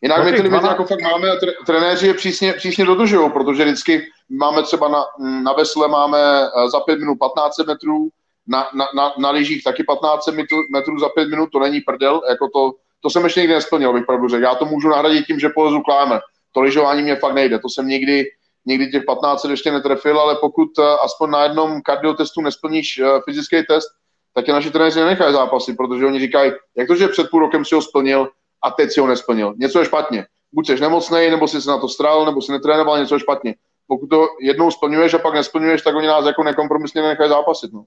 Jinak 0.02 0.26
my 0.26 0.34
ty 0.34 0.42
limity 0.42 0.68
jako 0.68 0.86
fakt 0.86 1.02
máme 1.02 1.32
a 1.32 1.36
trenéři 1.66 2.08
je 2.08 2.14
přísně, 2.14 2.54
přísně 2.54 2.86
dodržují, 2.86 3.30
protože 3.32 3.66
vždycky 3.66 4.04
máme 4.30 4.64
třeba 4.64 4.88
na, 4.88 5.04
na 5.44 5.54
vesle 5.54 5.88
máme 5.88 6.20
eh, 6.20 6.70
za 6.70 6.80
5 6.80 7.00
minut 7.00 7.16
15 7.20 7.58
metrů, 7.58 8.10
na, 8.48 8.68
na, 8.74 8.88
na, 8.96 9.14
na 9.20 9.30
lyžích 9.30 9.64
taky 9.64 9.84
15 9.84 10.28
metrů, 10.28 10.58
metrů 10.72 11.00
za 11.00 11.10
5 11.10 11.30
minut, 11.30 11.50
to 11.52 11.60
není 11.60 11.82
prdel, 11.82 12.22
jako 12.30 12.50
to, 12.54 12.72
to 13.02 13.10
jsem 13.10 13.24
ještě 13.24 13.40
nikdy 13.40 13.54
nesplnil, 13.54 13.94
bych 13.94 14.06
pravdu 14.06 14.28
řekl. 14.28 14.44
Já 14.44 14.56
to 14.56 14.66
můžu 14.66 14.90
nahradit 14.90 15.26
tím, 15.26 15.40
že 15.40 15.50
polezu 15.50 15.82
kláme. 15.82 16.20
To 16.52 16.62
lyžování 16.62 17.02
mě 17.02 17.16
fakt 17.16 17.34
nejde, 17.34 17.60
to 17.60 17.70
jsem 17.70 17.88
nikdy, 17.88 18.26
nikdy 18.68 18.92
těch 18.92 19.04
15 19.04 19.46
ještě 19.46 19.72
netrefil, 19.72 20.20
ale 20.20 20.36
pokud 20.36 20.78
uh, 20.78 20.86
aspoň 20.86 21.30
na 21.30 21.44
jednom 21.44 21.82
kardiotestu 21.82 22.42
nesplníš 22.42 23.00
uh, 23.00 23.20
fyzický 23.26 23.64
test, 23.64 23.88
tak 24.34 24.46
tě 24.46 24.52
naši 24.52 24.72
trenéři 24.72 25.00
nenechají 25.00 25.34
zápasy, 25.34 25.74
protože 25.74 26.06
oni 26.06 26.20
říkají, 26.20 26.52
jak 26.78 26.88
to, 26.88 26.96
že 26.96 27.08
před 27.08 27.30
půl 27.30 27.40
rokem 27.40 27.66
si 27.66 27.76
ho 27.76 27.82
splnil 27.82 28.30
a 28.64 28.72
teď 28.72 28.92
si 28.92 29.00
ho 29.00 29.08
nesplnil. 29.08 29.54
Něco 29.58 29.80
je 29.80 29.86
špatně. 29.86 30.26
Buď 30.52 30.68
jsi 30.68 30.82
nemocný, 30.82 31.30
nebo 31.30 31.48
jsi 31.48 31.62
se 31.62 31.70
na 31.70 31.80
to 31.80 31.88
strál, 31.88 32.26
nebo 32.26 32.42
si 32.42 32.52
netrénoval, 32.52 33.00
něco 33.00 33.16
je 33.16 33.20
špatně. 33.20 33.56
Pokud 33.88 34.08
to 34.08 34.28
jednou 34.42 34.72
splňuješ 34.72 35.14
a 35.14 35.20
pak 35.20 35.34
nesplňuješ, 35.34 35.82
tak 35.82 35.96
oni 35.96 36.08
nás 36.08 36.26
jako 36.26 36.44
nekompromisně 36.44 37.02
nenechají 37.02 37.30
zápasit. 37.30 37.74
No. 37.74 37.84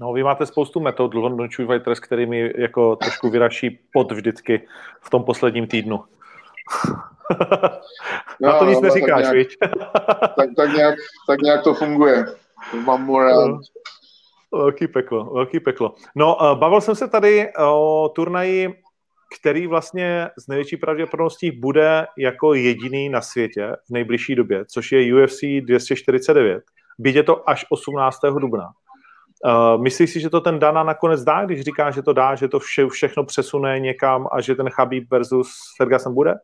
No, 0.00 0.12
vy 0.12 0.22
máte 0.22 0.46
spoustu 0.46 0.80
metod 0.80 1.14
London 1.14 1.48
Fighters, 1.48 2.00
kterými 2.00 2.52
jako 2.58 2.96
trošku 2.96 3.30
vyraší 3.30 3.78
pod 3.92 4.12
vždycky 4.12 4.68
v 5.00 5.10
tom 5.10 5.24
posledním 5.24 5.66
týdnu. 5.66 6.04
Na 8.40 8.58
to 8.58 8.64
nic 8.64 8.80
neříkáš, 8.80 9.22
tak 9.22 9.32
nějak, 9.32 9.48
tak, 10.36 10.48
tak, 10.56 10.72
nějak, 10.72 10.94
tak 11.28 11.40
nějak 11.40 11.62
to 11.62 11.74
funguje. 11.74 12.24
Mám 12.84 13.04
morál. 13.04 13.48
No, 13.48 13.60
velký 14.58 14.88
peklo, 14.88 15.24
velký 15.24 15.60
peklo. 15.60 15.94
No, 16.14 16.36
bavil 16.54 16.80
jsem 16.80 16.94
se 16.94 17.08
tady 17.08 17.52
o 17.58 18.08
turnaji, 18.14 18.74
který 19.40 19.66
vlastně 19.66 20.28
z 20.38 20.48
největší 20.48 20.76
pravděpodobností 20.76 21.50
bude 21.50 22.06
jako 22.18 22.54
jediný 22.54 23.08
na 23.08 23.20
světě 23.20 23.72
v 23.88 23.90
nejbližší 23.90 24.34
době, 24.34 24.64
což 24.64 24.92
je 24.92 25.24
UFC 25.24 25.40
249. 25.60 26.62
Byť 26.98 27.14
je 27.14 27.22
to 27.22 27.50
až 27.50 27.66
18. 27.70 28.20
dubna. 28.38 28.68
Uh, 29.44 29.82
myslíš 29.82 30.10
si, 30.10 30.20
že 30.20 30.30
to 30.30 30.40
ten 30.40 30.58
Dana 30.58 30.82
nakonec 30.82 31.24
dá, 31.24 31.44
když 31.44 31.60
říká, 31.60 31.90
že 31.90 32.02
to 32.02 32.12
dá, 32.12 32.34
že 32.34 32.48
to 32.48 32.58
vše, 32.58 32.86
všechno 32.86 33.24
přesune 33.24 33.80
někam 33.80 34.28
a 34.32 34.40
že 34.40 34.54
ten 34.54 34.70
Chabib 34.70 35.10
versus 35.10 35.50
Ferguson 35.76 36.14
bude? 36.14 36.34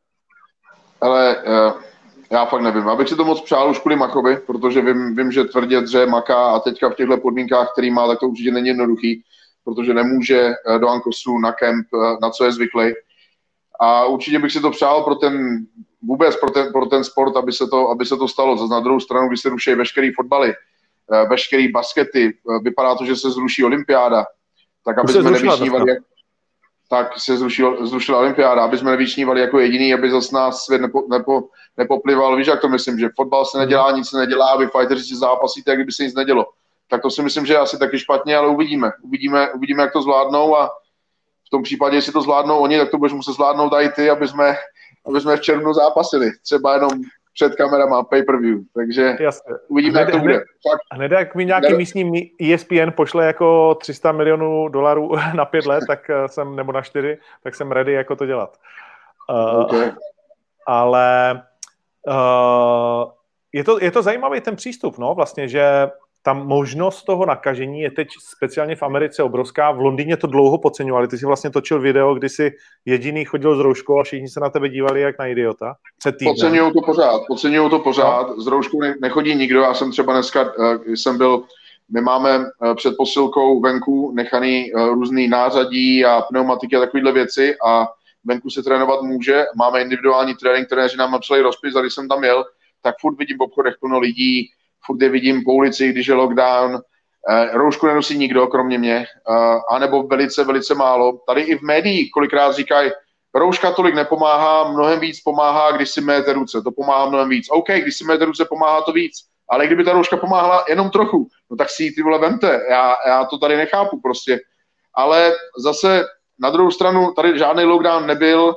Ale 1.03 1.37
uh, 1.37 1.83
já 2.33 2.45
fakt 2.45 2.63
nevím. 2.63 2.89
Abych 2.89 3.09
si 3.09 3.17
to 3.17 3.25
moc 3.25 3.41
přál 3.41 3.71
už 3.71 3.79
kvůli 3.79 3.97
Machovi, 3.97 4.37
protože 4.37 4.81
vím, 4.81 5.17
vím 5.17 5.33
že 5.33 5.45
tvrdě 5.45 5.81
dře 5.81 6.07
maká 6.07 6.45
a 6.45 6.61
teďka 6.61 6.91
v 6.91 6.95
těchto 6.95 7.17
podmínkách, 7.17 7.73
který 7.73 7.91
má, 7.91 8.07
tak 8.07 8.21
to 8.21 8.29
určitě 8.29 8.51
není 8.51 8.69
jednoduchý, 8.69 9.23
protože 9.65 9.95
nemůže 9.95 10.41
eh, 10.41 10.79
do 10.79 10.89
Ankosu 10.89 11.39
na 11.39 11.53
kemp, 11.53 11.87
na 12.23 12.31
co 12.31 12.45
je 12.45 12.53
zvyklý. 12.53 12.93
A 13.81 14.05
určitě 14.05 14.39
bych 14.39 14.53
si 14.53 14.61
to 14.61 14.71
přál 14.71 15.03
pro 15.03 15.15
ten, 15.15 15.67
vůbec 16.03 16.37
pro 16.37 16.51
ten, 16.51 16.73
pro 16.73 16.87
ten 16.87 17.05
sport, 17.05 17.37
aby 17.37 17.53
se 17.53 17.67
to, 17.67 17.89
aby 17.89 18.07
se 18.07 18.17
to 18.17 18.29
stalo. 18.29 18.57
Zase 18.57 18.75
na 18.75 18.81
druhou 18.81 19.01
stranu, 19.01 19.29
když 19.29 19.41
se 19.41 19.49
ruší 19.49 19.75
veškerý 19.75 20.13
fotbaly, 20.13 20.55
veškerý 21.31 21.69
baskety, 21.69 22.35
vypadá 22.63 22.95
to, 22.95 23.05
že 23.05 23.17
se 23.17 23.31
zruší 23.31 23.65
olympiáda, 23.65 24.25
tak 24.85 24.99
aby 24.99 25.13
jsme 25.13 25.31
nevyšnívali, 25.31 25.91
jak, 25.91 25.99
tak 26.93 27.21
se 27.21 27.37
zrušil, 27.37 27.87
zrušila 27.87 28.19
olympiáda, 28.19 28.65
aby 28.65 28.79
jsme 28.79 28.91
nevyčnívali 28.91 29.41
jako 29.41 29.59
jediný, 29.59 29.95
aby 29.95 30.11
zase 30.11 30.35
nás 30.35 30.65
svět 30.65 30.81
nepo, 30.81 31.03
nepo, 31.11 31.43
nepoplival. 31.77 32.37
Víš, 32.37 32.47
jak 32.47 32.61
to 32.61 32.69
myslím, 32.69 32.99
že 32.99 33.09
fotbal 33.17 33.45
se 33.45 33.59
nedělá, 33.59 33.91
nic 33.91 34.09
se 34.09 34.19
nedělá, 34.19 34.49
aby 34.49 34.67
fighteri 34.67 35.01
si 35.01 35.17
zápasíte, 35.17 35.71
jak 35.71 35.79
kdyby 35.79 35.93
se 35.93 36.03
nic 36.05 36.15
nedělo. 36.15 36.47
Tak 36.89 37.03
to 37.03 37.11
si 37.11 37.23
myslím, 37.23 37.47
že 37.47 37.53
je 37.53 37.59
asi 37.59 37.79
taky 37.79 37.99
špatně, 37.99 38.37
ale 38.37 38.49
uvidíme. 38.49 38.91
Uvidíme, 39.03 39.53
uvidíme 39.53 39.83
jak 39.83 39.93
to 39.93 40.03
zvládnou 40.03 40.57
a 40.57 40.71
v 41.47 41.51
tom 41.51 41.63
případě, 41.63 41.97
jestli 41.97 42.13
to 42.13 42.23
zvládnou 42.23 42.59
oni, 42.59 42.79
tak 42.79 42.91
to 42.91 42.99
budeš 42.99 43.13
muset 43.13 43.33
zvládnout 43.33 43.73
i 43.73 43.89
ty, 43.89 44.11
aby 44.11 44.29
jsme, 44.29 44.57
aby 45.07 45.21
jsme 45.21 45.37
v 45.37 45.41
červnu 45.41 45.75
zápasili. 45.75 46.31
Třeba 46.43 46.75
jenom 46.75 46.91
před 47.35 47.55
kamerama 47.55 48.03
pay-per-view, 48.03 48.61
takže 48.75 49.17
Jasně. 49.21 49.55
uvidíme, 49.69 49.93
hned, 49.93 50.01
jak 50.01 50.11
to 50.11 50.19
bude. 50.19 50.35
Fakt. 50.35 50.81
Hned 50.93 51.13
jak 51.13 51.35
mi 51.35 51.45
nějaký 51.45 51.67
hned... 51.67 51.77
místní 51.77 52.33
ESPN 52.53 52.91
pošle 52.97 53.27
jako 53.27 53.75
300 53.75 54.13
milionů 54.13 54.69
dolarů 54.69 55.13
na 55.35 55.45
pět 55.45 55.67
let, 55.67 55.85
tak 55.87 56.11
eh, 56.11 56.29
jsem, 56.29 56.57
nebo 56.57 56.73
na 56.73 56.83
čtyři, 56.83 57.19
tak 57.43 57.55
jsem 57.55 57.73
ready 57.73 57.93
jako 57.93 58.17
to 58.17 58.27
dělat. 58.27 58.57
Uh, 59.31 59.61
okay. 59.61 59.93
Ale 60.67 61.43
uh, 62.09 63.11
je, 63.53 63.65
to, 63.65 63.79
je 63.81 63.91
to 63.91 64.03
zajímavý 64.03 64.41
ten 64.41 64.57
přístup, 64.57 64.99
no, 64.99 65.15
vlastně, 65.15 65.49
že 65.49 65.91
ta 66.25 66.33
možnost 66.33 67.03
toho 67.03 67.27
nakažení 67.27 67.81
je 67.81 67.91
teď 67.91 68.09
speciálně 68.29 68.77
v 68.77 68.83
Americe 68.83 69.23
obrovská. 69.23 69.71
V 69.71 69.81
Londýně 69.81 70.17
to 70.17 70.27
dlouho 70.27 70.59
podceňovali. 70.59 71.09
Ty 71.09 71.19
si 71.19 71.27
vlastně 71.27 71.51
točil 71.51 71.81
video, 71.81 72.15
kdy 72.15 72.29
si 72.29 72.53
jediný 72.85 73.25
chodil 73.25 73.57
s 73.57 73.61
rouškou 73.61 74.01
a 74.01 74.05
všichni 74.05 74.29
se 74.29 74.41
na 74.41 74.51
tebe 74.51 74.69
dívali 74.69 75.01
jak 75.01 75.19
na 75.19 75.27
idiota. 75.27 75.75
Podceňují 76.25 76.73
to 76.73 76.81
pořád, 76.81 77.23
podceňují 77.29 77.71
to 77.71 77.79
pořád. 77.79 78.29
No. 78.29 78.43
S 78.43 78.47
rouškou 78.47 78.79
nechodí 79.01 79.35
nikdo. 79.35 79.61
Já 79.61 79.75
jsem 79.75 79.91
třeba 79.91 80.13
dneska, 80.13 80.53
když 80.85 81.01
jsem 81.01 81.19
byl 81.19 81.43
my 81.95 82.01
máme 82.01 82.45
před 82.77 82.95
posilkou 82.97 83.61
venku 83.61 84.13
nechaný 84.15 84.73
různý 84.75 85.29
nářadí 85.29 86.05
a 86.05 86.21
pneumatiky 86.21 86.77
a 86.77 86.81
takovéhle 86.81 87.13
věci 87.13 87.55
a 87.67 87.87
venku 88.25 88.51
se 88.51 88.63
trénovat 88.63 89.03
může. 89.03 89.45
Máme 89.57 89.83
individuální 89.83 90.35
trénink, 90.35 90.69
trenéři 90.69 90.97
nám 90.97 91.13
napsali 91.13 91.43
rozpis 91.43 91.77
a 91.77 91.81
když 91.81 91.95
jsem 91.95 92.09
tam 92.09 92.25
jel, 92.25 92.45
tak 92.83 92.95
furt 93.01 93.19
vidím 93.19 93.39
v 93.39 93.43
obchodech 93.43 93.75
plno 93.81 93.99
lidí, 93.99 94.51
furt 94.87 95.03
je 95.03 95.09
vidím 95.09 95.45
po 95.45 95.53
ulici, 95.53 95.89
když 95.89 96.07
je 96.07 96.15
lockdown, 96.15 96.81
eh, 97.31 97.51
roušku 97.53 97.87
nenosí 97.87 98.19
nikdo, 98.19 98.47
kromě 98.47 98.79
mě, 98.79 99.07
eh, 99.07 99.59
anebo 99.71 100.03
velice, 100.03 100.45
velice 100.45 100.75
málo. 100.75 101.19
Tady 101.27 101.41
i 101.41 101.59
v 101.59 101.63
médiích 101.63 102.11
kolikrát 102.11 102.53
říkají, 102.53 102.91
rouška 103.35 103.73
tolik 103.73 103.95
nepomáhá, 103.95 104.73
mnohem 104.73 105.01
víc 105.01 105.21
pomáhá, 105.21 105.73
když 105.73 105.91
si 105.91 106.01
méte 106.01 106.33
ruce, 106.33 106.63
to 106.63 106.71
pomáhá 106.73 107.09
mnohem 107.09 107.29
víc. 107.29 107.47
OK, 107.51 107.69
když 107.69 107.97
si 107.97 108.05
méte 108.05 108.25
ruce, 108.25 108.45
pomáhá 108.45 108.81
to 108.83 108.93
víc, 108.93 109.13
ale 109.49 109.67
kdyby 109.67 109.85
ta 109.85 109.93
rouška 109.93 110.17
pomáhala 110.17 110.65
jenom 110.69 110.91
trochu, 110.91 111.29
no 111.51 111.57
tak 111.57 111.71
si 111.71 111.85
ji 111.85 111.93
ty 111.93 112.03
vole 112.03 112.19
vemte, 112.19 112.61
já, 112.71 112.97
já 113.07 113.25
to 113.25 113.39
tady 113.39 113.57
nechápu 113.57 114.01
prostě. 114.01 114.41
Ale 114.95 115.33
zase 115.59 116.05
na 116.41 116.51
druhou 116.51 116.71
stranu 116.71 117.13
tady 117.13 117.39
žádný 117.39 117.65
lockdown 117.65 118.07
nebyl, 118.07 118.57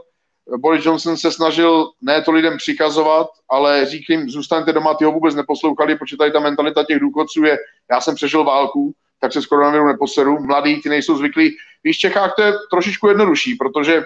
Boris 0.58 0.86
Johnson 0.86 1.18
se 1.18 1.32
snažil 1.32 1.90
ne 2.02 2.22
to 2.22 2.32
lidem 2.32 2.58
přikazovat, 2.58 3.28
ale 3.50 3.86
řík 3.86 4.10
jim, 4.10 4.30
zůstaňte 4.30 4.74
doma, 4.74 4.94
ty 4.94 5.06
ho 5.06 5.12
vůbec 5.12 5.36
neposlouchali, 5.36 5.96
protože 5.96 6.18
tady 6.18 6.32
ta 6.32 6.40
mentalita 6.40 6.84
těch 6.84 7.00
důchodců 7.00 7.44
je, 7.44 7.58
já 7.92 8.02
jsem 8.02 8.16
přežil 8.16 8.44
válku, 8.44 8.94
tak 9.20 9.34
se 9.34 9.42
s 9.42 9.46
koronaviru 9.46 9.88
neposeru, 9.88 10.40
mladí, 10.40 10.82
ty 10.82 10.90
nejsou 10.90 11.18
zvyklí. 11.18 11.56
Víš, 11.84 11.98
v 11.98 12.00
Čechách 12.00 12.34
to 12.36 12.42
je 12.42 12.54
trošičku 12.72 13.08
jednodušší, 13.08 13.56
protože 13.56 14.04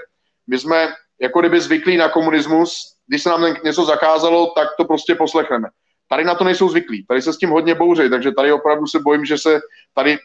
my 0.48 0.60
jsme 0.60 0.88
jako 1.22 1.40
kdyby 1.40 1.62
zvyklí 1.62 1.98
na 1.98 2.10
komunismus, 2.10 2.96
když 3.08 3.24
se 3.24 3.30
nám 3.30 3.56
něco 3.64 3.86
zakázalo, 3.86 4.48
tak 4.56 4.68
to 4.78 4.86
prostě 4.86 5.16
poslechneme. 5.16 5.68
Tady 6.08 6.24
na 6.24 6.36
to 6.36 6.44
nejsou 6.44 6.70
zvyklí, 6.70 7.06
tady 7.06 7.22
se 7.22 7.34
s 7.34 7.38
tím 7.38 7.50
hodně 7.50 7.76
bouří, 7.76 8.10
takže 8.10 8.32
tady 8.32 8.52
opravdu 8.52 8.88
se 8.88 9.00
bojím, 9.00 9.26
že 9.26 9.38
se 9.38 9.60
tady 9.94 10.18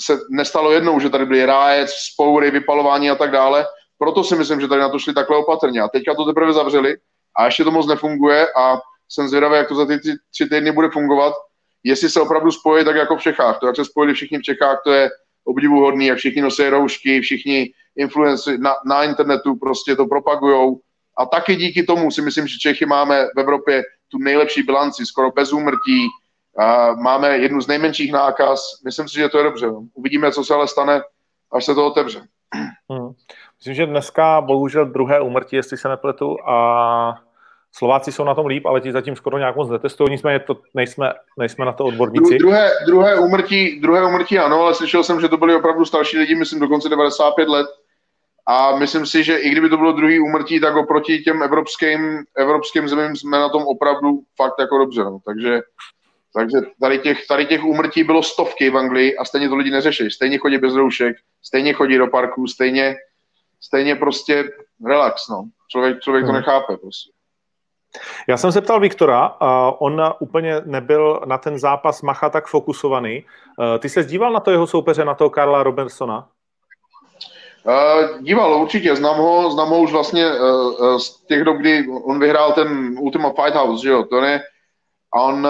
se 0.00 0.18
nestalo 0.30 0.72
jednou, 0.72 1.00
že 1.00 1.10
tady 1.10 1.26
byly 1.26 1.46
rájec, 1.46 1.90
spoury, 1.90 2.50
vypalování 2.50 3.10
a 3.10 3.14
tak 3.14 3.30
dále, 3.30 3.66
proto 4.00 4.24
si 4.24 4.36
myslím, 4.36 4.60
že 4.60 4.68
tady 4.68 4.80
na 4.80 4.88
to 4.88 4.98
šli 4.98 5.14
takhle 5.14 5.36
opatrně. 5.36 5.80
A 5.80 5.88
teďka 5.88 6.14
to 6.14 6.24
teprve 6.24 6.52
zavřeli 6.52 6.96
a 7.36 7.44
ještě 7.44 7.64
to 7.64 7.70
moc 7.70 7.86
nefunguje 7.86 8.46
a 8.56 8.80
jsem 9.08 9.28
zvědavý, 9.28 9.54
jak 9.54 9.68
to 9.68 9.74
za 9.74 9.86
ty 9.86 10.00
tři, 10.00 10.12
tři 10.30 10.48
týdny 10.48 10.72
bude 10.72 10.90
fungovat. 10.90 11.34
Jestli 11.84 12.10
se 12.10 12.20
opravdu 12.20 12.50
spojí 12.50 12.84
tak 12.84 12.96
jako 12.96 13.16
v 13.16 13.22
Čechách. 13.22 13.58
To, 13.60 13.66
jak 13.66 13.76
se 13.76 13.84
spojili 13.84 14.14
všichni 14.14 14.38
v 14.38 14.42
Čechách, 14.42 14.80
to 14.84 14.92
je 14.92 15.10
obdivuhodný, 15.44 16.06
jak 16.06 16.18
všichni 16.18 16.42
nosí 16.42 16.68
roušky, 16.68 17.20
všichni 17.20 17.72
influenci 17.96 18.58
na, 18.58 18.74
na 18.86 19.04
internetu 19.04 19.56
prostě 19.56 19.96
to 19.96 20.06
propagujou. 20.06 20.80
A 21.18 21.26
taky 21.26 21.56
díky 21.56 21.82
tomu 21.82 22.10
si 22.10 22.22
myslím, 22.22 22.46
že 22.46 22.58
Čechy 22.58 22.86
máme 22.86 23.26
v 23.36 23.40
Evropě 23.40 23.82
tu 24.08 24.18
nejlepší 24.18 24.62
bilanci, 24.62 25.06
skoro 25.06 25.30
bez 25.30 25.52
úmrtí, 25.52 26.08
a 26.58 26.94
máme 26.94 27.38
jednu 27.38 27.60
z 27.60 27.66
nejmenších 27.66 28.12
nákaz. 28.12 28.60
Myslím 28.84 29.08
si, 29.08 29.14
že 29.14 29.28
to 29.28 29.38
je 29.38 29.44
dobře. 29.44 29.66
Uvidíme, 29.94 30.32
co 30.32 30.44
se 30.44 30.54
ale 30.54 30.68
stane, 30.68 31.02
až 31.52 31.64
se 31.64 31.74
to 31.74 31.86
otevře. 31.86 32.22
Hmm. 32.90 33.10
Myslím, 33.60 33.74
že 33.74 33.86
dneska 33.86 34.40
bohužel 34.40 34.86
druhé 34.86 35.20
úmrtí, 35.20 35.56
jestli 35.56 35.76
se 35.76 35.88
nepletu, 35.88 36.36
a 36.48 37.22
Slováci 37.72 38.12
jsou 38.12 38.24
na 38.24 38.34
tom 38.34 38.46
líp, 38.46 38.66
ale 38.66 38.80
ti 38.80 38.92
zatím 38.92 39.16
skoro 39.16 39.38
nějak 39.38 39.56
moc 39.56 39.70
netestují, 39.70 40.10
nicméně 40.10 40.38
to 40.38 40.60
nejsme, 40.74 41.12
nejsme 41.38 41.64
na 41.64 41.72
to 41.72 41.84
odborníci. 41.84 42.38
Dru, 42.38 42.38
druhé, 42.38 42.70
druhé, 42.86 43.18
úmrtí, 43.18 43.80
druhé 43.80 44.06
úmrtí 44.06 44.38
ano, 44.38 44.60
ale 44.60 44.74
slyšel 44.74 45.04
jsem, 45.04 45.20
že 45.20 45.28
to 45.28 45.36
byli 45.36 45.54
opravdu 45.54 45.84
starší 45.84 46.18
lidi, 46.18 46.34
myslím 46.34 46.60
dokonce 46.60 46.88
95 46.88 47.48
let. 47.48 47.66
A 48.46 48.78
myslím 48.78 49.06
si, 49.06 49.24
že 49.24 49.36
i 49.36 49.50
kdyby 49.50 49.68
to 49.68 49.76
bylo 49.76 49.92
druhý 49.92 50.20
úmrtí, 50.20 50.60
tak 50.60 50.76
oproti 50.76 51.18
těm 51.18 51.42
evropským, 51.42 52.24
evropským 52.36 52.88
zemím 52.88 53.16
jsme 53.16 53.38
na 53.38 53.48
tom 53.48 53.62
opravdu 53.62 54.20
fakt 54.36 54.54
jako 54.60 54.78
dobře. 54.78 55.04
No. 55.04 55.18
Takže, 55.24 55.60
takže 56.36 56.58
tady, 56.80 56.98
těch, 56.98 57.26
tady 57.26 57.46
těch 57.46 57.64
úmrtí 57.64 58.04
bylo 58.04 58.22
stovky 58.22 58.70
v 58.70 58.76
Anglii 58.76 59.16
a 59.16 59.24
stejně 59.24 59.48
to 59.48 59.56
lidi 59.56 59.70
neřeší. 59.70 60.10
Stejně 60.10 60.38
chodí 60.38 60.58
bez 60.58 60.74
roušek, 60.74 61.16
stejně 61.42 61.72
chodí 61.72 61.98
do 61.98 62.06
parku, 62.06 62.46
stejně 62.46 62.96
stejně 63.60 63.96
prostě 63.96 64.44
relax, 64.86 65.28
no. 65.28 65.44
Člověk, 65.68 66.00
člověk 66.00 66.24
to 66.24 66.32
hmm. 66.32 66.40
nechápe 66.40 66.76
prostě. 66.76 67.10
Já 68.28 68.36
jsem 68.36 68.52
se 68.52 68.60
ptal 68.60 68.80
Viktora, 68.80 69.28
uh, 69.28 69.46
on 69.78 70.02
úplně 70.18 70.62
nebyl 70.64 71.20
na 71.24 71.38
ten 71.38 71.58
zápas 71.58 72.02
Macha 72.02 72.30
tak 72.30 72.46
fokusovaný. 72.46 73.24
Uh, 73.58 73.78
ty 73.78 73.88
se 73.88 74.04
díval 74.04 74.32
na 74.32 74.40
to 74.40 74.50
jeho 74.50 74.66
soupeře, 74.66 75.04
na 75.04 75.14
toho 75.14 75.30
Karla 75.30 75.62
Robertsona? 75.62 76.28
Uh, 77.64 78.22
díval, 78.22 78.62
určitě, 78.62 78.96
znám 78.96 79.16
ho, 79.16 79.50
znám 79.50 79.68
ho 79.68 79.80
už 79.80 79.92
vlastně 79.92 80.26
uh, 80.26 80.98
z 80.98 81.26
těch 81.26 81.44
dob, 81.44 81.56
kdy 81.56 81.88
on 81.88 82.20
vyhrál 82.20 82.52
ten 82.52 82.96
Ultima 83.00 83.28
Fight 83.28 83.54
House, 83.54 83.82
že 83.82 83.90
jo, 83.90 84.04
to 84.04 84.16
je, 84.16 84.40
a 85.14 85.22
on, 85.22 85.48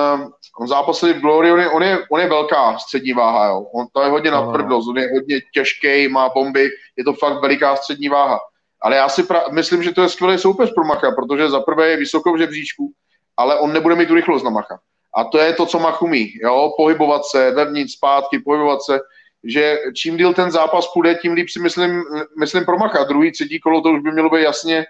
on 0.60 0.68
zápasil 0.68 1.14
v 1.14 1.20
Glory, 1.20 1.52
on 1.52 1.60
je, 1.60 1.70
on 1.70 1.82
je, 1.82 1.98
on 2.10 2.20
je 2.20 2.28
velká 2.28 2.78
střední 2.78 3.12
váha, 3.12 3.46
jo. 3.46 3.60
On, 3.60 3.86
to 3.92 4.02
je 4.02 4.08
hodně 4.08 4.30
na 4.30 4.50
tvrdost, 4.50 4.88
on 4.88 4.98
je 4.98 5.10
hodně 5.12 5.40
těžký, 5.54 6.08
má 6.08 6.28
bomby, 6.28 6.68
je 6.96 7.04
to 7.04 7.12
fakt 7.12 7.40
veliká 7.40 7.76
střední 7.76 8.08
váha. 8.08 8.40
Ale 8.82 8.96
já 8.96 9.08
si 9.08 9.22
pra- 9.22 9.52
myslím, 9.52 9.82
že 9.82 9.92
to 9.92 10.02
je 10.02 10.08
skvělý 10.08 10.38
soupeř 10.38 10.74
pro 10.74 10.84
Macha, 10.84 11.10
protože 11.10 11.48
za 11.48 11.60
prvé 11.60 11.88
je 11.88 11.96
vysoko 11.96 12.32
v 12.32 12.38
žebříčku, 12.38 12.92
ale 13.36 13.58
on 13.58 13.72
nebude 13.72 13.94
mít 13.94 14.08
tu 14.08 14.14
rychlost 14.14 14.42
na 14.42 14.50
Macha. 14.50 14.78
A 15.16 15.24
to 15.24 15.38
je 15.38 15.52
to, 15.52 15.66
co 15.66 15.78
Mach 15.78 16.02
umí, 16.02 16.32
jo, 16.42 16.72
pohybovat 16.76 17.22
se, 17.24 17.50
vevnitř, 17.50 17.92
zpátky, 17.92 18.38
pohybovat 18.38 18.82
se, 18.82 19.00
že 19.44 19.78
čím 19.96 20.16
díl 20.16 20.34
ten 20.34 20.50
zápas 20.50 20.88
půjde, 20.94 21.14
tím 21.14 21.32
líp 21.32 21.48
si 21.48 21.60
myslím, 21.60 22.02
myslím 22.38 22.64
pro 22.64 22.78
Macha. 22.78 23.04
Druhý, 23.04 23.32
třetí 23.32 23.60
kolo 23.60 23.80
to 23.80 23.90
už 23.90 24.00
by 24.00 24.12
mělo 24.12 24.30
být 24.30 24.42
jasně 24.42 24.86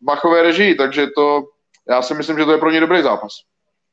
v 0.00 0.04
Machové 0.04 0.42
režii, 0.42 0.74
takže 0.74 1.06
to, 1.06 1.42
já 1.88 2.02
si 2.02 2.14
myslím, 2.14 2.38
že 2.38 2.44
to 2.44 2.52
je 2.52 2.58
pro 2.58 2.70
ně 2.70 2.80
dobrý 2.80 3.02
zápas. 3.02 3.32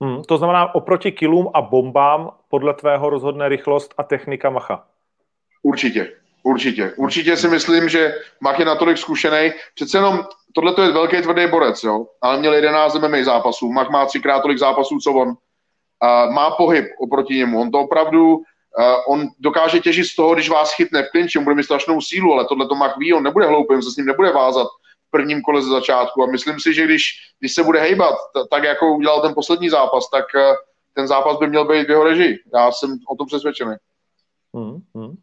Hmm, 0.01 0.23
to 0.23 0.37
znamená, 0.37 0.75
oproti 0.75 1.11
kilům 1.11 1.49
a 1.53 1.61
bombám 1.61 2.31
podle 2.49 2.73
tvého 2.73 3.09
rozhodne 3.09 3.49
rychlost 3.49 3.93
a 3.97 4.03
technika 4.03 4.49
Macha. 4.49 4.83
Určitě, 5.63 6.11
určitě. 6.43 6.93
Určitě 6.97 7.37
si 7.37 7.47
myslím, 7.47 7.89
že 7.89 8.15
Mach 8.41 8.59
je 8.59 8.65
natolik 8.65 8.97
zkušený. 8.97 9.51
Přece 9.75 9.97
jenom 9.97 10.25
tohle 10.53 10.73
je 10.81 10.91
velký 10.91 11.21
tvrdý 11.21 11.47
borec, 11.47 11.83
jo? 11.83 12.05
ale 12.21 12.39
měl 12.39 12.53
11 12.53 12.95
MMA 12.95 13.23
zápasů. 13.23 13.71
Mach 13.71 13.89
má 13.89 14.05
třikrát 14.05 14.41
tolik 14.41 14.57
zápasů, 14.57 14.99
co 14.99 15.11
on. 15.13 15.27
Uh, 15.27 16.33
má 16.33 16.51
pohyb 16.51 16.85
oproti 16.99 17.35
němu. 17.35 17.61
On 17.61 17.71
to 17.71 17.79
opravdu, 17.79 18.35
uh, 18.35 18.43
on 19.07 19.27
dokáže 19.39 19.79
těžit 19.79 20.05
z 20.05 20.15
toho, 20.15 20.33
když 20.33 20.49
vás 20.49 20.73
chytne 20.73 21.03
v 21.03 21.11
klinči, 21.11 21.37
on 21.37 21.43
bude 21.43 21.55
mít 21.55 21.63
strašnou 21.63 22.01
sílu, 22.01 22.33
ale 22.33 22.45
tohle 22.45 22.67
to 22.67 22.75
Mach 22.75 22.97
ví, 22.97 23.13
on 23.13 23.23
nebude 23.23 23.45
hloupý, 23.45 23.73
on 23.73 23.81
se 23.81 23.91
s 23.91 23.95
ním 23.95 24.05
nebude 24.05 24.31
vázat 24.31 24.67
prvním 25.11 25.41
kole 25.41 25.61
ze 25.61 25.69
začátku 25.69 26.23
a 26.23 26.31
myslím 26.31 26.59
si, 26.59 26.73
že 26.73 26.85
když, 26.85 27.03
když 27.39 27.53
se 27.53 27.63
bude 27.63 27.79
hejbat, 27.79 28.15
tak 28.51 28.63
jako 28.63 28.93
udělal 28.95 29.21
ten 29.21 29.33
poslední 29.33 29.69
zápas, 29.69 30.09
tak 30.09 30.25
eh, 30.35 30.53
ten 30.93 31.07
zápas 31.07 31.37
by 31.37 31.47
měl 31.47 31.65
být 31.65 31.87
v 31.87 31.89
jeho 31.89 32.03
režii. 32.03 32.39
Já 32.53 32.71
jsem 32.71 32.97
o 33.09 33.15
tom 33.15 33.27
přesvědčený. 33.27 33.75
Hmm, 34.55 34.79
hmm. 34.95 35.15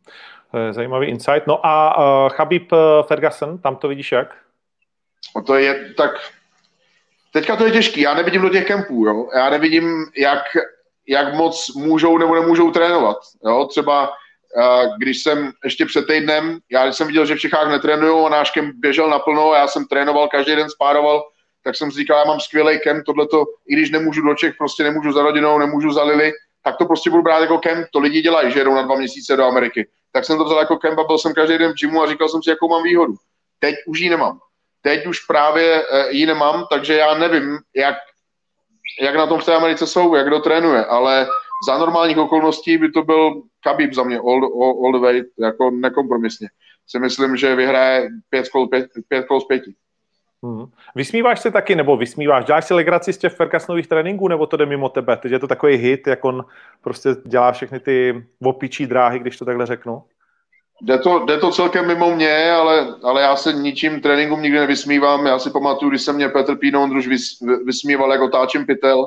Zajímavý 0.71 1.07
insight. 1.07 1.47
No 1.47 1.67
a 1.67 1.99
uh, 1.99 2.31
Chabib 2.31 2.73
uh, 2.73 2.79
Ferguson, 3.03 3.59
tam 3.59 3.77
to 3.77 3.89
vidíš 3.89 4.13
jak? 4.13 4.37
No 5.37 5.43
to 5.43 5.55
je 5.55 5.95
tak... 5.97 6.11
Teďka 7.33 7.57
to 7.57 7.65
je 7.65 7.71
těžký, 7.71 8.01
já 8.01 8.15
nevidím 8.15 8.43
do 8.43 8.49
těch 8.49 8.67
kempů, 8.67 9.05
jo. 9.07 9.29
Já 9.35 9.51
nevidím, 9.51 10.07
jak, 10.17 10.43
jak 11.09 11.35
moc 11.35 11.75
můžou 11.75 12.19
nebo 12.19 12.35
nemůžou 12.35 12.71
trénovat. 12.71 13.17
Jo? 13.45 13.67
Třeba 13.71 14.11
když 14.99 15.23
jsem 15.23 15.53
ještě 15.65 15.87
před 15.87 16.07
týdnem, 16.07 16.59
já 16.71 16.93
jsem 16.93 17.07
viděl, 17.07 17.27
že 17.27 17.35
v 17.35 17.41
Čechách 17.41 17.69
netrénují 17.69 18.27
a 18.27 18.29
náš 18.29 18.51
kemp 18.51 18.75
běžel 18.75 19.11
naplno, 19.11 19.55
já 19.55 19.67
jsem 19.67 19.85
trénoval, 19.87 20.29
každý 20.29 20.57
den 20.57 20.71
spároval, 20.71 21.23
tak 21.65 21.77
jsem 21.77 21.91
si 21.93 21.99
říkal, 21.99 22.19
já 22.19 22.25
mám 22.25 22.41
skvělý 22.41 22.79
kemp, 22.79 23.05
tohleto, 23.07 23.45
i 23.69 23.75
když 23.75 23.91
nemůžu 23.91 24.23
do 24.23 24.35
Čech, 24.35 24.55
prostě 24.59 24.83
nemůžu 24.83 25.13
za 25.13 25.23
rodinou, 25.23 25.59
nemůžu 25.59 25.93
za 25.93 26.05
Lily, 26.05 26.33
tak 26.65 26.77
to 26.77 26.87
prostě 26.87 27.11
budu 27.11 27.23
brát 27.23 27.41
jako 27.41 27.59
kemp, 27.59 27.87
to 27.93 27.99
lidi 27.99 28.23
dělají, 28.23 28.53
že 28.53 28.61
jedou 28.61 28.75
na 28.75 28.83
dva 28.83 28.97
měsíce 28.97 29.37
do 29.37 29.45
Ameriky. 29.45 29.89
Tak 30.13 30.25
jsem 30.25 30.39
to 30.39 30.45
vzal 30.45 30.59
jako 30.59 30.77
kemp 30.77 30.99
a 30.99 31.05
byl 31.05 31.19
jsem 31.19 31.35
každý 31.35 31.59
den 31.59 31.73
v 31.73 31.75
gymu 31.75 32.03
a 32.03 32.09
říkal 32.09 32.29
jsem 32.29 32.43
si, 32.43 32.51
jakou 32.51 32.69
mám 32.69 32.83
výhodu. 32.83 33.15
Teď 33.59 33.75
už 33.87 34.01
ji 34.01 34.11
nemám. 34.11 34.39
Teď 34.83 35.07
už 35.07 35.21
právě 35.21 35.83
eh, 35.83 36.07
ji 36.11 36.27
nemám, 36.27 36.67
takže 36.71 36.95
já 36.95 37.15
nevím, 37.15 37.59
jak, 37.77 37.95
jak 39.01 39.15
na 39.15 39.27
tom 39.27 39.41
v 39.41 39.45
té 39.45 39.55
Americe 39.55 39.87
jsou, 39.87 40.15
jak 40.15 40.27
kdo 40.27 40.41
trénuje, 40.41 40.85
ale 40.85 41.27
za 41.67 41.79
normálních 41.79 42.19
okolností 42.19 42.79
by 42.79 42.91
to 42.91 43.03
byl 43.03 43.43
Khabib 43.63 43.95
za 43.95 44.03
mě 44.03 44.19
all, 44.19 44.45
all, 44.45 44.85
all 44.85 44.93
the 44.93 44.99
way, 44.99 45.23
jako 45.39 45.71
nekompromisně. 45.71 46.49
Si 46.87 46.99
myslím, 46.99 47.37
že 47.37 47.55
vyhraje 47.55 48.09
pět 48.31 48.49
kol, 48.49 48.69
pět, 48.69 48.87
pět 49.09 49.27
kol 49.27 49.41
z 49.41 49.45
pěti. 49.45 49.75
Hmm. 50.43 50.67
Vysmíváš 50.95 51.41
se 51.41 51.51
taky, 51.51 51.77
nebo 51.77 51.97
vysmíváš? 51.97 52.45
Děláš 52.45 52.65
si 52.65 52.75
legraci 52.75 53.13
z 53.13 53.19
těch 53.19 53.33
Fergusonových 53.33 53.87
tréninků, 53.87 54.29
nebo 54.29 54.47
to 54.47 54.57
jde 54.57 54.67
mimo 54.67 54.89
tebe? 54.89 55.17
Teď 55.17 55.33
je 55.33 55.39
to 55.39 55.47
takový 55.47 55.77
hit, 55.77 56.07
jak 56.07 56.25
on 56.25 56.45
prostě 56.83 57.09
dělá 57.27 57.53
všechny 57.53 57.81
ty 57.81 58.25
opičí 58.45 58.87
dráhy, 58.87 59.19
když 59.19 59.37
to 59.37 59.45
takhle 59.45 59.67
řeknu? 59.67 60.03
Jde 60.83 60.99
to, 60.99 61.25
jde 61.25 61.39
to 61.39 61.51
celkem 61.51 61.87
mimo 61.87 62.15
mě, 62.15 62.51
ale, 62.51 62.95
ale 63.03 63.23
já 63.23 63.37
se 63.37 63.53
ničím 63.53 64.01
tréninkům 64.01 64.43
nikdy 64.43 64.59
nevysmívám. 64.59 65.27
Já 65.27 65.39
si 65.39 65.51
pamatuju, 65.51 65.91
když 65.91 66.03
se 66.03 66.13
mě 66.13 66.29
Petr 66.29 66.57
Pínoundruž 66.57 67.07
vys, 67.07 67.23
vysmíval, 67.65 68.13
jak 68.13 68.21
otáčím 68.21 68.67
pytel, 68.67 69.07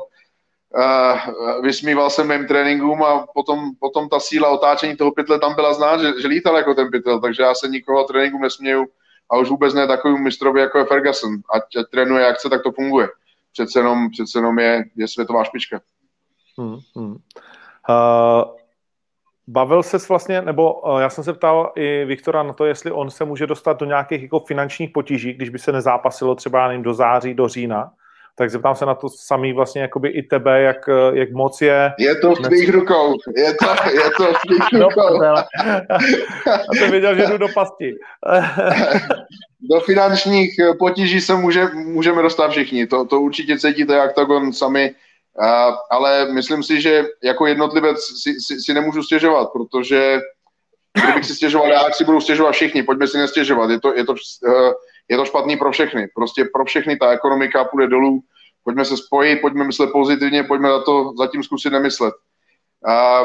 uh, 0.75 1.63
vysmíval 1.63 2.09
se 2.09 2.23
mým 2.23 2.47
tréninkům 2.47 3.03
a 3.03 3.25
potom, 3.33 3.59
potom 3.79 4.09
ta 4.09 4.19
síla 4.19 4.49
otáčení 4.49 4.95
toho 4.97 5.11
pytle 5.11 5.39
tam 5.39 5.55
byla 5.55 5.73
znát, 5.73 6.01
že, 6.01 6.21
že 6.21 6.27
lítal 6.27 6.55
jako 6.55 6.73
ten 6.73 6.91
pytel, 6.91 7.19
takže 7.19 7.43
já 7.43 7.53
se 7.53 7.67
nikoho 7.67 8.03
tréninku 8.03 8.37
nesměju 8.37 8.85
a 9.31 9.37
už 9.37 9.49
vůbec 9.49 9.73
ne 9.73 9.87
takovým 9.87 10.23
mistrovi, 10.23 10.61
jako 10.61 10.77
je 10.77 10.85
Ferguson. 10.85 11.31
Ať, 11.53 11.63
ať 11.79 11.85
trénuje 11.91 12.23
jak 12.23 12.35
chce, 12.35 12.49
tak 12.49 12.63
to 12.63 12.71
funguje. 12.71 13.09
Přece 13.53 13.79
jenom, 13.79 14.09
přece 14.09 14.37
jenom 14.37 14.59
je, 14.59 14.83
je 14.95 15.07
světová 15.07 15.43
špička. 15.43 15.81
Hmm, 16.57 16.77
hmm. 16.95 17.11
Uh, 17.89 18.43
bavil 19.47 19.83
ses 19.83 20.09
vlastně, 20.09 20.41
nebo 20.41 20.73
uh, 20.73 20.99
já 20.99 21.09
jsem 21.09 21.23
se 21.23 21.33
ptal 21.33 21.71
i 21.75 22.05
Viktora 22.05 22.43
na 22.43 22.53
to, 22.53 22.65
jestli 22.65 22.91
on 22.91 23.09
se 23.09 23.25
může 23.25 23.47
dostat 23.47 23.79
do 23.79 23.85
nějakých 23.85 24.21
jako 24.21 24.39
finančních 24.39 24.89
potíží, 24.89 25.33
když 25.33 25.49
by 25.49 25.59
se 25.59 25.71
nezápasilo 25.71 26.35
třeba 26.35 26.67
nevím, 26.67 26.83
do 26.83 26.93
září, 26.93 27.33
do 27.33 27.47
října, 27.47 27.91
tak 28.41 28.49
zeptám 28.49 28.75
se 28.75 28.85
na 28.85 28.95
to 28.95 29.09
samý 29.09 29.53
vlastně 29.53 29.81
jakoby 29.81 30.09
i 30.09 30.23
tebe, 30.23 30.61
jak, 30.61 30.89
jak 31.13 31.31
moc 31.31 31.61
je... 31.61 31.93
Je 31.99 32.15
to 32.15 32.35
v 32.35 32.41
tvých 32.41 32.69
rukou, 32.69 33.17
je 33.35 33.53
to, 33.53 33.89
je 33.89 34.09
to 34.17 34.33
v 34.33 34.39
tvých 34.47 34.67
no, 34.73 34.89
rukou. 34.89 35.23
A 35.23 36.75
to 36.79 36.91
viděl, 36.91 37.15
že 37.15 37.27
jdu 37.27 37.37
do 37.37 37.47
pasti. 37.53 37.95
do 39.71 39.79
finančních 39.79 40.55
potíží 40.79 41.21
se 41.21 41.35
může, 41.35 41.67
můžeme 41.73 42.21
dostat 42.21 42.51
všichni, 42.51 42.87
to, 42.87 43.05
to 43.05 43.21
určitě 43.21 43.59
cítíte 43.59 43.93
jak 43.93 44.17
on 44.17 44.53
sami, 44.53 44.95
ale 45.91 46.33
myslím 46.33 46.63
si, 46.63 46.81
že 46.81 47.03
jako 47.23 47.47
jednotlivec 47.47 47.97
si, 48.23 48.33
si, 48.39 48.61
si 48.61 48.73
nemůžu 48.73 49.03
stěžovat, 49.03 49.49
protože 49.53 50.19
kdybych 51.03 51.25
si 51.25 51.35
stěžoval 51.35 51.71
já, 51.71 51.91
si 51.91 52.05
budu 52.05 52.21
stěžovat 52.21 52.51
všichni, 52.51 52.83
pojďme 52.83 53.07
si 53.07 53.17
nestěžovat, 53.17 53.69
je 53.69 53.79
to, 53.79 53.93
je 53.93 54.05
to 54.05 54.11
uh, 54.11 54.71
je 55.11 55.17
to 55.17 55.25
špatný 55.25 55.57
pro 55.57 55.71
všechny. 55.71 56.07
Prostě 56.15 56.45
pro 56.53 56.65
všechny 56.65 56.97
ta 56.97 57.11
ekonomika 57.11 57.63
půjde 57.63 57.87
dolů, 57.87 58.21
pojďme 58.63 58.85
se 58.85 58.97
spojit, 58.97 59.41
pojďme 59.41 59.63
myslet 59.63 59.91
pozitivně, 59.91 60.43
pojďme 60.43 60.69
na 60.69 60.79
to 60.79 61.13
zatím 61.17 61.43
zkusit 61.43 61.69
nemyslet. 61.69 62.13
A 62.87 63.23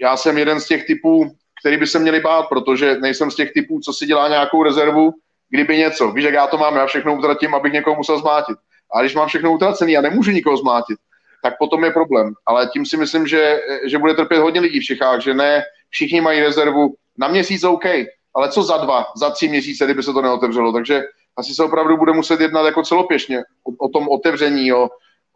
já 0.00 0.16
jsem 0.16 0.38
jeden 0.38 0.60
z 0.60 0.66
těch 0.66 0.86
typů, 0.86 1.30
který 1.60 1.76
by 1.76 1.86
se 1.86 1.98
měli 1.98 2.20
bát, 2.20 2.48
protože 2.48 2.96
nejsem 3.00 3.30
z 3.30 3.34
těch 3.34 3.52
typů, 3.52 3.80
co 3.80 3.92
si 3.92 4.06
dělá 4.06 4.28
nějakou 4.28 4.62
rezervu, 4.62 5.12
kdyby 5.50 5.78
něco. 5.78 6.10
Víš, 6.10 6.24
jak 6.24 6.34
já 6.34 6.46
to 6.46 6.58
mám, 6.58 6.76
já 6.76 6.86
všechno 6.86 7.14
utratím, 7.14 7.54
abych 7.54 7.72
někoho 7.72 7.96
musel 7.96 8.18
zmátit. 8.18 8.56
A 8.94 9.00
když 9.00 9.14
mám 9.14 9.28
všechno 9.28 9.52
utracený 9.52 9.96
a 9.96 10.00
nemůžu 10.00 10.30
nikoho 10.30 10.56
zmátit, 10.56 10.98
tak 11.42 11.58
potom 11.58 11.84
je 11.84 11.90
problém. 11.90 12.34
Ale 12.46 12.66
tím 12.66 12.86
si 12.86 12.96
myslím, 12.96 13.26
že, 13.26 13.60
že 13.84 13.98
bude 13.98 14.14
trpět 14.14 14.38
hodně 14.38 14.60
lidí 14.60 14.80
v 14.80 14.84
Čechách, 14.84 15.20
že 15.20 15.34
ne 15.34 15.62
všichni 15.90 16.20
mají 16.20 16.40
rezervu 16.40 16.94
na 17.18 17.28
měsíc 17.28 17.64
OK, 17.64 17.84
ale 18.34 18.48
co 18.48 18.62
za 18.62 18.76
dva, 18.76 19.06
za 19.16 19.30
tři 19.30 19.48
měsíce, 19.48 19.84
kdyby 19.84 20.02
se 20.02 20.12
to 20.12 20.22
neotevřelo. 20.22 20.72
Takže 20.72 21.02
asi 21.36 21.54
se 21.54 21.64
opravdu 21.64 21.96
bude 21.96 22.12
muset 22.12 22.40
jednat 22.40 22.66
jako 22.66 22.82
celopěšně 22.82 23.38
o, 23.64 23.86
o 23.86 23.88
tom 23.88 24.08
otevření, 24.08 24.72
o, 24.72 24.88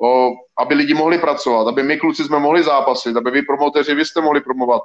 o, 0.03 0.31
aby 0.59 0.75
lidi 0.75 0.95
mohli 0.95 1.19
pracovat, 1.19 1.69
aby 1.69 1.83
my 1.83 1.97
kluci 1.97 2.25
jsme 2.25 2.39
mohli 2.39 2.63
zápasit, 2.63 3.17
aby 3.17 3.31
vy 3.31 3.43
promotéři, 3.43 3.95
vy 3.95 4.05
jste 4.05 4.21
mohli 4.21 4.41
promovat. 4.41 4.83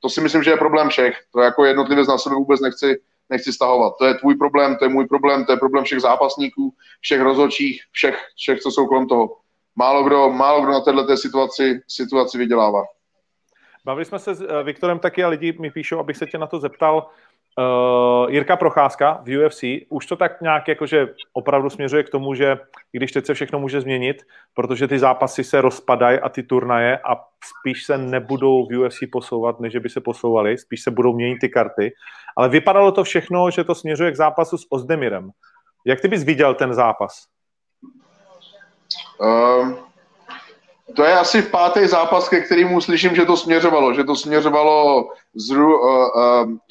To 0.00 0.08
si 0.08 0.20
myslím, 0.20 0.42
že 0.42 0.50
je 0.50 0.56
problém 0.56 0.88
všech. 0.88 1.16
To 1.32 1.40
jako 1.40 1.64
jednotlivě 1.64 2.04
na 2.08 2.18
sebe 2.18 2.34
vůbec 2.34 2.60
nechci, 2.60 3.00
nechci 3.30 3.52
stahovat. 3.52 3.92
To 3.98 4.04
je 4.04 4.14
tvůj 4.14 4.34
problém, 4.34 4.76
to 4.76 4.84
je 4.84 4.88
můj 4.88 5.06
problém, 5.06 5.44
to 5.44 5.52
je 5.52 5.58
problém 5.58 5.84
všech 5.84 6.00
zápasníků, 6.00 6.74
všech 7.00 7.20
rozhodčích, 7.20 7.82
všech, 7.92 8.18
všech, 8.36 8.60
co 8.60 8.70
jsou 8.70 8.86
kolem 8.86 9.08
toho. 9.08 9.36
Málo 9.76 10.04
kdo, 10.04 10.30
málo 10.30 10.62
kdo 10.62 10.72
na 10.72 10.80
této 10.80 11.16
situaci, 11.16 11.80
situaci 11.88 12.38
vydělává. 12.38 12.82
Bavili 13.84 14.04
jsme 14.04 14.18
se 14.18 14.34
s 14.34 14.40
eh, 14.40 14.62
Viktorem 14.62 14.98
taky 14.98 15.24
a 15.24 15.28
lidi 15.28 15.56
mi 15.60 15.70
píšou, 15.70 15.98
abych 15.98 16.16
se 16.16 16.26
tě 16.26 16.38
na 16.38 16.46
to 16.46 16.60
zeptal. 16.60 17.10
Uh, 17.58 18.30
Jirka 18.30 18.56
Procházka 18.56 19.22
v 19.24 19.38
UFC, 19.38 19.64
už 19.88 20.06
to 20.06 20.16
tak 20.16 20.40
nějak 20.40 20.68
jakože 20.68 21.08
opravdu 21.32 21.70
směřuje 21.70 22.02
k 22.02 22.10
tomu, 22.10 22.34
že 22.34 22.58
i 22.92 22.98
když 22.98 23.12
teď 23.12 23.26
se 23.26 23.34
všechno 23.34 23.58
může 23.58 23.80
změnit, 23.80 24.22
protože 24.54 24.88
ty 24.88 24.98
zápasy 24.98 25.44
se 25.44 25.60
rozpadají 25.60 26.18
a 26.18 26.28
ty 26.28 26.42
turnaje 26.42 26.98
a 26.98 27.16
spíš 27.44 27.84
se 27.84 27.98
nebudou 27.98 28.66
v 28.66 28.78
UFC 28.78 28.98
posouvat, 29.12 29.60
než 29.60 29.76
by 29.76 29.88
se 29.88 30.00
posouvaly, 30.00 30.58
spíš 30.58 30.82
se 30.82 30.90
budou 30.90 31.14
měnit 31.14 31.38
ty 31.40 31.48
karty. 31.48 31.92
Ale 32.36 32.48
vypadalo 32.48 32.92
to 32.92 33.04
všechno, 33.04 33.50
že 33.50 33.64
to 33.64 33.74
směřuje 33.74 34.12
k 34.12 34.16
zápasu 34.16 34.58
s 34.58 34.66
Ozdemirem. 34.70 35.30
Jak 35.86 36.00
ty 36.00 36.08
bys 36.08 36.24
viděl 36.24 36.54
ten 36.54 36.74
zápas? 36.74 37.26
Um, 39.20 39.76
to 40.96 41.04
je 41.04 41.12
asi 41.12 41.42
pátý 41.42 41.86
zápas, 41.86 42.28
ke 42.28 42.40
kterému 42.40 42.80
slyším, 42.80 43.14
že 43.14 43.24
to 43.24 43.36
směřovalo, 43.36 43.94
že 43.94 44.04
to 44.04 44.16
směřovalo 44.16 45.08
s, 45.34 45.50
Ru, 45.50 45.80
uh, 45.80 45.88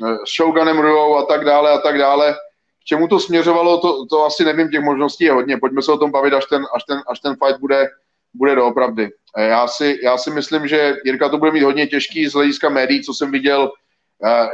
uh, 0.02 0.18
s 0.26 0.36
Shogunem 0.38 0.80
Ruou 0.80 1.16
a 1.16 1.26
tak 1.26 1.46
dále 1.46 1.72
a 1.72 1.78
tak 1.78 1.98
dále. 1.98 2.34
K 2.34 2.86
čemu 2.86 3.08
to 3.08 3.20
směřovalo, 3.20 3.78
to, 3.78 4.06
to 4.06 4.26
asi 4.26 4.46
nevím, 4.46 4.70
těch 4.70 4.82
možností 4.82 5.24
je 5.24 5.32
hodně. 5.32 5.58
Pojďme 5.58 5.82
se 5.82 5.92
o 5.92 5.98
tom 5.98 6.12
bavit, 6.12 6.34
až 6.34 6.46
ten, 6.46 6.66
až 6.76 6.84
ten, 6.84 7.02
až 7.08 7.20
ten 7.20 7.36
fight 7.46 7.60
bude, 7.60 7.90
bude 8.34 8.56
doopravdy. 8.56 9.10
Já 9.38 9.68
si, 9.68 10.00
já 10.04 10.18
si 10.18 10.32
myslím, 10.32 10.68
že 10.68 10.96
Jirka 11.06 11.30
to 11.30 11.38
bude 11.38 11.52
mít 11.52 11.64
hodně 11.64 11.88
těžký 11.88 12.28
z 12.28 12.34
hlediska 12.34 12.70
médií, 12.70 13.04
co 13.04 13.14
jsem 13.14 13.32
viděl, 13.32 13.72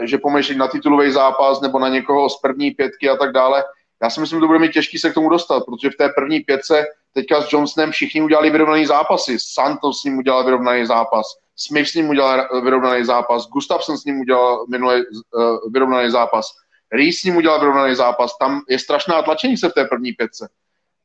že 0.02 0.18
pomešit 0.18 0.58
na 0.58 0.68
titulový 0.68 1.12
zápas 1.12 1.62
nebo 1.62 1.80
na 1.80 1.90
někoho 1.90 2.30
z 2.30 2.40
první 2.42 2.72
pětky 2.72 3.10
a 3.10 3.16
tak 3.16 3.32
dále. 3.32 3.64
Já 4.04 4.10
si 4.10 4.20
myslím, 4.20 4.38
že 4.38 4.42
to 4.42 4.48
bude 4.48 4.60
mít 4.60 4.72
těžký 4.72 4.98
se 4.98 5.10
k 5.10 5.14
tomu 5.14 5.30
dostat, 5.30 5.64
protože 5.66 5.90
v 5.90 5.98
té 5.98 6.10
první 6.10 6.40
pětce 6.40 6.86
teďka 7.14 7.42
s 7.42 7.54
Johnsonem 7.54 7.92
všichni 7.92 8.22
udělali 8.22 8.50
vyrovnaný 8.50 8.86
zápasy. 8.86 9.38
Santos 9.40 10.02
s 10.02 10.04
ním 10.04 10.18
udělal 10.18 10.44
vyrovnaný 10.44 10.86
zápas, 10.86 11.26
Smith 11.56 11.88
s 11.88 11.94
ním 11.94 12.10
udělal 12.10 12.62
vyrovnaný 12.64 13.06
zápas, 13.06 13.48
Gustafsson 13.48 13.98
s 13.98 14.06
ním 14.06 14.20
udělal 14.20 14.66
minulý 14.70 14.96
uh, 14.96 15.72
vyrovnaný 15.72 16.10
zápas, 16.10 16.52
Reese 16.92 17.20
s 17.20 17.24
ním 17.24 17.38
udělal 17.38 17.60
vyrovnaný 17.60 17.96
zápas. 17.96 18.38
Tam 18.38 18.62
je 18.70 18.80
strašná 18.80 19.22
tlačení 19.22 19.58
se 19.58 19.70
v 19.70 19.74
té 19.74 19.86
první 19.86 20.12
pětce. 20.12 20.50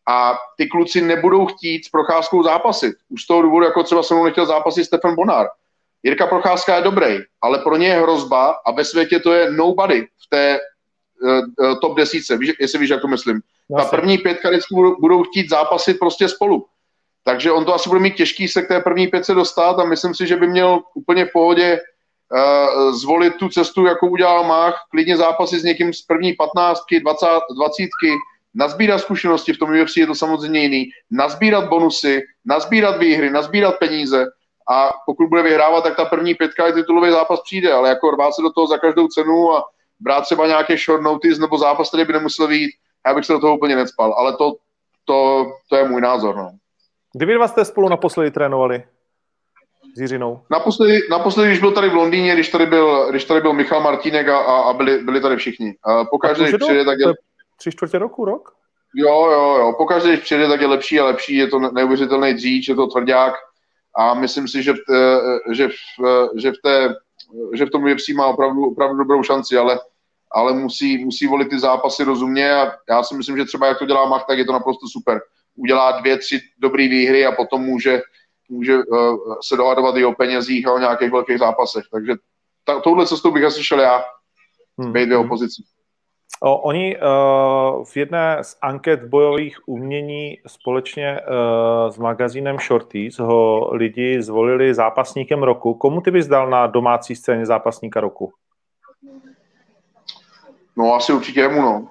A 0.08 0.38
ty 0.56 0.66
kluci 0.66 1.00
nebudou 1.00 1.46
chtít 1.46 1.84
s 1.84 1.88
Procházkou 1.88 2.42
zápasit. 2.42 2.94
Už 3.08 3.22
z 3.22 3.26
toho 3.26 3.42
důvodu, 3.42 3.64
jako 3.66 3.82
třeba 3.82 4.02
se 4.02 4.14
mnou 4.14 4.24
nechtěl 4.24 4.46
zápasit 4.46 4.84
Stefan 4.84 5.14
Bonár. 5.14 5.46
Jirka 6.02 6.26
Procházka 6.26 6.76
je 6.76 6.82
dobrý, 6.82 7.18
ale 7.42 7.58
pro 7.58 7.76
ně 7.76 7.86
je 7.86 8.00
hrozba 8.00 8.54
a 8.66 8.70
ve 8.70 8.84
světě 8.84 9.20
to 9.20 9.32
je 9.32 9.50
nobody 9.50 10.06
v 10.26 10.28
té 10.28 10.58
top 11.80 11.96
desíce, 11.96 12.36
víš, 12.36 12.52
jestli 12.60 12.78
víš, 12.78 12.90
jak 12.90 13.00
to 13.00 13.08
myslím. 13.08 13.40
Ta 13.76 13.84
první 13.84 14.18
pětka 14.18 14.50
vždycky 14.50 14.74
budou, 14.74 14.96
budou 15.00 15.22
chtít 15.22 15.50
zápasit 15.50 15.98
prostě 15.98 16.28
spolu. 16.28 16.66
Takže 17.24 17.52
on 17.52 17.64
to 17.64 17.74
asi 17.74 17.88
bude 17.88 18.00
mít 18.00 18.14
těžký 18.14 18.48
se 18.48 18.62
k 18.62 18.68
té 18.68 18.80
první 18.80 19.06
pětce 19.06 19.34
dostat 19.34 19.78
a 19.78 19.84
myslím 19.84 20.14
si, 20.14 20.26
že 20.26 20.36
by 20.36 20.46
měl 20.46 20.80
úplně 20.94 21.24
v 21.24 21.32
pohodě 21.32 21.80
uh, 21.80 22.92
zvolit 22.92 23.34
tu 23.36 23.48
cestu, 23.48 23.86
jakou 23.86 24.08
udělal 24.08 24.44
Mach, 24.44 24.74
klidně 24.90 25.16
zápasy 25.16 25.58
s 25.60 25.64
někým 25.64 25.92
z 25.92 26.02
první 26.02 26.32
patnáctky, 26.32 27.02
dvacítky, 27.56 28.10
nazbírat 28.54 28.98
zkušenosti, 28.98 29.52
v 29.52 29.58
tom 29.58 29.80
UFC 29.82 29.96
je 29.96 30.06
to 30.06 30.14
samozřejmě 30.14 30.62
jiný, 30.62 30.88
nazbírat 31.10 31.68
bonusy, 31.68 32.22
nazbírat 32.44 32.98
výhry, 32.98 33.30
nazbírat 33.30 33.74
peníze 33.78 34.26
a 34.70 34.90
pokud 35.06 35.28
bude 35.28 35.42
vyhrávat, 35.42 35.84
tak 35.84 35.96
ta 35.96 36.04
první 36.04 36.34
pětka 36.34 36.68
i 36.68 36.72
titulový 36.72 37.10
zápas 37.10 37.40
přijde, 37.40 37.72
ale 37.72 37.88
jako 37.88 38.10
rvát 38.10 38.34
se 38.34 38.42
do 38.42 38.50
toho 38.50 38.66
za 38.66 38.78
každou 38.78 39.08
cenu 39.08 39.52
a 39.52 39.64
brát 40.00 40.20
třeba 40.20 40.46
nějaké 40.46 40.76
short 40.76 41.02
notice 41.02 41.40
nebo 41.40 41.58
zápas, 41.58 41.88
který 41.88 42.04
by 42.04 42.12
nemusel 42.12 42.48
být, 42.48 42.70
já 43.06 43.14
bych 43.14 43.24
se 43.24 43.32
do 43.32 43.40
toho 43.40 43.56
úplně 43.56 43.76
necpal, 43.76 44.12
ale 44.12 44.36
to, 44.36 44.52
to, 45.04 45.46
to 45.68 45.76
je 45.76 45.88
můj 45.88 46.00
názor. 46.00 46.36
No. 46.36 46.50
Kdy 47.12 47.36
vás 47.36 47.50
jste 47.50 47.64
spolu 47.64 47.88
naposledy 47.88 48.30
trénovali? 48.30 48.84
S 49.96 50.00
Jiřinou? 50.00 50.40
Naposledy, 50.50 51.00
naposledy, 51.10 51.48
když 51.48 51.60
byl 51.60 51.72
tady 51.72 51.88
v 51.88 51.94
Londýně, 51.94 52.34
když 52.34 52.48
tady 52.48 52.66
byl, 52.66 53.10
když 53.10 53.24
tady 53.24 53.40
byl 53.40 53.52
Michal 53.52 53.80
Martínek 53.80 54.28
a, 54.28 54.38
a 54.38 54.72
byli, 54.72 54.98
byli 54.98 55.20
tady 55.20 55.36
všichni. 55.36 55.74
A 55.84 56.04
po 56.04 56.18
každé, 56.18 56.44
když 56.44 56.54
přijde, 56.60 56.84
tak 56.84 56.98
je... 56.98 57.06
Tři 57.56 57.70
čtvrtě 57.70 57.98
roku, 57.98 58.24
rok? 58.24 58.52
Jo, 58.94 59.30
jo, 59.30 59.56
jo. 59.58 59.74
Po 59.78 59.86
každé, 59.86 60.08
když 60.08 60.20
přijde, 60.20 60.48
tak 60.48 60.60
je 60.60 60.66
lepší 60.66 61.00
a 61.00 61.04
lepší. 61.04 61.36
Je 61.36 61.46
to 61.46 61.58
neuvěřitelný 61.58 62.34
dříč, 62.34 62.68
je 62.68 62.74
to 62.74 62.86
tvrdák. 62.86 63.34
A 63.96 64.14
myslím 64.14 64.48
si, 64.48 64.62
že 64.62 64.72
v, 64.72 64.76
že 65.52 65.68
v, 65.68 66.28
že 66.36 66.50
v, 66.50 66.54
té, 66.62 66.94
že 67.54 67.66
v 67.66 67.70
tom 67.70 67.84
UFC 67.84 68.08
má 68.08 68.26
opravdu, 68.26 68.64
opravdu 68.64 68.96
dobrou 68.96 69.22
šanci, 69.22 69.56
ale 69.56 69.80
ale 70.34 70.52
musí, 70.52 71.04
musí 71.04 71.26
volit 71.26 71.48
ty 71.48 71.58
zápasy 71.58 72.04
rozumně 72.04 72.54
a 72.54 72.72
já 72.88 73.02
si 73.02 73.16
myslím, 73.16 73.36
že 73.36 73.44
třeba 73.44 73.66
jak 73.66 73.78
to 73.78 73.86
dělá 73.86 74.08
Mach, 74.08 74.24
tak 74.26 74.38
je 74.38 74.44
to 74.44 74.52
naprosto 74.52 74.86
super. 74.88 75.20
Udělá 75.56 76.00
dvě, 76.00 76.18
tři 76.18 76.40
dobré 76.58 76.88
výhry 76.88 77.26
a 77.26 77.32
potom 77.32 77.62
může, 77.62 78.02
může 78.48 78.78
uh, 78.78 79.34
se 79.42 79.56
dohadovat 79.56 79.96
i 79.96 80.04
o 80.04 80.12
penězích 80.12 80.66
a 80.66 80.72
o 80.72 80.78
nějakých 80.78 81.10
velkých 81.10 81.38
zápasech. 81.38 81.84
Takže 81.92 82.12
ta, 82.64 82.80
touhle 82.80 83.06
cestou 83.06 83.30
bych 83.30 83.44
asi 83.44 83.64
šel 83.64 83.80
já, 83.80 84.04
hmm. 84.78 84.92
být 84.92 85.12
v 85.12 85.18
opozici. 85.18 85.62
O, 86.40 86.56
oni 86.56 86.96
uh, 86.96 87.84
v 87.84 87.96
jedné 87.96 88.38
z 88.42 88.56
anket 88.62 89.04
bojových 89.04 89.58
umění 89.66 90.38
společně 90.46 91.20
uh, 91.20 91.90
s 91.90 91.98
magazínem 91.98 92.58
Shorties 92.58 93.18
ho 93.18 93.70
lidi 93.74 94.22
zvolili 94.22 94.74
zápasníkem 94.74 95.42
roku. 95.42 95.74
Komu 95.74 96.00
ty 96.00 96.10
bys 96.10 96.26
dal 96.26 96.50
na 96.50 96.66
domácí 96.66 97.16
scéně 97.16 97.46
zápasníka 97.46 98.00
roku? 98.00 98.32
No 100.76 100.94
asi 100.94 101.12
určitě 101.12 101.40
jemu, 101.40 101.62
no. 101.62 101.88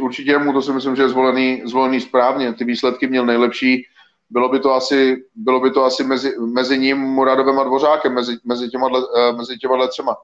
Určitě 0.00 0.30
jemu, 0.30 0.52
to 0.52 0.62
si 0.62 0.72
myslím, 0.72 0.96
že 0.96 1.02
je 1.02 1.08
zvolený, 1.08 1.62
zvolený 1.64 2.00
správně. 2.00 2.52
Ty 2.52 2.64
výsledky 2.64 3.06
měl 3.06 3.26
nejlepší. 3.26 3.86
Bylo 4.30 4.48
by 4.48 4.60
to 4.60 4.74
asi, 4.74 5.16
bylo 5.34 5.60
by 5.60 5.70
to 5.70 5.84
asi 5.84 6.04
mezi, 6.04 6.32
mezi 6.38 6.78
ním, 6.78 6.98
Muradovem 6.98 7.58
a 7.58 7.64
Dvořákem, 7.64 8.14
mezi, 8.14 8.36
mezi, 8.44 8.68
těma, 8.68 8.86
uh, 8.88 9.36
mezi 9.36 9.58
těma 9.58 9.86
třema. 9.86 10.16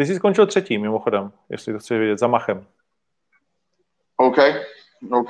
Ty 0.00 0.06
jsi 0.06 0.14
skončil 0.14 0.46
třetí, 0.46 0.78
mimochodem, 0.78 1.32
jestli 1.50 1.72
to 1.72 1.78
chci 1.78 1.98
vědět, 1.98 2.18
za 2.18 2.26
Machem. 2.26 2.66
OK, 4.16 4.36
OK. 5.12 5.28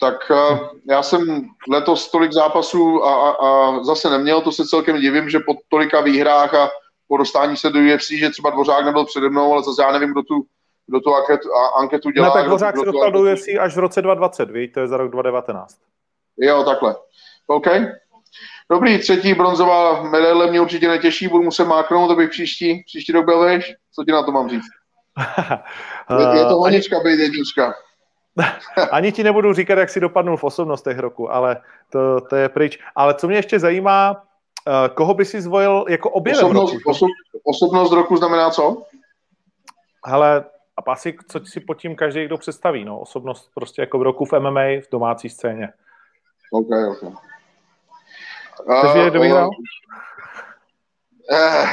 tak 0.00 0.30
uh, 0.30 0.58
já 0.88 1.02
jsem 1.02 1.48
letos 1.70 2.10
tolik 2.10 2.32
zápasů 2.32 3.04
a, 3.04 3.30
a, 3.30 3.30
a 3.30 3.82
zase 3.84 4.10
neměl, 4.10 4.40
to 4.40 4.52
se 4.52 4.66
celkem 4.66 5.00
divím, 5.00 5.30
že 5.30 5.38
po 5.38 5.54
tolika 5.68 6.00
výhrách 6.00 6.54
a 6.54 6.70
po 7.08 7.16
dostání 7.16 7.56
se 7.56 7.70
do 7.70 7.78
UFC, 7.94 8.10
že 8.10 8.30
třeba 8.30 8.50
Dvořák 8.50 8.84
nebyl 8.84 9.04
přede 9.04 9.28
mnou, 9.28 9.52
ale 9.52 9.62
zase 9.62 9.82
já 9.82 9.92
nevím, 9.92 10.12
kdo 10.12 10.22
tu, 10.22 10.46
kdo 10.86 11.00
tu 11.00 11.14
anketu, 11.14 11.48
anketu 11.76 12.10
dělá. 12.10 12.26
No 12.26 12.32
tak 12.34 12.44
Dvořák 12.44 12.76
se 12.78 12.84
dostal 12.84 13.12
do 13.12 13.20
UFC 13.20 13.48
až 13.60 13.76
v 13.76 13.78
roce 13.78 14.02
2020, 14.02 14.50
víš, 14.50 14.70
to 14.74 14.80
je 14.80 14.88
za 14.88 14.96
rok 14.96 15.10
2019. 15.10 15.78
Jo, 16.38 16.64
takhle. 16.64 16.96
OK. 17.46 17.66
Dobrý, 18.70 18.98
třetí 18.98 19.34
bronzová 19.34 20.02
medaile 20.02 20.50
mě 20.50 20.60
určitě 20.60 20.88
netěší, 20.88 21.28
budu 21.28 21.42
muset 21.42 21.64
máknout, 21.64 22.10
abych 22.10 22.30
příští, 22.30 22.82
příští 22.86 23.12
rok 23.12 23.24
byl 23.24 23.40
veš. 23.40 23.74
Co 23.94 24.04
ti 24.04 24.12
na 24.12 24.22
to 24.22 24.32
mám 24.32 24.48
říct? 24.48 24.64
je, 26.18 26.38
je 26.38 26.44
to 26.44 26.56
honička, 26.56 27.00
být 27.00 27.20
jednička. 27.20 27.74
Ani 28.90 29.12
ti 29.12 29.24
nebudu 29.24 29.52
říkat, 29.52 29.78
jak 29.78 29.90
si 29.90 30.00
dopadnul 30.00 30.36
v 30.36 30.44
osobnostech 30.44 30.98
roku, 30.98 31.32
ale 31.32 31.60
to, 31.92 32.20
to 32.20 32.36
je 32.36 32.48
pryč. 32.48 32.78
Ale 32.94 33.14
co 33.14 33.28
mě 33.28 33.36
ještě 33.36 33.58
zajímá, 33.58 34.22
eh, 34.68 34.88
koho 34.88 35.14
by 35.14 35.24
si 35.24 35.40
zvolil 35.40 35.84
jako 35.88 36.10
objevem 36.10 36.44
osobnost, 36.44 36.72
roku? 36.72 36.90
Osob, 36.90 37.08
osobnost 37.44 37.92
roku 37.92 38.16
znamená 38.16 38.50
co? 38.50 38.82
Hele, 40.06 40.44
a 40.76 40.92
asi 40.92 41.16
co 41.28 41.40
si 41.44 41.60
pod 41.60 41.74
tím 41.74 41.96
každý 41.96 42.24
kdo 42.24 42.38
představí, 42.38 42.84
no, 42.84 43.00
osobnost 43.00 43.50
prostě 43.54 43.82
jako 43.82 43.98
v 43.98 44.02
roku 44.02 44.24
v 44.24 44.32
MMA, 44.32 44.60
v 44.60 44.90
domácí 44.92 45.28
scéně. 45.28 45.68
OK, 46.52 46.68
OK. 46.90 47.29
Chceš 48.78 48.92
vědět, 48.94 49.10
kdo 49.10 49.20
vyhrál? 49.20 49.50
Uh, 51.32 51.68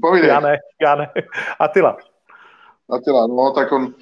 povídej. 0.00 0.28
Já 0.28 0.40
ne, 0.40 0.58
já 0.82 0.94
ne. 0.94 1.10
Atila. 1.58 1.96
Atila, 2.90 3.26
no, 3.26 3.50
tak 3.50 3.72
on, 3.72 3.94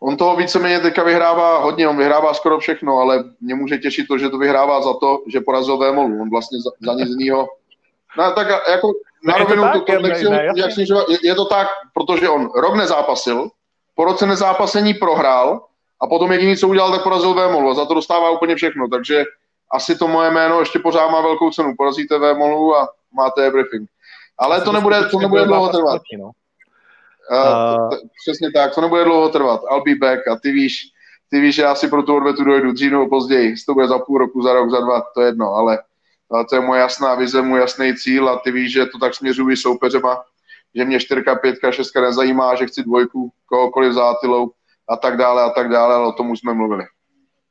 on 0.00 0.16
toho 0.16 0.36
víceméně 0.36 0.80
teďka 0.80 1.02
vyhrává 1.02 1.58
hodně, 1.58 1.88
on 1.88 1.96
vyhrává 1.96 2.34
skoro 2.34 2.58
všechno, 2.58 2.98
ale 2.98 3.24
mě 3.40 3.54
může 3.54 3.78
těšit 3.78 4.08
to, 4.08 4.18
že 4.18 4.30
to 4.30 4.38
vyhrává 4.38 4.82
za 4.82 4.94
to, 5.00 5.18
že 5.32 5.40
porazil 5.40 5.78
Vémolu. 5.78 6.22
On 6.22 6.30
vlastně 6.30 6.58
za, 6.60 6.70
za 6.92 6.98
nic 6.98 7.08
jinýho. 7.08 7.48
No, 8.18 8.32
tak 8.32 8.48
jako 8.70 8.92
na 9.24 9.38
rovinu 9.38 9.62
to, 9.72 9.80
to, 9.80 9.92
to 9.92 10.02
nechci, 10.02 10.24
ne, 10.24 10.70
snižovat, 10.70 11.08
je, 11.08 11.18
je, 11.22 11.34
to 11.34 11.44
tak, 11.44 11.68
protože 11.94 12.28
on 12.28 12.50
rok 12.54 12.74
nezápasil, 12.74 13.48
po 13.94 14.04
roce 14.04 14.26
nezápasení 14.26 14.94
prohrál 14.94 15.64
a 16.00 16.06
potom 16.06 16.32
jediný, 16.32 16.56
co 16.56 16.68
udělal, 16.68 16.90
tak 16.90 17.02
porazil 17.02 17.34
Vémolu 17.34 17.70
a 17.70 17.74
za 17.74 17.84
to 17.84 17.94
dostává 17.94 18.30
úplně 18.30 18.56
všechno, 18.56 18.88
takže 18.88 19.24
asi 19.74 19.98
to 19.98 20.08
moje 20.08 20.30
jméno 20.30 20.60
ještě 20.60 20.78
pořád 20.78 21.08
má 21.08 21.20
velkou 21.20 21.50
cenu. 21.50 21.74
Porazíte 21.76 22.18
Vémolu 22.18 22.76
a 22.76 22.88
máte 23.12 23.46
everything. 23.46 23.88
Ale 24.38 24.60
to 24.60 24.72
nebude, 24.72 25.04
to 25.10 25.18
nebude 25.18 25.44
dlouho 25.44 25.68
trvat. 25.68 26.02
No. 26.18 26.30
Uh, 27.30 27.88
přesně 28.24 28.52
tak, 28.52 28.74
to 28.74 28.80
nebude 28.80 29.04
dlouho 29.04 29.28
trvat. 29.28 29.60
I'll 29.70 29.82
be 29.82 29.94
back 29.94 30.28
a 30.28 30.36
ty 30.42 30.52
víš, 30.52 30.76
ty 31.30 31.40
víš, 31.40 31.54
že 31.54 31.62
já 31.62 31.74
si 31.74 31.88
pro 31.88 32.02
tu 32.02 32.16
odvetu 32.16 32.44
dojdu 32.44 32.72
dřív 32.72 32.92
nebo 32.92 33.08
později. 33.08 33.50
Jestli 33.50 33.64
to 33.64 33.74
bude 33.74 33.88
za 33.88 33.98
půl 33.98 34.18
roku, 34.18 34.42
za 34.42 34.52
rok, 34.52 34.70
za 34.70 34.80
dva, 34.80 35.02
to 35.14 35.20
je 35.20 35.28
jedno, 35.28 35.54
ale, 35.54 35.78
ale 36.30 36.44
to 36.44 36.54
je 36.54 36.60
moje 36.60 36.80
jasná 36.80 37.14
vize, 37.14 37.42
můj 37.42 37.60
jasný 37.60 37.96
cíl 37.96 38.28
a 38.28 38.38
ty 38.38 38.52
víš, 38.52 38.72
že 38.72 38.86
to 38.86 38.98
tak 38.98 39.14
směřuji 39.14 39.56
soupeřema, 39.56 40.22
že 40.74 40.84
mě 40.84 41.00
čtyřka, 41.00 41.34
pětka, 41.34 41.72
šestka 41.72 42.00
nezajímá, 42.00 42.54
že 42.54 42.66
chci 42.66 42.82
dvojku, 42.82 43.32
kohokoliv 43.46 43.92
zátilou 43.92 44.50
a 44.88 44.96
tak 44.96 45.16
dále 45.16 45.42
a 45.42 45.50
tak 45.50 45.68
dále, 45.68 45.94
ale 45.94 46.06
o 46.06 46.12
tom 46.12 46.30
už 46.30 46.38
jsme 46.38 46.54
mluvili. 46.54 46.84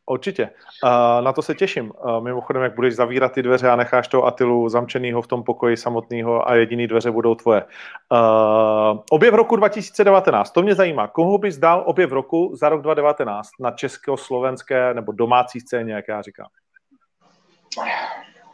Určitě. 0.06 0.50
Uh, 0.84 1.24
na 1.24 1.34
to 1.34 1.42
se 1.42 1.56
těším. 1.56 1.92
Uh, 1.92 2.24
mimochodem, 2.24 2.64
jak 2.64 2.76
budeš 2.76 2.96
zavírat 2.96 3.32
ty 3.32 3.44
dveře 3.44 3.70
a 3.70 3.76
necháš 3.76 4.08
toho 4.08 4.26
Atilu 4.26 4.70
zamčenýho 4.70 5.22
v 5.22 5.28
tom 5.28 5.44
pokoji 5.44 5.78
samotného 5.78 6.50
a 6.50 6.56
jediný 6.56 6.88
dveře 6.88 7.12
budou 7.12 7.36
tvoje. 7.36 7.64
Uh, 8.12 9.00
objev 9.10 9.34
roku 9.34 9.56
2019, 9.56 10.52
to 10.52 10.62
mě 10.62 10.76
zajímá. 10.76 11.08
Koho 11.08 11.38
bys 11.38 11.58
dal 11.58 11.84
objev 11.86 12.12
roku 12.12 12.52
za 12.56 12.70
rok 12.70 12.82
2019 12.82 13.50
na 13.60 13.72
česko-slovenské 13.72 14.94
nebo 14.94 15.12
domácí 15.12 15.60
scéně, 15.60 15.94
jak 15.94 16.08
já 16.08 16.22
říkám? 16.22 16.48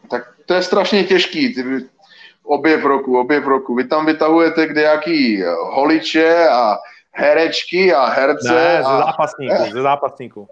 Tak 0.09 0.23
to 0.45 0.53
je 0.53 0.63
strašně 0.63 1.03
těžký. 1.03 1.55
Objev 2.43 2.83
roku, 2.83 3.19
objev 3.19 3.45
roku. 3.45 3.75
Vy 3.75 3.87
tam 3.87 4.05
vytahujete 4.05 4.67
kde 4.67 4.81
jaký 4.81 5.43
holiče 5.73 6.47
a 6.49 6.77
herečky 7.11 7.93
a 7.93 8.05
herce. 8.05 8.53
Ne, 8.53 8.77
ze 8.77 8.83
zápasníků, 8.83 9.71
ze 9.73 9.81
zápasníků. 9.81 10.47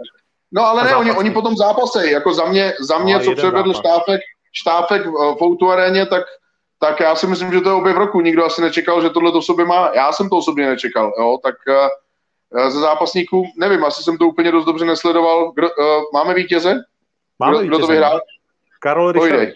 No 0.52 0.66
ale 0.66 0.84
ne, 0.84 0.96
oni, 0.96 1.12
oni 1.12 1.32
potom 1.32 1.56
zápasej, 1.56 2.12
jako 2.12 2.34
za 2.34 2.46
mě, 2.46 2.74
za 2.80 2.98
mě 2.98 3.14
no, 3.14 3.24
co 3.24 3.36
předvedl 3.36 3.74
štáfek, 3.74 4.22
štáfek 4.54 5.06
v 5.06 5.36
Foutu 5.38 5.72
aréně, 5.72 6.06
tak, 6.06 6.24
tak 6.80 7.00
já 7.00 7.16
si 7.16 7.28
myslím, 7.28 7.54
že 7.54 7.62
to 7.62 7.70
je 7.70 7.76
objev 7.76 7.98
roku. 7.98 8.22
Nikdo 8.22 8.46
asi 8.46 8.62
nečekal, 8.62 9.02
že 9.02 9.10
tohle 9.10 9.32
to 9.32 9.42
sobě 9.42 9.66
má. 9.66 9.92
Já 9.94 10.12
jsem 10.12 10.30
to 10.30 10.38
osobně 10.38 10.68
nečekal, 10.68 11.14
jo, 11.20 11.38
tak 11.44 11.56
uh, 11.68 12.70
ze 12.70 12.80
zápasníků, 12.80 13.46
nevím, 13.58 13.84
asi 13.84 14.04
jsem 14.04 14.18
to 14.18 14.28
úplně 14.28 14.52
dost 14.52 14.66
dobře 14.66 14.86
nesledoval. 14.86 15.52
Kdo, 15.52 15.68
uh, 15.68 16.04
máme 16.14 16.34
vítěze? 16.34 16.76
Máme 17.40 17.52
kdo, 17.52 17.60
vítěze. 17.62 17.78
kdo 17.78 17.88
to 17.88 17.92
vyhrál? 17.92 18.14
No. 18.14 18.20
Karol 18.80 19.12
Ryšavý. 19.12 19.54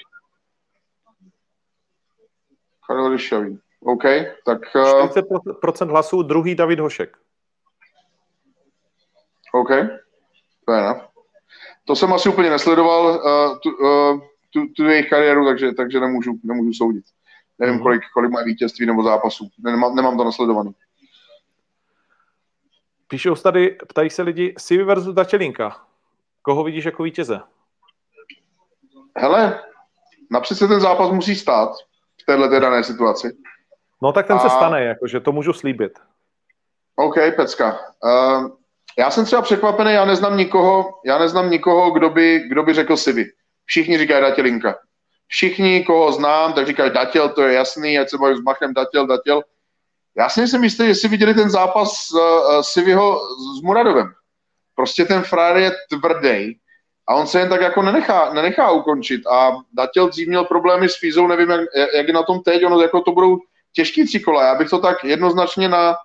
Karol 2.87 3.09
Ryšavý. 3.09 3.59
OK, 3.83 4.03
tak... 4.45 4.59
Uh, 4.75 5.07
40% 5.07 5.89
hlasů, 5.89 6.23
druhý 6.23 6.55
David 6.55 6.79
Hošek. 6.79 7.17
OK. 9.53 9.69
Fair 10.65 11.01
To 11.85 11.95
jsem 11.95 12.13
asi 12.13 12.29
úplně 12.29 12.49
nesledoval 12.49 13.05
uh, 13.05 13.59
tu, 13.59 13.69
uh, 13.69 14.21
tu, 14.53 14.67
tu 14.75 14.83
jejich 14.83 15.09
kariéru, 15.09 15.45
takže, 15.45 15.71
takže 15.71 15.99
nemůžu, 15.99 16.31
nemůžu 16.43 16.73
soudit. 16.73 17.03
Nevím, 17.59 17.75
mm-hmm. 17.75 17.81
kolik, 17.81 18.01
kolik 18.13 18.31
mají 18.31 18.45
vítězství 18.45 18.85
nebo 18.85 19.03
zápasů. 19.03 19.49
Nemám, 19.63 19.95
nemám 19.95 20.17
to 20.17 20.23
nasledovaný. 20.23 20.71
Píšou 23.07 23.35
tady, 23.35 23.77
ptají 23.87 24.09
se 24.09 24.21
lidi, 24.21 24.55
Sivi 24.57 24.83
versus 24.83 25.15
Dačelinka. 25.15 25.85
Koho 26.41 26.63
vidíš 26.63 26.85
jako 26.85 27.03
vítěze? 27.03 27.39
Hele, 29.17 29.63
napřed 30.31 30.55
se 30.55 30.67
ten 30.67 30.79
zápas 30.79 31.11
musí 31.11 31.35
stát 31.35 31.69
v 32.21 32.25
této 32.25 32.59
dané 32.59 32.83
situaci. 32.83 33.37
No 34.01 34.11
tak 34.11 34.27
ten 34.27 34.35
A... 34.35 34.39
se 34.39 34.49
stane, 34.49 34.83
jakože 34.83 35.19
to 35.19 35.31
můžu 35.31 35.53
slíbit. 35.53 35.99
OK, 36.95 37.15
pecka. 37.35 37.79
Uh, 38.03 38.51
já 38.97 39.11
jsem 39.11 39.25
třeba 39.25 39.41
překvapený, 39.41 39.93
já 39.93 40.05
neznám 40.05 40.37
nikoho, 40.37 40.89
já 41.05 41.17
neznám 41.17 41.49
nikoho, 41.49 41.91
kdo 41.91 42.09
by, 42.09 42.39
kdo 42.39 42.63
by 42.63 42.73
řekl 42.73 42.97
Sivi. 42.97 43.25
Všichni 43.65 43.97
říkají 43.97 44.21
Datělinka. 44.21 44.75
Všichni, 45.27 45.83
koho 45.83 46.11
znám, 46.11 46.53
tak 46.53 46.67
říkají 46.67 46.91
Datěl, 46.91 47.29
to 47.29 47.41
je 47.41 47.53
jasný, 47.53 47.99
ať 47.99 48.09
se 48.09 48.17
baví 48.17 48.37
s 48.37 48.41
Machem, 48.41 48.73
Datěl, 48.73 49.07
Datěl. 49.07 49.43
Já 50.17 50.29
si 50.29 50.39
nejsem 50.39 50.63
jistý, 50.63 50.83
jestli 50.83 51.09
viděli 51.09 51.33
ten 51.33 51.49
zápas 51.49 52.11
uh, 52.11 52.19
Siviho 52.61 53.21
s 53.59 53.61
Muradovem. 53.61 54.07
Prostě 54.75 55.05
ten 55.05 55.21
frajer 55.21 55.57
je 55.57 55.71
tvrdý 55.89 56.57
a 57.07 57.15
on 57.15 57.27
se 57.27 57.39
jen 57.39 57.49
tak 57.49 57.61
jako 57.61 57.81
nenechá, 57.81 58.33
nenechá 58.33 58.71
ukončit. 58.71 59.27
A 59.27 59.51
Datěl 59.73 60.09
dřív 60.09 60.27
měl 60.27 60.45
problémy 60.45 60.89
s 60.89 60.99
Fízou, 60.99 61.27
nevím, 61.27 61.49
jak, 61.49 61.61
jak 61.95 62.07
je 62.07 62.13
na 62.13 62.23
tom 62.23 62.39
teď, 62.39 62.65
ono 62.65 62.81
jako 62.81 63.01
to 63.01 63.11
budou 63.11 63.37
těžký 63.73 64.05
tři 64.05 64.19
kola. 64.19 64.43
Já 64.43 64.55
bych 64.55 64.69
to 64.69 64.79
tak 64.79 65.03
jednoznačně 65.03 65.69
na, 65.69 65.95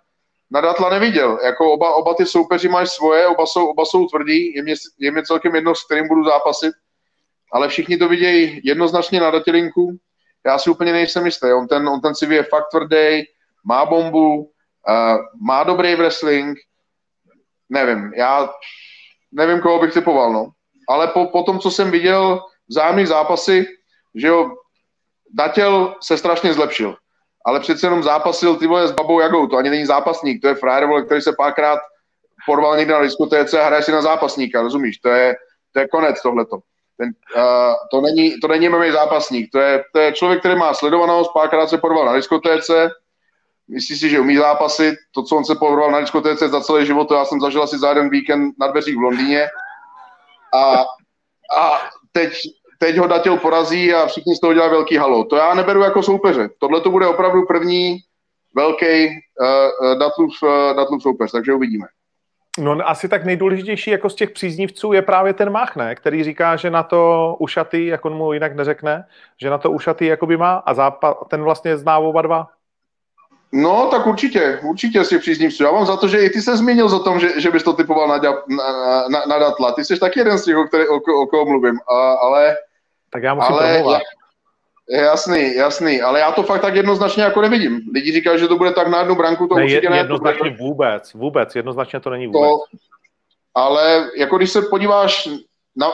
na 0.51 0.61
Datla 0.61 0.91
neviděl. 0.91 1.39
Jako 1.45 1.73
oba, 1.73 1.95
oba 1.95 2.15
ty 2.15 2.27
soupeři 2.27 2.69
mají 2.69 2.87
svoje, 2.87 3.27
oba 3.27 3.47
jsou, 3.47 3.67
oba 3.67 3.85
jsou 3.85 4.07
tvrdí, 4.07 4.55
je 4.55 4.63
mě, 4.63 4.75
je 4.99 5.11
mě 5.11 5.23
celkem 5.23 5.55
jedno, 5.55 5.75
s 5.75 5.85
kterým 5.85 6.09
budu 6.09 6.25
zápasit, 6.25 6.73
ale 7.53 7.69
všichni 7.69 7.97
to 7.97 8.09
vidějí 8.09 8.61
jednoznačně 8.65 9.21
na 9.21 9.31
Datělinku. 9.31 9.97
Já 10.47 10.59
si 10.59 10.71
úplně 10.71 10.93
nejsem 10.93 11.27
jistý. 11.27 11.47
On 11.53 11.69
ten, 11.69 11.89
on 11.89 12.01
ten 12.01 12.15
si 12.15 12.35
je 12.35 12.43
fakt 12.43 12.69
tvrdý, 12.71 13.25
má 13.65 13.85
bombu, 13.85 14.37
uh, 14.37 15.19
má 15.47 15.65
dobrý 15.65 15.95
wrestling, 15.95 16.59
nevím, 17.69 18.13
já 18.17 18.51
nevím, 19.33 19.61
koho 19.61 19.79
bych 19.79 19.93
typoval, 19.93 20.33
no. 20.33 20.51
Ale 20.89 21.07
po, 21.07 21.27
po 21.27 21.43
tom, 21.43 21.59
co 21.59 21.71
jsem 21.71 21.91
viděl 21.91 22.43
vzájemný 22.69 23.07
zápasy, 23.07 23.67
že 24.15 24.27
jo, 24.27 24.51
Datěl 25.35 25.95
se 26.03 26.19
strašně 26.19 26.53
zlepšil 26.53 26.97
ale 27.47 27.61
přece 27.61 27.87
jenom 27.87 28.03
zápasil 28.03 28.57
ty 28.57 28.67
vole 28.67 28.89
s 28.89 28.93
Babou 28.93 29.21
Jagou, 29.21 29.47
to 29.47 29.57
ani 29.57 29.71
není 29.71 29.87
zápasník, 29.87 30.43
to 30.43 30.49
je 30.49 30.55
frajer, 30.55 30.87
vole, 30.87 31.03
který 31.03 31.21
se 31.21 31.33
párkrát 31.33 31.79
porval 32.47 32.77
někde 32.77 32.95
na 32.95 33.03
diskotéce 33.03 33.61
a 33.61 33.67
hraje 33.67 33.83
si 33.83 33.93
na 33.93 34.03
zápasníka, 34.03 34.63
rozumíš, 34.63 34.99
to 34.99 35.09
je, 35.09 35.37
to 35.73 35.81
je 35.81 35.89
konec 35.89 36.23
tohleto. 36.23 36.59
Ten, 36.99 37.11
uh, 37.37 37.75
to, 37.91 38.01
není, 38.01 38.41
to 38.41 38.49
není 38.49 38.69
MMA 38.69 38.93
zápasník, 38.93 39.51
to 39.53 39.59
je, 39.59 39.85
to 39.93 39.99
je 39.99 40.13
člověk, 40.13 40.41
který 40.41 40.57
má 40.57 40.75
sledovanost, 40.75 41.33
párkrát 41.33 41.67
se 41.67 41.79
porval 41.79 42.05
na 42.05 42.17
diskotéce, 42.17 42.91
myslí 43.69 43.97
si, 43.97 44.09
že 44.09 44.21
umí 44.21 44.37
zápasit, 44.37 44.95
to, 45.15 45.23
co 45.23 45.37
on 45.37 45.45
se 45.45 45.55
porval 45.55 45.91
na 45.91 46.01
diskotéce 46.01 46.49
za 46.49 46.61
celý 46.61 46.87
život, 46.87 47.09
to 47.09 47.15
já 47.15 47.25
jsem 47.25 47.41
zažil 47.41 47.63
asi 47.63 47.79
za 47.79 47.89
jeden 47.89 48.11
víkend 48.11 48.55
na 48.61 48.67
dveřích 48.67 48.97
v 48.97 49.01
Londýně 49.01 49.49
a, 50.55 50.85
a 51.59 51.81
teď, 52.13 52.33
teď 52.79 52.97
ho 52.97 53.07
Datil 53.07 53.37
porazí 53.37 53.95
a 53.95 54.07
všichni 54.07 54.35
z 54.35 54.41
toho 54.41 54.55
dělají 54.55 54.71
velký 54.71 54.97
halo. 54.97 55.25
To 55.25 55.37
já 55.37 55.55
neberu 55.55 55.81
jako 55.81 56.03
soupeře. 56.03 56.49
Tohle 56.59 56.81
to 56.81 56.91
bude 56.91 57.07
opravdu 57.07 57.47
první 57.47 57.99
velký 58.57 59.09
uh, 59.09 59.99
Datlův, 59.99 60.43
uh, 60.43 60.77
Datlův 60.77 61.03
soupeř, 61.03 61.33
takže 61.33 61.53
uvidíme. 61.53 61.87
No 62.59 62.89
asi 62.89 63.09
tak 63.09 63.25
nejdůležitější 63.25 63.91
jako 63.91 64.11
z 64.11 64.15
těch 64.15 64.31
příznivců 64.31 64.93
je 64.93 65.03
právě 65.03 65.33
ten 65.33 65.51
Mach, 65.51 65.77
ne? 65.77 65.95
který 65.95 66.25
říká, 66.25 66.57
že 66.57 66.71
na 66.71 66.83
to 66.83 67.37
ušatý, 67.39 67.87
jak 67.87 68.05
on 68.05 68.15
mu 68.15 68.33
jinak 68.33 68.57
neřekne, 68.57 69.05
že 69.41 69.51
na 69.51 69.59
to 69.59 69.71
ušatý 69.71 70.07
jakoby 70.07 70.37
má 70.37 70.55
a 70.55 70.75
západ, 70.75 71.17
ten 71.29 71.43
vlastně 71.43 71.77
zná 71.77 71.99
oba 71.99 72.23
dva. 72.23 72.49
No, 73.53 73.89
tak 73.91 74.07
určitě, 74.07 74.61
určitě 74.63 75.05
si 75.05 75.19
příznivců. 75.19 75.65
Já 75.65 75.73
mám 75.73 75.87
za 75.87 75.97
to, 75.97 76.09
že 76.09 76.19
i 76.19 76.31
ty 76.31 76.43
se 76.43 76.57
zmínil 76.57 76.87
o 76.87 76.99
tom, 76.99 77.21
že, 77.21 77.41
že 77.41 77.51
bys 77.51 77.63
to 77.63 77.73
typoval 77.73 78.09
na, 78.09 78.17
na, 78.19 78.33
na, 79.09 79.23
na 79.29 79.39
Datla. 79.39 79.73
Ty 79.73 79.85
jsi 79.85 80.01
taky 80.01 80.21
jeden 80.21 80.39
z 80.39 80.45
těch, 80.45 80.57
o, 80.57 80.65
který, 80.65 80.89
o, 80.89 80.97
o 80.97 81.27
koho 81.27 81.45
mluvím, 81.45 81.79
a, 81.89 82.13
ale... 82.13 82.57
Tak 83.17 83.23
já 83.23 83.35
musím 83.35 83.55
ale, 83.55 83.73
promluvat. 83.73 84.03
Jasný, 84.91 85.55
jasný, 85.55 86.03
ale 86.03 86.21
já 86.21 86.33
to 86.33 86.43
fakt 86.43 86.61
tak 86.61 86.75
jednoznačně 86.75 87.23
jako 87.23 87.41
nevidím. 87.41 87.81
Lidi 87.95 88.13
říkají, 88.13 88.39
že 88.39 88.49
to 88.49 88.57
bude 88.57 88.73
tak 88.73 88.89
na 88.89 88.99
jednu 88.99 89.15
branku, 89.15 89.47
to 89.47 89.55
ne, 89.55 89.65
určitě 89.65 89.91
ne. 89.91 89.97
Jednoznačně 89.97 90.51
ne. 90.51 90.57
vůbec, 90.61 91.15
vůbec, 91.15 91.57
jednoznačně 91.57 92.01
to 92.01 92.11
není 92.11 92.27
vůbec. 92.27 92.41
To, 92.41 92.59
ale 93.55 94.11
jako 94.17 94.37
když 94.37 94.51
se 94.51 94.63
podíváš 94.63 95.29
na, 95.77 95.93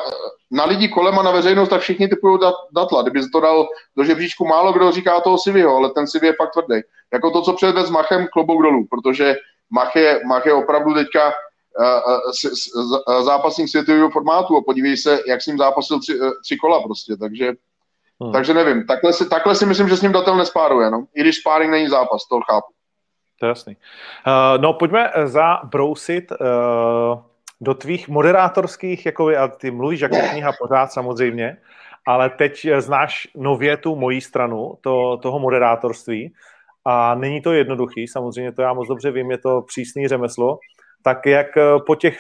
na 0.51 0.65
lidi 0.65 0.89
kolem 0.89 1.19
a 1.19 1.23
na 1.23 1.31
veřejnost, 1.31 1.69
tak 1.69 1.81
všichni 1.81 2.09
typují 2.09 2.39
dat, 2.41 2.55
datla. 2.77 3.03
Kdyby 3.03 3.21
to 3.33 3.41
dal 3.41 3.69
do 3.97 4.05
žebříčku, 4.05 4.47
málo 4.47 4.73
kdo 4.73 4.93
říká 4.93 5.21
toho 5.21 5.39
Sivyho, 5.39 5.77
ale 5.77 5.91
ten 5.91 6.07
Sivy 6.07 6.27
je 6.27 6.33
fakt 6.33 6.53
tvrdý. 6.53 6.83
Jako 7.13 7.31
to, 7.31 7.43
co 7.43 7.53
předved 7.53 7.87
s 7.87 7.91
Machem, 7.91 8.27
klobouk 8.33 8.63
dolů, 8.63 8.87
protože 8.91 9.37
Mach 9.71 9.97
je, 9.97 10.21
Mach 10.27 10.47
je 10.47 10.53
opravdu 10.53 10.95
teďka 10.95 11.33
zápasník 13.25 13.69
světového 13.69 14.11
formátu 14.11 14.57
a 14.57 14.63
podívej 14.67 14.97
se, 14.97 15.19
jak 15.29 15.43
s 15.43 15.47
ním 15.47 15.59
zápasil 15.59 16.01
tři, 16.01 16.21
uh, 16.21 16.31
tři 16.45 16.57
kola 16.57 16.83
prostě, 16.83 17.17
takže 17.17 17.53
Hmm. 18.23 18.33
Takže 18.33 18.55
nevím, 18.55 18.87
takhle 18.87 19.13
si, 19.13 19.29
takhle 19.29 19.55
si 19.55 19.67
myslím, 19.67 19.89
že 19.89 19.97
s 19.97 20.03
ním 20.03 20.13
datel 20.13 20.37
nespáruje, 20.37 20.91
no. 20.91 21.05
I 21.15 21.21
když 21.21 21.37
sparring 21.37 21.71
není 21.71 21.89
zápas, 21.89 22.29
to 22.29 22.41
chápu. 22.41 22.73
To 23.41 23.47
je 23.47 23.49
jasný. 23.49 23.77
Uh, 24.27 24.63
no, 24.63 24.73
pojďme 24.73 25.11
zabrousit 25.25 26.31
uh, 26.31 26.39
do 27.61 27.75
tvých 27.75 28.09
moderátorských, 28.09 29.07
jako 29.07 29.29
a 29.29 29.49
ty 29.49 29.71
mluvíš 29.71 30.01
jako 30.01 30.17
kniha 30.31 30.53
pořád 30.61 30.93
samozřejmě, 30.93 31.57
ale 32.07 32.31
teď 32.31 32.67
znáš 32.79 33.29
nově 33.35 33.77
tu 33.77 33.97
mojí 33.97 34.21
stranu, 34.21 34.79
to, 34.81 35.17
toho 35.17 35.39
moderátorství 35.39 36.35
a 36.85 37.15
není 37.15 37.41
to 37.41 37.53
jednoduchý, 37.53 38.09
samozřejmě 38.09 38.53
to 38.53 38.63
já 38.63 38.73
moc 38.73 38.89
dobře 38.89 39.11
vím, 39.11 39.31
je 39.31 39.39
to 39.39 39.63
přísný 39.63 40.09
řemeslo, 40.09 40.59
tak 41.03 41.27
jak 41.27 41.47
po 41.87 41.95
těch, 41.95 42.19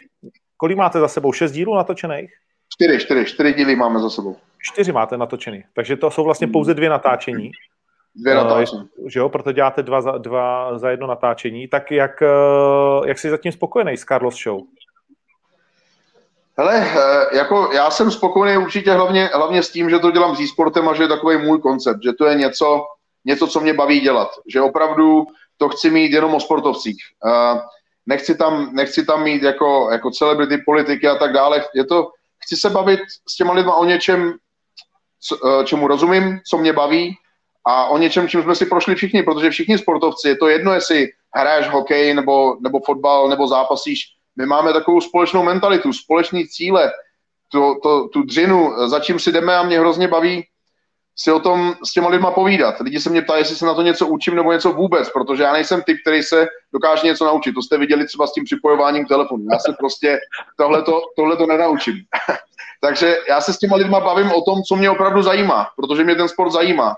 kolik 0.56 0.76
máte 0.76 1.00
za 1.00 1.08
sebou, 1.08 1.32
šest 1.32 1.52
dílů 1.52 1.74
natočených? 1.74 2.32
Čtyři, 2.68 2.98
čtyři, 2.98 3.24
čtyři 3.24 3.52
díly 3.52 3.76
máme 3.76 4.00
za 4.00 4.10
sebou. 4.10 4.36
Čtyři 4.58 4.92
máte 4.92 5.16
natočený, 5.16 5.64
takže 5.74 5.96
to 5.96 6.10
jsou 6.10 6.24
vlastně 6.24 6.46
pouze 6.46 6.74
dvě 6.74 6.88
natáčení. 6.88 7.50
Dvě 8.14 8.34
natáčení. 8.34 8.88
Uh, 8.96 9.08
že 9.08 9.20
jo, 9.20 9.28
proto 9.28 9.52
děláte 9.52 9.82
dva 9.82 10.00
za, 10.00 10.18
dva 10.18 10.78
za 10.78 10.90
jedno 10.90 11.06
natáčení. 11.06 11.68
Tak 11.68 11.90
jak, 11.90 12.22
uh, 12.22 13.06
jak 13.06 13.18
jsi 13.18 13.30
zatím 13.30 13.52
spokojený 13.52 13.96
s 13.96 14.04
Carlos 14.04 14.42
Show? 14.42 14.60
Hele, 16.58 16.86
eh, 16.96 17.36
jako 17.36 17.70
já 17.72 17.90
jsem 17.90 18.10
spokojený 18.10 18.64
určitě 18.64 18.92
hlavně, 18.92 19.30
hlavně 19.34 19.62
s 19.62 19.70
tím, 19.70 19.90
že 19.90 19.98
to 19.98 20.10
dělám 20.10 20.36
s 20.36 20.40
e-sportem 20.40 20.88
a 20.88 20.94
že 20.94 21.02
je 21.02 21.08
takový 21.08 21.36
můj 21.36 21.60
koncept, 21.60 22.02
že 22.02 22.12
to 22.12 22.26
je 22.26 22.34
něco, 22.34 22.86
něco, 23.24 23.46
co 23.46 23.60
mě 23.60 23.74
baví 23.74 24.00
dělat. 24.00 24.28
Že 24.46 24.60
opravdu 24.60 25.26
to 25.56 25.68
chci 25.68 25.90
mít 25.90 26.12
jenom 26.12 26.34
o 26.34 26.40
sportovcích. 26.40 26.96
Nechci 28.06 28.34
tam, 28.34 28.74
nechci 28.74 29.04
tam 29.04 29.22
mít 29.22 29.42
jako, 29.42 29.88
jako 29.92 30.10
celebrity, 30.10 30.58
politiky 30.58 31.08
a 31.08 31.14
tak 31.14 31.32
dále. 31.32 31.64
Je 31.74 31.84
to, 31.84 32.10
chci 32.44 32.56
se 32.56 32.70
bavit 32.70 33.00
s 33.28 33.36
těma 33.36 33.52
lidma 33.52 33.74
o 33.74 33.84
něčem, 33.84 34.34
Eh, 35.32 35.64
čemu 35.64 35.86
rozumím, 35.86 36.40
co 36.48 36.58
mě 36.58 36.72
baví 36.72 37.14
a 37.66 37.86
o 37.86 37.98
něčem, 37.98 38.28
čím 38.28 38.42
jsme 38.42 38.54
si 38.54 38.66
prošli 38.66 38.94
všichni, 38.94 39.22
protože 39.22 39.50
všichni 39.50 39.78
sportovci, 39.78 40.28
je 40.28 40.36
to 40.36 40.48
jedno, 40.48 40.74
jestli 40.74 41.08
hraješ 41.34 41.68
hokej 41.68 42.14
nebo, 42.14 42.56
nebo 42.60 42.80
fotbal 42.80 43.28
nebo 43.28 43.48
zápasíš, 43.48 44.00
my 44.36 44.46
máme 44.46 44.72
takovou 44.72 45.00
společnou 45.00 45.42
mentalitu, 45.42 45.92
společný 45.92 46.48
cíle, 46.48 46.92
to, 47.52 47.74
to, 47.82 48.08
tu 48.08 48.22
dřinu, 48.22 48.88
za 48.88 49.00
čím 49.00 49.18
si 49.18 49.32
jdeme 49.32 49.56
a 49.56 49.62
mě 49.62 49.80
hrozně 49.80 50.08
baví 50.08 50.44
si 51.16 51.32
o 51.32 51.40
tom 51.40 51.74
s 51.84 51.92
těma 51.92 52.08
lidma 52.08 52.30
povídat. 52.30 52.80
Lidi 52.80 53.00
se 53.00 53.10
mě 53.10 53.22
ptají, 53.22 53.40
jestli 53.40 53.56
se 53.56 53.66
na 53.66 53.74
to 53.74 53.82
něco 53.82 54.06
učím 54.06 54.34
nebo 54.34 54.52
něco 54.52 54.72
vůbec, 54.72 55.10
protože 55.10 55.42
já 55.42 55.52
nejsem 55.52 55.82
typ, 55.82 55.96
který 56.00 56.22
se 56.22 56.46
dokáže 56.72 57.06
něco 57.06 57.24
naučit. 57.24 57.52
To 57.52 57.62
jste 57.62 57.78
viděli 57.78 58.06
třeba 58.06 58.26
s 58.26 58.32
tím 58.32 58.44
připojováním 58.44 59.06
telefonu. 59.06 59.44
Já 59.52 59.58
se 59.58 59.72
prostě 59.78 60.18
tohle 61.16 61.36
to 61.36 61.46
nenaučím. 61.46 61.94
Takže 62.80 63.16
já 63.28 63.40
se 63.40 63.52
s 63.52 63.58
těma 63.58 63.76
lidma 63.76 64.00
bavím 64.00 64.32
o 64.32 64.42
tom, 64.42 64.62
co 64.62 64.76
mě 64.76 64.90
opravdu 64.90 65.22
zajímá, 65.22 65.66
protože 65.76 66.04
mě 66.04 66.14
ten 66.14 66.28
sport 66.28 66.50
zajímá. 66.50 66.96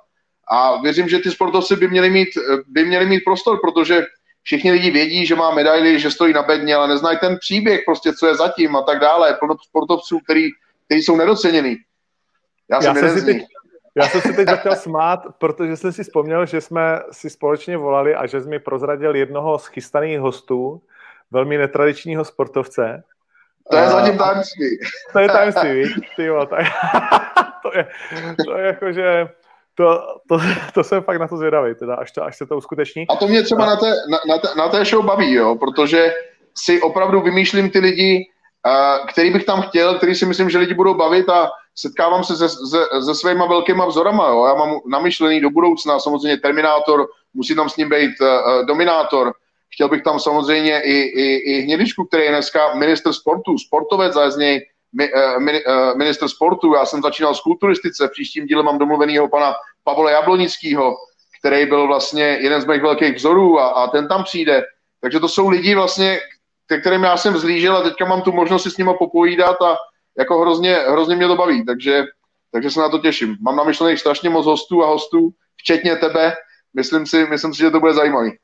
A 0.48 0.80
věřím, 0.80 1.08
že 1.08 1.18
ty 1.18 1.30
sportovci 1.30 1.76
by 1.76 1.88
měli 1.88 2.10
mít, 2.10 2.28
by 2.66 2.84
měli 2.84 3.06
mít 3.06 3.20
prostor, 3.24 3.60
protože 3.60 4.02
všichni 4.42 4.72
lidi 4.72 4.90
vědí, 4.90 5.26
že 5.26 5.34
má 5.34 5.50
medaily, 5.50 6.00
že 6.00 6.10
stojí 6.10 6.32
na 6.32 6.42
bedně, 6.42 6.74
ale 6.74 6.88
neznají 6.88 7.18
ten 7.18 7.38
příběh, 7.38 7.80
prostě 7.86 8.12
co 8.12 8.26
je 8.26 8.34
zatím 8.34 8.76
a 8.76 8.82
tak 8.82 9.00
dále. 9.00 9.36
Plno 9.38 9.56
sportovců, 9.68 10.18
který, 10.24 10.48
který 10.86 11.02
jsou 11.02 11.16
nedoceněný. 11.16 11.76
Já 12.70 12.80
jsem 12.80 12.96
já 12.96 13.04
jeden 13.04 13.20
z 13.20 13.24
nich. 13.24 13.42
Já 13.96 14.08
jsem 14.08 14.20
si 14.20 14.32
teď 14.32 14.48
začal 14.48 14.76
smát, 14.76 15.20
protože 15.38 15.76
jsem 15.76 15.92
si 15.92 16.02
vzpomněl, 16.02 16.46
že 16.46 16.60
jsme 16.60 17.00
si 17.12 17.30
společně 17.30 17.76
volali 17.76 18.14
a 18.14 18.26
že 18.26 18.40
jsi 18.40 18.48
mi 18.48 18.58
prozradil 18.58 19.16
jednoho 19.16 19.58
z 19.58 19.66
chystaných 19.66 20.20
hostů, 20.20 20.82
velmi 21.30 21.58
netradičního 21.58 22.24
sportovce. 22.24 23.02
To 23.70 23.76
je 23.76 23.88
zatím 23.88 24.18
tajemství. 24.18 24.78
To 25.12 25.18
je 25.18 25.28
tajemství, 25.28 25.72
víš? 25.72 25.94
Ty 26.16 26.24
jo, 26.24 26.46
tak, 26.46 26.60
to, 27.62 27.78
je, 27.78 27.86
to 28.44 28.58
je 28.58 28.66
jako, 28.66 28.92
že 28.92 29.28
to, 29.74 30.00
to, 30.28 30.38
to 30.74 30.84
jsem 30.84 31.02
fakt 31.02 31.20
na 31.20 31.28
to 31.28 31.36
zvědavý, 31.36 31.74
teda, 31.74 31.94
až, 31.94 32.12
to, 32.12 32.24
až 32.24 32.36
se 32.36 32.46
to 32.46 32.56
uskuteční. 32.56 33.08
A 33.08 33.16
to 33.16 33.28
mě 33.28 33.42
třeba 33.42 33.66
na 33.66 33.76
té, 33.76 33.86
na, 34.10 34.18
na, 34.28 34.38
té, 34.38 34.48
na 34.56 34.68
té 34.68 34.84
show 34.84 35.04
baví, 35.04 35.32
jo, 35.32 35.56
protože 35.56 36.12
si 36.58 36.80
opravdu 36.80 37.20
vymýšlím 37.20 37.70
ty 37.70 37.78
lidi, 37.78 38.30
uh, 38.66 39.06
který 39.06 39.30
bych 39.30 39.44
tam 39.44 39.62
chtěl, 39.62 39.94
který 39.94 40.14
si 40.14 40.26
myslím, 40.26 40.50
že 40.50 40.58
lidi 40.58 40.74
budou 40.74 40.94
bavit 40.94 41.28
a 41.28 41.50
setkávám 41.74 42.24
se 42.24 42.36
se, 42.36 42.48
se, 42.48 43.04
se 43.04 43.14
svýma 43.14 43.46
velkýma 43.46 43.86
vzorama. 43.86 44.28
Jo. 44.28 44.46
Já 44.46 44.54
mám 44.54 44.80
namyšlený 44.86 45.40
do 45.40 45.50
budoucna 45.50 45.98
samozřejmě 46.00 46.36
Terminátor, 46.36 47.06
musí 47.34 47.54
tam 47.54 47.68
s 47.68 47.76
ním 47.76 47.88
být 47.88 48.20
uh, 48.20 48.66
Dominátor, 48.66 49.34
chtěl 49.74 49.88
bych 49.88 50.02
tam 50.02 50.20
samozřejmě 50.20 50.82
i, 50.82 50.92
i, 50.92 51.36
i 51.36 51.60
Hnědičku, 51.60 52.04
který 52.04 52.24
je 52.24 52.30
dneska 52.30 52.74
minister 52.74 53.12
sportu, 53.12 53.58
sportovec 53.58 54.16
a 54.16 54.30
z 54.30 54.36
něj 54.36 54.66
minister 55.96 56.28
sportu. 56.28 56.74
Já 56.74 56.86
jsem 56.86 57.02
začínal 57.02 57.34
z 57.34 57.40
kulturistice, 57.40 58.08
v 58.08 58.10
příštím 58.10 58.46
díle 58.46 58.62
mám 58.62 58.78
domluvenýho 58.78 59.28
pana 59.28 59.54
Pavla 59.84 60.10
Jablonického, 60.10 60.96
který 61.40 61.66
byl 61.66 61.86
vlastně 61.86 62.24
jeden 62.24 62.60
z 62.60 62.66
mých 62.66 62.82
velkých 62.82 63.14
vzorů 63.14 63.60
a, 63.60 63.68
a 63.68 63.86
ten 63.86 64.08
tam 64.08 64.24
přijde. 64.24 64.62
Takže 65.00 65.20
to 65.20 65.28
jsou 65.28 65.48
lidi 65.48 65.74
vlastně, 65.74 66.20
ke 66.66 66.80
kterým 66.80 67.02
já 67.02 67.16
jsem 67.16 67.36
zlížel 67.36 67.76
a 67.76 67.82
teďka 67.82 68.04
mám 68.04 68.22
tu 68.22 68.32
možnost 68.32 68.62
si 68.62 68.70
s 68.70 68.76
nimi 68.76 68.90
popovídat 68.98 69.62
a 69.62 69.76
jako 70.18 70.40
hrozně, 70.40 70.74
hrozně 70.74 71.16
mě 71.16 71.26
to 71.26 71.36
baví, 71.36 71.64
takže, 71.64 72.04
takže 72.52 72.70
se 72.70 72.80
na 72.80 72.88
to 72.88 72.98
těším. 72.98 73.36
Mám 73.40 73.56
namyšlených 73.56 74.00
strašně 74.00 74.30
moc 74.30 74.46
hostů 74.46 74.84
a 74.84 74.86
hostů, 74.86 75.30
včetně 75.56 75.96
tebe. 75.96 76.34
Myslím 76.74 77.06
si, 77.06 77.26
myslím 77.26 77.54
si, 77.54 77.58
že 77.58 77.70
to 77.70 77.80
bude 77.80 77.94
zajímavý. 77.94 78.38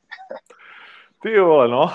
Ty 1.21 1.39
vole, 1.39 1.67
no. 1.67 1.91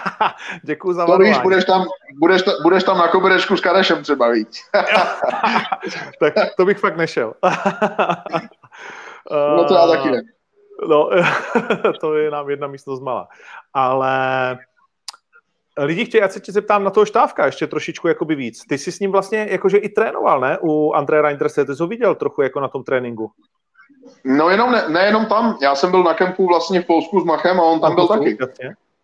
Děkuji 0.62 0.92
za 0.92 1.06
to 1.06 1.18
víš, 1.18 1.38
budeš 1.38 1.64
tam, 1.64 1.84
budeš, 2.20 2.42
ta, 2.42 2.52
budeš 2.62 2.84
tam 2.84 2.98
na 2.98 3.08
koberečku 3.08 3.56
s 3.56 3.60
Karešem 3.60 4.02
třeba, 4.02 4.28
víc. 4.28 4.60
tak 6.20 6.34
to 6.56 6.64
bych 6.64 6.78
fakt 6.78 6.96
nešel. 6.96 7.34
no 9.56 9.64
to 9.64 9.74
já 9.74 9.86
taky 9.86 10.10
ne. 10.10 10.22
No, 10.88 11.10
to 12.00 12.14
je 12.14 12.30
nám 12.30 12.50
jedna 12.50 12.66
místnost 12.66 13.00
malá. 13.00 13.28
Ale 13.74 14.58
lidi 15.78 16.04
chtějí, 16.04 16.22
já 16.22 16.28
se 16.28 16.40
tě 16.40 16.52
zeptám 16.52 16.84
na 16.84 16.90
toho 16.90 17.06
štávka 17.06 17.46
ještě 17.46 17.66
trošičku 17.66 18.08
jakoby 18.08 18.34
víc. 18.34 18.64
Ty 18.68 18.78
jsi 18.78 18.92
s 18.92 19.00
ním 19.00 19.12
vlastně 19.12 19.46
jakože 19.50 19.76
i 19.76 19.88
trénoval, 19.88 20.40
ne? 20.40 20.58
U 20.62 20.92
Andreje 20.92 21.22
Reinderse, 21.22 21.64
ty 21.64 21.76
jsi 21.76 21.82
ho 21.82 21.86
viděl 21.86 22.14
trochu 22.14 22.42
jako 22.42 22.60
na 22.60 22.68
tom 22.68 22.84
tréninku. 22.84 23.30
No 24.24 24.50
jenom, 24.50 24.72
ne, 24.72 24.84
nejenom 24.88 25.26
tam, 25.26 25.58
já 25.62 25.74
jsem 25.74 25.90
byl 25.90 26.02
na 26.02 26.14
kempu 26.14 26.46
vlastně 26.46 26.80
v 26.82 26.86
Polsku 26.86 27.20
s 27.20 27.24
Machem 27.24 27.60
a 27.60 27.62
on 27.62 27.80
tam 27.80 27.94
byl 27.94 28.08
taky. 28.08 28.38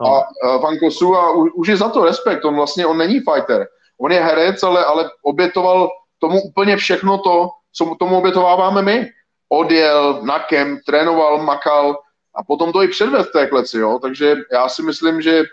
No. 0.00 0.06
A, 0.06 0.18
a 0.48 0.58
pan 0.58 0.78
Kosu 0.78 1.14
a 1.14 1.32
u, 1.32 1.44
už 1.44 1.68
je 1.68 1.76
za 1.76 1.88
to 1.88 2.04
respekt, 2.04 2.44
on 2.44 2.54
vlastně, 2.54 2.86
on 2.86 2.98
není 2.98 3.20
fighter. 3.20 3.66
On 4.00 4.12
je 4.12 4.20
herec, 4.20 4.62
ale, 4.62 4.84
ale 4.84 5.10
obětoval 5.22 5.88
tomu 6.18 6.42
úplně 6.42 6.76
všechno 6.76 7.18
to, 7.18 7.48
co 7.72 7.94
tomu 7.98 8.18
obětováváme 8.18 8.82
my. 8.82 9.10
Odjel 9.48 10.20
na 10.22 10.38
kemp, 10.38 10.80
trénoval, 10.86 11.42
makal 11.42 11.98
a 12.34 12.44
potom 12.44 12.72
to 12.72 12.82
i 12.82 12.88
předved 12.88 13.26
v 13.26 13.32
té 13.32 13.46
kleci, 13.46 13.78
jo. 13.78 13.98
Takže 14.02 14.36
já 14.52 14.68
si 14.68 14.82
myslím, 14.82 15.22
že 15.22 15.44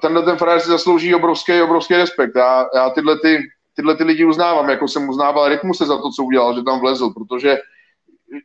tenhle 0.00 0.22
ten 0.22 0.36
frajer 0.36 0.60
si 0.60 0.68
zaslouží 0.68 1.14
obrovský, 1.14 1.62
obrovský 1.62 1.94
respekt. 1.96 2.36
Já, 2.36 2.66
já 2.74 2.90
tyhle, 2.90 3.18
ty, 3.18 3.38
tyhle 3.76 3.96
ty 3.96 4.04
lidi 4.04 4.24
uznávám, 4.24 4.70
jako 4.70 4.88
jsem 4.88 5.08
uznával 5.08 5.48
Rytmuse 5.48 5.86
za 5.86 5.96
to, 5.96 6.10
co 6.10 6.24
udělal, 6.24 6.54
že 6.54 6.62
tam 6.62 6.80
vlezl, 6.80 7.10
protože 7.10 7.58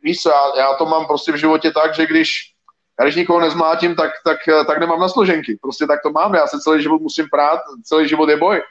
víš 0.02 0.20
co, 0.20 0.30
já, 0.30 0.42
já 0.58 0.74
to 0.74 0.86
mám 0.86 1.06
prostě 1.06 1.32
v 1.32 1.36
životě 1.36 1.70
tak, 1.70 1.94
že 1.94 2.06
když, 2.06 2.52
já 3.00 3.04
když 3.04 3.16
nikoho 3.16 3.40
nezmátím, 3.40 3.94
tak, 3.94 4.10
tak, 4.24 4.38
tak 4.66 4.78
nemám 4.78 5.00
na 5.00 5.08
složenky. 5.08 5.58
Prostě 5.62 5.86
tak 5.86 6.02
to 6.02 6.10
mám, 6.10 6.34
já 6.34 6.46
se 6.46 6.60
celý 6.60 6.82
život 6.82 7.02
musím 7.02 7.26
prát, 7.30 7.60
celý 7.84 8.08
život 8.08 8.28
je 8.28 8.36
boj. 8.36 8.62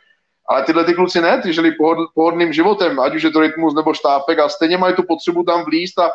Ale 0.49 0.63
tyhle 0.63 0.83
ty 0.83 0.93
kluci 0.93 1.21
ne, 1.21 1.41
ty 1.41 1.53
žili 1.53 1.71
pohod, 1.71 1.97
pohodným 2.15 2.53
životem, 2.53 2.99
ať 2.99 3.15
už 3.15 3.23
je 3.23 3.31
to 3.31 3.39
rytmus 3.39 3.75
nebo 3.75 3.93
štápek 3.93 4.39
a 4.39 4.49
stejně 4.49 4.77
mají 4.77 4.95
tu 4.95 5.03
potřebu 5.03 5.43
tam 5.43 5.63
vlíst 5.63 5.99
a 5.99 6.11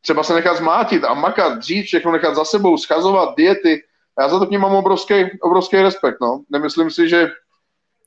třeba 0.00 0.22
se 0.22 0.34
nechat 0.34 0.56
zmátit 0.56 1.04
a 1.04 1.14
makat, 1.14 1.58
dřít, 1.58 1.86
všechno 1.86 2.12
nechat 2.12 2.34
za 2.34 2.44
sebou, 2.44 2.78
schazovat, 2.78 3.34
diety. 3.36 3.84
Já 4.18 4.28
za 4.28 4.38
to 4.38 4.46
k 4.46 4.50
ním 4.50 4.60
mám 4.60 4.74
obrovský, 4.74 5.14
obrovský 5.40 5.76
respekt, 5.76 6.16
no. 6.20 6.42
Nemyslím 6.50 6.90
si, 6.90 7.08
že, 7.08 7.30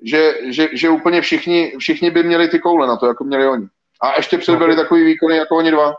že, 0.04 0.34
že, 0.50 0.70
že 0.74 0.90
úplně 0.90 1.22
všichni, 1.22 1.74
všichni 1.78 2.12
by 2.12 2.24
měli 2.24 2.48
ty 2.48 2.60
koule 2.60 2.88
na 2.88 2.98
to, 2.98 3.08
jako 3.08 3.24
měli 3.24 3.48
oni. 3.48 3.68
A 4.02 4.18
ještě 4.18 4.38
předvedli 4.38 4.76
takový 4.76 5.04
výkony 5.04 5.38
jako 5.38 5.58
oni 5.58 5.72
dva. 5.72 5.94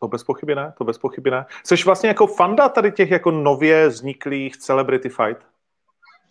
To 0.00 0.08
bez 0.08 0.24
pochyby 0.24 0.54
ne, 0.54 0.72
to 0.78 0.84
bez 0.84 0.98
pochyby 0.98 1.30
ne. 1.30 1.44
Jsi 1.64 1.74
vlastně 1.84 2.08
jako 2.08 2.26
fanda 2.26 2.68
tady 2.68 2.92
těch 2.92 3.10
jako 3.10 3.30
nově 3.30 3.88
vzniklých 3.88 4.56
celebrity 4.56 5.08
fight? 5.08 5.42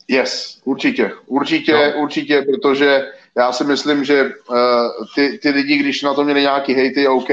Yes, 0.07 0.61
určitě, 0.65 1.11
určitě, 1.26 1.74
no. 1.74 2.02
určitě, 2.02 2.41
protože 2.41 3.11
já 3.38 3.52
si 3.52 3.64
myslím, 3.64 4.03
že 4.03 4.24
uh, 4.24 4.57
ty, 5.15 5.40
ty 5.41 5.49
lidi, 5.49 5.78
když 5.78 6.02
na 6.02 6.14
to 6.14 6.24
měli 6.24 6.41
nějaký 6.41 6.74
hejty, 6.74 7.07
OK, 7.07 7.30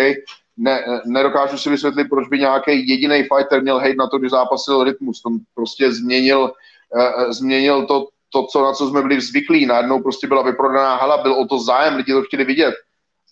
ne, 0.56 0.84
nedokážu 1.06 1.58
si 1.58 1.70
vysvětlit, 1.70 2.08
proč 2.08 2.28
by 2.28 2.38
nějaký 2.38 2.88
jediný 2.88 3.22
fighter 3.22 3.62
měl 3.62 3.78
hejt 3.78 3.96
na 3.96 4.06
to, 4.06 4.18
když 4.18 4.30
zápasil 4.30 4.84
rytmus. 4.84 5.22
To 5.22 5.30
prostě 5.54 5.92
změnil, 5.92 6.52
uh, 6.96 7.30
změnil 7.30 7.86
to, 7.86 8.08
to, 8.32 8.46
co, 8.46 8.62
na 8.62 8.72
co 8.72 8.88
jsme 8.88 9.02
byli 9.02 9.20
zvyklí. 9.20 9.66
Najednou 9.66 10.02
prostě 10.02 10.26
byla 10.26 10.42
vyprodaná 10.42 10.96
hala, 10.96 11.22
byl 11.22 11.32
o 11.32 11.46
to 11.46 11.58
zájem, 11.58 11.96
lidi 11.96 12.12
to 12.12 12.22
chtěli 12.22 12.44
vidět. 12.44 12.74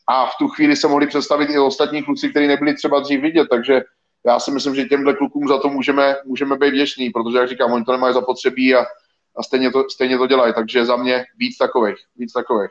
A 0.09 0.27
v 0.27 0.33
tu 0.39 0.49
chvíli 0.49 0.77
se 0.77 0.89
mohli 0.89 1.07
představit 1.07 1.51
i 1.51 1.59
ostatní 1.59 2.03
kluci, 2.03 2.29
kteří 2.29 2.47
nebyli 2.47 2.75
třeba 2.75 3.01
dřív 3.01 3.21
vidět, 3.21 3.49
takže 3.51 3.83
já 4.27 4.41
si 4.41 4.51
myslím, 4.51 4.75
že 4.75 4.85
těmhle 4.85 5.15
klukům 5.15 5.49
za 5.49 5.59
to 5.59 5.69
můžeme, 5.69 6.17
můžeme 6.25 6.57
být 6.57 6.71
vděční, 6.71 7.11
protože, 7.11 7.39
jak 7.39 7.49
říkám, 7.49 7.73
oni 7.73 7.85
to 7.85 7.93
nemají 7.93 8.15
zapotřebí 8.15 8.75
a, 8.75 8.81
a 9.37 9.43
stejně, 9.43 9.71
to, 9.71 9.85
stejně 9.91 10.19
to 10.19 10.27
dělají, 10.27 10.55
takže 10.55 10.85
za 10.85 10.97
mě 10.97 11.25
víc 11.37 11.57
takových, 11.57 11.97
víc 12.17 12.33
takových. 12.33 12.71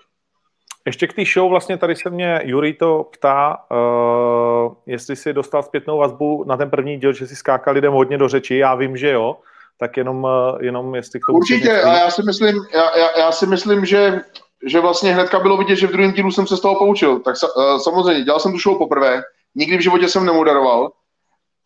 Ještě 0.86 1.08
k 1.08 1.14
té 1.14 1.24
show, 1.34 1.50
vlastně 1.50 1.78
tady 1.78 1.96
se 1.96 2.10
mě 2.10 2.42
Juri 2.44 2.74
to 2.74 3.10
ptá, 3.14 3.58
uh, 3.72 4.74
jestli 4.86 5.16
si 5.16 5.34
dostal 5.34 5.64
zpětnou 5.64 5.98
vazbu 5.98 6.44
na 6.48 6.58
ten 6.58 6.70
první 6.70 6.98
díl, 6.98 7.14
že 7.14 7.28
si 7.28 7.36
skákal 7.36 7.74
lidem 7.74 7.94
hodně 7.94 8.18
do 8.18 8.28
řeči, 8.28 8.58
já 8.58 8.76
vím, 8.76 8.98
že 8.98 9.10
jo, 9.10 9.38
tak 9.80 9.98
jenom, 9.98 10.24
uh, 10.24 10.30
jenom 10.62 10.96
jestli 10.96 11.20
k 11.20 11.24
tomu... 11.28 11.38
Určitě, 11.38 11.82
a 11.82 11.98
já 11.98 12.12
si 12.12 12.24
myslím, 12.24 12.56
já, 12.74 12.98
já, 12.98 13.20
já 13.20 13.32
si 13.32 13.46
myslím, 13.48 13.86
že, 13.86 14.22
že 14.68 14.80
vlastně 14.80 15.14
hnedka 15.14 15.40
bylo 15.40 15.58
vidět, 15.58 15.76
že 15.76 15.88
v 15.88 15.92
druhém 15.92 16.12
dílu 16.12 16.32
jsem 16.32 16.48
se 16.48 16.58
z 16.58 16.60
toho 16.60 16.76
poučil. 16.76 17.20
Tak 17.20 17.36
uh, 17.56 17.78
samozřejmě, 17.78 18.24
dělal 18.24 18.40
jsem 18.40 18.52
tu 18.52 18.60
show 18.60 18.78
poprvé, 18.78 19.22
nikdy 19.56 19.78
v 19.78 19.82
životě 19.82 20.08
jsem 20.08 20.26
nemoderoval 20.26 20.92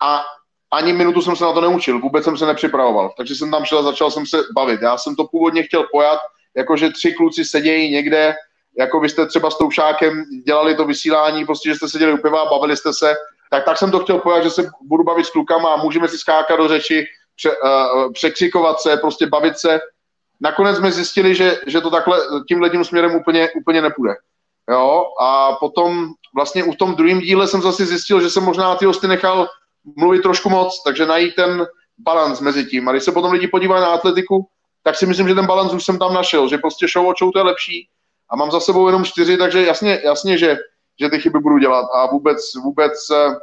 a 0.03 0.21
ani 0.73 0.93
minutu 0.93 1.21
jsem 1.21 1.35
se 1.35 1.43
na 1.43 1.53
to 1.53 1.61
neučil, 1.61 1.99
vůbec 1.99 2.23
jsem 2.23 2.37
se 2.37 2.45
nepřipravoval. 2.45 3.13
Takže 3.17 3.35
jsem 3.35 3.51
tam 3.51 3.65
šel 3.65 3.79
a 3.79 3.83
začal 3.83 4.11
jsem 4.11 4.25
se 4.25 4.37
bavit. 4.55 4.81
Já 4.81 4.97
jsem 4.97 5.15
to 5.15 5.27
původně 5.31 5.63
chtěl 5.63 5.83
pojat, 5.91 6.19
jakože 6.57 6.89
tři 6.89 7.13
kluci 7.13 7.45
sedějí 7.45 7.91
někde 7.91 8.35
jako 8.77 8.99
byste 8.99 9.25
třeba 9.25 9.51
s 9.51 9.57
Toušákem 9.57 10.23
dělali 10.45 10.75
to 10.75 10.85
vysílání, 10.85 11.45
prostě, 11.45 11.69
že 11.69 11.75
jste 11.75 11.89
seděli 11.89 12.13
u 12.13 12.17
piva, 12.17 12.45
bavili 12.45 12.77
jste 12.77 12.93
se, 12.93 13.15
tak 13.51 13.65
tak 13.65 13.77
jsem 13.77 13.91
to 13.91 13.99
chtěl 13.99 14.19
pojat, 14.19 14.43
že 14.43 14.49
se 14.49 14.69
budu 14.81 15.03
bavit 15.03 15.25
s 15.25 15.29
klukama 15.29 15.73
a 15.73 15.83
můžeme 15.83 16.07
si 16.07 16.17
skákat 16.17 16.57
do 16.57 16.67
řeči, 16.67 17.05
pře, 17.35 17.51
uh, 17.57 18.13
překřikovat 18.13 18.79
se, 18.79 18.97
prostě 18.97 19.27
bavit 19.27 19.57
se. 19.57 19.79
Nakonec 20.41 20.77
jsme 20.77 20.91
zjistili, 20.91 21.35
že, 21.35 21.59
že 21.67 21.81
to 21.81 21.89
takhle 21.89 22.19
tímhle 22.47 22.69
tím 22.69 22.83
směrem 22.83 23.15
úplně, 23.15 23.49
úplně 23.51 23.81
nepůjde. 23.81 24.13
Jo, 24.71 25.03
a 25.21 25.53
potom 25.59 26.07
vlastně 26.35 26.63
u 26.63 26.73
tom 26.75 26.95
druhém 26.95 27.19
díle 27.19 27.47
jsem 27.47 27.61
zase 27.61 27.85
zjistil, 27.85 28.21
že 28.21 28.29
jsem 28.29 28.43
možná 28.43 28.75
ty 28.75 28.85
hosty 28.85 29.07
nechal 29.07 29.47
mluvit 29.97 30.21
trošku 30.21 30.49
moc, 30.49 30.83
takže 30.83 31.05
najít 31.05 31.35
ten 31.35 31.67
balans 31.97 32.39
mezi 32.39 32.65
tím. 32.65 32.89
A 32.89 32.91
když 32.91 33.03
se 33.03 33.11
potom 33.11 33.31
lidi 33.31 33.47
podívají 33.47 33.81
na 33.81 33.87
atletiku, 33.87 34.47
tak 34.83 34.95
si 34.95 35.05
myslím, 35.05 35.27
že 35.27 35.35
ten 35.35 35.45
balans 35.45 35.73
už 35.73 35.85
jsem 35.85 35.99
tam 35.99 36.13
našel, 36.13 36.47
že 36.47 36.57
prostě 36.57 36.87
show 36.87 37.13
show 37.19 37.31
to 37.33 37.39
je 37.39 37.43
lepší, 37.43 37.89
a 38.29 38.35
mám 38.35 38.51
za 38.51 38.59
sebou 38.59 38.87
jenom 38.87 39.05
čtyři, 39.05 39.37
takže 39.37 39.65
jasně, 39.65 40.01
jasně 40.03 40.37
že, 40.37 40.57
že 40.99 41.09
ty 41.09 41.19
chyby 41.19 41.39
budu 41.39 41.57
dělat 41.57 41.87
a 41.93 42.05
vůbec, 42.05 42.37
vůbec, 42.63 42.93
eh, 43.11 43.35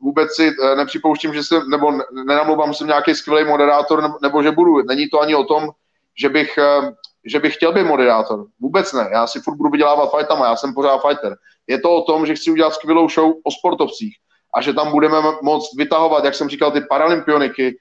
vůbec 0.00 0.34
si 0.34 0.52
eh, 0.62 0.76
nepřipouštím, 0.76 1.34
že 1.34 1.44
jsem, 1.44 1.70
nebo 1.70 1.92
nenamluvám 2.26 2.74
jsem 2.74 2.86
nějaký 2.86 3.14
skvělý 3.14 3.48
moderátor, 3.48 4.02
nebo, 4.02 4.14
nebo 4.22 4.42
že 4.42 4.50
budu. 4.50 4.82
Není 4.82 5.08
to 5.08 5.20
ani 5.20 5.34
o 5.34 5.44
tom, 5.44 5.70
že 6.18 6.28
bych, 6.28 6.58
eh, 6.58 6.92
že 7.26 7.40
bych 7.40 7.54
chtěl 7.54 7.72
být 7.72 7.84
moderátor. 7.84 8.46
Vůbec 8.60 8.92
ne. 8.92 9.08
Já 9.12 9.26
si 9.26 9.40
furt 9.40 9.56
budu 9.56 9.70
vydělávat 9.70 10.10
fightama, 10.16 10.46
já 10.46 10.56
jsem 10.56 10.74
pořád 10.74 11.02
fighter. 11.08 11.36
Je 11.66 11.80
to 11.80 11.90
o 11.90 12.02
tom, 12.02 12.26
že 12.26 12.34
chci 12.34 12.50
udělat 12.50 12.74
skvělou 12.74 13.08
show 13.08 13.32
o 13.44 13.50
sportovcích 13.50 14.14
a 14.54 14.60
že 14.62 14.72
tam 14.72 14.90
budeme 14.90 15.16
moct 15.42 15.76
vytahovat, 15.76 16.24
jak 16.24 16.34
jsem 16.34 16.48
říkal, 16.48 16.70
ty 16.70 16.80
paralympioniky, 16.80 17.78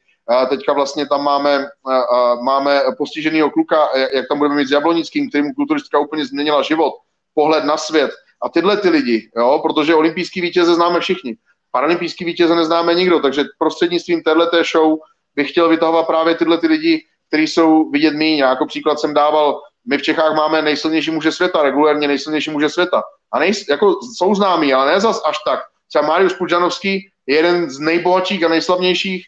Teďka 0.49 0.73
vlastně 0.73 1.07
tam 1.07 1.23
máme, 1.23 1.65
máme 2.43 2.81
postiženého 2.97 3.49
kluka, 3.49 3.89
jak 4.13 4.27
tam 4.29 4.37
budeme 4.37 4.55
mít 4.55 4.67
s 4.67 4.71
Jablonickým, 4.71 5.29
kterým 5.29 5.53
kulturistka 5.53 5.99
úplně 5.99 6.25
změnila 6.25 6.61
život, 6.61 6.93
pohled 7.33 7.63
na 7.63 7.77
svět. 7.77 8.11
A 8.43 8.49
tyhle 8.49 8.77
ty 8.77 8.89
lidi, 8.89 9.29
jo, 9.37 9.59
protože 9.63 9.95
olympijský 9.95 10.41
vítěze 10.41 10.75
známe 10.75 10.99
všichni, 10.99 11.35
paralympijský 11.71 12.25
vítěze 12.25 12.55
neznáme 12.55 12.93
nikdo, 12.93 13.19
takže 13.19 13.43
prostřednictvím 13.59 14.23
této 14.23 14.63
show 14.71 14.97
bych 15.35 15.51
chtěl 15.51 15.69
vytahovat 15.69 16.07
právě 16.07 16.35
tyhle 16.35 16.57
ty 16.57 16.67
lidi, 16.67 17.05
kteří 17.27 17.47
jsou 17.47 17.89
vidět 17.89 18.13
míň. 18.13 18.37
Jako 18.37 18.65
příklad 18.65 18.99
jsem 18.99 19.13
dával, 19.13 19.61
my 19.89 19.97
v 19.97 20.01
Čechách 20.01 20.35
máme 20.35 20.61
nejsilnější 20.61 21.11
muže 21.11 21.31
světa, 21.31 21.63
regulérně 21.63 22.07
nejsilnější 22.07 22.51
muže 22.51 22.69
světa. 22.69 23.01
A 23.33 23.39
nej, 23.39 23.53
jako 23.69 23.95
jsou 24.17 24.35
známí, 24.35 24.73
ale 24.73 24.91
ne 24.91 24.99
zas 24.99 25.21
až 25.25 25.37
tak. 25.45 25.59
Třeba 25.89 26.07
Mariusz 26.07 26.33
Pudžanovský 26.33 27.09
je 27.27 27.35
jeden 27.35 27.69
z 27.69 27.79
nejbohatších 27.79 28.43
a 28.43 28.49
nejslavnějších 28.49 29.25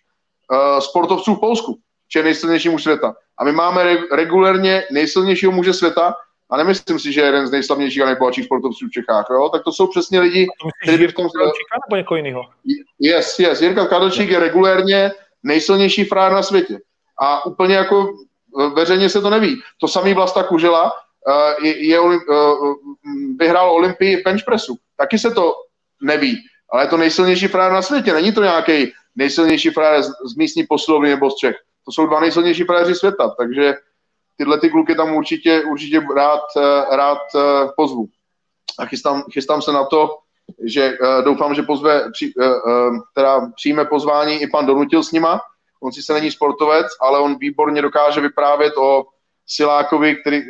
uh, 0.52 0.80
sportovců 0.80 1.36
v 1.36 1.40
Polsku, 1.40 1.78
či 2.08 2.20
je 2.20 2.24
nejsilnější 2.24 2.70
muž 2.70 2.84
světa. 2.84 3.16
A 3.38 3.44
my 3.44 3.52
máme 3.52 3.84
re- 3.84 4.08
regulérně 4.12 4.84
nejsilnějšího 4.92 5.52
muže 5.52 5.74
světa, 5.74 6.16
a 6.52 6.58
nemyslím 6.58 7.00
si, 7.00 7.14
že 7.14 7.22
je 7.22 7.26
jeden 7.26 7.48
z 7.48 7.52
nejslavnějších 7.52 8.02
a 8.02 8.06
nejbohatších 8.06 8.46
sportovců 8.46 8.88
v 8.88 8.92
Čechách. 8.92 9.26
Jo? 9.30 9.50
Tak 9.50 9.64
to 9.64 9.72
jsou 9.72 9.88
přesně 9.88 10.20
lidi, 10.20 10.48
kteří 10.84 10.98
by 10.98 11.08
v 11.08 11.14
tom... 11.14 11.30
Kadlčíka 11.30 11.76
nebo 11.88 11.96
někoho 11.96 12.16
jiného? 12.16 12.42
Yes, 13.00 13.40
yes. 13.40 13.62
Jirka 13.62 13.86
Kadlčík 13.86 14.30
je 14.30 14.40
regulérně 14.40 15.12
nejsilnější 15.44 16.04
frár 16.04 16.32
na 16.32 16.44
světě. 16.44 16.80
A 17.22 17.46
úplně 17.46 17.76
jako 17.76 18.10
eh, 18.62 18.70
veřejně 18.70 19.10
se 19.10 19.22
to 19.22 19.30
neví. 19.30 19.62
To 19.82 19.88
samý 19.88 20.14
Vlasta 20.14 20.44
Kužela 20.44 20.84
uh, 20.84 21.66
je, 21.66 21.88
je, 21.88 22.00
uh, 22.00 22.16
vyhrál 23.40 23.72
Olympii 23.72 24.22
bench 24.22 24.44
pressu. 24.44 24.76
Taky 24.98 25.20
se 25.20 25.32
to 25.32 25.54
neví. 26.02 26.38
Ale 26.72 26.84
je 26.84 26.88
to 26.88 26.98
nejsilnější 26.98 27.48
frár 27.48 27.72
na 27.72 27.82
světě. 27.82 28.14
Není 28.14 28.32
to 28.32 28.44
nějaký 28.44 28.94
nejsilnější 29.16 29.70
frajer 29.70 30.04
z, 30.04 30.08
z 30.08 30.36
místní 30.36 30.64
poslovny 30.64 31.10
nebo 31.10 31.32
z 31.32 31.36
Čech. 31.36 31.56
To 31.86 31.92
jsou 31.92 32.06
dva 32.06 32.20
nejsilnější 32.20 32.64
frajeři 32.64 32.96
světa, 32.96 33.30
takže 33.38 33.74
tyhle 34.38 34.60
ty 34.60 34.70
kluky 34.70 34.96
tam 34.96 35.16
určitě, 35.16 35.64
určitě 35.72 36.02
rád, 36.16 36.42
eh, 36.58 36.96
rád 36.96 37.18
eh, 37.36 37.40
pozvu. 37.76 38.08
A 38.80 38.86
chystám, 38.86 39.24
chystám 39.34 39.62
se 39.62 39.72
na 39.72 39.86
to, 39.86 40.18
že 40.64 40.98
uh, 41.02 41.24
doufám, 41.26 41.56
že 41.56 41.62
pozve, 41.62 42.12
při, 42.12 42.34
teda 43.16 43.52
přijme 43.56 43.86
pozvání 43.86 44.42
i 44.42 44.48
pan 44.48 44.66
Donutil 44.66 45.04
s 45.04 45.12
nima. 45.12 45.42
On 45.82 45.92
si 45.92 46.04
se 46.04 46.14
není 46.14 46.32
sportovec, 46.32 46.88
ale 47.02 47.20
on 47.20 47.38
výborně 47.38 47.82
dokáže 47.82 48.22
vyprávět 48.22 48.78
o 48.78 49.06
Silákovi, 49.46 50.16
který, 50.16 50.42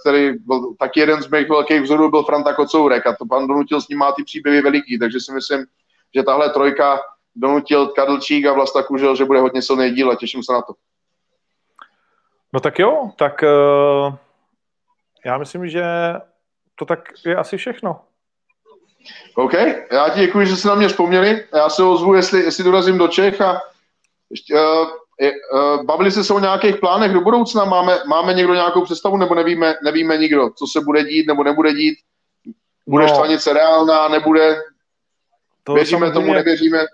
který 0.00 0.32
byl 0.38 0.74
taky 0.78 1.00
jeden 1.00 1.22
z 1.22 1.28
mých 1.28 1.48
velkých 1.48 1.80
vzorů, 1.80 2.10
byl 2.10 2.22
Franta 2.22 2.54
Kocourek 2.54 3.06
a 3.06 3.16
to 3.16 3.26
pan 3.26 3.46
Donutil 3.46 3.80
s 3.80 3.88
ním 3.88 3.98
má 3.98 4.12
ty 4.12 4.24
příběhy 4.24 4.62
veliký, 4.62 4.98
takže 4.98 5.20
si 5.20 5.32
myslím, 5.32 5.64
že 6.14 6.22
tahle 6.22 6.50
trojka 6.50 7.00
donutil 7.40 7.86
Kadlčík 7.86 8.46
a 8.46 8.52
Vlasta 8.52 8.82
Kužel, 8.82 9.16
že 9.16 9.24
bude 9.24 9.40
hodně 9.40 9.62
silný 9.62 9.90
díl 9.90 10.10
a 10.10 10.14
těším 10.14 10.42
se 10.42 10.52
na 10.52 10.62
to. 10.62 10.72
No 12.52 12.60
tak 12.60 12.78
jo, 12.78 13.10
tak 13.16 13.42
uh, 13.42 14.14
já 15.24 15.38
myslím, 15.38 15.68
že 15.68 15.84
to 16.74 16.84
tak 16.84 16.98
je 17.26 17.36
asi 17.36 17.56
všechno. 17.56 18.00
OK, 19.34 19.52
já 19.92 20.08
ti 20.08 20.20
děkuji, 20.20 20.46
že 20.46 20.56
jste 20.56 20.68
na 20.68 20.74
mě 20.74 20.88
vzpomněli. 20.88 21.46
Já 21.54 21.68
se 21.68 21.82
ozvu, 21.82 22.14
jestli, 22.14 22.40
jestli 22.40 22.64
dorazím 22.64 22.98
do 22.98 23.08
Čech 23.08 23.40
a 23.40 23.60
ještě, 24.30 24.54
uh, 24.54 24.88
uh, 25.52 25.84
bavili 25.84 26.10
jste 26.10 26.24
se 26.24 26.34
o 26.34 26.38
nějakých 26.38 26.76
plánech 26.76 27.12
do 27.12 27.20
budoucna? 27.20 27.64
Máme, 27.64 27.98
máme 28.06 28.34
někdo 28.34 28.54
nějakou 28.54 28.84
představu 28.84 29.16
nebo 29.16 29.34
nevíme, 29.34 29.74
nevíme 29.84 30.16
nikdo, 30.16 30.50
co 30.50 30.66
se 30.66 30.80
bude 30.80 31.04
dít 31.04 31.26
nebo 31.26 31.44
nebude 31.44 31.72
dít? 31.72 31.98
Bude 32.86 33.02
no, 33.02 33.08
štvanice 33.08 33.52
reálná, 33.52 34.08
nebude? 34.08 34.62
To 35.64 35.74
Věříme 35.74 36.12
tomu, 36.12 36.32
nevěříme? 36.32 36.86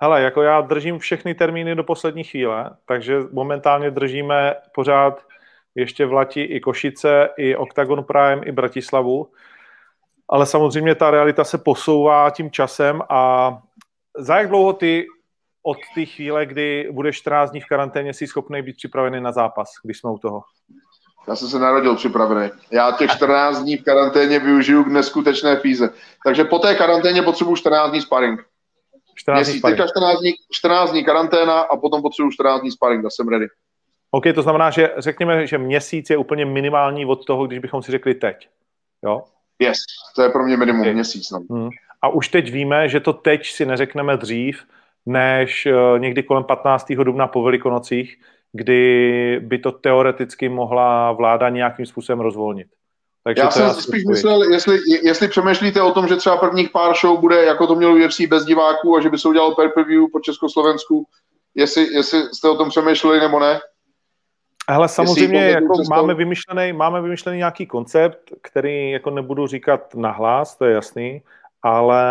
Hele, 0.00 0.22
jako 0.22 0.42
já 0.42 0.60
držím 0.60 0.98
všechny 0.98 1.34
termíny 1.34 1.74
do 1.74 1.84
poslední 1.84 2.24
chvíle, 2.24 2.70
takže 2.86 3.20
momentálně 3.32 3.90
držíme 3.90 4.54
pořád 4.74 5.22
ještě 5.74 6.06
v 6.06 6.12
Lati 6.12 6.42
i 6.42 6.60
Košice, 6.60 7.28
i 7.36 7.56
Octagon 7.56 8.04
Prime, 8.04 8.42
i 8.44 8.52
Bratislavu. 8.52 9.30
Ale 10.28 10.46
samozřejmě 10.46 10.94
ta 10.94 11.10
realita 11.10 11.44
se 11.44 11.58
posouvá 11.58 12.30
tím 12.30 12.50
časem 12.50 13.02
a 13.08 13.52
za 14.18 14.36
jak 14.36 14.48
dlouho 14.48 14.72
ty 14.72 15.06
od 15.62 15.76
té 15.94 16.04
chvíle, 16.04 16.46
kdy 16.46 16.88
budeš 16.92 17.16
14 17.16 17.50
dní 17.50 17.60
v 17.60 17.66
karanténě, 17.66 18.14
jsi 18.14 18.26
schopný 18.26 18.62
být 18.62 18.76
připravený 18.76 19.20
na 19.20 19.32
zápas, 19.32 19.68
když 19.84 19.98
jsme 19.98 20.10
u 20.10 20.18
toho? 20.18 20.42
Já 21.28 21.36
jsem 21.36 21.48
se 21.48 21.58
narodil 21.58 21.96
připravený. 21.96 22.50
Já 22.70 22.92
těch 22.92 23.10
14 23.10 23.62
dní 23.62 23.76
v 23.76 23.84
karanténě 23.84 24.38
využiju 24.38 24.84
k 24.84 24.86
neskutečné 24.86 25.56
fíze. 25.56 25.90
Takže 26.24 26.44
po 26.44 26.58
té 26.58 26.74
karanténě 26.74 27.22
potřebuji 27.22 27.56
14 27.56 27.90
dní 27.90 28.00
sparring. 28.00 28.46
14 29.16 29.48
dní 29.48 29.60
teďka 29.60 29.86
14 29.86 30.20
dní, 30.20 30.32
14 30.52 30.90
dní 30.90 31.04
karanténa 31.04 31.60
a 31.60 31.76
potom 31.76 32.02
potřebuji 32.02 32.30
14 32.30 32.60
dní 32.60 32.70
sparring 32.70 33.04
a 33.04 33.10
jsem 33.10 33.28
ready. 33.28 33.46
OK, 34.10 34.24
to 34.34 34.42
znamená, 34.42 34.70
že 34.70 34.90
řekněme, 34.98 35.46
že 35.46 35.58
měsíc 35.58 36.10
je 36.10 36.16
úplně 36.16 36.44
minimální 36.44 37.06
od 37.06 37.24
toho, 37.24 37.46
když 37.46 37.58
bychom 37.58 37.82
si 37.82 37.92
řekli 37.92 38.14
teď. 38.14 38.48
Jo? 39.04 39.22
Yes, 39.58 39.78
to 40.16 40.22
je 40.22 40.28
pro 40.28 40.44
mě 40.44 40.56
minimum 40.56 40.80
okay. 40.80 40.94
měsíc. 40.94 41.30
No. 41.30 41.40
Hmm. 41.50 41.68
A 42.02 42.08
už 42.08 42.28
teď 42.28 42.52
víme, 42.52 42.88
že 42.88 43.00
to 43.00 43.12
teď 43.12 43.46
si 43.46 43.66
neřekneme 43.66 44.16
dřív, 44.16 44.64
než 45.06 45.66
uh, 45.66 45.98
někdy 45.98 46.22
kolem 46.22 46.44
15. 46.44 46.92
dubna 46.92 47.26
po 47.26 47.42
Velikonocích, 47.42 48.16
kdy 48.52 49.40
by 49.42 49.58
to 49.58 49.72
teoreticky 49.72 50.48
mohla 50.48 51.12
vláda 51.12 51.48
nějakým 51.48 51.86
způsobem 51.86 52.20
rozvolnit. 52.20 52.68
Takže 53.26 53.42
já 53.42 53.50
jsem 53.50 53.74
spíš 53.74 54.04
myslel, 54.04 54.42
jestli, 54.42 54.78
jestli 55.02 55.28
přemýšlíte 55.28 55.82
o 55.82 55.92
tom, 55.92 56.08
že 56.08 56.16
třeba 56.16 56.36
prvních 56.36 56.70
pár 56.70 56.94
show 56.96 57.20
bude, 57.20 57.44
jako 57.44 57.66
to 57.66 57.74
mělo 57.74 57.94
UFC 57.94 58.20
bez 58.20 58.44
diváků 58.44 58.96
a 58.96 59.00
že 59.00 59.10
by 59.10 59.18
se 59.18 59.28
udělal 59.28 59.54
per 59.54 59.84
view 59.86 60.04
po 60.12 60.20
Československu, 60.20 61.06
jestli, 61.54 61.94
jestli 61.94 62.18
jste 62.18 62.48
o 62.48 62.56
tom 62.56 62.68
přemýšleli 62.68 63.20
nebo 63.20 63.40
ne? 63.40 63.60
Ale 64.68 64.88
samozřejmě 64.88 65.40
jako 65.40 65.72
máme, 65.90 66.14
vymyšlený, 66.14 66.72
máme 66.72 67.02
vymyšlený 67.02 67.38
nějaký 67.38 67.66
koncept, 67.66 68.32
který 68.42 68.90
jako 68.90 69.10
nebudu 69.10 69.46
říkat 69.46 69.94
nahlas, 69.94 70.56
to 70.56 70.64
je 70.64 70.74
jasný, 70.74 71.22
ale, 71.62 72.04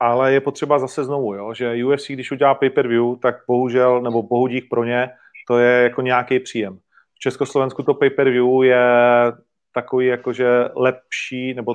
ale 0.00 0.32
je 0.32 0.40
potřeba 0.40 0.78
zase 0.78 1.04
znovu, 1.04 1.34
jo, 1.34 1.54
že 1.54 1.84
UFC, 1.84 2.08
když 2.08 2.32
udělá 2.32 2.54
pay-per-view, 2.54 3.18
tak 3.22 3.36
bohužel, 3.46 4.00
nebo 4.00 4.22
bohudík 4.22 4.68
pro 4.70 4.84
ně, 4.84 5.10
to 5.48 5.58
je 5.58 5.82
jako 5.82 6.02
nějaký 6.02 6.40
příjem. 6.40 6.78
V 7.14 7.18
Československu 7.18 7.82
to 7.82 7.94
pay-per-view 7.94 8.62
je 8.62 8.82
takový 9.74 10.06
jakože 10.06 10.48
lepší 10.76 11.54
nebo 11.54 11.74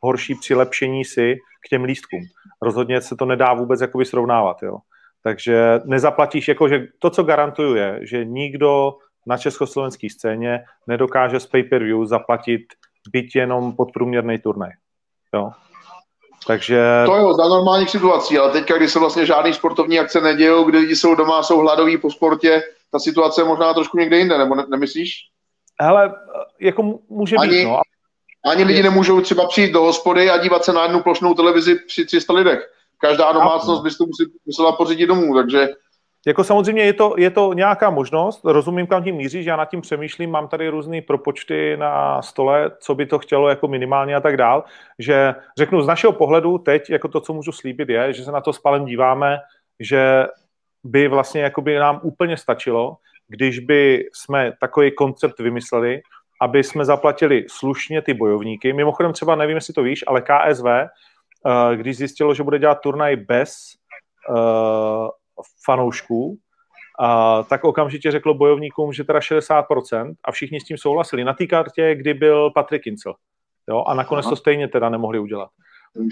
horší 0.00 0.34
přilepšení 0.34 1.04
si 1.04 1.36
k 1.66 1.68
těm 1.68 1.84
lístkům. 1.84 2.20
Rozhodně 2.62 3.00
se 3.00 3.16
to 3.16 3.24
nedá 3.24 3.54
vůbec 3.54 3.80
jakoby 3.80 4.04
srovnávat, 4.04 4.62
jo. 4.62 4.78
Takže 5.22 5.80
nezaplatíš, 5.84 6.48
jakože 6.48 6.86
to, 6.98 7.10
co 7.10 7.22
garantuju 7.22 7.74
je, 7.74 7.98
že 8.02 8.24
nikdo 8.24 8.94
na 9.26 9.38
československé 9.38 10.10
scéně 10.10 10.64
nedokáže 10.86 11.40
z 11.40 11.46
pay-per-view 11.46 12.06
zaplatit 12.06 12.62
byť 13.12 13.36
jenom 13.36 13.76
podprůměrný 13.76 14.38
turnaj. 14.38 14.70
Jo. 15.34 15.50
Takže... 16.46 16.82
To 17.06 17.16
jo, 17.16 17.34
za 17.34 17.48
normálních 17.48 17.90
situací, 17.90 18.38
ale 18.38 18.52
teďka, 18.52 18.76
kdy 18.76 18.88
se 18.88 18.98
vlastně 18.98 19.26
žádný 19.26 19.52
sportovní 19.52 19.98
akce 19.98 20.20
nedějou, 20.20 20.64
kdy 20.64 20.78
lidi 20.78 20.96
jsou 20.96 21.14
doma, 21.14 21.42
jsou 21.42 21.58
hladoví 21.58 21.98
po 21.98 22.10
sportě, 22.10 22.62
ta 22.92 22.98
situace 22.98 23.40
je 23.40 23.44
možná 23.44 23.74
trošku 23.74 23.98
někde 23.98 24.18
jinde, 24.18 24.38
nebo 24.38 24.54
ne, 24.54 24.64
nemyslíš? 24.70 25.12
Hele, 25.80 26.14
jako 26.60 26.98
může 27.08 27.36
ani, 27.36 27.50
být, 27.50 27.64
no. 27.64 27.80
Ani 28.52 28.64
lidi 28.64 28.82
nemůžou 28.82 29.20
třeba 29.20 29.46
přijít 29.48 29.72
do 29.72 29.80
hospody 29.80 30.30
a 30.30 30.38
dívat 30.38 30.64
se 30.64 30.72
na 30.72 30.82
jednu 30.82 31.02
plošnou 31.02 31.34
televizi 31.34 31.74
při 31.74 32.06
300 32.06 32.32
lidech. 32.32 32.70
Každá 32.98 33.32
domácnost 33.32 33.82
by 33.82 33.90
to 33.90 34.04
musela 34.46 34.72
pořídit 34.72 35.06
domů, 35.06 35.34
takže 35.34 35.68
jako 36.26 36.44
samozřejmě 36.44 36.82
je 36.82 36.92
to, 36.92 37.14
je 37.18 37.30
to 37.30 37.52
nějaká 37.52 37.90
možnost, 37.90 38.40
rozumím, 38.44 38.86
kam 38.86 39.04
tím 39.04 39.14
míříš, 39.16 39.46
já 39.46 39.56
nad 39.56 39.70
tím 39.70 39.80
přemýšlím, 39.80 40.30
mám 40.30 40.48
tady 40.48 40.68
různé 40.68 41.02
propočty 41.02 41.76
na 41.76 42.22
stole, 42.22 42.70
co 42.80 42.94
by 42.94 43.06
to 43.06 43.18
chtělo 43.18 43.48
jako 43.48 43.68
minimálně 43.68 44.16
a 44.16 44.20
tak 44.20 44.36
dál, 44.36 44.64
že 44.98 45.34
řeknu 45.58 45.82
z 45.82 45.86
našeho 45.86 46.12
pohledu 46.12 46.58
teď, 46.58 46.90
jako 46.90 47.08
to, 47.08 47.20
co 47.20 47.32
můžu 47.32 47.52
slíbit 47.52 47.88
je, 47.88 48.12
že 48.12 48.24
se 48.24 48.32
na 48.32 48.40
to 48.40 48.52
spalem 48.52 48.84
díváme, 48.84 49.38
že 49.80 50.26
by 50.84 51.08
vlastně 51.08 51.42
jako 51.42 51.60
by 51.60 51.78
nám 51.78 52.00
úplně 52.02 52.36
stačilo, 52.36 52.96
když 53.28 53.58
by 53.58 54.08
jsme 54.14 54.52
takový 54.60 54.94
koncept 54.94 55.38
vymysleli, 55.38 56.00
aby 56.40 56.64
jsme 56.64 56.84
zaplatili 56.84 57.46
slušně 57.50 58.02
ty 58.02 58.14
bojovníky. 58.14 58.72
Mimochodem 58.72 59.12
třeba, 59.12 59.36
nevím, 59.36 59.56
jestli 59.56 59.74
to 59.74 59.82
víš, 59.82 60.04
ale 60.06 60.22
KSV, 60.22 60.66
eh, 60.66 61.76
když 61.76 61.96
zjistilo, 61.96 62.34
že 62.34 62.42
bude 62.42 62.58
dělat 62.58 62.80
turnaj 62.80 63.16
bez 63.16 63.54
eh, 64.30 65.08
fanoušků, 65.64 66.38
a 66.98 67.42
tak 67.42 67.64
okamžitě 67.64 68.10
řeklo 68.10 68.34
bojovníkům, 68.34 68.92
že 68.92 69.04
teda 69.04 69.18
60% 69.18 70.14
a 70.24 70.32
všichni 70.32 70.60
s 70.60 70.64
tím 70.64 70.78
souhlasili. 70.78 71.24
Na 71.24 71.32
té 71.32 71.46
kartě, 71.46 71.94
kdy 71.94 72.14
byl 72.14 72.50
Patrik 72.50 72.86
Incel. 72.86 73.14
Jo, 73.68 73.84
a 73.86 73.94
nakonec 73.94 74.26
Aha. 74.26 74.30
to 74.30 74.36
stejně 74.36 74.68
teda 74.68 74.88
nemohli 74.88 75.18
udělat. 75.18 75.48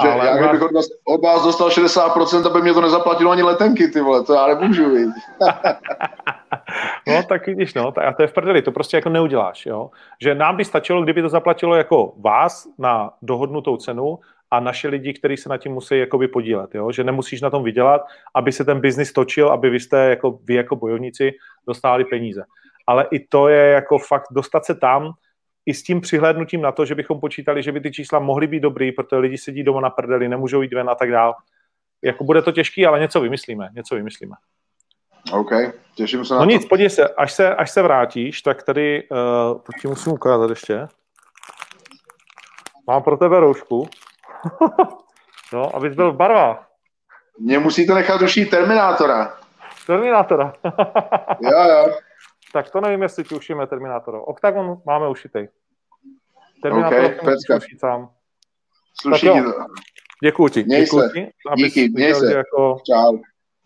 Že 0.03 0.09
ale 0.09 0.27
já 0.27 0.37
kdybych 0.37 0.63
od 0.63 0.73
vás, 0.73 0.87
od 1.05 1.23
vás 1.23 1.45
dostal 1.45 1.69
60%, 1.69 2.47
aby 2.47 2.63
mě 2.63 2.75
to 2.75 2.81
nezaplatilo 2.81 3.31
ani 3.31 3.43
letenky, 3.43 3.89
ty 3.89 4.01
vole, 4.01 4.25
to 4.25 4.35
já 4.35 4.47
nemůžu, 4.47 4.91
vidět. 4.91 5.11
no, 7.09 7.23
tak 7.23 7.47
vidíš, 7.47 7.75
no, 7.75 7.93
a 7.99 8.13
to 8.13 8.23
je 8.23 8.27
v 8.27 8.33
prdeli, 8.33 8.63
to 8.63 8.73
prostě 8.73 8.97
jako 8.97 9.09
neuděláš, 9.09 9.67
jo. 9.67 9.91
Že 10.23 10.35
nám 10.35 10.57
by 10.57 10.65
stačilo, 10.65 11.03
kdyby 11.03 11.23
to 11.23 11.29
zaplatilo 11.29 11.75
jako 11.75 12.15
vás 12.17 12.67
na 12.79 13.11
dohodnutou 13.23 13.77
cenu 13.77 14.19
a 14.51 14.61
naše 14.61 14.89
lidi, 14.89 15.13
kteří 15.13 15.37
se 15.37 15.49
na 15.49 15.57
tím 15.57 15.73
musí 15.73 15.99
jakoby 15.99 16.29
podílet, 16.29 16.75
jo? 16.75 16.93
že 16.93 17.05
nemusíš 17.05 17.41
na 17.41 17.51
tom 17.51 17.65
vydělat, 17.65 18.01
aby 18.35 18.53
se 18.53 18.65
ten 18.65 18.81
biznis 18.81 19.13
točil, 19.13 19.49
aby 19.49 19.71
vy 19.71 19.81
jste 19.81 19.99
jako, 20.11 20.39
vy 20.45 20.55
jako 20.55 20.77
bojovníci 20.77 21.33
dostali 21.67 22.05
peníze. 22.05 22.45
Ale 22.87 23.07
i 23.11 23.27
to 23.27 23.49
je 23.49 23.71
jako 23.71 23.99
fakt 23.99 24.27
dostat 24.31 24.65
se 24.65 24.75
tam, 24.75 25.13
i 25.67 25.75
s 25.75 25.83
tím 25.83 26.01
přihlédnutím 26.01 26.61
na 26.61 26.73
to, 26.73 26.85
že 26.85 26.95
bychom 26.95 27.21
počítali, 27.21 27.63
že 27.63 27.73
by 27.73 27.81
ty 27.81 27.93
čísla 27.93 28.19
mohly 28.19 28.47
být 28.47 28.61
dobrý, 28.61 28.93
protože 28.93 29.17
lidi 29.17 29.39
sedí 29.39 29.63
doma 29.63 29.81
na 29.81 29.91
prdeli, 29.91 30.29
nemůžou 30.29 30.63
jít 30.63 30.75
ven 30.75 30.91
a 30.91 30.95
tak 30.95 31.11
dál. 31.11 31.35
Jako 32.03 32.25
bude 32.25 32.43
to 32.43 32.53
těžký, 32.53 32.87
ale 32.87 33.01
něco 33.01 33.21
vymyslíme, 33.21 33.69
něco 33.75 33.95
vymyslíme. 33.95 34.35
OK, 35.33 35.51
těším 35.95 36.25
se 36.25 36.35
na 36.35 36.41
No 36.41 36.47
to. 36.47 36.51
nic, 36.51 36.65
podívej 36.65 36.91
se, 36.91 37.09
až 37.09 37.33
se, 37.33 37.55
až 37.55 37.71
se 37.71 37.83
vrátíš, 37.83 38.43
tak 38.43 38.63
tady, 38.63 39.09
uh, 39.11 39.19
to 39.61 39.73
ti 39.81 39.89
musím 39.89 40.13
ukázat 40.13 40.51
ještě. 40.51 40.89
Mám 42.87 43.03
pro 43.03 43.17
tebe 43.17 43.41
roušku. 43.41 43.89
no, 45.53 45.77
abys 45.77 45.95
byl 45.95 46.13
v 46.13 46.17
barvách. 46.17 46.69
Mě 47.39 47.59
musíte 47.59 47.95
nechat 47.95 48.23
ušít 48.23 48.51
Terminátora. 48.51 49.39
Terminátora. 49.87 50.53
jo, 51.41 51.69
jo. 51.69 51.97
Tak 52.53 52.71
to 52.71 52.81
nevím, 52.81 53.03
jestli 53.03 53.25
ti 53.25 53.35
ušíme 53.35 53.67
Terminátora. 53.67 54.21
Octagon 54.21 54.83
máme 54.87 55.09
ušitej. 55.09 55.49
Terminátor 56.63 57.05
okay, 57.05 57.57
ušít 57.57 57.81
sám. 57.81 58.11
Sluší 59.01 59.27
to. 59.27 59.53
Děkuji 60.23 60.49
ti. 60.49 60.65
Měj 60.65 60.81
děkuji 60.85 61.01
se. 61.01 61.09
Ti, 61.13 61.33
Díky, 61.57 61.89
měj 61.89 62.15
se. 62.15 62.35
Jako 62.35 62.79
Čau. 62.87 63.19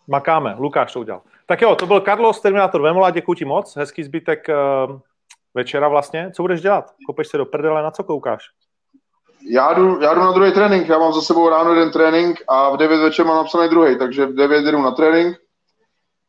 Makáme. 0.06 0.54
Lukáš 0.58 0.92
to 0.92 1.00
udělal. 1.00 1.22
Tak 1.48 1.62
jo, 1.62 1.76
to 1.76 1.86
byl 1.86 2.00
Carlos 2.00 2.40
Terminátor 2.40 2.82
Vemola, 2.82 3.10
děkuji 3.10 3.34
ti 3.34 3.44
moc. 3.44 3.76
Hezký 3.76 4.04
zbytek 4.04 4.46
uh, 4.48 5.00
večera 5.54 5.88
vlastně. 5.88 6.30
Co 6.34 6.42
budeš 6.42 6.60
dělat? 6.60 6.94
Kopeš 7.06 7.28
se 7.28 7.38
do 7.38 7.46
prdele, 7.46 7.82
na 7.82 7.90
co 7.90 8.04
koukáš? 8.04 8.42
já 9.50 9.72
jdu, 9.72 10.00
já 10.00 10.14
jdu 10.14 10.20
na 10.20 10.32
druhý 10.32 10.52
trénink, 10.52 10.88
já 10.88 10.98
mám 10.98 11.12
za 11.12 11.20
sebou 11.20 11.48
ráno 11.48 11.74
jeden 11.74 11.90
trénink 11.90 12.42
a 12.48 12.70
v 12.70 12.76
9 12.76 12.96
večer 12.96 13.26
mám 13.26 13.36
napsaný 13.36 13.68
druhý, 13.68 13.98
takže 13.98 14.26
v 14.26 14.34
9 14.34 14.64
jdu 14.64 14.82
na 14.82 14.90
trénink, 14.90 15.36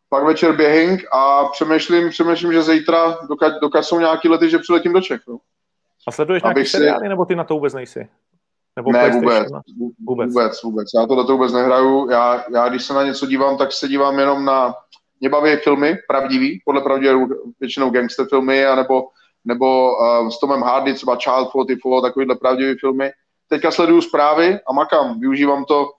pak 0.09 0.23
večer 0.23 0.55
běhing 0.55 1.05
a 1.11 1.45
přemýšlím, 1.45 2.09
přemýšlím, 2.09 2.53
že 2.53 2.63
zítra, 2.63 3.17
dokud, 3.29 3.53
dokud 3.61 3.83
jsou 3.83 3.99
nějaký 3.99 4.29
lety, 4.29 4.49
že 4.49 4.57
přiletím 4.57 4.93
do 4.93 5.01
Čech. 5.01 5.21
No. 5.27 5.37
A 6.07 6.11
sleduješ 6.11 6.43
nějaký 6.43 6.65
si... 6.65 6.69
seriály, 6.69 7.09
nebo 7.09 7.25
ty 7.25 7.35
na 7.35 7.43
to 7.43 7.53
vůbec 7.53 7.73
nejsi? 7.73 8.09
Nebo 8.75 8.91
ne, 8.91 9.09
vůbec, 9.09 9.15
vůbec. 9.15 9.47
Vůbec, 10.07 10.63
vůbec. 10.63 10.87
Já 10.99 11.07
to 11.07 11.15
na 11.15 11.23
to 11.23 11.33
vůbec 11.33 11.53
nehraju. 11.53 12.09
Já, 12.09 12.43
já, 12.53 12.69
když 12.69 12.83
se 12.83 12.93
na 12.93 13.03
něco 13.03 13.25
dívám, 13.25 13.57
tak 13.57 13.71
se 13.71 13.87
dívám 13.87 14.19
jenom 14.19 14.45
na... 14.45 14.75
Mě 15.19 15.29
baví 15.29 15.55
filmy, 15.55 15.97
pravdivý, 16.07 16.61
podle 16.65 16.81
pravdě 16.81 17.13
většinou 17.59 17.89
gangster 17.89 18.25
filmy, 18.29 18.65
anebo 18.65 19.03
nebo 19.45 19.91
uh, 19.91 20.29
s 20.29 20.39
Tomem 20.39 20.61
Hardy, 20.61 20.93
třeba 20.93 21.15
Child 21.15 21.49
44, 21.49 22.01
takovýhle 22.01 22.35
pravdivé 22.35 22.75
filmy. 22.79 23.11
Teďka 23.49 23.71
sleduju 23.71 24.01
zprávy 24.01 24.59
a 24.67 24.73
makám, 24.73 25.19
využívám 25.19 25.65
to, 25.65 25.89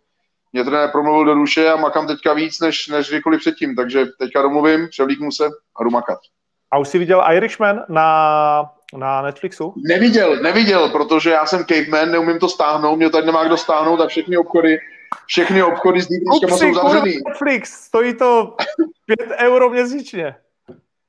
mě 0.52 0.64
trenér 0.64 0.90
promluvil 0.90 1.24
do 1.24 1.34
duše 1.34 1.68
a 1.68 1.76
makám 1.76 2.06
teďka 2.06 2.32
víc, 2.32 2.60
než, 2.60 2.88
než 2.88 3.08
kdykoliv 3.08 3.40
předtím, 3.40 3.76
takže 3.76 4.06
teďka 4.18 4.42
domluvím, 4.42 4.88
převlíknu 4.88 5.32
se 5.32 5.46
a 5.76 5.84
jdu 5.84 5.90
makat. 5.90 6.18
A 6.72 6.78
už 6.78 6.88
jsi 6.88 6.98
viděl 6.98 7.24
Irishman 7.32 7.84
na, 7.88 8.70
na 8.96 9.22
Netflixu? 9.22 9.74
Neviděl, 9.76 10.36
neviděl, 10.42 10.88
protože 10.88 11.30
já 11.30 11.46
jsem 11.46 11.64
caveman, 11.64 12.10
neumím 12.10 12.38
to 12.38 12.48
stáhnout, 12.48 12.96
mě 12.96 13.10
tady 13.10 13.26
nemá 13.26 13.44
kdo 13.44 13.56
stáhnout 13.56 14.00
a 14.00 14.06
všechny 14.06 14.36
obchody, 14.36 14.78
všechny 15.26 15.62
obchody 15.62 16.00
s 16.02 16.08
dýpničkama 16.08 16.56
jsou 16.56 16.74
zavřený. 16.74 17.14
Netflix, 17.28 17.72
stojí 17.72 18.14
to 18.14 18.56
5 19.06 19.30
euro 19.38 19.70
měsíčně. 19.70 20.34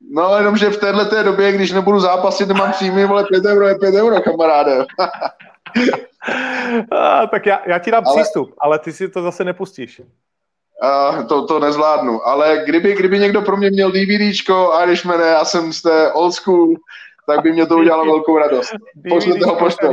No, 0.10 0.38
jenomže 0.38 0.70
v 0.70 0.78
téhle 0.78 1.06
té 1.06 1.24
době, 1.24 1.52
když 1.52 1.72
nebudu 1.72 2.00
zápasit, 2.00 2.48
nemám 2.48 2.72
příjmy, 2.72 3.06
vole, 3.06 3.24
5 3.24 3.46
euro 3.46 3.68
je 3.68 3.76
5 3.76 3.96
euro, 3.96 4.22
kamaráde. 4.22 4.86
a, 6.92 7.28
tak 7.28 7.46
já, 7.46 7.62
já 7.66 7.80
ti 7.80 7.92
dám 7.92 8.04
ale, 8.08 8.16
přístup, 8.16 8.56
ale 8.60 8.80
ty 8.80 8.94
si 8.94 9.10
to 9.10 9.22
zase 9.22 9.44
nepustíš. 9.44 10.02
A, 10.82 11.24
to, 11.24 11.46
to 11.46 11.60
nezvládnu, 11.60 12.28
ale 12.28 12.64
kdyby, 12.66 12.96
kdyby 12.96 13.20
někdo 13.20 13.42
pro 13.42 13.58
mě 13.58 13.70
měl 13.70 13.92
DVDčko 13.92 14.80
Irishmane, 14.84 15.28
já 15.28 15.46
jsem 15.46 15.74
z 15.74 15.82
té 15.82 16.12
old 16.12 16.34
school, 16.34 16.76
tak 17.28 17.42
by 17.42 17.52
mě 17.52 17.66
to 17.66 17.78
udělalo 17.78 18.06
velkou 18.06 18.38
radost. 18.38 18.72
Pošlete 19.10 19.46
ho 19.46 19.56
poštou. 19.56 19.88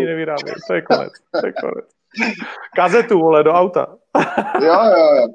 To 0.67 0.75
je 0.75 0.83
konec, 0.83 1.13
to 1.41 1.47
je 1.47 1.53
konec. 1.53 1.98
Kazetu, 2.77 3.19
vole, 3.19 3.45
do 3.45 3.53
auta. 3.53 3.87
jo, 4.63 4.83
jo, 4.85 5.15
jo. 5.15 5.27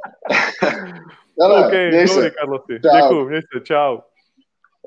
Hele, 1.42 1.68
okay, 1.68 1.88
měj 1.88 2.08
se. 2.08 2.32
Děkuji, 2.68 3.26
měj 3.26 3.42
se, 3.42 3.62
čau. 3.64 3.98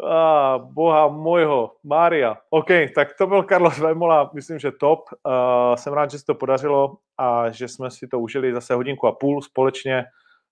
Ah, 0.05 0.59
boha 0.59 1.09
můjho, 1.09 1.73
Mária. 1.85 2.37
OK, 2.51 2.69
tak 2.95 3.09
to 3.19 3.27
byl 3.27 3.43
Carlos 3.43 3.79
Vemola, 3.79 4.31
myslím, 4.35 4.59
že 4.59 4.73
top. 4.73 5.01
Uh, 5.11 5.75
jsem 5.75 5.93
rád, 5.93 6.11
že 6.11 6.19
se 6.19 6.25
to 6.25 6.35
podařilo 6.35 6.97
a 7.19 7.51
že 7.51 7.69
jsme 7.69 7.91
si 7.91 8.09
to 8.09 8.21
užili 8.21 8.55
zase 8.55 8.75
hodinku 8.75 9.07
a 9.07 9.13
půl 9.13 9.43
společně. 9.43 10.05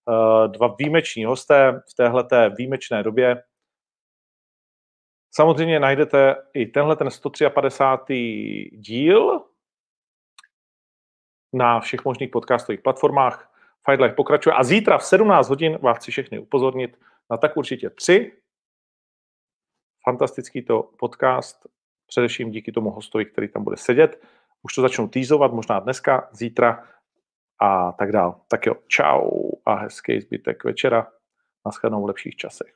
Uh, 0.09 0.52
dva 0.52 0.74
výjimeční 0.78 1.24
hosté 1.24 1.82
v 1.90 1.94
téhleté 1.94 2.51
výjimečné 2.59 3.02
době. 3.02 3.43
Samozřejmě 5.35 5.81
najdete 5.81 6.36
i 6.55 6.66
tenhle 6.66 6.97
ten 6.97 7.11
153. 7.11 8.70
díl 8.73 9.40
na 11.55 11.81
všech 11.81 12.05
možných 12.05 12.31
podcastových 12.31 12.81
platformách. 12.81 13.51
Fight 13.87 14.01
Life 14.01 14.15
pokračuje 14.15 14.53
a 14.53 14.65
zítra 14.65 14.99
v 14.99 15.05
17 15.05 15.49
hodin 15.49 15.79
vás 15.83 15.97
chci 15.97 16.11
všechny 16.11 16.39
upozornit 16.39 16.99
na 17.31 17.37
tak 17.37 17.57
určitě 17.57 17.91
tři 17.91 18.33
fantastický 20.05 20.63
to 20.63 20.83
podcast 20.83 21.67
především 22.07 22.51
díky 22.51 22.73
tomu 22.73 22.91
hostovi, 22.91 23.25
který 23.25 23.49
tam 23.49 23.65
bude 23.65 23.77
sedět. 23.77 24.23
Už 24.63 24.75
to 24.75 24.83
začnu 24.83 25.09
týzovat, 25.09 25.53
možná 25.53 25.81
dneska, 25.81 26.29
zítra 26.33 26.89
a 27.61 27.93
tak 27.93 28.13
dál. 28.13 28.41
Tak 28.49 28.67
jo, 28.67 28.75
čau 28.87 29.31
a 29.67 29.75
hezký 29.75 30.21
zbytek 30.21 30.65
večera. 30.65 31.13
Naschledanou 31.67 32.03
v 32.03 32.07
lepších 32.07 32.37
časech. 32.37 32.75